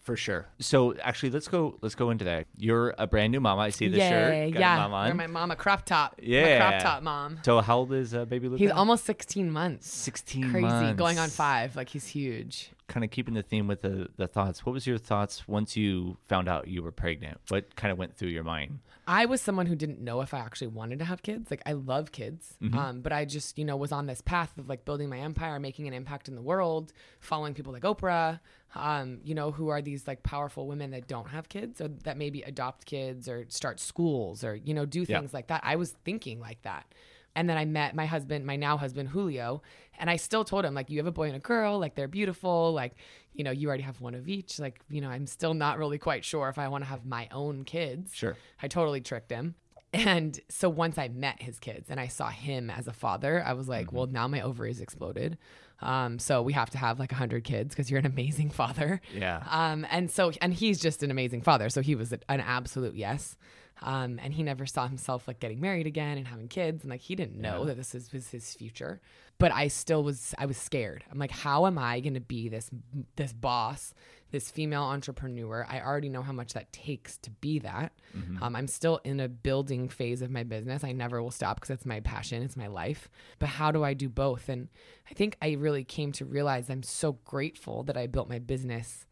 For 0.00 0.16
sure. 0.16 0.46
So 0.58 0.96
actually, 1.02 1.28
let's 1.28 1.46
go. 1.46 1.76
Let's 1.82 1.94
go 1.94 2.08
into 2.08 2.24
that. 2.24 2.46
You're 2.56 2.94
a 2.96 3.06
brand 3.06 3.32
new 3.32 3.40
mama. 3.40 3.60
I 3.60 3.68
see 3.68 3.88
the 3.88 3.98
yeah, 3.98 4.08
shirt. 4.08 4.52
Got 4.54 4.60
yeah. 4.60 4.86
a 4.86 4.88
on. 4.88 5.04
Wear 5.08 5.14
my 5.14 5.26
mama 5.26 5.56
crop 5.56 5.84
top. 5.84 6.14
My 6.18 6.24
Yeah. 6.26 6.56
crop 6.58 6.82
top 6.82 7.02
mom. 7.02 7.38
So 7.44 7.60
how 7.60 7.76
old 7.80 7.92
is 7.92 8.14
uh, 8.14 8.24
baby 8.24 8.48
Luca? 8.48 8.58
He's 8.62 8.70
almost 8.70 9.04
16 9.04 9.50
months. 9.50 9.92
16 9.92 10.50
Crazy. 10.50 10.66
months. 10.66 10.98
Going 10.98 11.18
on 11.18 11.28
five. 11.28 11.76
Like 11.76 11.90
he's 11.90 12.06
huge. 12.06 12.70
Kind 12.88 13.04
of 13.04 13.10
keeping 13.10 13.34
the 13.34 13.42
theme 13.42 13.66
with 13.66 13.82
the 13.82 14.08
the 14.16 14.26
thoughts. 14.26 14.64
What 14.64 14.72
was 14.72 14.86
your 14.86 14.96
thoughts 14.96 15.46
once 15.46 15.76
you 15.76 16.16
found 16.28 16.48
out 16.48 16.66
you 16.68 16.82
were 16.82 16.92
pregnant? 16.92 17.38
What 17.48 17.76
kind 17.76 17.92
of 17.92 17.98
went 17.98 18.16
through 18.16 18.30
your 18.30 18.44
mind? 18.44 18.78
I 19.06 19.26
was 19.26 19.40
someone 19.40 19.66
who 19.66 19.74
didn't 19.74 20.00
know 20.00 20.20
if 20.20 20.32
I 20.32 20.38
actually 20.38 20.68
wanted 20.68 21.00
to 21.00 21.04
have 21.04 21.22
kids. 21.22 21.50
Like 21.50 21.62
I 21.66 21.72
love 21.72 22.12
kids, 22.12 22.56
Mm-hmm. 22.62 22.78
um, 22.78 23.00
but 23.00 23.12
I 23.12 23.24
just 23.24 23.58
you 23.58 23.64
know 23.64 23.76
was 23.76 23.90
on 23.92 24.06
this 24.06 24.20
path 24.20 24.56
of 24.58 24.68
like 24.68 24.84
building 24.84 25.08
my 25.08 25.18
empire, 25.18 25.58
making 25.58 25.88
an 25.88 25.94
impact 25.94 26.28
in 26.28 26.34
the 26.36 26.42
world, 26.42 26.92
following 27.20 27.52
people 27.54 27.72
like 27.72 27.82
Oprah, 27.82 28.38
um, 28.74 29.18
you 29.24 29.34
know, 29.34 29.50
who 29.50 29.68
are 29.68 29.82
these 29.82 30.06
like 30.06 30.22
powerful 30.22 30.66
women 30.68 30.90
that 30.92 31.08
don't 31.08 31.28
have 31.28 31.48
kids 31.48 31.80
or 31.80 31.88
that 32.04 32.16
maybe 32.16 32.42
adopt 32.42 32.84
kids 32.86 33.28
or 33.28 33.44
start 33.48 33.80
schools 33.80 34.44
or 34.44 34.54
you 34.54 34.72
know 34.74 34.86
do 34.86 35.00
Yeah. 35.00 35.18
things 35.18 35.34
like 35.34 35.48
that. 35.48 35.62
I 35.64 35.76
was 35.76 35.92
thinking 36.04 36.38
like 36.40 36.62
that. 36.62 36.86
And 37.34 37.48
then 37.48 37.56
I 37.56 37.64
met 37.64 37.94
my 37.96 38.04
husband, 38.04 38.44
my 38.44 38.56
now 38.56 38.76
husband 38.76 39.08
Julio, 39.08 39.62
and 40.02 40.10
I 40.10 40.16
still 40.16 40.44
told 40.44 40.64
him 40.64 40.74
like 40.74 40.90
you 40.90 40.98
have 40.98 41.06
a 41.06 41.12
boy 41.12 41.28
and 41.28 41.36
a 41.36 41.38
girl, 41.38 41.78
like 41.78 41.94
they're 41.94 42.08
beautiful, 42.08 42.72
like 42.72 42.96
you 43.32 43.44
know 43.44 43.52
you 43.52 43.68
already 43.68 43.84
have 43.84 44.00
one 44.00 44.16
of 44.16 44.28
each. 44.28 44.58
Like 44.58 44.80
you 44.90 45.00
know 45.00 45.08
I'm 45.08 45.28
still 45.28 45.54
not 45.54 45.78
really 45.78 45.96
quite 45.96 46.24
sure 46.24 46.48
if 46.48 46.58
I 46.58 46.66
want 46.68 46.82
to 46.82 46.90
have 46.90 47.06
my 47.06 47.28
own 47.30 47.64
kids. 47.64 48.12
Sure. 48.12 48.36
I 48.60 48.66
totally 48.66 49.00
tricked 49.00 49.30
him. 49.30 49.54
And 49.94 50.40
so 50.48 50.68
once 50.68 50.98
I 50.98 51.08
met 51.08 51.40
his 51.40 51.58
kids 51.58 51.88
and 51.88 52.00
I 52.00 52.08
saw 52.08 52.30
him 52.30 52.68
as 52.68 52.88
a 52.88 52.92
father, 52.92 53.44
I 53.46 53.52
was 53.52 53.68
like, 53.68 53.92
well, 53.92 54.06
now 54.06 54.26
my 54.26 54.40
ovaries 54.40 54.80
exploded. 54.80 55.36
Um, 55.80 56.18
so 56.18 56.40
we 56.40 56.54
have 56.54 56.70
to 56.70 56.78
have 56.78 56.98
like 56.98 57.12
100 57.12 57.44
kids 57.44 57.74
because 57.74 57.90
you're 57.90 58.00
an 58.00 58.06
amazing 58.06 58.50
father. 58.62 59.02
Yeah. 59.14 59.42
Um, 59.50 59.86
and 59.90 60.10
so, 60.10 60.32
and 60.40 60.54
he's 60.54 60.80
just 60.80 61.02
an 61.02 61.10
amazing 61.10 61.42
father. 61.42 61.68
So 61.68 61.82
he 61.82 61.94
was 61.94 62.10
an 62.12 62.22
absolute 62.28 62.94
yes. 62.94 63.36
Um, 63.82 64.20
and 64.22 64.32
he 64.32 64.42
never 64.42 64.64
saw 64.64 64.86
himself 64.86 65.26
like 65.26 65.40
getting 65.40 65.60
married 65.60 65.86
again 65.86 66.16
and 66.16 66.26
having 66.26 66.48
kids. 66.48 66.82
And 66.82 66.90
like 66.90 67.00
he 67.00 67.14
didn't 67.16 67.40
know 67.40 67.64
that 67.64 67.76
this 67.76 67.94
is, 67.94 68.12
was 68.12 68.30
his 68.30 68.54
future. 68.54 69.00
But 69.38 69.50
I 69.52 69.68
still 69.68 70.04
was, 70.04 70.34
I 70.38 70.46
was 70.46 70.56
scared. 70.56 71.04
I'm 71.10 71.18
like, 71.18 71.32
how 71.32 71.66
am 71.66 71.76
I 71.78 71.98
going 72.00 72.14
to 72.14 72.20
be 72.20 72.48
this, 72.48 72.70
this 73.16 73.32
boss, 73.32 73.92
this 74.30 74.52
female 74.52 74.84
entrepreneur? 74.84 75.66
I 75.68 75.80
already 75.80 76.08
know 76.08 76.22
how 76.22 76.32
much 76.32 76.52
that 76.52 76.72
takes 76.72 77.18
to 77.18 77.30
be 77.30 77.58
that. 77.60 77.92
Um, 78.40 78.54
I'm 78.54 78.68
still 78.68 79.00
in 79.02 79.18
a 79.18 79.28
building 79.28 79.88
phase 79.88 80.22
of 80.22 80.30
my 80.30 80.44
business. 80.44 80.84
I 80.84 80.92
never 80.92 81.20
will 81.20 81.32
stop 81.32 81.56
because 81.56 81.70
it's 81.70 81.86
my 81.86 81.98
passion, 82.00 82.42
it's 82.42 82.56
my 82.56 82.68
life. 82.68 83.08
But 83.40 83.48
how 83.48 83.72
do 83.72 83.82
I 83.82 83.94
do 83.94 84.08
both? 84.08 84.48
And 84.48 84.68
I 85.10 85.14
think 85.14 85.36
I 85.42 85.52
really 85.52 85.82
came 85.82 86.12
to 86.12 86.24
realize 86.24 86.70
I'm 86.70 86.84
so 86.84 87.18
grateful 87.24 87.82
that 87.84 87.96
I 87.96 88.06
built 88.06 88.28
my 88.28 88.38
business 88.38 89.06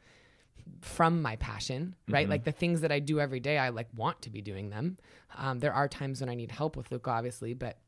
from 0.81 1.23
my 1.23 1.37
passion, 1.37 1.95
right? 2.09 2.29
Like 2.29 2.45
the 2.45 2.53
things 2.53 2.81
that 2.81 2.93
I 2.93 2.99
do 2.99 3.21
every 3.21 3.41
day, 3.41 3.59
I 3.59 3.71
like 3.71 3.89
want 3.95 4.23
to 4.23 4.31
be 4.31 4.41
doing 4.41 4.71
them. 4.71 4.99
Um, 5.37 5.59
there 5.59 5.73
are 5.73 5.89
times 5.89 6.21
when 6.21 6.29
I 6.29 6.35
need 6.35 6.51
help 6.51 6.77
with 6.77 6.91
Luke, 6.91 7.09
obviously, 7.09 7.55
but 7.55 7.79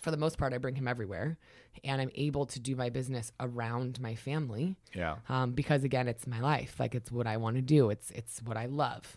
for 0.00 0.10
the 0.10 0.16
most 0.16 0.38
part, 0.38 0.52
I 0.52 0.58
bring 0.58 0.76
him 0.76 0.86
everywhere, 0.86 1.38
and 1.82 2.00
I'm 2.00 2.10
able 2.14 2.46
to 2.46 2.60
do 2.60 2.76
my 2.76 2.88
business 2.88 3.32
around 3.40 4.00
my 4.00 4.14
family. 4.14 4.76
Yeah. 4.94 5.16
Um, 5.28 5.52
because 5.52 5.84
again, 5.84 6.08
it's 6.08 6.26
my 6.26 6.40
life. 6.40 6.76
Like 6.78 6.94
it's 6.94 7.10
what 7.10 7.26
I 7.26 7.36
want 7.36 7.56
to 7.56 7.62
do. 7.62 7.90
It's 7.90 8.10
it's 8.12 8.40
what 8.44 8.56
I 8.56 8.66
love, 8.66 9.16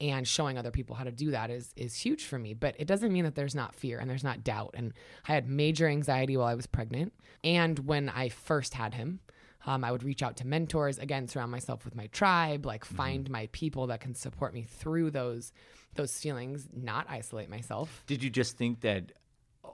and 0.00 0.26
showing 0.26 0.58
other 0.58 0.70
people 0.70 0.96
how 0.96 1.04
to 1.04 1.12
do 1.12 1.30
that 1.30 1.50
is 1.50 1.72
is 1.76 1.94
huge 1.94 2.24
for 2.24 2.38
me. 2.38 2.54
But 2.54 2.74
it 2.78 2.86
doesn't 2.86 3.12
mean 3.12 3.24
that 3.24 3.34
there's 3.34 3.54
not 3.54 3.74
fear 3.74 3.98
and 3.98 4.10
there's 4.10 4.24
not 4.24 4.42
doubt. 4.42 4.74
And 4.74 4.92
I 5.28 5.32
had 5.32 5.48
major 5.48 5.86
anxiety 5.86 6.36
while 6.36 6.48
I 6.48 6.54
was 6.54 6.66
pregnant, 6.66 7.12
and 7.44 7.78
when 7.80 8.08
I 8.08 8.28
first 8.28 8.74
had 8.74 8.94
him. 8.94 9.20
Um, 9.66 9.84
I 9.84 9.90
would 9.90 10.04
reach 10.04 10.22
out 10.22 10.36
to 10.38 10.46
mentors 10.46 10.98
again, 10.98 11.26
surround 11.26 11.50
myself 11.50 11.84
with 11.84 11.96
my 11.96 12.06
tribe, 12.08 12.64
like 12.64 12.84
find 12.84 13.28
my 13.28 13.48
people 13.52 13.88
that 13.88 14.00
can 14.00 14.14
support 14.14 14.54
me 14.54 14.62
through 14.62 15.10
those 15.10 15.52
those 15.96 16.18
feelings, 16.18 16.68
not 16.72 17.06
isolate 17.08 17.50
myself. 17.50 18.04
Did 18.06 18.22
you 18.22 18.30
just 18.30 18.56
think 18.56 18.80
that? 18.82 19.12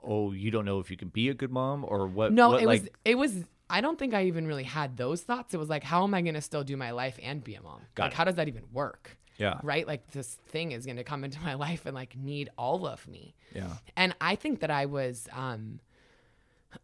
Oh, 0.05 0.31
you 0.31 0.51
don't 0.51 0.65
know 0.65 0.79
if 0.79 0.91
you 0.91 0.97
can 0.97 1.09
be 1.09 1.29
a 1.29 1.33
good 1.33 1.51
mom, 1.51 1.85
or 1.87 2.07
what? 2.07 2.33
No, 2.33 2.49
what, 2.49 2.63
it 2.63 2.65
like, 2.65 2.81
was 2.81 2.89
it 3.05 3.17
was 3.17 3.45
I 3.69 3.81
don't 3.81 3.97
think 3.97 4.13
I 4.13 4.25
even 4.25 4.47
really 4.47 4.63
had 4.63 4.97
those 4.97 5.21
thoughts. 5.21 5.53
It 5.53 5.57
was 5.57 5.69
like, 5.69 5.83
how 5.83 6.03
am 6.03 6.13
I 6.13 6.21
gonna 6.21 6.41
still 6.41 6.63
do 6.63 6.75
my 6.77 6.91
life 6.91 7.19
and 7.21 7.43
be 7.43 7.55
a 7.55 7.61
mom? 7.61 7.81
Got 7.95 8.03
like 8.03 8.11
it. 8.11 8.15
how 8.15 8.23
does 8.23 8.35
that 8.35 8.47
even 8.47 8.63
work? 8.71 9.17
Yeah. 9.37 9.59
Right? 9.63 9.87
Like 9.87 10.11
this 10.11 10.37
thing 10.49 10.73
is 10.73 10.85
gonna 10.85 11.03
come 11.03 11.23
into 11.23 11.39
my 11.43 11.53
life 11.53 11.85
and 11.85 11.95
like 11.95 12.15
need 12.17 12.49
all 12.57 12.85
of 12.85 13.07
me. 13.07 13.35
Yeah. 13.53 13.73
And 13.95 14.15
I 14.19 14.35
think 14.35 14.59
that 14.59 14.71
I 14.71 14.85
was 14.85 15.27
um 15.33 15.79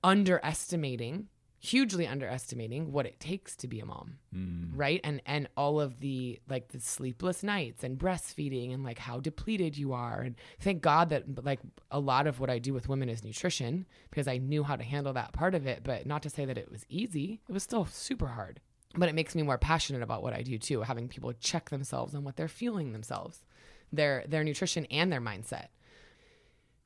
underestimating 0.04 1.28
hugely 1.60 2.08
underestimating 2.08 2.92
what 2.92 3.06
it 3.06 3.20
takes 3.20 3.56
to 3.58 3.68
be 3.68 3.82
a 3.82 3.86
mom 3.86 4.18
mm. 4.36 4.70
right? 4.74 5.02
And 5.04 5.22
and 5.26 5.50
all 5.58 5.80
of 5.80 6.00
the 6.00 6.40
like 6.50 6.70
the 6.70 6.80
sleepless 6.80 7.44
nights 7.44 7.84
and 7.84 7.98
breastfeeding 7.98 8.74
and 8.74 8.84
like 8.84 8.98
how 8.98 9.20
depleted 9.20 9.78
you 9.78 9.94
are. 9.94 10.22
And 10.22 10.36
thank 10.60 10.82
god 10.82 11.10
that 11.10 11.44
like 11.44 11.60
a 11.92 12.00
lot 12.00 12.28
of 12.28 12.40
what 12.40 12.50
i 12.50 12.60
do 12.60 12.74
with 12.74 12.90
women 12.90 13.10
is 13.10 13.24
nutrition 13.24 13.86
because 14.10 14.28
i 14.28 14.38
knew 14.38 14.64
how 14.64 14.76
to 14.76 14.84
handle 14.84 15.14
that 15.14 15.34
part 15.34 15.54
of 15.54 15.68
it. 15.68 15.82
But 15.84 16.06
not 16.06 16.24
to 16.24 16.30
say 16.30 16.46
that 16.46 16.58
it 16.58 16.72
was 16.72 16.86
easy. 16.90 17.42
It 17.48 17.52
was 17.52 17.64
still 17.64 17.86
super 17.86 18.28
hard. 18.28 18.62
But 18.96 19.10
it 19.10 19.16
makes 19.16 19.36
me 19.36 19.44
more 19.44 19.58
passionate 19.58 20.02
about 20.02 20.24
what 20.24 20.34
i 20.34 20.42
do 20.42 20.58
too 20.58 20.82
having 20.82 21.10
people 21.10 21.34
check 21.34 21.70
themselves 21.70 22.16
on 22.16 22.24
what 22.24 22.38
they're 22.38 22.48
feeling 22.48 22.94
themselves 22.94 23.44
their 23.92 24.24
their 24.28 24.44
nutrition 24.44 24.86
and 24.86 25.12
their 25.12 25.22
mindset. 25.22 25.68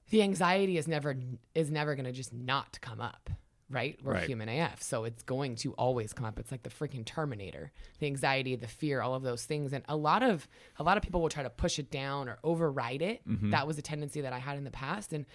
The 0.10 0.22
anxiety 0.24 0.78
is 0.78 0.88
never 0.88 1.16
is 1.54 1.70
never 1.70 1.96
going 1.96 2.06
to 2.06 2.12
just 2.12 2.34
not 2.34 2.80
come 2.82 3.00
up 3.00 3.30
right? 3.74 4.00
We're 4.04 4.14
Right. 4.14 4.28
human 4.30 4.48
af 4.50 4.82
so 4.82 5.04
it's 5.04 5.24
going 5.24 5.56
to 5.58 5.74
always 5.74 6.14
come 6.14 6.26
up. 6.26 6.40
It's 6.40 6.52
like 6.52 6.64
the 6.64 6.70
freaking 6.70 7.04
terminator 7.06 7.72
the 8.00 8.06
anxiety 8.08 8.56
the 8.56 8.68
fear 8.68 9.02
all 9.02 9.16
of 9.16 9.24
those 9.24 9.44
things. 9.46 9.74
And 9.74 9.84
a 9.90 9.96
lot 9.98 10.22
of 10.24 10.48
a 10.78 10.84
lot 10.84 10.96
of 10.98 11.04
people 11.04 11.22
will 11.22 11.30
try 11.30 11.44
to 11.44 11.50
push 11.50 11.80
it 11.80 11.90
down 11.92 12.30
or 12.30 12.38
override 12.44 13.02
it. 13.02 13.28
Mm-hmm. 13.28 13.50
That 13.50 13.68
was 13.68 13.78
a 13.78 13.82
tendency 13.82 14.22
that 14.22 14.32
i 14.34 14.40
had 14.40 14.58
in 14.58 14.64
the 14.64 14.72
past. 14.72 15.12
And 15.12 15.26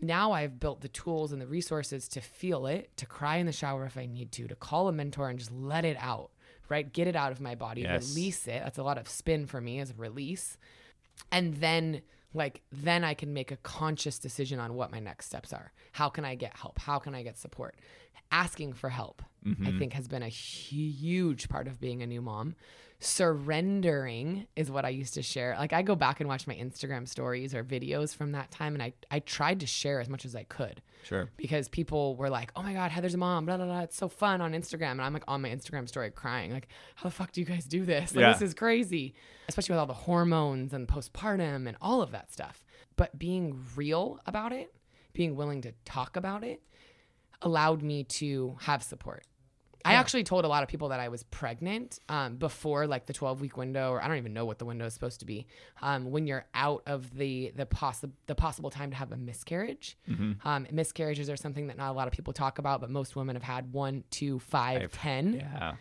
now 0.00 0.30
i've 0.30 0.60
built 0.60 0.80
the 0.80 0.88
tools 0.88 1.32
and 1.32 1.42
the 1.42 1.46
resources 1.46 2.06
to 2.08 2.20
feel 2.20 2.66
it 2.66 2.96
to 2.96 3.04
cry 3.04 3.36
in 3.38 3.46
the 3.46 3.52
shower 3.52 3.84
if 3.84 3.98
i 3.98 4.06
need 4.06 4.30
to 4.30 4.46
to 4.46 4.54
call 4.54 4.86
a 4.86 4.92
mentor 4.92 5.28
and 5.28 5.40
just 5.40 5.50
let 5.50 5.84
it 5.84 5.96
out 6.00 6.30
right? 6.68 6.92
Get 6.92 7.08
it 7.08 7.16
out 7.16 7.32
of 7.32 7.40
my 7.40 7.54
body 7.54 7.80
Yes. 7.80 8.10
release 8.14 8.46
it. 8.46 8.60
That's 8.62 8.76
a 8.76 8.82
lot 8.82 8.98
of 8.98 9.08
spin 9.08 9.46
for 9.46 9.58
me 9.58 9.80
as 9.80 9.92
release. 9.96 10.58
And 11.32 11.54
then 11.56 12.02
like 12.34 12.62
then 12.70 13.04
i 13.04 13.14
can 13.14 13.32
make 13.32 13.50
a 13.50 13.56
conscious 13.58 14.18
decision 14.18 14.60
on 14.60 14.74
what 14.74 14.90
my 14.90 15.00
next 15.00 15.26
steps 15.26 15.52
are. 15.52 15.72
How 15.92 16.08
can 16.08 16.24
i 16.24 16.34
get 16.34 16.56
help? 16.56 16.78
How 16.78 16.98
can 16.98 17.14
i 17.14 17.22
get 17.22 17.38
support? 17.38 17.76
Asking 18.30 18.74
for 18.74 18.90
help 18.90 19.22
i 19.44 19.48
mm-hmm. 19.48 19.78
think 19.78 19.92
has 19.92 20.08
been 20.08 20.22
a 20.22 20.28
huge 20.28 21.48
part 21.48 21.68
of 21.68 21.80
being 21.80 22.02
a 22.02 22.06
new 22.06 22.20
mom 22.20 22.54
surrendering 23.00 24.46
is 24.56 24.70
what 24.70 24.84
i 24.84 24.88
used 24.88 25.14
to 25.14 25.22
share 25.22 25.54
like 25.58 25.72
i 25.72 25.82
go 25.82 25.94
back 25.94 26.20
and 26.20 26.28
watch 26.28 26.46
my 26.46 26.54
instagram 26.54 27.06
stories 27.08 27.54
or 27.54 27.62
videos 27.62 28.14
from 28.14 28.32
that 28.32 28.50
time 28.50 28.74
and 28.74 28.82
i, 28.82 28.92
I 29.10 29.20
tried 29.20 29.60
to 29.60 29.66
share 29.66 30.00
as 30.00 30.08
much 30.08 30.24
as 30.24 30.34
i 30.34 30.42
could 30.44 30.82
Sure. 31.04 31.30
because 31.36 31.68
people 31.68 32.16
were 32.16 32.28
like, 32.28 32.50
"Oh 32.56 32.62
my 32.62 32.72
god, 32.74 32.90
Heather's 32.90 33.14
a 33.14 33.18
mom, 33.18 33.46
blah 33.46 33.56
blah 33.56 33.66
blah. 33.66 33.80
It's 33.82 33.96
so 33.96 34.08
fun 34.08 34.40
on 34.40 34.52
Instagram." 34.52 34.90
And 34.90 35.02
I'm 35.02 35.12
like 35.14 35.22
on 35.28 35.40
my 35.40 35.48
Instagram 35.48 35.88
story 35.88 36.10
crying, 36.10 36.52
like, 36.52 36.66
"How 36.96 37.04
the 37.08 37.14
fuck 37.14 37.30
do 37.30 37.40
you 37.40 37.46
guys 37.46 37.66
do 37.66 37.84
this? 37.84 38.14
Like, 38.16 38.22
Yeah. 38.22 38.32
This 38.32 38.42
is 38.42 38.52
crazy." 38.52 39.14
Especially 39.48 39.74
with 39.74 39.78
all 39.78 39.86
the 39.86 39.94
hormones 39.94 40.74
and 40.74 40.88
postpartum 40.88 41.68
and 41.68 41.76
all 41.80 42.02
of 42.02 42.10
that 42.10 42.32
stuff. 42.32 42.64
But 42.96 43.16
being 43.16 43.64
real 43.76 44.18
about 44.26 44.52
it, 44.52 44.74
being 45.12 45.36
willing 45.36 45.62
to 45.62 45.72
talk 45.84 46.16
about 46.16 46.42
it, 46.42 46.60
allowed 47.42 47.80
me 47.80 48.02
to 48.04 48.56
have 48.62 48.82
support. 48.82 49.24
I 49.84 49.94
actually 49.94 50.24
told 50.24 50.44
a 50.44 50.48
lot 50.48 50.62
of 50.62 50.68
people 50.68 50.88
that 50.90 51.00
I 51.00 51.08
was 51.08 51.22
pregnant 51.22 51.98
um, 52.08 52.36
before 52.36 52.86
like 52.86 53.06
the 53.06 53.12
12 53.12 53.40
week 53.40 53.56
window, 53.56 53.90
or 53.92 54.02
I 54.02 54.08
don't 54.08 54.18
even 54.18 54.32
know 54.32 54.44
what 54.44 54.58
the 54.58 54.64
window 54.64 54.84
is 54.86 54.94
supposed 54.94 55.20
to 55.20 55.26
be. 55.26 55.46
Um, 55.80 56.10
when 56.10 56.26
you're 56.26 56.46
out 56.54 56.82
of 56.86 57.14
the 57.16 57.52
the 57.56 57.64
possible 57.66 58.12
the 58.26 58.34
possible 58.34 58.70
time 58.70 58.90
to 58.90 58.96
have 58.96 59.12
a 59.12 59.16
miscarriage, 59.16 59.96
um, 60.44 60.66
miscarriages 60.72 61.30
are 61.30 61.36
something 61.36 61.68
that 61.68 61.76
not 61.76 61.90
a 61.90 61.92
lot 61.92 62.06
of 62.08 62.12
people 62.12 62.32
talk 62.32 62.58
about, 62.58 62.80
but 62.80 62.90
most 62.90 63.16
women 63.16 63.36
have 63.36 63.42
had 63.42 63.72
one, 63.72 64.04
two, 64.10 64.38
five, 64.40 64.92
ten. 64.92 65.34
Yeah. 65.34 65.74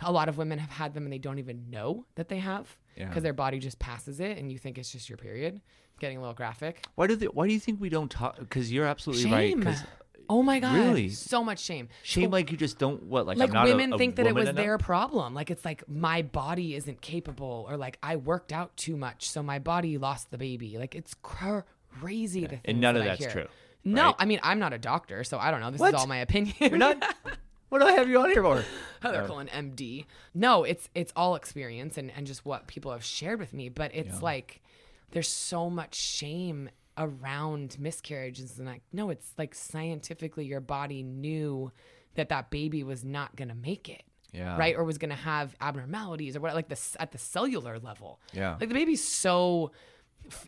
A 0.00 0.12
lot 0.12 0.28
of 0.28 0.36
women 0.36 0.58
have 0.58 0.70
had 0.70 0.92
them 0.92 1.04
and 1.04 1.12
they 1.12 1.18
don't 1.18 1.38
even 1.38 1.70
know 1.70 2.04
that 2.16 2.28
they 2.28 2.38
have 2.38 2.76
Yeah. 2.96 3.08
because 3.08 3.22
their 3.22 3.32
body 3.32 3.58
just 3.60 3.78
passes 3.78 4.18
it 4.20 4.36
and 4.38 4.50
you 4.52 4.58
think 4.58 4.76
it's 4.76 4.90
just 4.90 5.08
your 5.08 5.16
period. 5.16 5.60
getting 6.00 6.16
a 6.18 6.20
little 6.20 6.34
graphic. 6.34 6.84
Why 6.96 7.06
do 7.06 7.14
they, 7.14 7.26
Why 7.26 7.46
do 7.46 7.54
you 7.54 7.60
think 7.60 7.80
we 7.80 7.88
don't 7.88 8.10
talk? 8.10 8.38
Because 8.40 8.70
you're 8.72 8.84
absolutely 8.84 9.30
right. 9.30 9.50
Shame. 9.52 9.62
'cause 9.62 9.82
Oh 10.28 10.42
my 10.42 10.60
god. 10.60 10.74
Really? 10.76 11.08
So 11.10 11.42
much 11.44 11.60
shame. 11.60 11.88
shame, 12.02 12.30
like 12.30 12.50
you 12.50 12.56
just 12.56 12.78
don't 12.78 13.02
what 13.04 13.26
like 13.26 13.36
like 13.38 13.52
not 13.52 13.66
a- 13.66 13.70
women 13.70 13.92
a 13.92 13.98
think 13.98 14.16
that 14.16 14.26
it 14.26 14.34
was 14.34 14.48
enough? 14.48 14.56
their 14.56 14.78
problem 14.78 15.34
like 15.34 15.50
it's 15.50 15.64
like 15.64 15.82
my 15.88 16.22
body 16.22 16.74
isn't 16.74 17.00
capable 17.00 17.66
or 17.68 17.76
like 17.76 17.98
i 18.02 18.16
worked 18.16 18.52
out 18.52 18.76
too 18.76 18.96
much 18.96 19.28
so 19.28 19.42
my 19.42 19.58
body 19.58 19.98
lost 19.98 20.30
the 20.30 20.38
baby 20.38 20.78
like 20.78 20.94
it's 20.94 21.14
crazy 21.22 22.42
to 22.42 22.48
think 22.48 22.62
And 22.64 22.80
none 22.80 22.96
of 22.96 23.02
that 23.02 23.06
I 23.06 23.12
that's 23.16 23.20
hear. 23.24 23.30
true, 23.44 23.46
no 23.84 24.06
right? 24.06 24.14
i 24.18 24.24
mean 24.24 24.40
i'm 24.42 24.58
not 24.58 24.72
a 24.72 24.78
doctor 24.78 25.24
so 25.24 25.38
i 25.38 25.50
don't 25.50 25.60
know 25.60 25.70
this 25.70 25.80
What? 25.80 25.94
is 25.94 26.00
all 26.00 26.06
my 26.06 26.18
opinion 26.18 26.54
You're 26.60 26.76
not. 26.78 27.02
what 27.68 27.80
do 27.80 27.86
I 27.86 27.92
have 27.92 28.08
you 28.08 28.20
on 28.20 28.30
here 28.30 28.42
for? 28.42 28.62
Heather 29.02 29.26
Cullen, 29.26 29.48
MD. 29.48 30.04
No, 30.32 30.62
it's 30.62 30.88
it's 30.94 31.12
all 31.16 31.34
experience 31.34 31.98
and, 31.98 32.12
and 32.16 32.24
just 32.24 32.44
what 32.46 32.68
people 32.68 32.92
have 32.92 33.02
shared 33.04 33.40
with 33.40 33.52
me. 33.52 33.68
But 33.68 33.92
it's 33.94 34.22
like 34.22 34.62
there's 35.10 35.26
so 35.28 35.68
much 35.68 35.96
shame 35.96 36.70
around 36.96 37.78
miscarriages 37.78 38.58
and 38.58 38.66
like 38.66 38.82
no, 38.92 39.10
it's 39.10 39.32
like 39.38 39.54
scientifically 39.54 40.44
your 40.44 40.60
body 40.60 41.02
knew 41.02 41.72
that 42.14 42.28
that 42.28 42.50
baby 42.50 42.84
was 42.84 43.04
not 43.04 43.36
gonna 43.36 43.54
make 43.54 43.88
it. 43.88 44.02
Yeah. 44.32 44.58
Right, 44.58 44.74
or 44.76 44.82
was 44.82 44.98
going 44.98 45.10
to 45.10 45.14
have 45.14 45.54
abnormalities, 45.60 46.34
or 46.34 46.40
what, 46.40 46.56
like 46.56 46.68
this 46.68 46.96
at 46.98 47.12
the 47.12 47.18
cellular 47.18 47.78
level. 47.78 48.18
Yeah. 48.32 48.56
like 48.58 48.68
the 48.68 48.74
baby's 48.74 49.06
so 49.06 49.70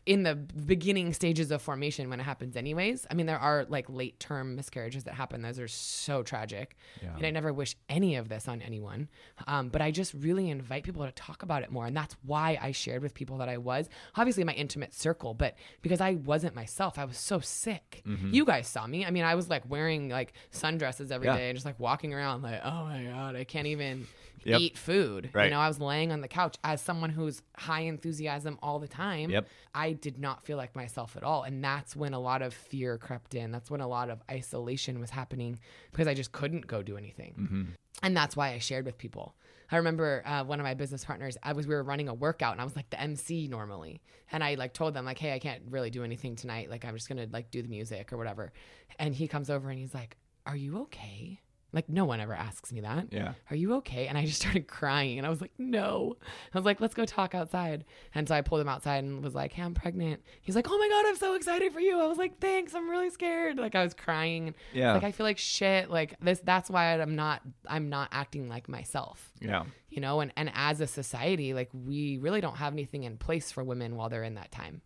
in 0.06 0.22
the 0.22 0.34
beginning 0.34 1.12
stages 1.12 1.50
of 1.50 1.60
formation 1.62 2.08
when 2.08 2.18
it 2.20 2.22
happens 2.22 2.56
anyways. 2.56 3.06
I 3.10 3.14
mean 3.14 3.26
there 3.26 3.38
are 3.38 3.66
like 3.68 3.88
late 3.90 4.18
term 4.18 4.56
miscarriages 4.56 5.04
that 5.04 5.14
happen. 5.14 5.42
Those 5.42 5.58
are 5.58 5.68
so 5.68 6.22
tragic. 6.22 6.76
And 7.16 7.26
i 7.26 7.30
never 7.30 7.52
wish 7.52 7.76
any 7.88 8.16
of 8.16 8.28
this 8.28 8.48
on 8.48 8.62
anyone. 8.62 9.08
Um, 9.46 9.68
but 9.68 9.82
i 9.82 9.90
just 9.90 10.14
really 10.14 10.48
invite 10.50 10.82
people 10.84 11.04
to 11.04 11.12
talk 11.12 11.42
about 11.42 11.62
it 11.62 11.70
more. 11.70 11.86
And 11.86 11.96
that's 11.96 12.16
why 12.24 12.58
i 12.60 12.72
shared 12.72 13.02
with 13.02 13.14
people 13.14 13.38
that 13.38 13.48
i 13.48 13.58
was. 13.58 13.88
Obviously 14.16 14.44
my 14.44 14.54
intimate 14.54 14.94
circle 14.94 15.34
but 15.34 15.56
because 15.82 16.00
i 16.00 16.14
wasn't 16.14 16.54
myself 16.54 16.98
i 16.98 17.04
was 17.04 17.18
so 17.18 17.38
sick. 17.40 18.02
You 18.30 18.44
guys 18.44 18.66
saw 18.66 18.86
me. 18.86 19.04
I 19.04 19.10
mean 19.10 19.24
i 19.24 19.34
was 19.34 19.48
like 19.50 19.68
wearing 19.68 20.08
like 20.08 20.32
sundresses 20.52 21.10
every 21.10 21.28
day 21.28 21.34
Yeah. 21.44 21.48
and 21.48 21.56
just 21.56 21.66
like 21.66 21.78
walking 21.78 22.14
around 22.14 22.42
like 22.42 22.60
oh 22.64 22.84
my 22.84 23.04
god 23.04 23.36
i 23.36 23.44
can't 23.44 23.66
even 23.66 24.06
Yep. 24.46 24.60
eat 24.60 24.78
food 24.78 25.24
you 25.26 25.30
Right. 25.34 25.50
know 25.50 25.58
i 25.60 25.68
was 25.68 25.80
laying 25.80 26.12
on 26.12 26.20
the 26.20 26.28
couch 26.28 26.56
as 26.64 26.80
someone 26.80 27.10
who's 27.10 27.42
high 27.56 27.80
enthusiasm 27.80 28.58
all 28.62 28.78
the 28.78 28.88
time 28.88 29.30
Yep. 29.30 29.46
I 29.74 29.92
did 29.92 30.18
not 30.18 30.42
feel 30.46 30.56
like 30.56 30.74
myself 30.74 31.18
at 31.18 31.22
all. 31.22 31.42
And 31.42 31.62
that's 31.62 31.94
when 31.94 32.14
a 32.14 32.18
lot 32.18 32.40
of 32.40 32.54
fear 32.54 32.96
crept 32.96 33.34
in. 33.34 33.50
That's 33.52 33.70
when 33.70 33.82
a 33.82 33.86
lot 33.86 34.08
of 34.08 34.22
isolation 34.30 35.00
was 35.00 35.10
happening 35.10 35.58
because 35.92 36.06
I 36.06 36.14
just 36.14 36.32
couldn't 36.32 36.66
go 36.66 36.82
do 36.82 36.96
anything. 36.96 37.34
Mm-hmm. 37.38 37.62
And 38.02 38.16
that's 38.16 38.34
why 38.34 38.52
I 38.54 38.58
shared 38.58 38.86
with 38.86 38.96
people. 38.96 39.34
I 39.70 39.76
remember 39.76 40.22
uh, 40.24 40.44
one 40.44 40.60
of 40.60 40.64
my 40.64 40.72
business 40.72 41.04
partners, 41.04 41.36
I 41.42 41.52
was, 41.52 41.66
we 41.66 41.74
were 41.74 41.82
running 41.82 42.08
a 42.08 42.14
workout 42.14 42.52
and 42.52 42.60
I 42.62 42.64
was 42.64 42.74
like 42.74 42.88
the 42.88 42.98
MC 42.98 43.48
normally. 43.48 44.00
And 44.32 44.42
I 44.42 44.54
like 44.54 44.72
told 44.72 44.94
them 44.94 45.04
like, 45.04 45.18
Hey, 45.18 45.34
I 45.34 45.38
can't 45.40 45.60
really 45.68 45.90
do 45.90 46.04
anything 46.04 46.36
tonight. 46.36 46.70
Like, 46.70 46.86
I'm 46.86 46.94
just 46.94 47.06
going 47.10 47.18
to 47.18 47.30
like 47.30 47.50
do 47.50 47.60
the 47.60 47.68
music 47.68 48.14
or 48.14 48.16
whatever. 48.16 48.52
And 48.98 49.14
he 49.14 49.28
comes 49.28 49.50
over 49.50 49.68
and 49.68 49.78
he's 49.78 49.92
like, 49.92 50.16
are 50.46 50.56
you 50.56 50.78
okay? 50.84 51.40
Like, 51.76 51.88
no 51.88 52.04
one 52.06 52.18
ever 52.20 52.34
asks 52.34 52.72
me 52.72 52.80
that 52.80 53.12
Yeah. 53.12 53.34
are 53.50 53.54
you 53.56 53.74
okay? 53.74 54.08
And 54.08 54.18
I 54.18 54.24
just 54.26 54.40
started 54.42 54.66
crying 54.66 55.18
and 55.18 55.26
I 55.26 55.30
was 55.30 55.40
like, 55.40 55.52
no. 55.58 56.16
I 56.52 56.58
was 56.58 56.64
like, 56.64 56.80
let's 56.80 56.94
go 56.94 57.04
talk 57.04 57.34
outside. 57.34 57.84
And 58.14 58.26
so 58.26 58.34
I 58.34 58.40
pulled 58.40 58.60
him 58.62 58.68
outside 58.68 59.04
and 59.04 59.22
was 59.22 59.34
like, 59.34 59.52
hey, 59.52 59.62
I'm 59.62 59.74
pregnant. 59.74 60.22
He's 60.40 60.56
like, 60.56 60.66
oh 60.68 60.76
my 60.78 60.88
God, 60.88 61.04
I'm 61.08 61.16
so 61.16 61.34
excited 61.34 61.72
for 61.72 61.80
you. 61.80 62.00
I 62.00 62.06
was 62.06 62.18
like, 62.18 62.40
thanks. 62.40 62.74
I'm 62.74 62.88
really 62.90 63.10
scared. 63.10 63.58
Like 63.58 63.74
I 63.76 63.84
was 63.84 63.94
crying. 63.94 64.54
Yeah. 64.72 64.94
Like 64.94 65.04
I 65.04 65.12
feel 65.12 65.24
like 65.26 65.38
shit. 65.38 65.90
Like 65.90 66.18
this, 66.20 66.40
that's 66.42 66.68
why 66.68 66.98
I'm 67.00 67.14
not, 67.14 67.42
I'm 67.68 67.88
not 67.90 68.08
acting 68.10 68.48
like 68.48 68.68
myself. 68.68 69.32
Yeah. 69.40 69.64
You 69.90 70.00
know, 70.00 70.20
and, 70.20 70.32
and 70.36 70.50
as 70.54 70.80
a 70.80 70.86
society, 70.86 71.54
like 71.54 71.68
we 71.72 72.18
really 72.18 72.40
don't 72.40 72.56
have 72.56 72.72
anything 72.72 73.04
in 73.04 73.18
place 73.18 73.52
for 73.52 73.62
women 73.62 73.96
while 73.96 74.08
they're 74.08 74.24
in 74.24 74.34
that 74.34 74.50
time. 74.50 74.80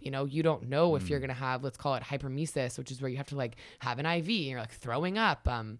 You 0.00 0.10
know, 0.10 0.24
you 0.24 0.42
don't 0.42 0.68
know 0.68 0.96
if 0.96 1.08
you're 1.08 1.20
Mm. 1.20 1.22
gonna 1.22 1.34
have, 1.34 1.62
let's 1.62 1.76
call 1.78 1.94
it 1.94 2.02
hyperemesis, 2.02 2.76
which 2.76 2.90
is 2.90 3.00
where 3.00 3.08
you 3.08 3.18
have 3.18 3.28
to 3.28 3.36
like 3.36 3.54
have 3.78 4.00
an 4.00 4.06
IV 4.06 4.26
and 4.26 4.36
you're 4.46 4.58
like 4.60 4.72
throwing 4.72 5.16
up. 5.16 5.46
Um, 5.46 5.78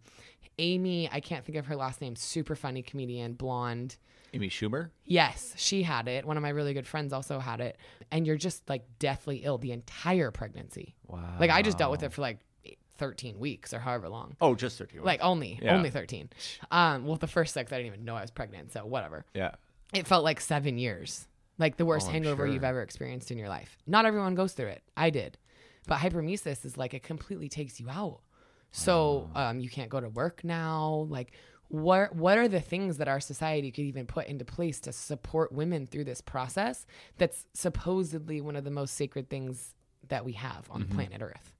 Amy, 0.58 1.08
I 1.10 1.20
can't 1.20 1.44
think 1.44 1.56
of 1.58 1.66
her 1.66 1.76
last 1.76 2.00
name, 2.00 2.16
super 2.16 2.54
funny 2.54 2.82
comedian, 2.82 3.32
blonde. 3.34 3.96
Amy 4.34 4.48
Schumer. 4.48 4.90
Yes, 5.04 5.52
she 5.56 5.82
had 5.82 6.08
it. 6.08 6.24
One 6.24 6.36
of 6.38 6.42
my 6.42 6.48
really 6.50 6.72
good 6.74 6.86
friends 6.86 7.12
also 7.12 7.38
had 7.38 7.60
it. 7.60 7.76
And 8.10 8.26
you're 8.26 8.36
just 8.38 8.66
like 8.68 8.82
deathly 8.98 9.38
ill 9.44 9.58
the 9.58 9.72
entire 9.72 10.30
pregnancy. 10.30 10.94
Wow. 11.06 11.36
Like 11.38 11.50
I 11.50 11.60
just 11.62 11.76
dealt 11.78 11.90
with 11.90 12.02
it 12.02 12.12
for 12.12 12.22
like 12.22 12.38
13 12.96 13.38
weeks 13.38 13.74
or 13.74 13.78
however 13.78 14.08
long. 14.08 14.36
Oh, 14.40 14.54
just 14.54 14.78
thirty. 14.78 15.00
Like 15.00 15.20
only, 15.22 15.58
Yeah. 15.60 15.74
only 15.76 15.90
13. 15.90 16.30
Um, 16.70 17.04
well, 17.06 17.16
the 17.16 17.26
first 17.26 17.52
sex, 17.52 17.72
I 17.72 17.76
didn't 17.76 17.88
even 17.92 18.04
know 18.04 18.16
I 18.16 18.22
was 18.22 18.30
pregnant. 18.30 18.72
So 18.72 18.86
whatever. 18.86 19.26
yeah. 19.34 19.52
It 19.92 20.06
felt 20.06 20.24
like 20.24 20.40
seven 20.40 20.78
years, 20.78 21.28
like 21.58 21.76
the 21.76 21.84
worst 21.84 22.08
Oh, 22.08 22.12
hangover 22.12 22.46
sure. 22.46 22.54
you've 22.54 22.64
ever 22.64 22.80
experienced 22.80 23.30
in 23.30 23.36
your 23.36 23.50
life. 23.50 23.76
Not 23.86 24.06
everyone 24.06 24.34
goes 24.34 24.54
through 24.54 24.68
it. 24.68 24.82
I 24.96 25.10
did. 25.10 25.36
But 25.86 25.98
hyperemesis 25.98 26.64
is 26.64 26.78
like 26.78 26.94
it 26.94 27.02
completely 27.02 27.50
takes 27.50 27.78
you 27.80 27.90
out. 27.90 28.20
So 28.72 29.30
um, 29.34 29.60
you 29.60 29.68
can't 29.68 29.90
go 29.90 30.00
to 30.00 30.08
work 30.08 30.42
now. 30.44 31.06
Like, 31.08 31.32
what 31.68 32.14
what 32.16 32.38
are 32.38 32.48
the 32.48 32.60
things 32.60 32.96
that 32.98 33.08
our 33.08 33.20
society 33.20 33.70
could 33.70 33.84
even 33.84 34.06
put 34.06 34.26
into 34.26 34.44
place 34.44 34.80
to 34.80 34.92
support 34.92 35.52
women 35.52 35.86
through 35.86 36.04
this 36.04 36.20
process? 36.20 36.86
That's 37.18 37.46
supposedly 37.54 38.40
one 38.40 38.56
of 38.56 38.64
the 38.64 38.70
most 38.70 38.94
sacred 38.94 39.28
things 39.30 39.74
that 40.08 40.24
we 40.24 40.32
have 40.32 40.66
on 40.70 40.84
planet 40.84 41.22
Earth. 41.22 41.52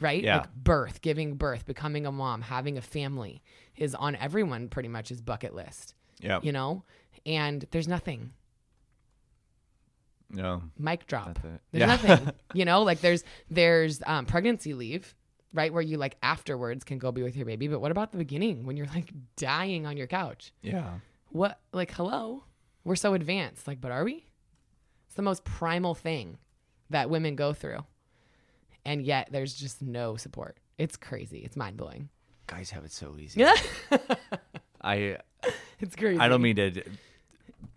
Right? 0.00 0.22
Yeah. 0.24 0.38
Like 0.38 0.54
birth, 0.54 1.00
giving 1.00 1.34
birth, 1.36 1.64
becoming 1.64 2.06
a 2.06 2.12
mom, 2.12 2.42
having 2.42 2.76
a 2.76 2.82
family 2.82 3.40
is 3.76 3.94
on 3.94 4.16
everyone 4.16 4.68
pretty 4.68 4.88
much's 4.88 5.20
bucket 5.20 5.54
list. 5.54 5.94
Yeah. 6.20 6.40
You 6.42 6.50
know? 6.52 6.82
And 7.24 7.64
there's 7.70 7.86
nothing 7.86 8.32
No. 10.28 10.62
mic 10.78 11.06
drop. 11.06 11.38
There's 11.42 11.60
Yeah. 11.72 11.86
nothing, 11.86 12.32
you 12.54 12.64
know, 12.64 12.82
like 12.82 13.00
there's 13.00 13.22
there's 13.50 14.02
um, 14.06 14.26
pregnancy 14.26 14.74
leave, 14.74 15.14
right, 15.52 15.72
where 15.72 15.82
you 15.82 15.96
like 15.98 16.16
afterwards 16.22 16.84
can 16.84 16.98
go 16.98 17.12
be 17.12 17.22
with 17.22 17.36
your 17.36 17.46
baby. 17.46 17.68
But 17.68 17.80
what 17.80 17.90
about 17.90 18.12
the 18.12 18.18
beginning 18.18 18.66
when 18.66 18.76
you're 18.76 18.86
like 18.88 19.12
dying 19.36 19.86
on 19.86 19.96
your 19.96 20.06
couch? 20.06 20.52
Yeah. 20.62 20.98
What 21.30 21.60
like 21.72 21.92
hello, 21.92 22.44
we're 22.84 22.96
so 22.96 23.14
advanced, 23.14 23.66
like, 23.66 23.80
but 23.80 23.90
are 23.92 24.04
we? 24.04 24.26
It's 25.06 25.14
the 25.14 25.22
most 25.22 25.44
primal 25.44 25.94
thing 25.94 26.38
that 26.90 27.10
women 27.10 27.36
go 27.36 27.52
through, 27.52 27.84
and 28.84 29.02
yet 29.02 29.28
there's 29.30 29.54
just 29.54 29.82
no 29.82 30.16
support. 30.16 30.58
It's 30.78 30.96
crazy. 30.96 31.38
It's 31.38 31.56
mind 31.56 31.76
blowing. 31.76 32.08
Guys 32.46 32.70
have 32.70 32.84
it 32.84 32.92
so 32.92 33.16
easy. 33.18 33.40
Yeah, 33.40 33.54
I 34.82 35.18
it's 35.80 35.96
crazy. 35.96 36.18
I 36.18 36.28
don't 36.28 36.42
mean 36.42 36.56
to. 36.56 36.82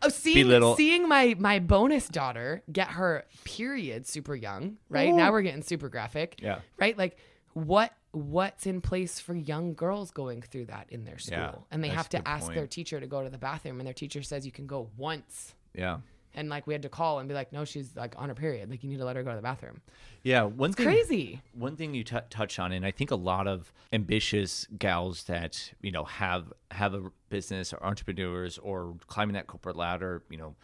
Oh, 0.02 0.10
seeing 0.10 0.48
belittle- 0.48 0.76
seeing 0.76 1.08
my 1.08 1.36
my 1.40 1.60
bonus 1.60 2.08
daughter 2.10 2.62
get 2.72 2.90
her 2.90 3.26
period 3.44 4.06
super 4.08 4.36
young, 4.36 4.78
right? 4.90 5.14
Now 5.14 5.32
we're 5.32 5.42
getting 5.42 5.62
super 5.62 5.90
graphic. 5.90 6.36
Yeah. 6.42 6.60
Right? 6.78 6.98
Like 6.98 7.18
what 7.56 7.94
what's 8.12 8.66
in 8.66 8.82
place 8.82 9.20
for 9.20 9.34
young 9.34 9.74
girls 9.74 10.12
going 10.12 10.42
through 10.42 10.66
that 10.66 10.88
in 10.90 11.06
their 11.06 11.18
school? 11.18 11.38
Yeah, 11.38 11.56
and 11.72 11.84
they 11.84 11.88
have 11.88 12.10
to 12.10 12.28
ask 12.28 12.46
point. 12.46 12.56
their 12.56 12.68
teacher 12.68 13.00
to 13.00 13.08
go 13.08 13.24
to 13.24 13.30
the 13.30 13.38
bathroom 13.38 13.80
and 13.80 13.88
their 13.88 13.94
teacher 13.94 14.22
says 14.22 14.46
you 14.46 14.52
can 14.52 14.68
go 14.68 14.90
once. 14.98 15.56
Yeah. 15.74 15.98
And 16.38 16.50
like 16.50 16.68
we 16.68 16.74
had 16.74 16.82
to 16.82 16.90
call 16.90 17.20
and 17.20 17.30
be 17.30 17.34
like, 17.34 17.54
no, 17.54 17.64
she's 17.64 17.96
like 17.96 18.14
on 18.18 18.28
her 18.28 18.36
period. 18.36 18.70
Like 18.70 18.84
you 18.84 18.90
need 18.90 18.98
to 18.98 19.06
let 19.06 19.16
her 19.16 19.24
go 19.24 19.30
to 19.30 19.38
the 19.38 19.42
bathroom. 19.42 19.82
Yeah. 20.22 20.44
One 20.44 20.74
thing. 20.74 20.86
Crazy. 20.86 21.42
One 21.54 21.78
thing 21.78 21.94
you 21.94 22.04
t- 22.04 22.18
touch 22.30 22.60
on, 22.60 22.74
and 22.74 22.86
I 22.86 22.92
think 22.92 23.12
a 23.12 23.16
lot 23.16 23.48
of 23.48 23.72
ambitious 23.94 24.68
gals 24.78 25.24
that 25.24 25.72
you 25.82 25.92
know 25.92 26.04
have 26.04 26.52
have 26.72 26.94
a 26.94 27.04
business 27.30 27.72
or 27.72 27.82
entrepreneurs 27.82 28.58
or 28.58 28.96
climbing 29.08 29.36
that 29.36 29.48
corporate 29.48 29.78
ladder, 29.78 30.24
you 30.30 30.38
know, 30.38 30.56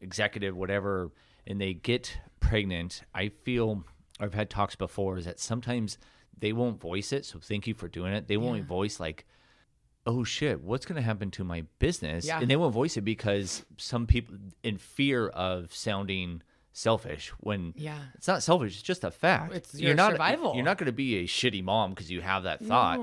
executive, 0.00 0.56
whatever, 0.56 1.12
and 1.46 1.60
they 1.60 1.72
get 1.72 2.18
pregnant. 2.40 3.02
I 3.14 3.28
feel 3.28 3.84
I've 4.18 4.34
had 4.34 4.50
talks 4.50 4.74
before 4.74 5.18
is 5.18 5.24
that 5.24 5.38
sometimes 5.38 5.98
they 6.38 6.52
won't 6.52 6.80
voice 6.80 7.12
it. 7.12 7.24
So 7.24 7.38
thank 7.38 7.66
you 7.66 7.74
for 7.74 7.88
doing 7.88 8.12
it. 8.12 8.26
They 8.28 8.36
won't 8.36 8.64
voice 8.64 8.98
like, 9.00 9.26
oh 10.06 10.24
shit, 10.24 10.60
what's 10.62 10.84
going 10.86 10.96
to 10.96 11.02
happen 11.02 11.30
to 11.32 11.44
my 11.44 11.64
business? 11.78 12.26
Yeah. 12.26 12.40
And 12.40 12.50
they 12.50 12.56
won't 12.56 12.74
voice 12.74 12.96
it 12.96 13.02
because 13.02 13.64
some 13.76 14.06
people, 14.06 14.34
in 14.64 14.76
fear 14.78 15.28
of 15.28 15.72
sounding 15.74 16.42
selfish, 16.72 17.28
when 17.38 17.74
Yeah. 17.76 17.98
it's 18.14 18.26
not 18.26 18.42
selfish, 18.42 18.72
it's 18.74 18.82
just 18.82 19.04
a 19.04 19.10
fact. 19.10 19.54
It's 19.54 19.74
you're 19.74 19.88
your 19.88 19.96
not, 19.96 20.12
survival. 20.12 20.54
You're 20.56 20.64
not 20.64 20.78
going 20.78 20.86
to 20.86 20.92
be 20.92 21.18
a 21.18 21.24
shitty 21.24 21.62
mom 21.62 21.90
because 21.90 22.10
you 22.10 22.20
have 22.20 22.42
that 22.44 22.64
thought. 22.64 22.98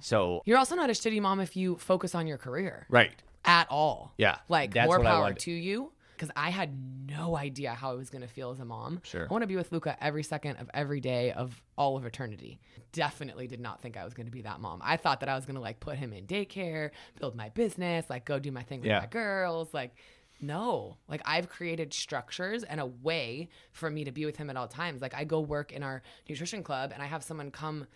So, 0.00 0.42
You're 0.44 0.58
also 0.58 0.76
not 0.76 0.90
a 0.90 0.92
shitty 0.92 1.20
mom 1.20 1.40
if 1.40 1.56
you 1.56 1.76
focus 1.76 2.14
on 2.14 2.26
your 2.26 2.38
career. 2.38 2.86
right. 2.88 3.12
at 3.46 3.66
all. 3.70 4.12
Yeah, 4.16 4.36
Like 4.48 4.74
more 4.74 5.00
power 5.00 5.32
to 5.34 5.50
you. 5.50 5.90
Because 6.16 6.30
I 6.36 6.50
had 6.50 6.70
no 7.08 7.36
idea 7.36 7.74
how 7.74 7.90
I 7.90 7.94
was 7.94 8.08
going 8.10 8.22
to 8.22 8.28
feel 8.28 8.50
as 8.50 8.60
a 8.60 8.64
mom. 8.64 9.00
Sure. 9.02 9.26
I 9.28 9.32
want 9.32 9.42
to 9.42 9.46
be 9.48 9.56
with 9.56 9.72
Luca 9.72 9.96
every 10.00 10.22
second 10.22 10.56
of 10.56 10.70
every 10.72 11.00
day 11.00 11.32
of 11.32 11.60
all 11.76 11.96
of 11.96 12.06
eternity. 12.06 12.60
Definitely 12.92 13.46
did 13.46 13.60
not 13.60 13.80
think 13.82 13.96
I 13.96 14.04
was 14.04 14.14
going 14.14 14.26
to 14.26 14.32
be 14.32 14.42
that 14.42 14.60
mom. 14.60 14.80
I 14.84 14.96
thought 14.96 15.20
that 15.20 15.28
I 15.28 15.34
was 15.34 15.44
going 15.44 15.56
to 15.56 15.60
like 15.60 15.80
put 15.80 15.96
him 15.96 16.12
in 16.12 16.26
daycare, 16.26 16.90
build 17.18 17.34
my 17.34 17.48
business, 17.50 18.06
like 18.08 18.24
go 18.24 18.38
do 18.38 18.52
my 18.52 18.62
thing 18.62 18.80
with 18.80 18.88
Yeah. 18.88 19.00
my 19.00 19.06
girls. 19.06 19.74
Like, 19.74 19.94
no. 20.40 20.96
Like 21.08 21.22
I've 21.24 21.48
created 21.48 21.92
structures 21.92 22.62
and 22.64 22.80
a 22.80 22.86
way 22.86 23.48
for 23.72 23.90
me 23.90 24.04
to 24.04 24.12
be 24.12 24.24
with 24.26 24.36
him 24.36 24.50
at 24.50 24.56
all 24.56 24.68
times. 24.68 25.02
Like 25.02 25.14
I 25.14 25.24
go 25.24 25.40
work 25.40 25.72
in 25.72 25.82
our 25.82 26.02
nutrition 26.28 26.62
club 26.62 26.90
and 26.92 27.02
I 27.02 27.06
have 27.06 27.22
someone 27.22 27.50
come 27.50 27.86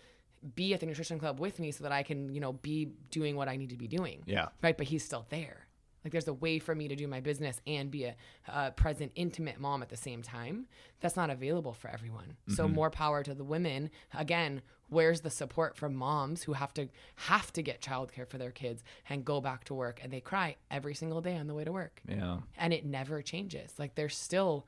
be 0.55 0.73
at 0.73 0.79
the 0.79 0.85
nutrition 0.85 1.19
club 1.19 1.39
with 1.39 1.59
me 1.59 1.71
so 1.71 1.83
that 1.83 1.91
I 1.91 2.01
can, 2.03 2.33
you 2.33 2.39
know, 2.39 2.53
be 2.53 2.91
doing 3.11 3.35
what 3.35 3.49
I 3.49 3.57
need 3.57 3.71
to 3.71 3.77
be 3.77 3.87
doing 3.89 4.23
Yeah. 4.25 4.47
right? 4.61 4.77
But 4.77 4.87
he's 4.87 5.03
still 5.03 5.25
there. 5.29 5.65
Like 6.03 6.11
there's 6.11 6.27
a 6.27 6.33
way 6.33 6.59
for 6.59 6.73
me 6.75 6.87
to 6.87 6.95
do 6.95 7.07
my 7.07 7.19
business 7.19 7.59
and 7.67 7.91
be 7.91 8.05
a, 8.05 8.15
a 8.47 8.71
present, 8.71 9.11
intimate 9.15 9.59
mom 9.59 9.81
at 9.81 9.89
the 9.89 9.97
same 9.97 10.21
time. 10.21 10.67
That's 11.01 11.15
not 11.15 11.29
available 11.29 11.73
for 11.73 11.89
everyone. 11.89 12.37
So 12.47 12.65
mm-hmm. 12.65 12.75
more 12.75 12.89
power 12.89 13.23
to 13.23 13.33
the 13.33 13.43
women. 13.43 13.89
Again, 14.13 14.61
where's 14.89 15.21
the 15.21 15.29
support 15.29 15.75
from 15.75 15.95
moms 15.95 16.43
who 16.43 16.53
have 16.53 16.73
to 16.75 16.87
have 17.15 17.51
to 17.53 17.61
get 17.61 17.81
childcare 17.81 18.27
for 18.27 18.37
their 18.37 18.51
kids 18.51 18.83
and 19.09 19.23
go 19.25 19.39
back 19.41 19.63
to 19.65 19.73
work 19.73 19.99
and 20.03 20.11
they 20.11 20.21
cry 20.21 20.55
every 20.71 20.95
single 20.95 21.21
day 21.21 21.37
on 21.37 21.47
the 21.47 21.53
way 21.53 21.63
to 21.63 21.71
work 21.71 22.01
Yeah. 22.07 22.39
and 22.57 22.73
it 22.73 22.85
never 22.85 23.21
changes. 23.21 23.73
Like 23.77 23.95
they're 23.95 24.09
still, 24.09 24.65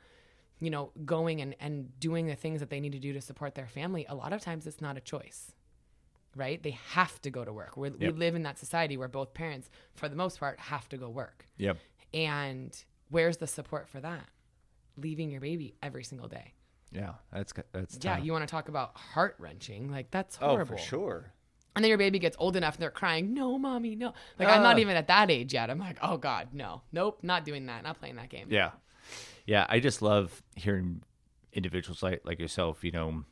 you 0.59 0.69
know, 0.69 0.91
going 1.05 1.41
and, 1.41 1.55
and 1.59 1.97
doing 1.99 2.27
the 2.27 2.35
things 2.35 2.59
that 2.59 2.69
they 2.69 2.79
need 2.79 2.91
to 2.91 2.99
do 2.99 3.13
to 3.13 3.21
support 3.21 3.55
their 3.55 3.67
family. 3.67 4.05
A 4.09 4.15
lot 4.15 4.31
of 4.33 4.41
times 4.41 4.67
it's 4.67 4.81
not 4.81 4.95
a 4.97 5.01
choice, 5.01 5.53
right? 6.35 6.61
They 6.61 6.77
have 6.91 7.21
to 7.23 7.29
go 7.29 7.43
to 7.43 7.51
work. 7.53 7.75
We're, 7.77 7.91
We 7.91 8.09
live 8.09 8.35
in 8.35 8.43
that 8.43 8.57
society 8.59 8.97
where 8.97 9.07
both 9.07 9.33
parents, 9.33 9.69
for 9.93 10.07
the 10.09 10.15
most 10.15 10.39
part, 10.39 10.59
have 10.59 10.87
to 10.89 10.97
go 10.97 11.09
work. 11.09 11.45
Yep. 11.57 11.77
And 12.13 12.75
where's 13.09 13.37
the 13.37 13.47
support 13.47 13.87
for 13.89 13.99
that? 14.01 14.27
Leaving 14.97 15.29
your 15.31 15.41
baby 15.41 15.75
every 15.81 16.03
single 16.03 16.27
day. 16.27 16.53
Yeah. 16.91 17.13
That's 17.31 17.53
that's 17.71 17.97
Yeah, 18.01 18.15
tough. 18.17 18.25
you 18.25 18.31
want 18.33 18.47
to 18.47 18.51
talk 18.51 18.67
about 18.69 18.97
heart 18.97 19.35
wrenching? 19.39 19.89
Like 19.91 20.11
that's 20.11 20.35
horrible. 20.35 20.73
oh 20.73 20.77
for 20.77 20.83
sure. 20.83 21.33
And 21.73 21.85
then 21.85 21.89
your 21.89 21.97
baby 21.97 22.19
gets 22.19 22.35
old 22.37 22.57
enough 22.57 22.75
and 22.75 22.81
they're 22.83 22.91
crying, 22.91 23.33
no, 23.33 23.57
mommy, 23.57 23.95
no. 23.95 24.13
Like 24.37 24.49
I'm 24.49 24.61
not 24.61 24.75
Ah. 24.75 24.79
even 24.79 24.97
at 24.97 25.07
that 25.07 25.31
age 25.31 25.53
yet. 25.53 25.69
I'm 25.69 25.79
like, 25.79 25.97
oh 26.01 26.17
God, 26.17 26.49
no, 26.51 26.81
nope, 26.91 27.19
not 27.23 27.45
doing 27.45 27.67
that, 27.67 27.83
not 27.83 27.97
playing 27.97 28.17
that 28.17 28.27
game. 28.29 28.47
Yeah. 28.49 28.71
Yeah. 29.45 29.65
I 29.69 29.79
just 29.79 30.01
love 30.01 30.43
hearing 30.55 31.01
individuals 31.53 32.03
like, 32.03 32.21
like 32.25 32.39
yourself, 32.39 32.83
you 32.83 32.91
know, 32.91 33.23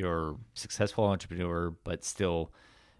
you're 0.00 0.30
a 0.32 0.36
successful 0.54 1.04
entrepreneur, 1.04 1.70
but 1.84 2.04
still 2.04 2.50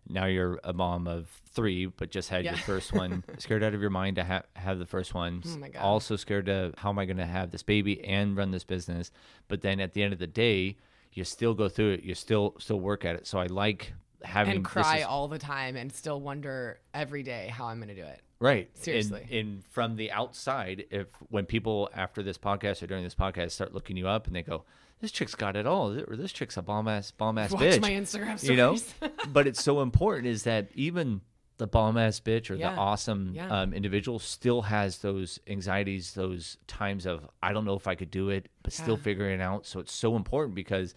now 0.09 0.27
you're 0.27 0.59
a 0.65 0.73
mom 0.73 1.07
of 1.07 1.29
three, 1.53 1.87
but 1.87 2.11
just 2.11 2.29
had 2.31 2.45
Yeah. 2.45 2.53
your 2.53 2.59
first 2.61 2.93
one, 3.03 3.23
scared 3.39 3.63
out 3.63 3.75
of 3.75 3.81
your 3.81 3.91
mind 3.91 4.17
to 4.17 4.25
ha- 4.25 4.43
have 4.57 4.79
the 4.79 4.87
first 4.87 5.15
one. 5.15 5.43
Oh 5.47 5.57
my 5.59 5.69
God. 5.69 5.83
Also 5.83 6.17
scared 6.17 6.49
of 6.49 6.75
how 6.79 6.89
am 6.91 6.99
I 6.99 7.05
going 7.05 7.17
to 7.19 7.27
have 7.27 7.51
this 7.51 7.63
baby 7.63 8.03
and 8.05 8.37
run 8.37 8.51
this 8.51 8.65
business? 8.65 9.11
But 9.49 9.63
then 9.63 9.81
at 9.81 9.93
the 9.95 10.03
end 10.03 10.13
of 10.13 10.19
the 10.19 10.27
day, 10.27 10.77
you 11.13 11.25
still 11.25 11.55
go 11.55 11.69
through 11.69 11.91
it. 11.95 12.03
You 12.03 12.15
still, 12.15 12.55
still 12.59 12.81
work 12.81 13.05
at 13.05 13.15
it. 13.17 13.27
So 13.27 13.39
I 13.39 13.47
like 13.47 13.93
having 14.23 14.57
and 14.57 14.65
cry 14.65 14.99
is- 14.99 15.05
all 15.05 15.29
the 15.29 15.39
time 15.39 15.77
and 15.77 15.93
still 15.93 16.21
wonder 16.21 16.81
every 16.95 17.23
day 17.23 17.49
how 17.53 17.67
I'm 17.67 17.79
going 17.79 17.89
to 17.89 17.95
do 17.95 18.03
it. 18.07 18.21
Right. 18.39 18.71
Seriously. 18.77 19.23
And, 19.31 19.33
and 19.33 19.65
from 19.67 19.97
the 19.97 20.11
outside, 20.13 20.85
if 20.91 21.09
when 21.29 21.45
people 21.45 21.91
after 21.95 22.23
this 22.23 22.39
podcast 22.39 22.83
or 22.83 22.87
during 22.87 23.05
this 23.05 23.15
podcast 23.15 23.51
start 23.51 23.75
looking 23.75 23.97
you 23.99 24.09
up 24.09 24.27
and 24.27 24.35
they 24.35 24.43
go, 24.43 24.65
"This 25.01 25.11
chick's 25.13 25.35
got 25.35 25.57
it 25.57 25.67
all," 25.67 25.93
or 25.93 26.17
"This 26.17 26.33
chick's 26.33 26.57
a 26.57 26.63
bomb 26.63 26.89
ass 26.89 27.11
bomb 27.11 27.39
ass 27.39 27.51
Watch 27.53 27.63
bitch," 27.63 27.81
my 27.81 27.91
Instagram 27.91 28.39
stories. 28.39 28.45
you 28.45 28.57
know. 28.57 28.77
but 29.33 29.47
it's 29.47 29.63
so 29.63 29.81
important 29.83 30.27
is 30.27 30.43
that 30.45 30.69
even 30.75 31.21
the 31.59 31.67
bomb 31.67 31.99
ass 31.99 32.21
bitch 32.21 32.51
or 32.51 32.55
Yeah. 32.55 32.73
the 32.75 32.79
awesome 32.81 33.33
Yeah. 33.35 33.49
um, 33.63 33.75
individual 33.75 34.19
still 34.19 34.63
has 34.63 34.99
those 34.99 35.39
anxieties, 35.47 36.15
those 36.15 36.57
times 36.67 37.05
of 37.07 37.29
I 37.43 37.53
don't 37.53 37.65
know 37.67 37.75
if 37.75 37.87
I 37.87 37.95
could 37.95 38.11
do 38.11 38.31
it, 38.31 38.49
but 38.63 38.73
still 38.73 38.97
figuring 38.97 39.41
it 39.41 39.43
out. 39.43 39.67
So 39.67 39.79
it's 39.81 39.93
so 39.93 40.17
important 40.17 40.55
because 40.55 40.95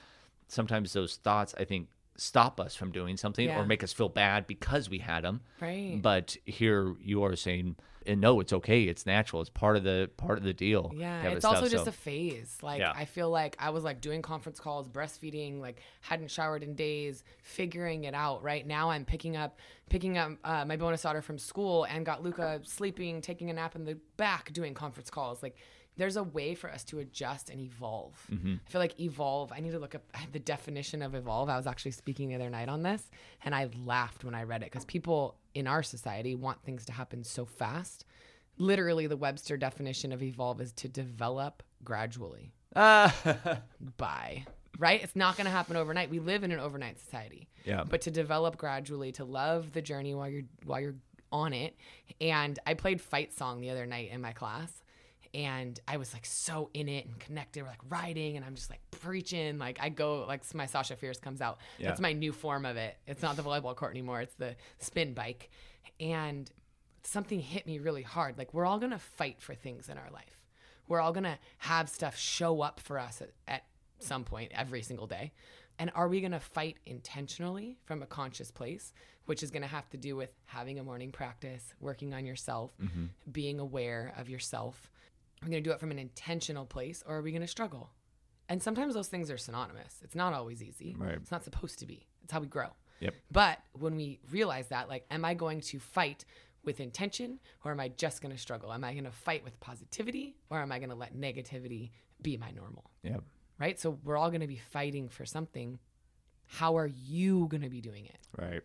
sometimes 0.48 0.94
those 0.94 1.18
thoughts, 1.18 1.54
I 1.58 1.66
think, 1.66 1.90
stop 2.16 2.60
us 2.60 2.76
from 2.76 2.92
doing 2.92 3.18
something 3.18 3.48
Yeah. 3.48 3.60
or 3.60 3.66
make 3.66 3.84
us 3.84 3.92
feel 3.92 4.08
bad 4.08 4.46
because 4.48 4.90
we 4.90 5.00
had 5.00 5.24
them. 5.24 5.42
Right. 5.60 6.00
But 6.02 6.38
here 6.46 6.96
you 7.02 7.24
are 7.24 7.36
saying, 7.36 7.76
and 8.08 8.22
no, 8.22 8.40
it's 8.40 8.54
okay. 8.54 8.84
It's 8.84 9.06
natural. 9.06 9.42
It's 9.42 9.50
part 9.50 9.78
of 9.78 9.84
the 9.84 10.10
part 10.18 10.38
of 10.38 10.44
the 10.44 10.54
deal. 10.54 10.92
Yeah, 10.96 11.24
it's 11.30 11.46
also 11.46 11.62
stuff, 11.62 11.72
just 11.72 11.84
so- 11.86 11.90
a 11.90 11.94
phase. 11.94 12.58
Like 12.62 12.80
Yeah. 12.80 12.94
I 12.96 13.06
feel 13.06 13.30
like 13.30 13.56
I 13.60 13.70
was 13.70 13.84
like 13.84 14.02
doing 14.02 14.22
conference 14.22 14.60
calls, 14.60 14.88
breastfeeding, 14.88 15.60
like 15.60 15.82
hadn't 16.02 16.32
showered 16.32 16.64
in 16.64 16.76
days, 16.76 17.24
figuring 17.42 18.04
it 18.06 18.14
out. 18.14 18.44
Right 18.44 18.66
now, 18.66 18.90
I'm 18.90 19.06
picking 19.06 19.36
up 19.38 19.60
picking 19.90 20.18
up 20.18 20.32
uh, 20.44 20.66
my 20.66 20.78
bonus 20.78 21.02
daughter 21.02 21.22
from 21.22 21.38
school 21.38 21.84
and 21.86 22.06
got 22.06 22.24
Luca 22.24 22.62
sleeping, 22.64 23.22
taking 23.22 23.50
a 23.50 23.54
nap 23.54 23.76
in 23.76 23.84
the 23.86 23.98
back, 24.18 24.52
doing 24.54 24.74
conference 24.74 25.10
calls. 25.10 25.44
Like 25.44 25.58
there's 25.96 26.16
a 26.18 26.24
way 26.24 26.56
for 26.56 26.72
us 26.72 26.84
to 26.86 26.98
adjust 26.98 27.52
and 27.52 27.62
evolve. 27.62 28.16
Mm-hmm. 28.32 28.56
I 28.66 28.70
feel 28.72 28.82
like 28.82 29.00
evolve. 29.00 29.52
I 29.52 29.60
need 29.60 29.74
to 29.74 29.80
look 29.80 29.94
up 29.94 30.02
the 30.32 30.40
definition 30.40 31.02
of 31.04 31.14
evolve. 31.14 31.50
I 31.50 31.58
was 31.58 31.68
actually 31.68 31.92
speaking 31.92 32.30
the 32.30 32.36
other 32.36 32.50
night 32.50 32.68
on 32.70 32.82
this, 32.82 33.12
and 33.46 33.54
I 33.54 33.70
laughed 33.86 34.24
when 34.24 34.34
I 34.34 34.44
read 34.44 34.64
it 34.64 34.72
because 34.72 34.86
people 34.86 35.36
in 35.54 35.68
our 35.68 35.84
society 35.84 36.36
want 36.36 36.64
things 36.64 36.86
to 36.86 36.92
happen 36.92 37.24
so 37.24 37.46
fast. 37.46 38.06
Literally, 38.58 39.08
the 39.08 39.18
Webster 39.18 39.58
definition 39.58 40.12
of 40.12 40.22
evolve 40.22 40.62
is 40.62 40.72
to 40.74 40.88
develop 40.88 41.64
gradually. 41.84 42.54
Ah. 42.76 43.62
By 43.98 44.46
right, 44.80 45.04
it's 45.04 45.16
not 45.16 45.38
going 45.38 45.46
to 45.46 45.52
happen 45.52 45.76
overnight. 45.76 46.10
We 46.10 46.20
live 46.20 46.44
in 46.44 46.52
an 46.52 46.60
overnight 46.60 47.00
society. 47.00 47.48
Yeah. 47.66 47.84
But 47.84 48.02
to 48.02 48.12
develop 48.12 48.58
gradually, 48.58 49.12
to 49.14 49.26
love 49.26 49.72
the 49.72 49.82
journey 49.82 50.14
while 50.14 50.30
you're 50.30 50.44
while 50.66 50.80
you're 50.80 50.96
on 51.32 51.54
it. 51.54 51.76
And 52.22 52.58
I 52.66 52.74
played 52.74 53.02
fight 53.02 53.34
song 53.34 53.62
the 53.62 53.70
other 53.70 53.86
night 53.86 54.10
in 54.12 54.22
my 54.22 54.34
class. 54.34 54.72
And 55.34 55.80
I 55.88 55.98
was 55.98 56.14
like 56.14 56.28
so 56.28 56.70
in 56.76 56.88
it 56.88 57.08
and 57.08 57.18
connected. 57.20 57.64
We're 57.64 57.70
like 57.70 57.82
riding, 57.90 58.38
and 58.38 58.46
I'm 58.46 58.54
just 58.54 58.70
like 58.70 58.82
preaching. 59.04 59.58
Like 59.58 59.78
I 59.82 59.90
go, 59.90 60.26
like 60.28 60.42
my 60.54 60.66
Sasha 60.66 60.96
Fierce 60.96 61.20
comes 61.20 61.42
out. 61.42 61.60
Yeah. 61.78 61.90
That's 61.90 62.02
my 62.02 62.14
new 62.14 62.32
form 62.32 62.66
of 62.66 62.78
it. 62.78 62.98
It's 63.06 63.22
not 63.22 63.36
the 63.36 63.44
volleyball 63.44 63.76
court 63.76 63.92
anymore. 63.92 64.22
It's 64.22 64.36
the 64.36 64.56
spin 64.80 65.14
bike. 65.14 65.50
And 66.00 66.50
something 67.04 67.40
hit 67.40 67.68
me 67.68 67.80
really 67.80 68.02
hard. 68.02 68.38
Like 68.38 68.54
we're 68.54 68.66
all 68.66 68.80
gonna 68.80 69.00
fight 69.00 69.42
for 69.42 69.54
things 69.54 69.90
in 69.90 69.98
our 69.98 70.10
life. 70.12 70.40
We're 70.88 71.02
all 71.02 71.12
gonna 71.12 71.38
have 71.60 71.90
stuff 71.90 72.18
show 72.18 72.62
up 72.62 72.80
for 72.80 72.98
us 72.98 73.22
at, 73.22 73.32
at 73.48 73.64
some 74.00 74.24
point 74.24 74.52
every 74.56 74.82
single 74.82 75.08
day. 75.08 75.34
And 75.80 75.92
are 75.96 76.08
we 76.08 76.22
gonna 76.22 76.40
fight 76.40 76.78
intentionally 76.86 77.78
from 77.86 78.02
a 78.02 78.06
conscious 78.06 78.52
place, 78.52 78.94
which 79.26 79.44
is 79.44 79.52
gonna 79.52 79.68
have 79.68 79.90
to 79.90 79.98
do 79.98 80.16
with 80.16 80.30
having 80.46 80.80
a 80.80 80.84
morning 80.84 81.12
practice, 81.12 81.74
working 81.80 82.14
on 82.14 82.26
yourself, 82.26 82.72
mm-hmm. 82.82 83.06
being 83.32 83.60
aware 83.60 84.14
of 84.18 84.30
yourself? 84.30 84.92
Are 85.42 85.46
we 85.46 85.52
gonna 85.52 85.62
do 85.62 85.72
it 85.72 85.80
from 85.80 85.92
an 85.92 86.00
intentional 86.00 86.66
place 86.66 87.04
or 87.06 87.18
are 87.18 87.22
we 87.22 87.32
gonna 87.32 87.48
struggle? 87.48 87.92
And 88.50 88.62
sometimes 88.62 88.94
those 88.94 89.08
things 89.08 89.32
are 89.32 89.38
synonymous. 89.38 89.96
It's 90.04 90.16
not 90.16 90.34
always 90.34 90.62
easy. 90.62 90.96
Right. 90.98 91.14
It's 91.14 91.32
not 91.32 91.44
supposed 91.44 91.80
to 91.80 91.86
be. 91.86 92.06
It's 92.24 92.34
how 92.34 92.40
we 92.40 92.48
grow. 92.48 92.68
Yep. 93.00 93.16
But 93.32 93.60
when 93.74 93.96
we 93.96 94.20
realize 94.32 94.68
that, 94.70 94.90
like, 94.90 95.06
am 95.12 95.26
I 95.26 95.34
going 95.34 95.62
to 95.62 95.80
fight 95.80 96.26
with 96.64 96.80
intention 96.80 97.40
or 97.64 97.72
am 97.72 97.80
I 97.80 97.90
just 97.90 98.22
going 98.22 98.34
to 98.34 98.38
struggle? 98.38 98.72
Am 98.72 98.84
I 98.84 98.94
going 98.94 99.06
to 99.06 99.12
fight 99.12 99.44
with 99.44 99.60
positivity 99.60 100.36
or 100.50 100.62
am 100.62 100.72
I 100.72 100.80
going 100.80 100.90
to 100.90 100.96
let 100.96 101.16
negativity 101.16 101.92
be 102.22 102.38
my 102.38 102.52
normal? 102.52 102.92
Yep. 103.04 103.24
Right? 103.60 103.80
So 103.80 103.98
we're 104.04 104.18
all 104.18 104.30
going 104.30 104.42
to 104.42 104.48
be 104.48 104.62
fighting 104.72 105.10
for 105.10 105.26
something. 105.26 105.80
How 106.46 106.78
are 106.78 106.88
you 106.88 107.48
going 107.48 107.64
to 107.64 107.70
be 107.70 107.82
doing 107.82 108.06
it? 108.06 108.20
Right. 108.38 108.62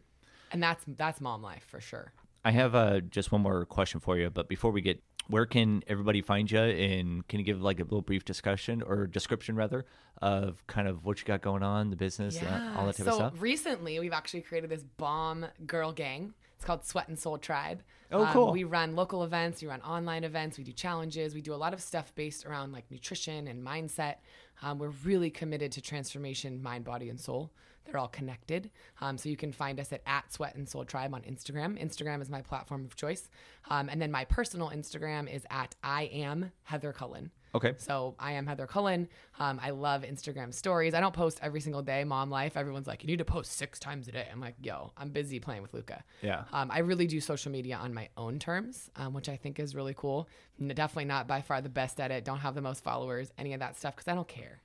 And 0.50 0.62
that's 0.62 0.84
that's 0.86 1.20
mom 1.20 1.42
life 1.42 1.64
for 1.68 1.80
sure. 1.80 2.12
I 2.44 2.52
have 2.52 2.74
uh, 2.74 3.00
just 3.00 3.32
one 3.32 3.42
more 3.42 3.64
question 3.66 4.00
for 4.00 4.16
you, 4.16 4.30
but 4.30 4.48
before 4.48 4.70
we 4.70 4.80
get, 4.80 5.02
where 5.28 5.46
can 5.46 5.82
everybody 5.86 6.22
find 6.22 6.50
you? 6.50 6.58
And 6.58 7.26
can 7.28 7.38
you 7.38 7.44
give 7.44 7.60
like 7.62 7.80
a 7.80 7.84
little 7.84 8.02
brief 8.02 8.24
discussion 8.24 8.82
or 8.82 9.06
description 9.06 9.56
rather 9.56 9.84
of 10.20 10.66
kind 10.66 10.88
of 10.88 11.04
what 11.04 11.20
you 11.20 11.24
got 11.26 11.42
going 11.42 11.62
on, 11.62 11.90
the 11.90 11.96
business, 11.96 12.42
uh, 12.42 12.74
all 12.76 12.86
that 12.86 12.96
type 12.96 13.04
so 13.04 13.10
of 13.10 13.14
stuff? 13.16 13.34
So 13.34 13.40
recently, 13.40 14.00
we've 14.00 14.12
actually 14.12 14.42
created 14.42 14.70
this 14.70 14.82
bomb 14.82 15.46
girl 15.66 15.92
gang. 15.92 16.34
It's 16.56 16.64
called 16.64 16.84
Sweat 16.84 17.08
and 17.08 17.18
Soul 17.18 17.38
Tribe. 17.38 17.82
Oh, 18.10 18.24
Um, 18.24 18.32
cool. 18.32 18.52
We 18.52 18.64
run 18.64 18.96
local 18.96 19.22
events, 19.22 19.62
we 19.62 19.68
run 19.68 19.82
online 19.82 20.24
events, 20.24 20.58
we 20.58 20.64
do 20.64 20.72
challenges, 20.72 21.34
we 21.34 21.42
do 21.42 21.54
a 21.54 21.56
lot 21.56 21.72
of 21.72 21.80
stuff 21.80 22.12
based 22.14 22.46
around 22.46 22.72
like 22.72 22.90
nutrition 22.90 23.46
and 23.46 23.64
mindset. 23.64 24.16
Um, 24.62 24.78
we're 24.78 24.94
really 25.04 25.30
committed 25.30 25.70
to 25.72 25.80
transformation, 25.82 26.60
mind, 26.62 26.84
body, 26.84 27.10
and 27.10 27.20
soul. 27.20 27.52
They're 27.88 27.98
all 27.98 28.08
connected. 28.08 28.70
Um, 29.00 29.16
so 29.16 29.30
you 29.30 29.36
can 29.36 29.50
find 29.50 29.80
us 29.80 29.92
at, 29.94 30.02
at 30.06 30.30
Sweat 30.30 30.54
and 30.56 30.68
Soul 30.68 30.84
Tribe 30.84 31.14
on 31.14 31.22
Instagram. 31.22 31.82
Instagram 31.82 32.20
is 32.20 32.28
my 32.28 32.42
platform 32.42 32.84
of 32.84 32.96
choice. 32.96 33.30
Um, 33.70 33.88
and 33.88 34.00
then 34.00 34.10
my 34.10 34.26
personal 34.26 34.70
Instagram 34.70 35.32
is 35.32 35.46
at 35.50 35.74
I 35.82 36.02
am 36.04 36.52
Heather 36.64 36.92
Cullen. 36.92 37.30
Okay. 37.54 37.74
So 37.78 38.14
I 38.18 38.32
am 38.32 38.46
Heather 38.46 38.66
Cullen. 38.66 39.08
Um, 39.38 39.58
I 39.62 39.70
love 39.70 40.02
Instagram 40.02 40.52
stories. 40.52 40.94
I 40.94 41.00
don't 41.00 41.14
post 41.14 41.38
every 41.42 41.60
single 41.60 41.82
day, 41.82 42.04
mom 42.04 42.30
life. 42.30 42.56
Everyone's 42.56 42.86
like, 42.86 43.02
you 43.02 43.06
need 43.06 43.18
to 43.18 43.24
post 43.24 43.52
six 43.52 43.78
times 43.78 44.08
a 44.08 44.12
day. 44.12 44.26
I'm 44.30 44.40
like, 44.40 44.54
yo, 44.62 44.92
I'm 44.96 45.10
busy 45.10 45.40
playing 45.40 45.62
with 45.62 45.72
Luca. 45.72 46.04
Yeah. 46.22 46.44
Um, 46.52 46.70
I 46.70 46.80
really 46.80 47.06
do 47.06 47.20
social 47.20 47.50
media 47.50 47.76
on 47.76 47.94
my 47.94 48.08
own 48.16 48.38
terms, 48.38 48.90
um, 48.96 49.14
which 49.14 49.28
I 49.28 49.36
think 49.36 49.58
is 49.58 49.74
really 49.74 49.94
cool. 49.96 50.28
Definitely 50.60 51.06
not 51.06 51.26
by 51.26 51.40
far 51.40 51.60
the 51.60 51.68
best 51.68 52.00
at 52.00 52.10
it. 52.10 52.24
Don't 52.24 52.38
have 52.38 52.54
the 52.54 52.60
most 52.60 52.82
followers, 52.84 53.32
any 53.38 53.54
of 53.54 53.60
that 53.60 53.76
stuff, 53.76 53.96
because 53.96 54.08
I 54.08 54.14
don't 54.14 54.28
care. 54.28 54.60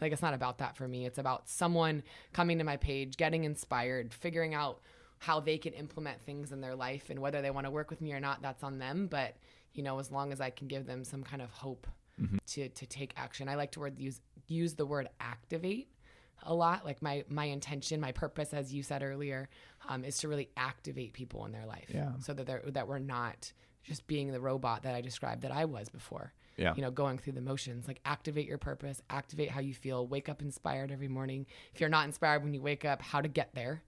Like, 0.00 0.12
it's 0.12 0.22
not 0.22 0.34
about 0.34 0.58
that 0.58 0.76
for 0.76 0.86
me. 0.86 1.06
It's 1.06 1.18
about 1.18 1.48
someone 1.48 2.02
coming 2.32 2.58
to 2.58 2.64
my 2.64 2.76
page, 2.76 3.16
getting 3.16 3.44
inspired, 3.44 4.14
figuring 4.14 4.54
out 4.54 4.80
how 5.18 5.40
they 5.40 5.58
can 5.58 5.72
implement 5.72 6.20
things 6.22 6.52
in 6.52 6.60
their 6.60 6.76
life 6.76 7.10
and 7.10 7.18
whether 7.18 7.42
they 7.42 7.50
want 7.50 7.66
to 7.66 7.70
work 7.70 7.90
with 7.90 8.00
me 8.00 8.12
or 8.12 8.20
not, 8.20 8.40
that's 8.40 8.62
on 8.62 8.78
them. 8.78 9.08
But, 9.08 9.36
you 9.74 9.82
know, 9.82 9.98
as 9.98 10.12
long 10.12 10.32
as 10.32 10.40
I 10.40 10.50
can 10.50 10.68
give 10.68 10.86
them 10.86 11.02
some 11.02 11.24
kind 11.24 11.42
of 11.42 11.50
hope 11.50 11.86
to, 12.46 12.68
to 12.68 12.86
take 12.86 13.14
action, 13.16 13.48
I 13.48 13.54
like 13.54 13.72
to 13.72 13.80
word, 13.80 13.98
use, 13.98 14.20
use 14.46 14.74
the 14.74 14.86
word 14.86 15.08
activate 15.20 15.88
a 16.44 16.54
lot. 16.54 16.84
Like 16.84 17.02
my 17.02 17.24
my 17.28 17.44
intention, 17.44 18.00
my 18.00 18.12
purpose, 18.12 18.52
as 18.52 18.72
you 18.72 18.82
said 18.82 19.02
earlier, 19.02 19.48
um, 19.88 20.04
is 20.04 20.18
to 20.18 20.28
really 20.28 20.48
activate 20.56 21.12
people 21.12 21.44
in 21.46 21.52
their 21.52 21.66
life. 21.66 21.90
Yeah. 21.92 22.12
So 22.20 22.32
that 22.32 22.46
they're 22.46 22.62
that 22.68 22.88
we're 22.88 22.98
not 22.98 23.52
just 23.82 24.06
being 24.06 24.30
the 24.32 24.40
robot 24.40 24.82
that 24.82 24.94
I 24.94 25.00
described 25.00 25.42
that 25.42 25.52
I 25.52 25.64
was 25.64 25.88
before. 25.88 26.32
Yeah. 26.56 26.74
You 26.74 26.82
know, 26.82 26.90
going 26.90 27.18
through 27.18 27.34
the 27.34 27.40
motions. 27.40 27.86
Like 27.86 28.00
activate 28.04 28.46
your 28.46 28.58
purpose, 28.58 29.00
activate 29.10 29.50
how 29.50 29.60
you 29.60 29.74
feel, 29.74 30.06
wake 30.06 30.28
up 30.28 30.42
inspired 30.42 30.90
every 30.90 31.08
morning. 31.08 31.46
If 31.72 31.80
you're 31.80 31.88
not 31.88 32.06
inspired 32.06 32.42
when 32.42 32.52
you 32.52 32.60
wake 32.60 32.84
up, 32.84 33.00
how 33.00 33.20
to 33.20 33.28
get 33.28 33.50
there. 33.54 33.82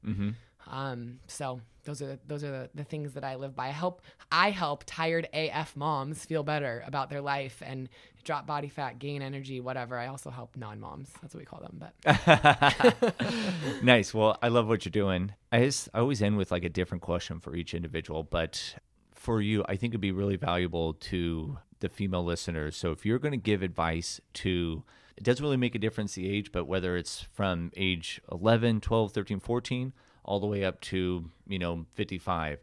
Um, 0.67 1.19
so 1.27 1.61
those 1.85 2.03
are 2.03 2.19
those 2.27 2.45
are 2.45 2.51
the, 2.51 2.71
the 2.75 2.85
things 2.85 3.15
that 3.15 3.25
I 3.25 3.37
live 3.37 3.55
by. 3.57 3.69
I 3.69 3.71
help 3.71 4.03
I 4.31 4.51
help 4.51 4.85
tired 4.87 5.29
AF 5.33 5.77
moms 5.77 6.25
feel 6.25 6.43
better 6.43 6.83
about 6.87 7.11
their 7.11 7.21
life 7.21 7.63
and 7.65 7.89
drop 8.25 8.47
body 8.47 8.69
fat, 8.69 8.99
gain 8.99 9.23
energy, 9.23 9.61
whatever. 9.61 9.99
I 9.99 10.09
also 10.09 10.31
help 10.31 10.57
non-moms. 10.57 11.11
That's 11.23 11.35
what 11.35 11.41
we 11.41 11.47
call 11.47 11.61
them. 11.61 11.83
But 12.05 13.15
nice. 13.83 14.13
Well, 14.13 14.39
I 14.43 14.49
love 14.49 14.69
what 14.69 14.85
you're 14.85 14.91
doing. 14.91 15.33
I 15.51 15.61
just 15.61 15.89
I 15.95 16.01
always 16.01 16.23
end 16.23 16.37
with 16.37 16.51
like 16.51 16.65
a 16.65 16.69
different 16.69 17.03
question 17.03 17.41
for 17.41 17.55
each 17.55 17.75
individual, 17.75 18.23
but 18.23 18.77
for 19.15 19.41
you, 19.41 19.65
I 19.69 19.77
think 19.77 19.93
it'd 19.93 20.01
be 20.01 20.13
really 20.13 20.37
valuable 20.37 20.95
to 20.95 21.59
the 21.81 21.89
female 21.89 22.25
listeners. 22.25 22.77
So 22.77 22.93
if 22.93 23.05
you're 23.07 23.19
going 23.19 23.33
to 23.33 23.39
give 23.39 23.63
advice 23.63 24.21
to 24.35 24.85
it 25.17 25.25
doesn't 25.25 25.45
really 25.45 25.59
make 25.59 25.75
a 25.75 25.79
difference 25.79 26.15
the 26.15 26.31
age, 26.31 26.51
but 26.51 26.65
whether 26.65 26.97
it's 26.97 27.21
from 27.21 27.73
age 27.77 28.23
11, 28.33 28.81
12, 28.81 29.13
13, 29.13 29.41
14 29.41 29.93
all 30.31 30.39
the 30.39 30.47
way 30.47 30.63
up 30.65 30.81
to, 30.81 31.29
you 31.49 31.59
know, 31.59 31.85
55. 31.95 32.61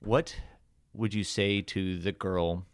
What 0.00 0.36
would 0.92 1.14
you 1.14 1.24
say 1.24 1.62
to 1.62 1.98
the 1.98 2.12
girl 2.12 2.66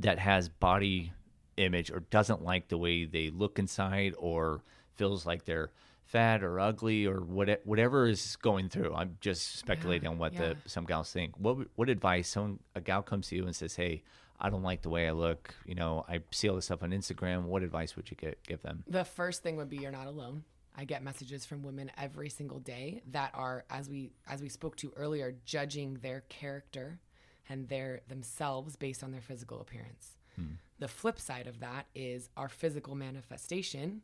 that 0.00 0.18
has 0.18 0.48
body 0.48 1.12
image 1.58 1.90
or 1.90 2.00
doesn't 2.00 2.42
like 2.42 2.68
the 2.68 2.78
way 2.78 3.04
they 3.04 3.28
look 3.28 3.58
inside 3.58 4.14
or 4.18 4.62
feels 4.96 5.26
like 5.26 5.44
they're 5.44 5.70
fat 6.06 6.42
or 6.42 6.58
ugly 6.58 7.04
or 7.06 7.20
what, 7.20 7.60
whatever 7.66 8.08
is 8.08 8.36
going 8.36 8.70
through? 8.70 8.94
I'm 8.94 9.18
just 9.20 9.56
speculating 9.58 10.04
Yeah, 10.04 10.10
on 10.12 10.18
what 10.18 10.32
yeah. 10.32 10.54
the 10.54 10.56
some 10.70 10.86
gals 10.86 11.12
think. 11.12 11.34
What 11.36 11.58
what 11.74 11.90
advice 11.90 12.30
someone 12.30 12.58
a 12.74 12.80
gal 12.80 13.02
comes 13.02 13.28
to 13.28 13.36
you 13.36 13.44
and 13.44 13.54
says, 13.54 13.76
"Hey, 13.76 14.02
I 14.40 14.48
don't 14.48 14.62
like 14.62 14.80
the 14.80 14.88
way 14.88 15.06
I 15.08 15.12
look. 15.12 15.54
You 15.66 15.74
know, 15.74 16.06
I 16.08 16.20
see 16.30 16.48
all 16.48 16.56
this 16.56 16.64
stuff 16.64 16.82
on 16.82 16.90
Instagram. 16.90 17.42
What 17.42 17.62
advice 17.62 17.96
would 17.96 18.10
you 18.10 18.16
get, 18.16 18.42
give 18.46 18.62
them?" 18.62 18.82
The 18.88 19.04
first 19.04 19.42
thing 19.42 19.56
would 19.56 19.68
be 19.68 19.76
you're 19.76 19.90
not 19.92 20.06
alone. 20.06 20.44
I 20.76 20.84
get 20.84 21.02
messages 21.02 21.44
from 21.44 21.62
women 21.62 21.90
every 21.98 22.28
single 22.28 22.58
day 22.58 23.02
that 23.10 23.32
are 23.34 23.64
as 23.70 23.88
we 23.88 24.12
as 24.26 24.40
we 24.40 24.48
spoke 24.48 24.76
to 24.76 24.92
earlier 24.96 25.34
judging 25.44 25.94
their 25.94 26.22
character 26.28 27.00
and 27.48 27.68
their 27.68 28.00
themselves 28.08 28.76
based 28.76 29.02
on 29.02 29.12
their 29.12 29.20
physical 29.20 29.60
appearance. 29.60 30.16
Hmm. 30.36 30.54
The 30.78 30.88
flip 30.88 31.20
side 31.20 31.46
of 31.46 31.60
that 31.60 31.86
is 31.94 32.30
our 32.36 32.48
physical 32.48 32.94
manifestation 32.94 34.02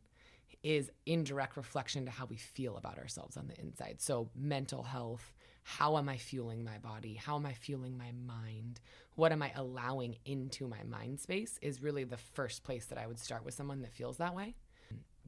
is 0.62 0.90
in 1.06 1.24
direct 1.24 1.56
reflection 1.56 2.04
to 2.04 2.10
how 2.10 2.26
we 2.26 2.36
feel 2.36 2.76
about 2.76 2.98
ourselves 2.98 3.36
on 3.36 3.46
the 3.46 3.58
inside. 3.60 4.00
So, 4.00 4.28
mental 4.34 4.82
health, 4.82 5.32
how 5.62 5.96
am 5.98 6.08
I 6.08 6.16
fueling 6.16 6.64
my 6.64 6.78
body? 6.78 7.14
How 7.14 7.36
am 7.36 7.46
I 7.46 7.52
fueling 7.52 7.96
my 7.96 8.12
mind? 8.26 8.80
What 9.14 9.32
am 9.32 9.42
I 9.42 9.52
allowing 9.54 10.16
into 10.24 10.66
my 10.66 10.82
mind 10.84 11.20
space 11.20 11.58
is 11.62 11.82
really 11.82 12.04
the 12.04 12.16
first 12.16 12.64
place 12.64 12.86
that 12.86 12.98
I 12.98 13.06
would 13.06 13.18
start 13.18 13.44
with 13.44 13.54
someone 13.54 13.82
that 13.82 13.92
feels 13.92 14.16
that 14.16 14.34
way. 14.34 14.54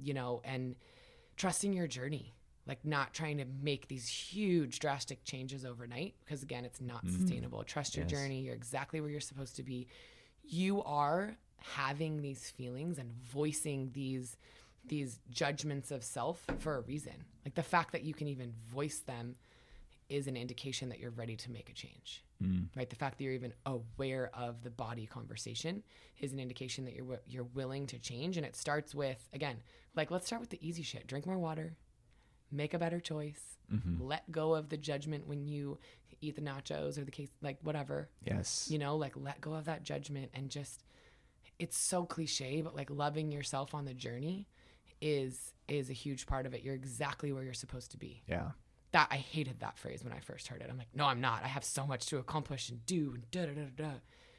You 0.02 0.14
know, 0.14 0.40
and 0.44 0.76
trusting 1.40 1.72
your 1.72 1.86
journey, 1.86 2.34
like 2.66 2.84
not 2.84 3.14
trying 3.14 3.38
to 3.38 3.46
make 3.62 3.88
these 3.88 4.06
huge 4.06 4.78
drastic 4.78 5.24
changes 5.24 5.64
overnight 5.64 6.14
because 6.22 6.42
again, 6.42 6.66
it's 6.66 6.80
not 6.82 7.04
mm-hmm. 7.04 7.16
sustainable. 7.18 7.64
Trust 7.64 7.96
your 7.96 8.04
Yes. 8.04 8.12
journey. 8.12 8.40
You're 8.42 8.54
exactly 8.54 9.00
where 9.00 9.08
you're 9.10 9.20
supposed 9.20 9.56
to 9.56 9.62
be. 9.62 9.88
You 10.44 10.82
are 10.82 11.36
having 11.56 12.20
these 12.20 12.50
feelings 12.50 12.98
and 12.98 13.10
voicing 13.12 13.90
these 13.92 14.36
these 14.86 15.20
judgments 15.30 15.90
of 15.90 16.02
self 16.02 16.44
for 16.58 16.76
a 16.76 16.80
reason. 16.80 17.12
Like 17.44 17.54
the 17.54 17.62
fact 17.62 17.92
that 17.92 18.02
you 18.02 18.14
can 18.14 18.28
even 18.28 18.52
voice 18.68 19.00
them 19.00 19.36
is 20.10 20.26
an 20.26 20.36
indication 20.36 20.88
that 20.90 20.98
you're 20.98 21.10
ready 21.12 21.36
to 21.36 21.50
make 21.50 21.70
a 21.70 21.72
change. 21.72 22.24
Mm. 22.42 22.66
Right? 22.76 22.90
The 22.90 22.96
fact 22.96 23.18
that 23.18 23.24
you're 23.24 23.32
even 23.32 23.54
aware 23.64 24.30
of 24.34 24.62
the 24.62 24.70
body 24.70 25.06
conversation 25.06 25.82
is 26.18 26.32
an 26.32 26.40
indication 26.40 26.84
that 26.84 26.94
you're 26.94 27.20
you're 27.26 27.44
willing 27.54 27.86
to 27.88 27.98
change 27.98 28.36
and 28.36 28.44
it 28.44 28.56
starts 28.56 28.94
with 28.94 29.28
again, 29.32 29.56
like 29.94 30.10
let's 30.10 30.26
start 30.26 30.40
with 30.40 30.50
the 30.50 30.66
easy 30.66 30.82
shit. 30.82 31.06
Drink 31.06 31.26
more 31.26 31.38
water. 31.38 31.76
Make 32.52 32.74
a 32.74 32.78
better 32.78 32.98
choice. 33.00 33.40
Mm-hmm. 33.72 34.02
Let 34.02 34.30
go 34.32 34.54
of 34.54 34.68
the 34.68 34.76
judgment 34.76 35.26
when 35.28 35.46
you 35.46 35.78
eat 36.20 36.34
the 36.36 36.42
nachos 36.42 36.98
or 36.98 37.04
the 37.04 37.10
case 37.10 37.30
like 37.40 37.56
whatever 37.62 38.08
Yes. 38.24 38.68
you 38.70 38.78
know 38.78 38.96
like 38.96 39.16
let 39.16 39.40
go 39.40 39.54
of 39.54 39.64
that 39.64 39.82
judgment 39.84 40.30
and 40.34 40.50
just 40.50 40.84
it's 41.58 41.78
so 41.78 42.04
cliche 42.04 42.60
but 42.60 42.76
like 42.76 42.90
loving 42.90 43.32
yourself 43.32 43.74
on 43.74 43.86
the 43.86 43.94
journey 43.94 44.46
is 45.00 45.54
is 45.66 45.88
a 45.88 45.94
huge 45.94 46.26
part 46.26 46.44
of 46.44 46.52
it 46.52 46.62
you're 46.62 46.74
exactly 46.74 47.32
where 47.32 47.42
you're 47.42 47.54
supposed 47.54 47.90
to 47.92 47.96
be 47.96 48.22
yeah. 48.28 48.50
That 48.92 49.08
i 49.10 49.16
hated 49.16 49.60
that 49.60 49.78
phrase 49.78 50.02
when 50.04 50.12
i 50.12 50.18
first 50.20 50.48
heard 50.48 50.60
it 50.60 50.68
i'm 50.70 50.78
like 50.78 50.88
no 50.94 51.06
i'm 51.06 51.20
not 51.20 51.42
i 51.44 51.48
have 51.48 51.64
so 51.64 51.86
much 51.86 52.06
to 52.06 52.18
accomplish 52.18 52.68
and 52.70 52.84
do 52.86 53.12
and 53.14 53.30
da 53.30 53.46
da 53.46 53.52
da 53.52 53.62
da 53.76 53.90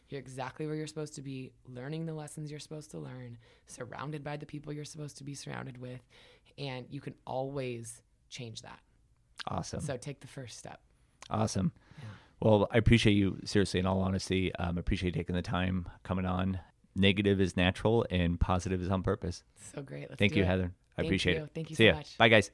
you're 0.10 0.20
exactly 0.20 0.66
where 0.68 0.76
you're 0.76 0.88
supposed 0.88 1.16
to 1.16 1.22
be 1.22 1.52
learning 1.68 2.06
the 2.06 2.14
lessons 2.14 2.52
you're 2.52 2.60
supposed 2.60 2.92
to 2.92 2.98
learn 3.00 3.38
surrounded 3.68 4.24
by 4.24 4.36
the 4.38 4.46
people 4.46 4.74
you're 4.74 4.84
supposed 4.86 5.18
to 5.18 5.24
be 5.24 5.34
surrounded 5.34 5.78
with 5.78 6.02
and 6.58 6.86
you 6.90 7.00
can 7.00 7.14
always 7.26 8.02
change 8.30 8.62
that 8.62 8.80
Awesome. 9.48 9.80
so 9.82 9.98
take 9.98 10.20
the 10.20 10.28
first 10.28 10.58
step 10.58 10.80
Awesome. 11.30 11.72
Well, 12.42 12.68
I 12.72 12.78
appreciate 12.78 13.14
you 13.14 13.38
seriously. 13.46 13.80
In 13.80 13.86
all 13.86 14.02
honesty, 14.02 14.54
um, 14.56 14.78
appreciate 14.78 15.14
taking 15.14 15.36
the 15.36 15.42
time 15.44 15.88
coming 16.04 16.26
on. 16.26 16.60
Negative 16.96 17.40
is 17.40 17.56
natural, 17.56 18.06
and 18.10 18.38
positive 18.40 18.82
is 18.82 18.90
on 18.90 19.02
purpose. 19.04 19.44
so 19.74 19.82
great 19.82 20.10
Let's 20.10 20.20
Thank 20.20 20.36
you, 20.36 20.44
it. 20.44 20.48
Heather. 20.48 20.72
I 20.98 21.02
Thank 21.04 21.08
appreciate 21.08 21.38
you. 21.38 21.44
it. 21.44 21.52
Thank 21.54 21.70
you 21.70 21.76
See 21.78 21.84
so 21.86 21.90
ya. 21.90 21.94
much. 21.94 22.18
Bye, 22.18 22.28
guys. 22.30 22.52